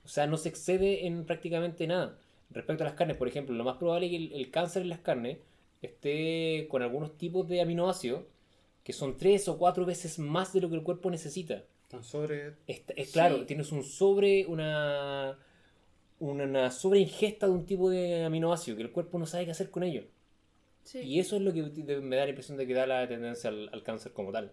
O 0.06 0.08
sea, 0.10 0.28
no 0.28 0.38
se 0.38 0.50
excede 0.50 1.08
en 1.08 1.26
prácticamente 1.26 1.88
nada. 1.88 2.18
Respecto 2.52 2.84
a 2.84 2.88
las 2.88 2.96
carnes, 2.96 3.18
por 3.18 3.28
ejemplo, 3.28 3.56
lo 3.56 3.64
más 3.64 3.78
probable 3.78 4.08
es 4.08 4.12
que 4.12 4.18
el, 4.18 4.34
el 4.34 4.52
cáncer 4.52 4.84
en 4.84 4.90
las 4.90 5.00
carnes 5.00 5.38
esté 5.82 6.68
con 6.70 6.82
algunos 6.82 7.18
tipos 7.18 7.48
de 7.48 7.62
aminoácidos 7.62 8.24
que 8.84 8.94
son 8.94 9.18
tres 9.18 9.48
o 9.48 9.58
cuatro 9.58 9.86
veces 9.86 10.20
más 10.20 10.54
de 10.54 10.62
lo 10.62 10.70
que 10.70 10.76
el 10.76 10.84
cuerpo 10.84 11.10
necesita. 11.10 11.64
Están 11.84 12.04
sobre. 12.04 12.54
Es, 12.68 12.84
es 12.96 13.08
Sí. 13.08 13.14
claro, 13.14 13.46
tienes 13.46 13.72
un 13.72 13.84
sobre, 13.84 14.46
una, 14.48 15.38
una, 16.20 16.44
una 16.46 16.72
sobreingesta 16.72 17.48
de 17.48 17.54
un 17.54 17.66
tipo 17.66 17.90
de 17.90 18.24
aminoácido 18.26 18.78
que 18.78 18.84
el 18.84 18.92
cuerpo 18.92 19.20
no 19.20 19.26
sabe 19.26 19.46
qué 19.46 19.52
hacer 19.52 19.70
con 19.72 19.84
ellos. 19.84 20.06
Sí. 20.84 21.00
Y 21.00 21.20
eso 21.20 21.36
es 21.38 21.42
lo 21.42 21.54
que 21.54 21.64
me 22.02 22.16
da 22.16 22.24
la 22.24 22.30
impresión 22.30 22.58
de 22.58 22.68
que 22.68 22.74
da 22.74 22.86
la 22.86 23.08
tendencia 23.08 23.50
al, 23.50 23.70
al 23.72 23.84
cáncer 23.84 24.12
como 24.14 24.32
tal. 24.32 24.52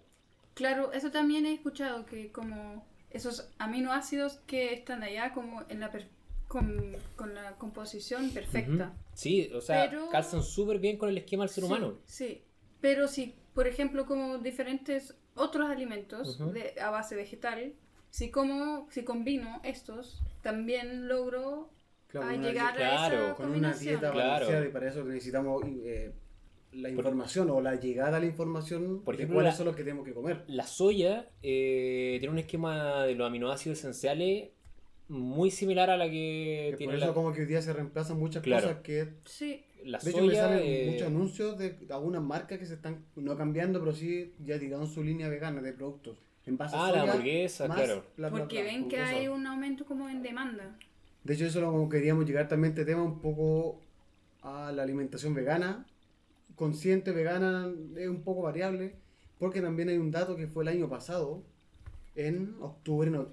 Claro, 0.54 0.92
eso 0.92 1.10
también 1.10 1.46
he 1.46 1.52
escuchado, 1.54 2.06
que 2.06 2.30
como 2.32 2.84
esos 3.10 3.48
aminoácidos 3.58 4.40
que 4.46 4.72
están 4.72 5.02
allá 5.02 5.32
como 5.32 5.62
en 5.68 5.80
la 5.80 5.90
per- 5.90 6.08
con, 6.48 6.96
con 7.16 7.34
la 7.34 7.52
composición 7.56 8.30
perfecta. 8.30 8.92
Sí, 9.14 9.50
o 9.54 9.60
sea, 9.60 9.88
Pero- 9.88 10.08
calzan 10.10 10.42
súper 10.42 10.78
bien 10.78 10.96
con 10.98 11.08
el 11.08 11.18
esquema 11.18 11.44
del 11.44 11.50
ser 11.50 11.62
Sí, 11.64 11.66
humano. 11.68 11.98
Sí, 12.06 12.42
pero 12.80 13.08
si, 13.08 13.34
por 13.54 13.66
ejemplo, 13.66 14.06
como 14.06 14.38
diferentes 14.38 15.14
otros 15.36 15.70
alimentos 15.70 16.38
de, 16.52 16.74
a 16.80 16.90
base 16.90 17.14
vegetal, 17.16 17.72
si 18.10 18.30
como, 18.30 18.88
si 18.90 19.04
combino 19.04 19.60
estos, 19.62 20.20
también 20.42 21.06
logro 21.08 21.70
Claro, 22.10 22.26
a 22.28 22.32
una 22.34 22.48
llegar 22.48 22.74
claro, 22.76 23.16
a 23.16 23.24
esa 23.26 23.34
con 23.36 23.50
una 23.52 23.72
dieta 23.72 24.10
Claro. 24.12 24.16
balanceada 24.46 24.66
y 24.66 24.68
para 24.70 24.88
eso 24.88 25.04
necesitamos 25.04 25.62
eh, 25.66 26.12
la 26.72 26.88
información 26.88 27.50
o 27.50 27.60
la 27.60 27.76
llegada 27.76 28.16
a 28.16 28.20
la 28.20 28.26
información 28.26 29.02
Por 29.04 29.16
de 29.16 29.22
ejemplo, 29.22 29.36
cuáles 29.36 29.52
la- 29.52 29.56
son 29.56 29.66
los 29.66 29.76
que 29.76 29.82
tenemos 29.84 30.04
que 30.04 30.12
comer. 30.14 30.44
La 30.48 30.66
soya 30.66 31.28
eh, 31.42 32.16
tiene 32.20 32.32
un 32.32 32.38
esquema 32.38 33.04
de 33.04 33.14
los 33.14 33.26
aminoácidos 33.26 33.78
esenciales 33.78 34.50
muy 35.08 35.50
similar 35.50 35.90
a 35.90 35.96
la 35.96 36.06
que 36.08 36.68
Que 36.70 36.76
tiene 36.78 36.92
por 36.92 36.98
eso 36.98 37.06
la, 37.08 37.14
como 37.14 37.32
que 37.32 37.40
hoy 37.40 37.46
día 37.46 37.60
se 37.62 37.72
reemplazan 37.72 38.18
muchas 38.18 38.42
Claro. 38.42 38.68
cosas 38.68 38.82
que... 38.82 39.08
Sí, 39.24 39.64
la 39.84 39.98
De 39.98 40.10
hecho 40.10 40.24
me 40.24 40.34
salen 40.34 40.60
eh, 40.62 40.88
muchos 40.92 41.06
anuncios 41.08 41.58
de 41.58 41.76
algunas 41.90 42.22
marcas 42.22 42.58
que 42.58 42.66
se 42.66 42.74
están 42.74 43.04
no 43.16 43.36
cambiando, 43.36 43.80
pero 43.80 43.92
sí 43.92 44.34
ya 44.44 44.58
tiraron 44.58 44.86
su 44.86 45.02
línea 45.02 45.28
vegana 45.28 45.60
de 45.62 45.72
productos. 45.72 46.18
En 46.46 46.56
base 46.56 46.76
a 46.76 46.78
Ah, 46.86 46.92
la 46.92 47.00
soya, 47.00 47.12
hamburguesa, 47.12 47.68
más 47.68 47.76
claro. 47.78 48.04
bla, 48.16 48.28
bla, 48.30 48.38
porque 48.40 48.62
bla, 48.62 48.72
ven 48.72 48.88
que 48.88 48.98
hay 49.00 49.28
un 49.28 49.46
aumento 49.46 49.84
como 49.84 50.08
en 50.08 50.22
demanda. 50.22 50.76
De 51.24 51.34
hecho, 51.34 51.46
eso 51.46 51.60
lo 51.60 51.88
queríamos 51.88 52.24
llegar 52.26 52.48
también 52.48 52.72
este 52.72 52.84
tema 52.84 53.02
un 53.02 53.20
poco 53.20 53.80
a 54.42 54.72
la 54.72 54.82
alimentación 54.82 55.34
vegana. 55.34 55.86
Consciente, 56.56 57.12
vegana, 57.12 57.70
es 57.96 58.08
un 58.08 58.22
poco 58.22 58.42
variable, 58.42 58.94
porque 59.38 59.60
también 59.60 59.88
hay 59.88 59.98
un 59.98 60.10
dato 60.10 60.36
que 60.36 60.46
fue 60.46 60.64
el 60.64 60.68
año 60.68 60.88
pasado, 60.88 61.42
en 62.16 62.56
octubre, 62.60 63.10
no, 63.10 63.28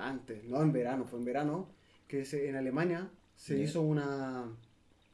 antes, 0.00 0.44
no 0.44 0.62
en 0.62 0.72
verano, 0.72 1.04
fue 1.06 1.18
en 1.18 1.24
verano, 1.24 1.68
que 2.08 2.24
se- 2.24 2.48
en 2.48 2.56
Alemania 2.56 3.10
se 3.36 3.58
hizo 3.62 3.82
una... 3.82 4.46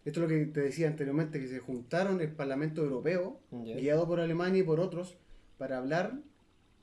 Esto 0.05 0.21
es 0.21 0.23
lo 0.23 0.29
que 0.29 0.47
te 0.47 0.61
decía 0.61 0.87
anteriormente, 0.89 1.41
que 1.41 1.49
se 1.49 1.59
juntaron 1.59 2.21
el 2.21 2.31
Parlamento 2.33 2.83
Europeo, 2.83 3.39
guiado 3.81 4.07
por 4.07 4.21
Alemania 4.21 4.61
y 4.61 4.65
por 4.65 4.81
otros, 4.81 5.17
para 5.59 5.77
hablar 5.79 6.15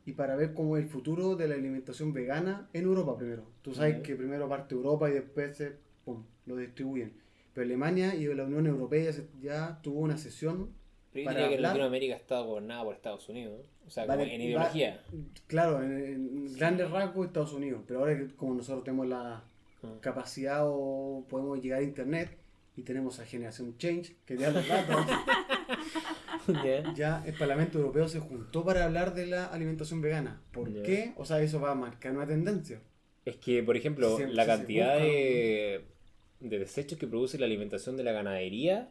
y 0.07 0.13
para 0.13 0.35
ver 0.35 0.53
cómo 0.55 0.77
es 0.77 0.83
el 0.83 0.89
futuro 0.89 1.35
de 1.35 1.47
la 1.47 1.55
alimentación 1.55 2.13
vegana 2.13 2.67
en 2.73 2.85
Europa 2.85 3.15
primero. 3.17 3.43
Tú 3.61 3.75
sabes 3.75 4.01
que 4.01 4.15
primero 4.15 4.47
parte 4.49 4.73
Europa 4.73 5.09
y 5.09 5.13
después 5.13 5.55
se, 5.57 5.73
pum, 6.05 6.23
lo 6.45 6.55
distribuyen. 6.55 7.13
Pero 7.53 7.65
Alemania 7.65 8.15
y 8.15 8.25
la 8.33 8.45
Unión 8.45 8.65
Europea 8.67 9.11
ya, 9.41 9.79
tuvo 9.83 9.99
una 9.99 10.17
sesión, 10.17 10.69
Pero 11.11 11.23
yo 11.23 11.25
para 11.25 11.35
diría 11.39 11.49
que 11.49 11.55
hablar- 11.55 11.71
Latinoamérica 11.73 12.15
está 12.15 12.39
gobernada 12.39 12.83
por 12.83 12.95
Estados 12.95 13.27
Unidos. 13.29 13.65
¿no? 13.65 13.87
O 13.87 13.89
sea, 13.89 14.05
como 14.05 14.17
Vale, 14.17 14.33
en 14.35 14.39
va- 14.41 14.45
ideología. 14.45 15.01
claro, 15.47 15.83
en, 15.83 15.91
en 15.97 16.53
grandes 16.55 16.89
rasgos 16.89 17.27
Estados 17.27 17.53
Unidos, 17.53 17.81
pero 17.87 17.99
ahora 17.99 18.17
que 18.17 18.27
como 18.35 18.53
nosotros 18.55 18.83
tenemos 18.83 19.07
la 19.07 19.43
Ah. 19.83 19.93
capacidad 20.01 20.61
o 20.65 21.23
podemos 21.29 21.61
llegar 21.61 21.79
a 21.81 21.83
Internet 21.83 22.35
y 22.75 22.81
tenemos 22.81 23.19
a 23.19 23.25
Generación 23.25 23.77
Change, 23.77 24.15
que 24.25 24.35
ya 24.37 24.49
los 24.51 24.67
datos, 24.67 25.05
Ya. 26.65 26.93
ya 26.93 27.23
el 27.25 27.33
Parlamento 27.33 27.77
Europeo 27.79 28.07
se 28.07 28.19
juntó 28.19 28.63
para 28.63 28.85
hablar 28.85 29.13
de 29.13 29.27
la 29.27 29.45
alimentación 29.45 30.01
vegana. 30.01 30.41
¿Por 30.51 30.71
qué? 30.83 31.13
O 31.17 31.25
sea, 31.25 31.41
eso 31.41 31.59
va 31.59 31.71
a 31.71 31.75
marcar 31.75 32.13
una 32.15 32.27
tendencia. 32.27 32.81
Es 33.25 33.35
que, 33.37 33.61
por 33.63 33.75
ejemplo, 33.75 34.15
Siempre 34.15 34.35
la 34.35 34.45
cantidad 34.45 34.97
de, 34.97 35.81
de 36.39 36.59
desechos 36.59 36.97
que 36.97 37.07
produce 37.07 37.37
la 37.37 37.45
alimentación 37.45 37.97
de 37.97 38.03
la 38.03 38.11
ganadería 38.13 38.89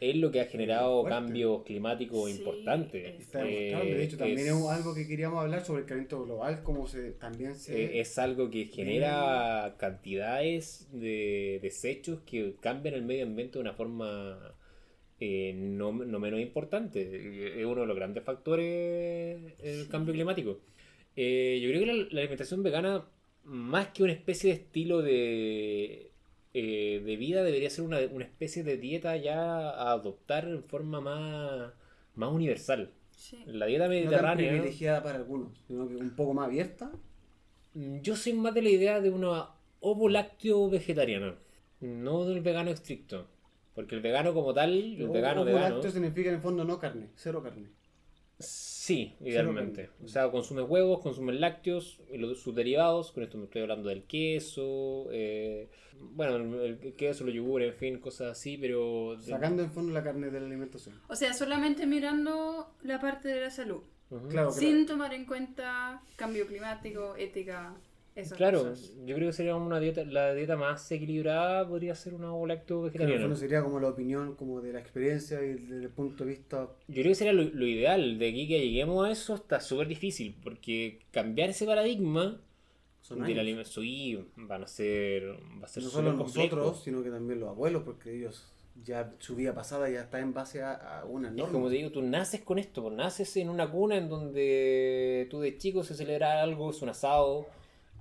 es 0.00 0.16
lo 0.16 0.30
que 0.30 0.40
ha 0.40 0.44
generado 0.46 1.02
cambios 1.04 1.62
climáticos 1.64 2.30
Sí, 2.30 2.36
importantes. 2.38 3.20
Está 3.20 3.46
Eh. 3.48 3.94
De 3.94 4.04
hecho, 4.04 4.18
también 4.18 4.38
es, 4.40 4.46
es- 4.54 4.66
algo 4.68 4.94
que 4.94 5.06
queríamos 5.06 5.40
hablar 5.42 5.64
sobre 5.64 5.80
el 5.82 5.86
calentamiento 5.86 6.24
global, 6.26 6.62
cómo 6.62 6.86
se 6.86 7.12
también 7.12 7.54
se... 7.54 7.84
eh, 7.84 8.00
es 8.00 8.18
algo 8.18 8.50
que 8.50 8.66
genera 8.66 9.76
cantidades 9.78 10.88
de 10.92 11.58
desechos 11.62 12.20
que 12.26 12.56
cambian 12.60 12.94
el 12.94 13.02
medio 13.02 13.24
ambiente 13.24 13.54
de 13.54 13.60
una 13.60 13.72
forma 13.72 14.54
eh, 15.20 15.52
no, 15.54 15.92
no 15.92 16.18
menos 16.20 16.40
importante. 16.40 17.60
Es 17.60 17.64
uno 17.66 17.82
de 17.82 17.86
los 17.86 17.96
grandes 17.96 18.24
factores 18.24 19.40
el 19.60 19.84
Sí. 19.84 19.88
cambio 19.90 20.14
climático. 20.14 20.60
Eh, 21.16 21.58
yo 21.62 21.68
creo 21.70 21.80
que 21.80 21.86
la, 21.86 21.94
la 22.10 22.20
alimentación 22.20 22.62
vegana, 22.62 23.04
más 23.44 23.88
que 23.88 24.02
una 24.04 24.12
especie 24.12 24.50
de 24.50 24.60
estilo 24.60 25.02
de, 25.02 26.10
eh, 26.54 27.02
de 27.04 27.16
vida, 27.16 27.42
debería 27.42 27.70
ser 27.70 27.84
una, 27.84 27.98
una 28.12 28.24
especie 28.24 28.62
de 28.62 28.76
dieta 28.76 29.16
ya 29.16 29.70
a 29.70 29.92
adoptar 29.92 30.46
en 30.46 30.62
forma 30.64 31.00
más, 31.00 31.72
más 32.14 32.32
universal. 32.32 32.90
Sí. 33.10 33.36
La 33.46 33.66
dieta 33.66 33.84
no 33.88 33.90
tan 33.90 33.98
mediterránea. 34.00 34.50
privilegiada 34.50 35.02
para 35.02 35.18
algunos, 35.18 35.58
sino 35.66 35.88
que 35.88 35.96
un 35.96 36.14
poco 36.14 36.34
más 36.34 36.46
abierta. 36.46 36.92
Mm, 37.74 38.00
Yo 38.00 38.14
soy 38.14 38.34
más 38.34 38.54
de 38.54 38.62
la 38.62 38.70
idea 38.70 39.00
de 39.00 39.10
una 39.10 39.48
ovo 39.80 40.08
lácteo 40.08 40.70
vegetariana, 40.70 41.34
no 41.80 42.24
del 42.24 42.40
vegano 42.40 42.70
estricto. 42.70 43.26
Porque 43.78 43.94
el 43.94 44.00
vegano 44.00 44.34
como 44.34 44.52
tal, 44.52 44.72
el 44.76 45.08
O- 45.08 45.12
vegano, 45.12 45.42
ovo 45.42 45.46
vegano, 45.52 45.68
lácteo 45.76 45.92
significa 45.92 46.30
en 46.30 46.34
el 46.34 46.40
fondo 46.40 46.64
no 46.64 46.80
carne, 46.80 47.10
cero 47.14 47.40
carne. 47.44 47.68
sí, 48.40 49.14
idealmente. 49.20 49.86
carne. 49.86 50.04
O 50.04 50.08
sea, 50.08 50.28
consume 50.32 50.62
huevos, 50.62 50.98
consume 51.00 51.32
lácteos 51.34 52.00
y 52.12 52.18
los, 52.18 52.40
sus 52.40 52.52
derivados. 52.56 53.12
Con 53.12 53.22
esto 53.22 53.38
me 53.38 53.44
estoy 53.44 53.62
hablando 53.62 53.88
del 53.88 54.02
queso, 54.02 55.06
eh, 55.12 55.68
bueno, 56.00 56.36
el, 56.64 56.78
el 56.82 56.94
queso, 56.94 57.22
los 57.24 57.32
yogures, 57.34 57.72
en 57.72 57.78
fin, 57.78 57.98
cosas 58.00 58.32
así, 58.32 58.58
pero... 58.58 59.16
Sacando 59.20 59.62
en 59.62 59.70
fondo 59.70 59.92
la 59.92 60.02
carne 60.02 60.28
de 60.30 60.40
la 60.40 60.46
alimentación. 60.46 61.00
O 61.08 61.14
sea, 61.14 61.32
solamente 61.32 61.86
mirando 61.86 62.74
la 62.82 63.00
parte 63.00 63.28
de 63.28 63.40
la 63.42 63.50
salud, 63.50 63.82
Ujú. 64.10 64.28
Claro, 64.28 64.50
sin 64.50 64.86
tomar 64.86 65.14
en 65.14 65.24
cuenta 65.24 66.02
cambio 66.16 66.46
climático, 66.48 67.14
ética, 67.16 67.76
esas 68.18 68.36
Claro, 68.36 68.60
cosas. 68.60 68.92
yo 69.06 69.14
creo 69.14 69.28
que 69.28 69.32
sería 69.32 69.54
una 69.56 69.80
dieta, 69.80 70.04
la 70.04 70.34
dieta 70.34 70.56
más 70.56 70.90
equilibrada 70.92 71.66
podría 71.68 71.94
ser 71.94 72.14
una 72.14 72.32
ovo 72.34 72.46
lacto 72.46 72.66
Claro, 72.74 72.82
vegetariana. 72.86 73.20
fondo 73.22 73.36
sería 73.36 73.62
como 73.62 73.80
la 73.80 73.88
opinión 73.88 74.34
como 74.34 74.60
de 74.60 74.72
la 74.72 74.80
experiencia 74.80 75.42
y 75.42 75.54
desde 75.54 75.76
el 75.84 75.88
punto 75.90 76.24
de 76.24 76.30
vista 76.30 76.68
Yo 76.88 76.94
creo 76.94 77.08
que 77.10 77.14
sería 77.14 77.32
lo, 77.32 77.42
lo 77.44 77.66
ideal. 77.66 78.18
De 78.18 78.28
aquí 78.28 78.48
que 78.48 78.60
lleguemos 78.60 79.06
a 79.06 79.10
eso 79.10 79.34
está 79.34 79.60
súper 79.60 79.88
difícil. 79.88 80.34
Porque 80.42 81.00
cambiar 81.10 81.50
ese 81.50 81.64
paradigma 81.66 82.40
son 83.00 83.18
de 83.18 83.22
la 83.22 83.26
años. 83.28 83.38
alimentación 83.40 83.84
sí, 83.84 84.24
van 84.36 84.64
a 84.64 84.66
ser. 84.66 85.24
Va 85.60 85.64
a 85.64 85.68
ser 85.68 85.82
no 85.84 85.88
solo 85.88 86.16
complejo. 86.16 86.56
nosotros, 86.56 86.82
sino 86.84 87.02
que 87.02 87.10
también 87.10 87.40
los 87.40 87.48
abuelos, 87.48 87.82
porque 87.84 88.14
ellos 88.16 88.52
ya 88.84 89.12
su 89.18 89.34
vida 89.34 89.54
pasada 89.54 89.90
ya 89.90 90.02
está 90.02 90.20
en 90.20 90.32
base 90.34 90.62
a, 90.62 91.00
a 91.00 91.04
una 91.04 91.28
Es 91.28 91.34
norma. 91.34 91.52
como 91.52 91.68
te 91.68 91.74
digo, 91.76 91.90
tú 91.90 92.00
naces 92.02 92.42
con 92.42 92.58
esto, 92.60 92.82
pues, 92.82 92.94
naces 92.94 93.36
en 93.36 93.48
una 93.48 93.68
cuna 93.70 93.96
en 93.96 94.08
donde 94.08 95.26
tú 95.30 95.40
de 95.40 95.56
chico 95.58 95.82
se 95.82 95.94
celebra 95.94 96.42
algo, 96.42 96.70
es 96.70 96.80
un 96.82 96.88
asado. 96.90 97.46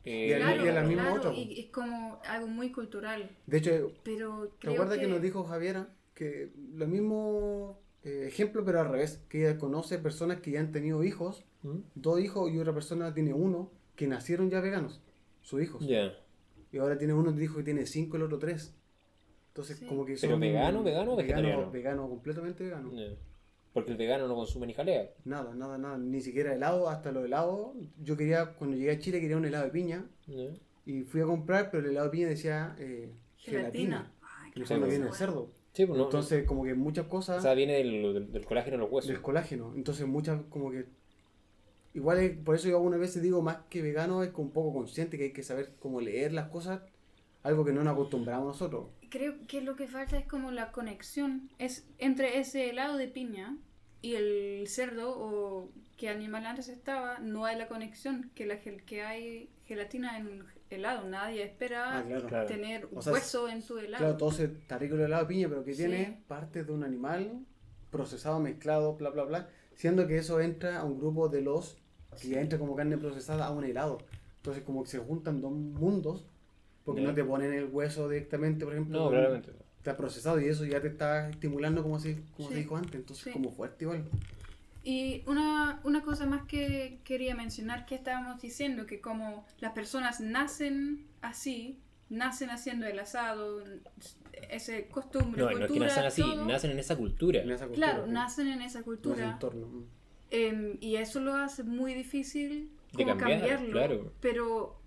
Eh, 0.08 0.28
Y 0.28 0.34
al- 0.34 0.42
Claro, 0.42 0.66
y 0.66 0.70
a 0.70 0.74
la 0.74 0.84
misma 0.84 1.04
claro, 1.04 1.18
otra, 1.18 1.34
y 1.34 1.60
es 1.60 1.66
como 1.68 2.20
algo 2.26 2.48
muy 2.48 2.72
cultural. 2.72 3.30
De 3.46 3.58
hecho, 3.58 3.92
Pero 4.04 4.50
¿te 4.60 4.72
acuerdas 4.72 4.98
que, 4.98 5.06
que... 5.06 5.12
nos 5.12 5.22
dijo 5.22 5.44
Javiera 5.44 5.90
que 6.14 6.52
lo 6.74 6.88
mismo 6.88 7.80
eh, 8.04 8.26
ejemplo, 8.28 8.64
pero 8.66 8.80
al 8.82 8.90
revés? 8.90 9.24
Que 9.30 9.48
ella 9.50 9.58
conoce 9.58 10.00
personas 10.00 10.40
que 10.42 10.52
ya 10.52 10.60
han 10.62 10.72
tenido 10.72 11.04
hijos, 11.04 11.46
¿Mm? 11.64 11.80
dos 11.96 12.20
hijos 12.22 12.52
y 12.52 12.58
otra 12.60 12.74
persona 12.74 13.14
tiene 13.14 13.34
uno, 13.34 13.72
que 13.96 14.08
nacieron 14.08 14.50
ya 14.50 14.62
veganos, 14.62 15.02
sus 15.42 15.62
hijos. 15.62 15.86
Ya. 15.86 16.14
Y 16.72 16.78
ahora 16.80 16.98
tiene 16.98 17.14
uno 17.14 17.34
que 17.34 17.40
dijo 17.40 17.58
que 17.58 17.64
tiene 17.64 17.86
cinco, 17.86 18.18
el 18.18 18.24
otro 18.24 18.38
tres. 18.40 18.74
Entonces, 19.50 19.78
Sí. 19.80 19.86
como 19.88 20.06
que 20.06 20.16
¿Pero 20.22 20.34
son 20.34 20.40
vegano, 20.40 20.84
vegano 20.84 21.14
o 21.14 21.16
vegetariano? 21.16 21.72
Vegano, 21.72 22.08
completamente 22.10 22.64
vegano. 22.64 22.92
Ya. 22.94 23.16
Porque 23.78 23.92
el 23.92 23.98
vegano 23.98 24.28
no 24.28 24.36
consume 24.36 24.66
ni 24.68 24.74
jalea. 24.74 25.12
Nada, 25.24 25.54
nada, 25.54 25.78
nada. 25.78 25.98
Ni 25.98 26.20
siquiera 26.22 26.54
helado, 26.54 26.90
hasta 26.90 27.12
los 27.12 27.26
helados. 27.26 27.76
Yo 28.02 28.18
quería, 28.18 28.54
cuando 28.54 28.76
llegué 28.76 28.92
a 28.92 29.00
Chile, 29.00 29.22
quería 29.22 29.38
un 29.38 29.46
helado 29.46 29.66
de 29.66 29.72
piña. 29.72 30.06
Ya. 30.26 30.50
Y 30.86 31.04
fui 31.04 31.22
a 31.22 31.26
comprar, 31.26 31.70
pero 31.70 31.84
el 31.84 31.92
helado 31.92 32.08
de 32.08 32.12
piña 32.12 32.28
decía 32.28 32.76
eh, 32.80 33.12
gelatina. 33.38 33.98
Gelatina. 33.98 34.14
Ay, 34.22 34.52
Que 34.52 34.66
Sí, 34.66 34.74
viene 34.74 35.00
del 35.06 35.14
cerdo. 35.14 35.52
Sí, 35.74 35.86
pues 35.86 35.98
no. 35.98 36.06
Entonces, 36.06 36.44
como 36.46 36.64
que 36.64 36.74
muchas 36.74 37.06
cosas 37.06 37.38
o 37.38 37.42
sea, 37.42 37.54
viene 37.54 37.74
del, 37.74 38.14
del, 38.14 38.32
del 38.32 38.46
colágeno 38.46 38.76
en 38.76 38.82
los 38.82 38.92
huesos. 38.92 39.10
del 39.12 39.22
colágeno. 39.22 39.74
Entonces, 39.76 40.08
muchas, 40.08 40.42
como 40.50 40.72
que. 40.72 40.86
Igual, 41.94 42.20
es- 42.20 42.38
por 42.38 42.56
eso 42.56 42.68
yo 42.70 42.78
algunas 42.78 43.00
veces 43.00 43.22
digo, 43.22 43.42
más 43.42 43.58
que 43.70 43.82
vegano, 43.82 44.24
es 44.24 44.30
como 44.32 44.48
un 44.48 44.54
poco 44.54 44.74
consciente 44.74 45.18
que 45.18 45.26
hay 45.26 45.34
que 45.34 45.44
saber 45.44 45.74
cómo 45.80 46.02
leer 46.02 46.34
las 46.34 46.50
cosas. 46.50 46.82
Algo 47.44 47.64
que 47.64 47.72
no 47.74 47.84
nos 47.84 47.94
acostumbramos 47.94 48.48
nosotros. 48.48 48.88
Creo 49.10 49.36
que 49.48 49.62
lo 49.62 49.76
que 49.76 49.88
falta 49.88 50.18
es 50.18 50.26
como 50.28 50.52
la 50.52 50.72
conexión 50.74 51.50
es 51.60 51.88
entre 51.98 52.40
ese 52.40 52.70
helado 52.70 52.98
de 52.98 53.08
piña 53.08 53.58
y 54.08 54.16
el 54.16 54.68
cerdo 54.68 55.10
o 55.18 55.70
qué 55.98 56.10
animal 56.10 56.46
antes 56.46 56.70
estaba, 56.70 57.20
no 57.20 57.46
hay 57.46 57.58
la 57.58 57.68
conexión 57.68 58.32
que 58.36 58.46
la 58.46 58.56
gel- 58.56 58.84
que 58.86 59.02
hay 59.02 59.50
gelatina 59.66 60.18
en 60.18 60.28
un 60.28 60.44
helado. 60.70 61.08
Nadie 61.10 61.44
espera 61.44 62.00
Ah, 62.00 62.04
claro. 62.04 62.28
Claro. 62.28 62.48
tener 62.48 62.86
un 62.86 62.98
O 63.00 63.02
sea, 63.02 63.14
hueso 63.14 63.50
en 63.50 63.62
tu 63.62 63.78
helado. 63.78 63.98
Claro, 64.04 64.18
todo 64.18 64.32
se 64.32 64.46
está 64.46 64.78
rico 64.78 64.96
el 64.96 65.02
helado 65.02 65.24
de 65.24 65.28
piña, 65.28 65.50
pero 65.50 65.64
que 65.64 65.74
Sí. 65.74 65.80
tiene 65.80 66.22
partes 66.28 66.66
de 66.66 66.72
un 66.72 66.84
animal 66.84 67.40
procesado, 67.92 68.40
mezclado, 68.40 68.96
bla, 68.96 69.10
bla, 69.10 69.24
bla. 69.24 69.50
Siendo 69.76 70.08
que 70.08 70.18
eso 70.18 70.40
entra 70.40 70.80
a 70.80 70.84
un 70.86 70.98
grupo 71.00 71.30
de 71.30 71.42
los 71.42 71.78
que 72.22 72.30
ya 72.30 72.42
entra 72.42 72.58
como 72.60 72.76
carne 72.76 72.98
procesada 72.98 73.46
a 73.46 73.52
un 73.52 73.64
helado. 73.64 74.00
Entonces, 74.38 74.64
como 74.64 74.84
que 74.84 74.90
se 74.90 75.00
juntan 75.00 75.42
dos 75.42 75.52
mundos, 75.52 76.26
porque 76.86 77.02
no 77.02 77.14
te 77.14 77.24
ponen 77.24 77.52
el 77.54 77.66
hueso 77.66 78.08
directamente, 78.08 78.64
por 78.64 78.74
ejemplo. 78.74 78.98
No, 79.00 79.06
con- 79.10 79.44
claramente. 79.78 79.90
Está 79.90 79.98
procesado 79.98 80.42
y 80.42 80.46
eso 80.48 80.66
ya 80.66 80.82
te 80.82 80.88
está 80.88 81.30
estimulando 81.30 81.84
como 81.84 82.00
se, 82.00 82.22
como 82.36 82.50
Sí. 82.50 82.56
se 82.56 82.60
dijo 82.62 82.78
antes. 82.78 82.96
Entonces, 82.96 83.24
Sí. 83.26 83.32
como 83.32 83.52
fuerte 83.52 83.86
igual. 83.86 84.04
Y 84.84 85.24
una, 85.28 85.82
una 85.84 86.02
cosa 86.02 86.26
más 86.26 86.44
que 86.48 87.00
quería 87.04 87.36
mencionar 87.36 87.86
que 87.86 87.96
estábamos 87.96 88.42
diciendo, 88.42 88.86
que 88.86 89.02
como 89.02 89.46
las 89.60 89.74
personas 89.74 90.22
nacen 90.22 91.06
así, 91.22 91.78
nacen 92.10 92.50
haciendo 92.50 92.86
el 92.86 92.98
asado, 93.00 93.62
ese 94.50 94.88
costumbre, 94.88 95.42
No, 95.42 95.48
no 95.48 95.52
es 95.52 95.58
que 95.60 95.68
cultura, 95.68 95.88
nacen 95.88 96.06
así, 96.06 96.22
todo, 96.22 96.46
nacen 96.46 96.72
en 96.72 96.80
esa 96.80 96.96
cultura. 96.96 97.42
En 97.42 97.52
esa 97.52 97.66
cultura, 97.66 97.88
Claro, 97.92 98.08
¿no? 98.08 98.14
nacen 98.14 98.48
en 98.48 98.54
esa 98.62 98.62
En 98.62 98.68
ese 98.68 98.84
cultura. 98.84 99.32
entorno. 99.32 99.68
mm. 99.68 99.84
em, 100.30 100.78
y 100.82 100.96
eso 100.98 101.20
lo 101.22 101.34
hace 101.36 101.64
muy 101.64 101.94
difícil 101.94 102.70
De 102.92 103.04
como 103.06 103.18
cambiar, 103.18 103.40
cambiarlo. 103.40 103.72
claro. 103.72 104.14
Pero 104.22 104.80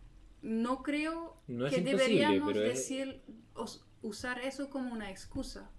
no 0.42 0.82
creo 0.82 1.36
No 1.46 1.68
que 1.68 1.80
deberíamos 1.82 2.52
pero 2.52 2.64
es- 2.64 2.74
decir, 2.78 3.20
usar 4.02 4.38
eso 4.40 4.70
como 4.70 4.92
una 4.92 5.10
excusa. 5.10 5.70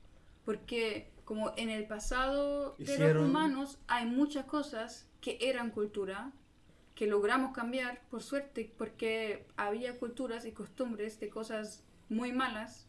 Porque 0.46 1.12
como 1.26 1.54
en 1.58 1.70
el 1.70 1.86
pasado 1.88 2.76
de 2.78 2.84
Hicieron- 2.84 3.14
los 3.18 3.30
humanos 3.30 3.80
hay 3.88 4.06
muchas 4.06 4.46
cosas 4.46 5.08
que 5.22 5.38
eran 5.42 5.72
cultura, 5.72 6.32
que 6.96 7.08
logramos 7.08 7.54
cambiar, 7.54 8.02
por 8.10 8.22
suerte, 8.22 8.72
porque 8.78 9.46
había 9.56 9.98
culturas 9.98 10.46
y 10.46 10.52
costumbres 10.52 11.20
de 11.20 11.30
cosas 11.30 11.84
muy 12.10 12.32
malas 12.34 12.88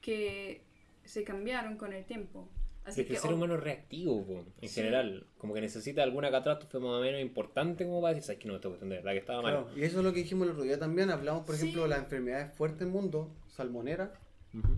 que 0.00 0.62
se 1.04 1.24
cambiaron 1.24 1.76
con 1.76 1.92
el 1.92 2.04
tiempo. 2.04 2.48
Así 2.84 3.00
Es 3.00 3.06
que 3.06 3.14
el 3.14 3.18
ser 3.18 3.32
humano 3.32 3.54
es 3.54 3.60
reactivo, 3.62 4.26
po, 4.26 4.44
en 4.60 4.68
Sí. 4.68 4.74
general. 4.82 5.26
Como 5.38 5.54
que 5.54 5.62
necesita 5.62 6.02
alguna 6.02 6.30
catástrofe 6.30 6.78
más 6.78 6.90
o 6.90 7.00
menos 7.00 7.20
importante 7.22 7.84
como 7.86 8.02
para 8.02 8.12
decir, 8.14 8.26
¿sabes 8.26 8.40
que 8.42 8.48
no? 8.48 8.56
Esta 8.56 8.68
cuestión 8.68 8.90
de 8.90 8.96
verdad 8.96 9.12
que 9.12 9.18
estaba 9.18 9.40
mal. 9.40 9.52
Claro, 9.64 9.78
y 9.78 9.84
eso 9.84 9.98
es 9.98 10.04
lo 10.04 10.12
que 10.12 10.18
dijimos 10.20 10.44
el 10.46 10.52
otro 10.52 10.64
día 10.64 10.78
también. 10.78 11.10
Hablamos, 11.10 11.46
por 11.46 11.54
Sí. 11.56 11.62
ejemplo, 11.62 11.84
de 11.84 11.88
las 11.88 11.98
enfermedades 12.00 12.54
fuertes 12.54 12.80
del 12.80 12.88
mundo, 12.88 13.34
salmonera. 13.48 14.12
Ujú. 14.54 14.76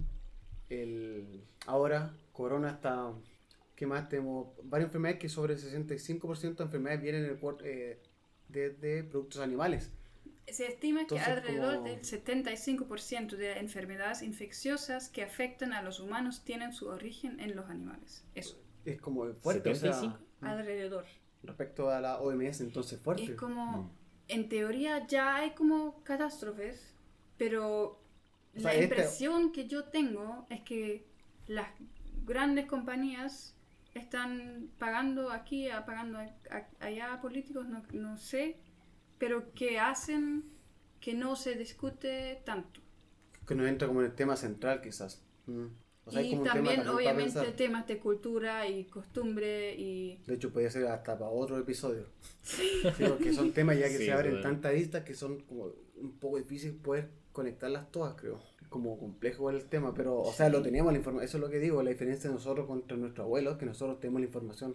El, 0.68 1.44
ahora, 1.66 2.14
corona 2.32 2.70
está. 2.70 3.12
¿Qué 3.74 3.86
más? 3.86 4.08
Tenemos 4.08 4.48
varias 4.64 4.88
enfermedades 4.88 5.20
que 5.20 5.28
sobre 5.28 5.54
el 5.54 5.60
65% 5.60 6.56
de 6.56 6.64
enfermedades 6.64 7.02
vienen 7.02 7.22
del 7.24 7.38
cuer- 7.40 7.60
eh, 7.62 8.00
de, 8.48 8.70
de 8.70 9.04
productos 9.04 9.40
animales. 9.40 9.92
Se 10.48 10.66
estima 10.66 10.98
que 11.06 11.16
Entonces, 11.16 11.28
alrededor 11.28 11.74
como- 11.76 11.88
del 11.88 12.00
75% 12.04 13.36
de 13.36 13.58
enfermedades 13.58 14.22
infecciosas 14.22 15.08
que 15.08 15.22
afectan 15.22 15.72
a 15.72 15.82
los 15.82 16.00
humanos 16.00 16.42
tienen 16.44 16.72
su 16.72 16.88
origen 16.88 17.38
en 17.40 17.54
los 17.56 17.68
animales. 17.68 18.24
Eso, 18.34 18.56
Es 18.84 19.00
como 19.00 19.26
fuerte, 19.34 19.70
o 19.70 19.74
sea, 19.74 19.92
75. 19.92 20.18
alrededor. 20.42 21.04
respecto 21.42 21.90
a 21.90 22.00
la 22.00 22.18
OMS, 22.20 22.60
entonces 22.62 22.98
fuerte. 23.00 23.24
Es 23.24 23.30
como, 23.32 23.82
Mm. 23.82 23.90
en 24.28 24.48
teoría 24.48 25.06
ya 25.06 25.36
hay 25.36 25.50
como 25.50 26.02
catástrofes, 26.02 26.94
pero 27.36 28.00
O 28.56 28.60
sea, 28.60 28.72
la 28.72 28.74
este- 28.74 28.84
impresión 28.84 29.52
que 29.52 29.66
yo 29.66 29.84
tengo 29.84 30.46
es 30.50 30.62
que 30.62 31.06
las 31.46 31.68
grandes 32.24 32.66
compañías 32.66 33.54
están 33.94 34.68
pagando 34.78 35.30
aquí, 35.30 35.68
pagando 35.86 36.18
a- 36.18 36.34
a- 36.50 36.68
allá 36.86 37.14
a 37.14 37.20
políticos, 37.20 37.66
no, 37.68 37.82
no 37.92 38.16
sé, 38.18 38.56
pero 39.18 39.52
que 39.54 39.78
hacen 39.78 40.44
que 41.00 41.14
no 41.14 41.36
se 41.36 41.54
discute 41.54 42.42
tanto. 42.44 42.80
Que 43.46 43.54
nos 43.54 43.68
entra 43.68 43.86
como 43.88 44.00
en 44.00 44.06
el 44.06 44.14
tema 44.14 44.36
central, 44.36 44.80
quizás. 44.82 45.22
Mm. 45.46 45.66
O 46.04 46.10
sea, 46.10 46.20
hay 46.20 46.26
y 46.26 46.30
como 46.30 46.42
un 46.42 46.48
tema 46.48 46.54
también, 46.54 46.76
para 46.80 46.92
obviamente, 46.94 47.52
temas 47.52 47.86
de 47.86 47.98
cultura 47.98 48.66
y 48.68 48.84
costumbre 48.84 49.74
y... 49.74 50.18
De 50.26 50.34
hecho, 50.34 50.52
podría 50.52 50.70
ser 50.70 50.86
hasta 50.86 51.18
para 51.18 51.30
otro 51.30 51.58
episodio. 51.58 52.06
Sí, 52.42 52.82
porque 53.08 53.32
son 53.32 53.52
temas 53.54 53.78
ya 53.78 53.88
que 53.88 53.98
Sí, 53.98 54.04
se 54.06 54.12
abren 54.12 54.32
bueno. 54.34 54.48
tantas 54.48 54.72
vistas 54.74 55.04
que 55.04 55.14
son 55.14 55.40
como 55.40 55.72
un 55.96 56.12
poco 56.18 56.38
difícil 56.38 56.74
poder 56.76 57.08
conectarlas 57.32 57.90
todas, 57.90 58.14
creo. 58.14 58.40
Como 58.68 58.98
complejo 58.98 59.50
el 59.50 59.64
tema, 59.66 59.94
pero, 59.94 60.18
o 60.20 60.32
sea, 60.32 60.48
lo 60.48 60.62
teníamos 60.62 60.92
la 60.92 60.98
información. 60.98 61.24
Eso 61.28 61.36
es 61.38 61.42
lo 61.42 61.50
que 61.50 61.58
digo, 61.58 61.82
la 61.82 61.90
diferencia 61.90 62.28
de 62.28 62.34
nosotros 62.34 62.66
contra 62.66 62.96
nuestros 62.96 63.24
abuelos, 63.24 63.54
es 63.54 63.58
que 63.60 63.66
nosotros 63.66 64.00
tenemos 64.00 64.20
la 64.20 64.26
información 64.26 64.74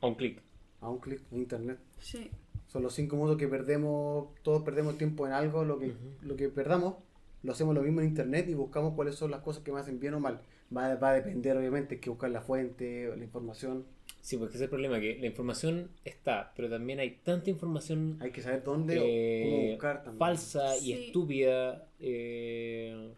A 0.00 0.06
un 0.08 0.14
clic. 0.16 0.42
a 0.80 0.90
un 0.90 0.98
clic 0.98 1.22
en 1.30 1.38
internet. 1.38 1.78
Sí, 1.98 2.30
Son 2.66 2.82
los 2.82 2.94
cinco 2.94 3.16
minutos 3.16 3.36
que 3.38 3.48
perdemos, 3.48 4.28
todos 4.42 4.62
perdemos 4.62 4.96
tiempo 4.98 5.26
en 5.26 5.32
algo, 5.32 5.64
lo 5.64 5.78
que, 5.78 5.94
lo 6.22 6.36
que 6.36 6.48
perdamos, 6.48 6.96
lo 7.42 7.52
hacemos 7.52 7.74
lo 7.74 7.82
mismo 7.82 8.00
en 8.00 8.08
internet 8.08 8.48
y 8.48 8.54
buscamos 8.54 8.94
cuáles 8.94 9.14
son 9.14 9.30
las 9.30 9.40
cosas 9.42 9.62
que 9.62 9.72
me 9.72 9.80
hacen 9.80 10.00
bien 10.00 10.14
o 10.14 10.20
mal. 10.20 10.40
Va, 10.74 10.94
va 10.96 11.10
a 11.10 11.12
depender, 11.14 11.56
obviamente, 11.56 11.96
hay 11.96 12.00
que 12.00 12.08
buscar 12.10 12.30
la 12.30 12.40
fuente, 12.40 13.14
la 13.16 13.22
información. 13.24 13.84
Sí, 14.22 14.36
porque 14.36 14.54
ese 14.54 14.58
es 14.64 14.68
el 14.68 14.70
problema, 14.70 15.00
que 15.00 15.18
la 15.18 15.26
información 15.26 15.90
está, 16.04 16.52
pero 16.56 16.70
también 16.70 17.00
hay 17.00 17.10
tanta 17.24 17.50
información 17.50 18.18
Hay 18.20 18.30
que 18.30 18.40
saber 18.40 18.62
dónde 18.62 19.00
o 19.00 19.02
eh, 19.04 19.40
cómo 19.42 19.62
buscar 19.62 20.04
también. 20.04 20.18
falsa 20.18 20.78
Sí. 20.78 20.90
y 20.90 20.92
estúpida. 20.92 21.88
eh, 22.00 23.14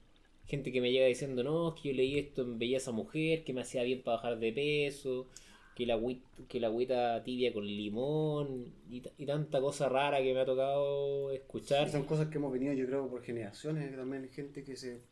gente 0.46 0.72
que 0.72 0.80
me 0.80 0.92
llega 0.92 1.06
diciendo, 1.06 1.42
no, 1.44 1.74
es 1.74 1.80
que 1.80 1.90
yo 1.90 1.94
leí 1.94 2.18
esto 2.18 2.42
en 2.42 2.58
Belleza 2.58 2.90
Mujer, 2.92 3.44
que 3.44 3.52
me 3.52 3.60
hacía 3.62 3.82
bien 3.82 4.02
para 4.02 4.16
bajar 4.16 4.38
de 4.38 4.52
peso, 4.52 5.28
que 5.74 5.86
la, 5.86 5.94
agüita, 5.94 6.26
que 6.48 6.60
la 6.60 6.68
agüita 6.68 7.22
tibia 7.24 7.52
con 7.52 7.66
limón 7.66 8.72
y, 8.90 9.02
y 9.18 9.26
tanta 9.26 9.60
cosa 9.60 9.88
rara 9.88 10.22
que 10.22 10.32
me 10.34 10.40
ha 10.40 10.46
tocado 10.46 11.32
escuchar. 11.32 11.90
Son 11.90 12.04
cosas 12.04 12.28
que 12.28 12.38
hemos 12.38 12.52
venido, 12.52 12.72
yo 12.74 12.86
creo, 12.86 13.08
por 13.08 13.22
generaciones, 13.22 13.94
también 13.96 14.22
hay 14.24 14.28
gente 14.30 14.64
que 14.64 14.76
se 14.76 15.02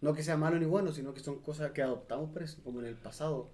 No 0.00 0.14
que 0.14 0.22
sea 0.22 0.36
malo 0.36 0.58
ni 0.58 0.66
bueno, 0.66 0.92
sino 0.92 1.14
que 1.14 1.20
son 1.20 1.40
cosas 1.40 1.70
que 1.72 1.82
adoptamos, 1.82 2.30
parece, 2.34 2.60
como 2.62 2.80
en 2.80 2.86
el 2.86 2.96
pasado. 2.96 3.50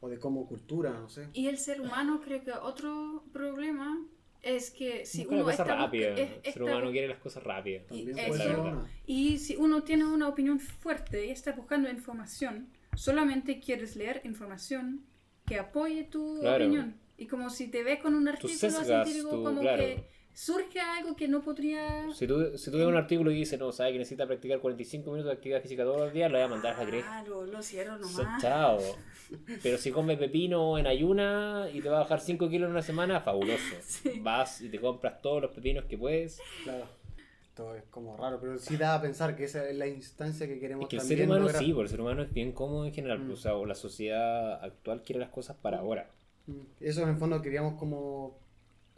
O 0.00 0.08
de 0.08 0.18
como 0.18 0.46
cultura, 0.46 0.90
no 0.92 1.08
sé. 1.08 1.28
Y 1.34 1.46
el 1.48 1.58
ser 1.58 1.80
humano 1.80 2.20
creo 2.24 2.42
que 2.42 2.52
otro 2.52 3.22
problema 3.32 4.02
es 4.42 4.70
que 4.70 5.04
si 5.04 5.24
Busca 5.24 5.34
uno 5.36 5.50
está 5.50 5.64
rápida. 5.64 6.08
es- 6.14 6.18
El 6.20 6.26
ser 6.28 6.46
está 6.46 6.64
humano 6.64 6.90
quiere 6.90 7.08
las 7.08 7.18
cosas 7.18 7.42
rápidas. 7.44 7.86
También 7.86 8.08
Y 8.18 8.28
puede 8.28 8.44
eso-. 8.50 8.86
Y 9.06 9.38
si 9.38 9.56
uno 9.56 9.82
tiene 9.82 10.06
una 10.06 10.28
opinión 10.28 10.58
fuerte 10.58 11.26
y 11.26 11.30
está 11.30 11.52
buscando 11.52 11.90
información, 11.90 12.68
solamente 12.96 13.60
quieres 13.60 13.96
leer 13.96 14.22
información 14.24 15.04
que 15.46 15.58
apoye 15.58 16.04
tu 16.04 16.38
Claro. 16.40 16.64
opinión. 16.64 16.94
Y 17.18 17.26
como 17.26 17.50
si 17.50 17.68
te 17.68 17.82
ves 17.82 18.00
con 18.00 18.14
un 18.14 18.26
artículo 18.28 18.58
sesgas 18.58 18.86
científico, 18.86 19.30
tu- 19.30 19.44
como 19.44 19.60
claro. 19.60 19.82
que 19.82 20.04
surge 20.32 20.80
algo 20.80 21.16
que 21.16 21.28
no 21.28 21.42
podría... 21.42 22.10
Si 22.14 22.26
tú, 22.26 22.56
si 22.56 22.70
tú 22.70 22.78
ves 22.78 22.86
un 22.86 22.96
artículo 22.96 23.30
y 23.30 23.34
dices, 23.36 23.58
no, 23.58 23.72
sabes 23.72 23.92
que 23.92 23.98
necesita 23.98 24.26
practicar 24.26 24.60
45 24.60 25.10
minutos 25.10 25.30
de 25.30 25.36
actividad 25.36 25.60
física 25.62 25.82
todos 25.84 26.00
los 26.00 26.12
días, 26.12 26.30
lo 26.30 26.38
voy 26.38 26.44
a 26.44 26.48
mandar 26.48 26.80
a 26.80 26.84
Greg. 26.84 27.02
Claro, 27.04 27.46
lo 27.46 27.62
cierro 27.62 27.98
So- 28.02 28.22
nomás. 28.22 28.42
Chao. 28.42 28.78
Pero 29.62 29.78
si 29.78 29.90
comes 29.92 30.18
pepino 30.18 30.76
en 30.78 30.86
ayuna 30.86 31.68
y 31.72 31.80
te 31.80 31.88
va 31.88 31.98
a 31.98 32.00
bajar 32.00 32.20
5 32.20 32.48
kilos 32.48 32.66
en 32.66 32.72
una 32.72 32.82
semana, 32.82 33.20
fabuloso. 33.20 33.62
Sí. 33.82 34.20
Vas 34.20 34.60
y 34.60 34.68
te 34.68 34.80
compras 34.80 35.20
todos 35.22 35.42
los 35.42 35.50
pepinos 35.52 35.84
que 35.84 35.96
puedes. 35.98 36.40
Claro. 36.64 36.84
Esto 37.42 37.74
es 37.74 37.84
como 37.90 38.16
raro, 38.16 38.38
pero 38.40 38.58
sí 38.58 38.76
da 38.76 38.94
a 38.94 39.02
pensar 39.02 39.36
que 39.36 39.44
esa 39.44 39.68
es 39.68 39.76
la 39.76 39.86
instancia 39.86 40.46
que 40.46 40.58
queremos 40.60 40.84
Es 40.84 40.88
que 40.88 40.96
el 40.96 41.00
también 41.02 41.18
ser 41.18 41.26
humano 41.26 41.42
lograr. 41.44 41.62
sí, 41.62 41.72
porque 41.72 41.82
el 41.84 41.88
ser 41.90 42.00
humano 42.00 42.22
es 42.22 42.32
bien 42.32 42.52
cómodo 42.52 42.86
en 42.86 42.94
general. 42.94 43.18
Mm. 43.18 43.32
O 43.32 43.36
sea, 43.36 43.54
o 43.56 43.66
la 43.66 43.74
sociedad 43.74 44.64
actual 44.64 45.02
quiere 45.02 45.18
las 45.20 45.30
cosas 45.30 45.56
para 45.56 45.80
ahora. 45.80 46.08
Mm. 46.46 46.60
Eso 46.80 47.02
en 47.02 47.08
el 47.10 47.16
fondo 47.16 47.42
queríamos 47.42 47.74
como, 47.78 48.38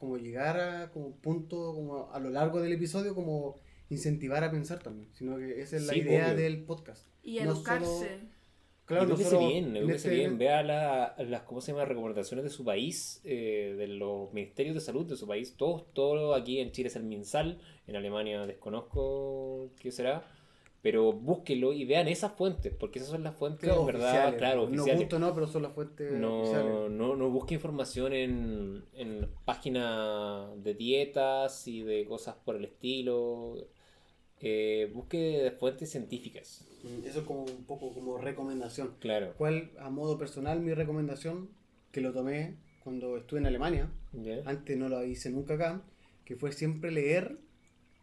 como 0.03 0.16
llegar 0.19 0.59
a 0.59 0.91
como 0.91 1.12
punto, 1.12 1.73
como 1.77 2.11
a 2.12 2.19
lo 2.19 2.29
largo 2.31 2.61
del 2.61 2.73
episodio, 2.73 3.15
como 3.15 3.61
incentivar 3.89 4.43
a 4.43 4.51
pensar 4.51 4.81
también. 4.83 5.09
Sino 5.12 5.37
que 5.39 5.61
esa 5.61 5.77
es 5.77 5.87
la 5.87 5.93
Sí, 5.93 6.01
idea 6.01 6.27
obvio. 6.33 6.37
del 6.43 6.65
podcast. 6.65 7.07
Y 7.23 7.39
No 7.39 7.53
educarse. 7.53 7.87
solo- 7.87 8.33
Claro, 8.85 9.05
edúquese 9.05 9.31
nosotros 9.31 9.49
bien, 9.53 9.77
este- 9.91 10.11
bien. 10.11 10.39
Vea 10.39 10.62
la- 10.65 11.15
las, 11.19 11.43
¿cómo 11.43 11.61
se 11.61 11.70
llama? 11.70 11.85
recomendaciones 11.85 12.43
de 12.43 12.51
su 12.51 12.65
país, 12.65 13.20
eh, 13.23 13.77
de 13.79 13.87
los 13.87 14.33
ministerios 14.33 14.74
de 14.74 14.81
salud 14.81 15.07
de 15.07 15.16
su 15.16 15.27
país. 15.29 15.55
Todos, 15.57 15.85
todo 15.95 16.35
aquí 16.35 16.59
en 16.59 16.73
Chile 16.73 16.89
es 16.89 16.97
el 16.97 17.05
MinSal, 17.05 17.61
en 17.87 17.95
Alemania 17.97 18.45
desconozco 18.45 19.70
qué 19.81 19.93
será. 19.93 20.27
Pero 20.83 21.13
búsquenlo 21.13 21.73
y 21.73 21.85
vean 21.85 22.09
esas 22.09 22.33
fuentes, 22.33 22.75
porque 22.75 22.99
esas 22.99 23.11
son 23.13 23.23
las 23.23 23.37
fuentes, 23.37 23.69
Claro, 23.69 23.85
verdad, 23.87 24.09
oficiales. 24.11 24.39
claro, 24.39 24.63
No 24.69 24.83
oficiales. 24.83 25.01
gusto 25.01 25.19
no, 25.21 25.33
pero 25.33 25.47
son 25.47 25.63
las 25.63 25.73
fuentes 25.73 26.13
No, 26.13 26.41
oficiales. 26.41 26.91
no, 26.91 27.15
no 27.17 27.31
busque 27.31 27.55
información 27.55 28.13
en, 28.13 28.85
en 28.95 29.29
páginas 29.45 30.49
de 30.63 30.75
dietas 30.75 31.69
y 31.69 31.83
de 31.83 32.05
cosas 32.05 32.35
por 32.45 32.57
el 32.57 32.65
estilo. 32.65 33.55
Eh, 34.41 34.91
busque 34.93 35.53
fuentes 35.59 35.89
científicas. 35.91 36.67
Mm, 36.83 37.07
Eso 37.07 37.21
es 37.21 37.27
como 37.27 37.45
un 37.45 37.65
poco 37.65 37.95
como 37.95 38.19
recomendación. 38.19 38.97
Claro. 38.99 39.35
¿Cuál, 39.39 39.71
a 39.79 39.89
modo 39.89 40.19
personal, 40.19 40.61
mi 40.61 40.75
recomendación, 40.75 41.49
que 41.93 42.01
lo 42.01 42.13
tomé 42.13 42.57
cuando 42.83 43.17
estuve 43.17 43.39
en 43.39 43.47
Alemania, 43.47 43.89
¿Ya? 44.13 44.43
antes 44.47 44.77
no 44.77 44.89
lo 44.89 45.05
hice 45.05 45.31
nunca 45.31 45.55
acá, 45.55 45.83
que 46.25 46.35
fue 46.35 46.51
siempre 46.51 46.91
leer 46.91 47.39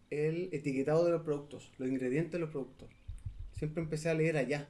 el 0.09 0.49
etiquetado 0.51 1.05
de 1.05 1.11
los 1.11 1.21
productos, 1.23 1.71
los 1.77 1.87
ingredientes 1.89 2.33
de 2.33 2.39
los 2.39 2.49
productos. 2.49 2.89
Siempre 3.51 3.83
empecé 3.83 4.09
a 4.09 4.13
leer 4.13 4.37
allá. 4.37 4.69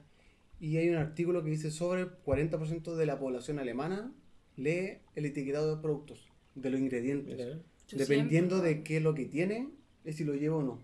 Y 0.60 0.76
hay 0.76 0.88
un 0.90 0.96
artículo 0.96 1.42
que 1.42 1.50
dice 1.50 1.70
sobre 1.70 2.02
el 2.02 2.10
40% 2.24 2.94
de 2.96 3.06
la 3.06 3.18
población 3.18 3.58
alemana 3.58 4.12
lee 4.56 4.98
el 5.14 5.24
etiquetado 5.26 5.66
de 5.66 5.72
los 5.72 5.80
productos, 5.82 6.28
de 6.54 6.70
los 6.70 6.80
ingredientes. 6.80 7.36
Mira. 7.36 7.58
Dependiendo 7.92 8.56
siempre- 8.56 8.74
de 8.78 8.82
qué 8.84 8.96
es 8.98 9.02
lo 9.02 9.14
que 9.14 9.24
tiene, 9.24 9.68
es 10.04 10.16
si 10.16 10.24
lo 10.24 10.34
llevo 10.34 10.58
o 10.58 10.62
no. 10.62 10.82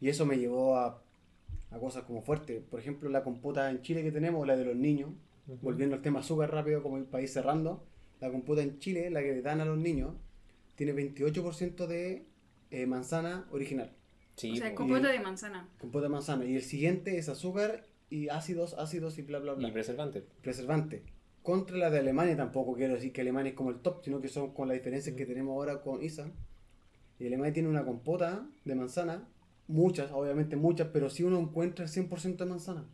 Y 0.00 0.08
eso 0.08 0.26
me 0.26 0.38
llevó 0.38 0.76
a, 0.76 1.02
a 1.70 1.78
cosas 1.78 2.02
como 2.04 2.22
fuertes. 2.22 2.60
Por 2.68 2.80
ejemplo, 2.80 3.08
la 3.08 3.22
compota 3.22 3.70
en 3.70 3.80
Chile 3.82 4.02
que 4.02 4.10
tenemos, 4.12 4.46
la 4.46 4.56
de 4.56 4.64
los 4.64 4.76
niños, 4.76 5.10
volviendo 5.62 5.94
al 5.96 6.02
tema 6.02 6.20
azúcar 6.20 6.50
rápido, 6.50 6.82
como 6.82 6.96
el 6.98 7.04
país 7.04 7.32
cerrando, 7.32 7.84
la 8.20 8.30
compota 8.30 8.62
en 8.62 8.78
Chile, 8.80 9.10
la 9.10 9.22
que 9.22 9.32
le 9.32 9.42
dan 9.42 9.60
a 9.60 9.64
los 9.64 9.78
niños, 9.78 10.14
tiene 10.74 10.92
28% 10.94 11.86
de 11.86 12.24
eh, 12.70 12.86
manzana 12.86 13.46
original, 13.50 13.92
Sí, 14.36 14.52
O 14.52 14.56
sea, 14.56 14.70
po. 14.70 14.74
compota 14.76 15.08
de 15.12 15.20
manzana. 15.20 15.68
compota 15.78 16.04
de 16.04 16.08
manzana. 16.10 16.44
Y 16.44 16.56
el 16.56 16.62
siguiente 16.62 17.18
es 17.18 17.28
azúcar 17.28 17.86
y 18.10 18.28
ácidos, 18.28 18.74
ácidos 18.74 19.16
y 19.18 19.22
bla, 19.22 19.38
bla, 19.38 19.54
bla. 19.54 19.68
y 19.68 19.70
preservante. 19.72 20.24
Preservante. 20.42 21.04
Contra 21.42 21.76
la 21.76 21.90
de 21.90 21.98
Alemania 22.00 22.36
tampoco 22.36 22.74
quiero 22.74 22.94
decir 22.94 23.12
que 23.12 23.20
Alemania 23.20 23.50
es 23.50 23.56
como 23.56 23.70
el 23.70 23.80
top, 23.80 24.02
sino 24.02 24.20
que 24.20 24.28
son 24.28 24.52
con 24.54 24.66
las 24.68 24.76
diferencias 24.76 25.14
que 25.14 25.26
tenemos 25.26 25.52
ahora 25.52 25.82
con 25.82 26.02
ISA. 26.02 26.30
Y 27.18 27.26
Alemania 27.26 27.52
tiene 27.52 27.68
una 27.68 27.84
compota 27.84 28.46
de 28.64 28.74
manzana, 28.74 29.28
muchas, 29.68 30.10
obviamente 30.10 30.56
muchas, 30.56 30.88
pero 30.92 31.10
si 31.10 31.22
uno 31.22 31.38
encuentra 31.38 31.84
el 31.84 31.90
100% 31.90 32.36
de 32.36 32.46
manzana. 32.46 32.86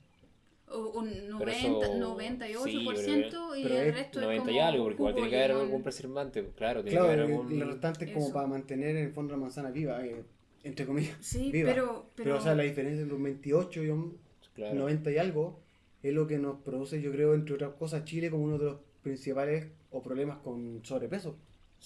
O 0.73 1.01
un 1.01 1.11
Pero 1.11 1.39
90, 1.39 2.47
eso- 2.47 2.65
98% 2.65 3.57
y 3.57 3.63
pero 3.63 3.75
el 3.79 3.87
es 3.89 3.95
resto 3.95 4.21
90 4.21 4.35
es 4.35 4.41
como 4.41 4.51
y 4.51 4.59
algo, 4.61 4.85
porque 4.85 4.97
igual 5.03 5.15
tiene 5.15 5.31
que 5.31 5.37
haber 5.37 5.51
algún 5.53 5.83
preservante. 5.83 6.51
Claro, 6.57 6.83
tiene 6.83 6.97
Claro, 6.99 7.07
que 7.07 7.13
haber 7.23 7.33
algún. 7.33 7.53
y 7.53 7.61
el 7.61 7.69
restante 7.69 8.05
es 8.05 8.11
como 8.13 8.25
Eso. 8.27 8.35
para 8.35 8.47
mantener 8.47 8.97
en 8.97 9.05
el 9.07 9.13
fondo 9.13 9.33
la 9.33 9.39
manzana 9.41 9.71
viva, 9.71 10.05
eh, 10.07 10.23
entre 10.63 10.87
comillas. 10.87 11.17
Sí, 11.21 11.51
viva. 11.53 11.71
pero, 11.73 12.07
pero, 12.15 12.25
Pero, 12.25 12.39
o 12.39 12.41
sea, 12.41 12.55
la 12.55 12.63
diferencia 12.63 13.03
entre 13.03 13.17
un 13.17 13.23
28 13.23 13.83
y 13.83 13.89
un 13.91 14.19
Claro. 14.55 14.75
90 14.75 15.11
y 15.11 15.19
algo 15.19 15.59
es 16.03 16.13
lo 16.13 16.27
que 16.27 16.39
nos 16.39 16.61
produce, 16.63 17.01
yo 17.03 17.11
creo, 17.13 17.35
entre 17.35 17.55
otras 17.57 17.73
cosas, 17.75 18.05
Chile 18.05 18.31
como 18.31 18.45
uno 18.45 18.59
de 18.59 18.65
los 18.67 18.77
principales 19.03 19.67
o 19.91 20.03
problemas 20.03 20.39
con 20.39 20.81
sobrepeso. 20.85 21.37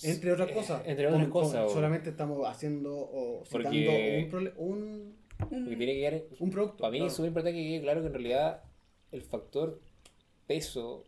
Entre 0.03 0.33
otras 0.33 0.51
Eh, 0.51 0.55
cosas. 0.55 0.83
Entre 0.87 1.07
otras 1.07 1.23
Con- 1.23 1.31
con- 1.31 1.43
cosas. 1.45 1.65
o- 1.67 1.69
solamente 1.75 2.11
estamos 2.11 2.47
haciendo 2.49 2.93
o 2.97 3.45
citando 3.47 3.69
Porque- 3.71 4.29
un, 4.59 4.69
un, 4.69 4.77
un- 4.77 5.15
Porque 5.39 5.77
tiene 5.77 5.95
que 5.95 6.01
quedar. 6.01 6.23
un 6.41 6.51
producto. 6.51 6.77
Para 6.79 6.91
mí 6.91 6.99
claro. 6.99 7.09
es 7.09 7.15
súper 7.15 7.29
importante 7.29 7.57
que 7.59 7.65
quede 7.69 7.81
claro 7.81 8.01
que 8.01 8.07
en 8.09 8.13
realidad 8.13 8.63
el 9.15 9.23
factor 9.23 9.81
peso 10.47 11.05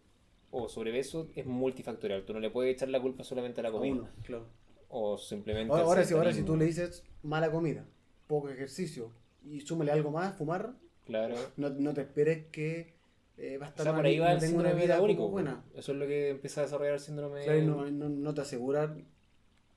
o 0.51 0.69
sobrepeso 0.69 1.29
es 1.35 1.45
multifactorial. 1.47 2.25
Tú 2.25 2.33
no 2.33 2.41
le 2.41 2.51
puedes 2.51 2.75
echar 2.75 2.89
la 2.89 3.01
culpa 3.01 3.25
solamente 3.25 3.61
a 3.61 3.65
la 3.65 3.73
comida. 3.73 3.93
uno, 3.95 4.09
claro. 4.23 4.47
O 4.89 5.19
simplemente. 5.19 5.73
Ahora, 5.73 5.85
ahora, 5.85 6.05
si, 6.05 6.15
ahora 6.15 6.33
si 6.33 6.43
tú 6.43 6.57
le 6.57 6.65
dices 6.67 7.05
mala 7.23 7.51
comida, 7.51 7.85
poco 8.27 8.49
ejercicio 8.49 9.11
y 9.45 9.61
súmale 9.61 9.93
algo 9.93 10.11
más, 10.11 10.35
fumar, 10.37 10.75
Claro. 11.05 11.35
no, 11.57 11.69
no 11.71 11.95
te 11.95 12.01
esperes 12.01 12.47
que 12.47 12.95
eh, 13.37 13.59
va 13.59 13.67
a 13.67 13.69
O 13.69 13.71
estar 13.71 13.85
sea, 13.85 13.93
mal 13.93 14.01
por 14.01 14.07
ahí 14.07 14.19
va 14.19 14.29
no 14.29 14.35
el 14.35 14.41
tengo 14.41 14.59
una 14.61 14.73
vida 14.73 14.83
metabólico. 14.87 15.29
buena. 15.29 15.65
Eso 15.75 15.93
es 15.93 15.99
lo 15.99 16.07
que 16.07 16.31
empieza 16.31 16.61
a 16.61 16.65
desarrollar 16.65 16.95
el 16.95 17.01
síndrome. 17.01 17.45
Claro, 17.45 17.61
no, 17.63 17.91
no, 17.91 18.09
no 18.09 18.35
te 18.35 18.41
asegurar, 18.41 18.97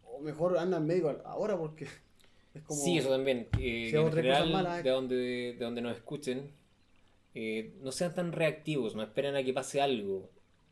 o 0.05 0.19
mejor 0.21 0.57
anda 0.57 0.77
en 0.77 0.85
médico 0.87 1.15
ahora 1.25 1.57
porque 1.57 1.85
es 2.53 2.61
como... 2.63 2.79
Sí, 2.79 2.97
eso 2.97 3.09
también. 3.09 3.47
Si 3.57 3.89
en 3.95 4.11
general, 4.11 4.51
malas, 4.51 4.83
de 4.83 4.89
donde, 4.91 5.15
de 5.15 5.57
donde 5.59 5.81
nos 5.81 5.95
escuchen, 5.95 6.51
eh, 7.35 7.73
no 7.81 7.91
sean 7.91 8.13
tan 8.13 8.31
reactivos, 8.31 8.95
no 8.95 9.03
esperen 9.03 9.35
a 9.35 9.43
que 9.43 9.53
pase 9.53 9.81
algo. 9.81 10.29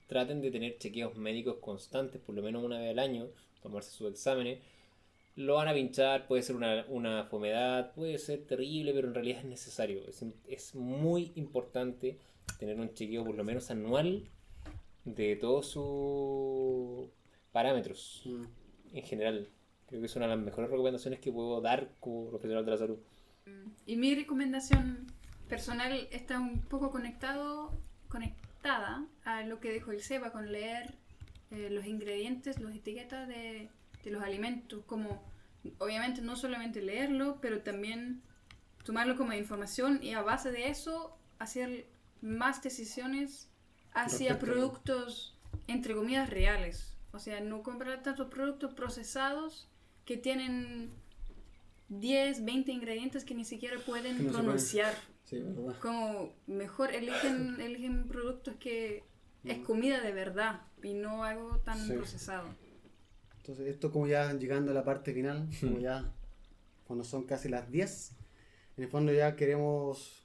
Traten 0.07 0.41
de 0.41 0.51
tener 0.51 0.77
chequeos 0.77 1.15
médicos 1.17 1.57
constantes, 1.57 2.21
por 2.21 2.34
lo 2.35 2.41
menos 2.41 2.63
una 2.63 2.79
vez 2.79 2.91
al 2.91 2.99
año, 2.99 3.27
tomarse 3.61 3.91
sus 3.91 4.09
exámenes. 4.09 4.59
Lo 5.35 5.55
van 5.55 5.67
a 5.67 5.73
pinchar, 5.73 6.27
puede 6.27 6.41
ser 6.41 6.55
una, 6.55 6.85
una 6.89 7.25
fomedad, 7.25 7.93
puede 7.93 8.17
ser 8.17 8.45
terrible, 8.45 8.93
pero 8.93 9.07
en 9.07 9.13
realidad 9.13 9.39
es 9.39 9.45
necesario. 9.45 10.01
Es, 10.07 10.23
es 10.47 10.73
muy 10.75 11.31
importante 11.35 12.17
tener 12.57 12.79
un 12.79 12.93
chequeo 12.93 13.23
por 13.23 13.35
lo 13.35 13.43
menos 13.43 13.69
anual 13.69 14.23
de 15.05 15.35
todos 15.35 15.67
sus 15.67 17.09
parámetros 17.51 18.23
Mm. 18.25 18.43
en 18.93 19.03
general. 19.03 19.47
Creo 19.88 20.01
que 20.01 20.07
es 20.07 20.15
una 20.15 20.25
de 20.27 20.35
las 20.35 20.43
mejores 20.43 20.69
recomendaciones 20.69 21.19
que 21.19 21.31
puedo 21.31 21.61
dar 21.61 21.91
como 21.99 22.29
profesional 22.29 22.65
de 22.65 22.71
la 22.71 22.77
salud. 22.77 22.97
Y 23.85 23.95
mi 23.95 24.13
recomendación 24.15 25.07
personal 25.48 26.07
está 26.11 26.40
un 26.40 26.61
poco 26.61 26.91
conectado, 26.91 27.72
conectada 28.10 29.06
a 29.24 29.44
lo 29.44 29.60
que 29.60 29.72
dijo 29.72 29.91
el 29.91 30.02
Seba 30.02 30.32
con 30.32 30.52
leer 30.52 30.94
eh, 31.52 31.69
los 31.72 31.86
ingredientes, 31.86 32.60
las 32.60 32.76
etiquetas 32.76 33.28
de, 33.28 33.69
de 34.03 34.11
los 34.11 34.22
alimentos, 34.22 34.84
como 34.86 35.24
obviamente 35.80 36.22
no 36.22 36.36
solamente 36.36 36.82
leerlo, 36.82 37.40
pero 37.41 37.61
también 37.61 38.22
tomarlo 38.84 39.18
como 39.18 39.34
información 39.34 39.99
y 40.02 40.14
a 40.14 40.22
base 40.22 40.52
de 40.52 40.69
eso 40.69 41.18
hacer 41.40 41.88
más 42.22 42.61
decisiones 42.64 43.49
hacia 43.94 44.40
productos 44.40 45.36
entre 45.68 45.95
comillas 45.95 46.30
reales. 46.30 46.94
O 47.11 47.19
sea, 47.19 47.41
no 47.41 47.64
comprar 47.64 48.03
tantos 48.03 48.30
productos 48.30 48.74
procesados 48.74 49.68
que 50.06 50.18
tienen 50.18 50.91
10, 51.90 52.45
20 52.45 52.72
ingredientes 52.72 53.26
que 53.26 53.34
ni 53.34 53.45
siquiera 53.45 53.78
pueden 53.86 54.26
no 54.26 54.32
pronunciar. 54.32 54.94
Sí, 55.30 55.40
verdad. 55.41 55.76
Como 55.82 56.34
mejor 56.48 56.94
eligen, 56.94 57.58
eligen 57.62 58.08
productos 58.08 58.56
que 58.56 59.04
es 59.44 59.60
comida 59.60 60.02
de 60.02 60.12
verdad 60.14 60.62
y 60.82 60.94
no 60.94 61.24
algo 61.24 61.60
tan 61.60 61.78
Sí. 61.86 61.94
procesado. 61.94 62.48
Entonces, 63.38 63.68
esto 63.68 63.91
como 63.91 64.08
ya 64.08 64.32
llegando 64.34 64.72
a 64.72 64.74
la 64.74 64.84
parte 64.84 65.14
final, 65.14 65.48
como 65.62 65.80
ya 65.80 66.12
cuando 66.86 67.04
son 67.04 67.24
casi 67.26 67.49
las 67.49 67.70
10, 67.72 68.12
en 68.78 68.84
el 68.86 68.90
fondo 68.90 69.12
ya 69.12 69.36
queremos 69.36 70.24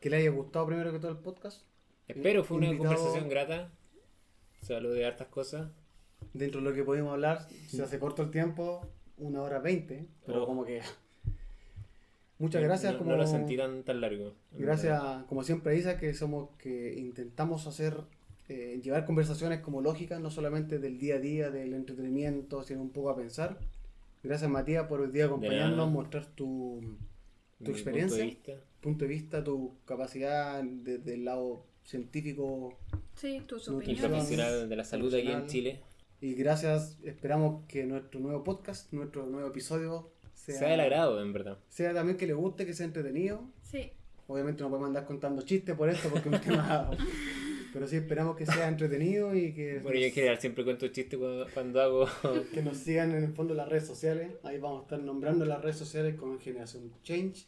que 0.00 0.10
le 0.10 0.16
haya 0.16 0.30
gustado 0.30 0.66
primero 0.66 0.92
que 0.92 0.98
todo 0.98 1.10
el 1.10 1.18
podcast. 1.18 1.62
Espero 2.06 2.44
fue 2.44 2.58
una 2.58 2.66
Invitado- 2.66 2.94
conversación 2.96 3.28
grata. 3.28 3.72
Se 4.60 4.74
habló 4.76 4.90
de 4.90 5.04
hartas 5.04 5.28
cosas. 5.28 5.70
Dentro 6.32 6.60
de 6.60 6.68
lo 6.70 6.74
que 6.74 6.84
pudimos 6.84 7.12
hablar, 7.12 7.46
se 7.68 7.82
hace 7.82 7.98
corto 7.98 8.22
el 8.22 8.30
tiempo, 8.30 8.88
una 9.18 9.42
hora 9.42 9.58
veinte, 9.58 10.06
pero 10.26 10.42
Oh. 10.42 10.46
como 10.46 10.64
que 10.64 10.80
Muchas 12.38 12.60
No- 12.62 12.68
gracias. 12.68 12.92
no, 12.92 12.98
como... 12.98 13.10
no 13.12 13.16
lo 13.16 13.26
sentí 13.26 13.56
tan, 13.56 13.82
tan 13.84 14.00
largo. 14.00 14.34
Gracias, 14.52 15.00
como 15.28 15.42
siempre, 15.44 15.76
Isa, 15.76 15.98
que 15.98 16.12
somos 16.14 16.50
que 16.58 16.94
intentamos 16.98 17.66
hacer, 17.66 17.96
eh, 18.48 18.80
llevar 18.82 19.06
conversaciones 19.06 19.60
como 19.60 19.80
lógicas, 19.80 20.20
no 20.20 20.30
solamente 20.30 20.78
del 20.78 20.98
día 20.98 21.16
a 21.16 21.18
día, 21.20 21.50
del 21.50 21.72
entretenimiento, 21.74 22.62
sino 22.62 22.80
un 22.82 22.90
poco 22.90 23.10
a 23.10 23.16
pensar. 23.16 23.58
Gracias, 24.22 24.50
Matías, 24.50 24.86
por 24.86 25.00
hoy 25.00 25.10
día 25.12 25.26
acompañarnos, 25.26 25.90
mostrar 25.90 26.26
tu, 26.34 26.80
tu 27.62 27.70
experiencia. 27.70 28.16
punto 28.24 28.24
de 28.24 28.52
vista. 28.52 28.52
punto 28.80 29.04
de 29.04 29.08
vista, 29.08 29.44
tu 29.44 29.74
capacidad 29.84 30.62
desde 30.64 31.14
el 31.14 31.24
lado 31.24 31.64
científico. 31.84 32.76
Sí, 33.14 33.42
tus 33.46 33.64
profesional 33.64 34.68
de 34.68 34.76
la 34.76 34.84
salud 34.84 35.14
aquí 35.14 35.30
en. 35.30 35.46
Chile. 35.46 35.80
Y 36.20 36.34
gracias, 36.34 36.98
esperamos 37.04 37.64
que 37.68 37.84
nuestro 37.84 38.18
nuevo 38.18 38.42
podcast, 38.44 38.90
nuestro 38.92 39.26
nuevo 39.26 39.46
episodio, 39.48 40.10
sea, 40.44 40.58
Sea 40.58 40.68
del 40.68 40.80
agrado, 40.80 41.22
en 41.22 41.32
verdad. 41.32 41.58
sea 41.68 41.94
también 41.94 42.16
que 42.18 42.26
le 42.26 42.34
guste, 42.34 42.66
que 42.66 42.74
sea 42.74 42.86
entretenido. 42.86 43.42
Sí. 43.62 43.92
Obviamente 44.26 44.62
no 44.62 44.68
podemos 44.68 44.88
andar 44.88 45.06
contando 45.06 45.42
chistes 45.42 45.76
por 45.76 45.88
esto 45.88 46.08
porque 46.08 46.28
es 46.28 46.34
un 46.34 46.40
tema... 46.40 46.90
Pero 47.72 47.88
sí 47.88 47.96
esperamos 47.96 48.36
que 48.36 48.46
sea 48.46 48.68
entretenido 48.68 49.34
y 49.34 49.52
que, 49.52 49.80
Bueno, 49.80 49.98
yo 49.98 50.04
en 50.04 50.10
nos, 50.10 50.14
general 50.14 50.38
siempre 50.38 50.62
cuento 50.62 50.86
chistes 50.86 51.18
cuando, 51.18 51.44
cuando 51.52 51.82
hago. 51.82 52.06
que 52.54 52.62
nos 52.62 52.76
sigan 52.76 53.10
en 53.10 53.24
el 53.24 53.32
fondo 53.32 53.52
las 53.52 53.68
redes 53.68 53.84
sociales. 53.84 54.30
Ahí 54.44 54.58
vamos 54.58 54.78
a 54.78 54.82
estar 54.84 55.00
nombrando 55.00 55.44
las 55.44 55.60
redes 55.60 55.76
sociales 55.76 56.14
con 56.14 56.38
Generación 56.38 56.92
Change. 57.02 57.46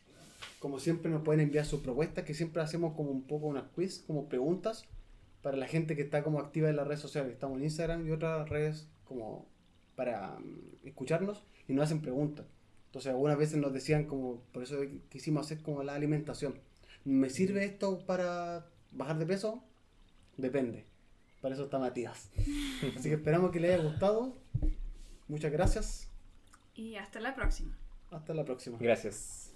Como 0.59 0.81
siempre 0.81 1.13
nos 1.13 1.23
pueden 1.23 1.43
enviar 1.43 1.65
sus 1.65 1.81
propuestas, 1.81 2.25
que 2.25 2.35
siempre 2.35 2.61
hacemos 2.61 2.95
como 2.97 3.13
un 3.13 3.23
poco 3.23 3.47
unas 3.47 3.69
quiz, 3.73 4.03
como 4.05 4.29
preguntas 4.29 4.89
para 5.43 5.57
la 5.57 5.69
gente 5.69 5.95
que 5.95 6.03
está 6.03 6.25
como 6.25 6.41
activa 6.41 6.69
en 6.71 6.75
las 6.75 6.89
redes 6.89 7.01
sociales. 7.01 7.33
Estamos 7.33 7.59
en 7.59 7.65
Instagram 7.65 8.09
y 8.09 8.11
otras 8.11 8.49
redes 8.49 8.89
como 9.05 9.47
para 9.95 10.41
mm, 10.41 10.89
escucharnos 10.89 11.45
y 11.69 11.73
nos 11.73 11.85
hacen 11.85 12.03
preguntas. 12.03 12.47
Entonces 12.87 13.11
algunas 13.11 13.37
veces 13.37 13.59
nos 13.59 13.73
decían 13.73 14.05
como, 14.05 14.41
por 14.53 14.63
eso 14.63 14.77
quisimos 15.11 15.47
hacer 15.47 15.63
como 15.63 15.83
la 15.83 15.95
alimentación. 15.95 16.59
¿Me 17.05 17.31
sirve 17.31 17.65
esto 17.65 18.05
para 18.07 18.67
bajar 18.91 19.19
de 19.19 19.27
peso? 19.27 19.63
Depende. 20.37 20.85
Para 21.41 21.55
eso 21.55 21.65
está 21.65 21.79
Matías. 21.79 22.31
Así 22.97 23.09
que 23.09 23.15
esperamos 23.15 23.51
que 23.51 23.61
les 23.61 23.75
haya 23.75 23.83
gustado. 23.83 24.35
Muchas 25.29 25.53
gracias. 25.53 26.09
Y 26.75 26.97
hasta 26.97 27.21
la 27.21 27.35
próxima. 27.35 27.77
Hasta 28.11 28.35
la 28.35 28.45
próxima. 28.45 28.79
Gracias. 28.81 29.53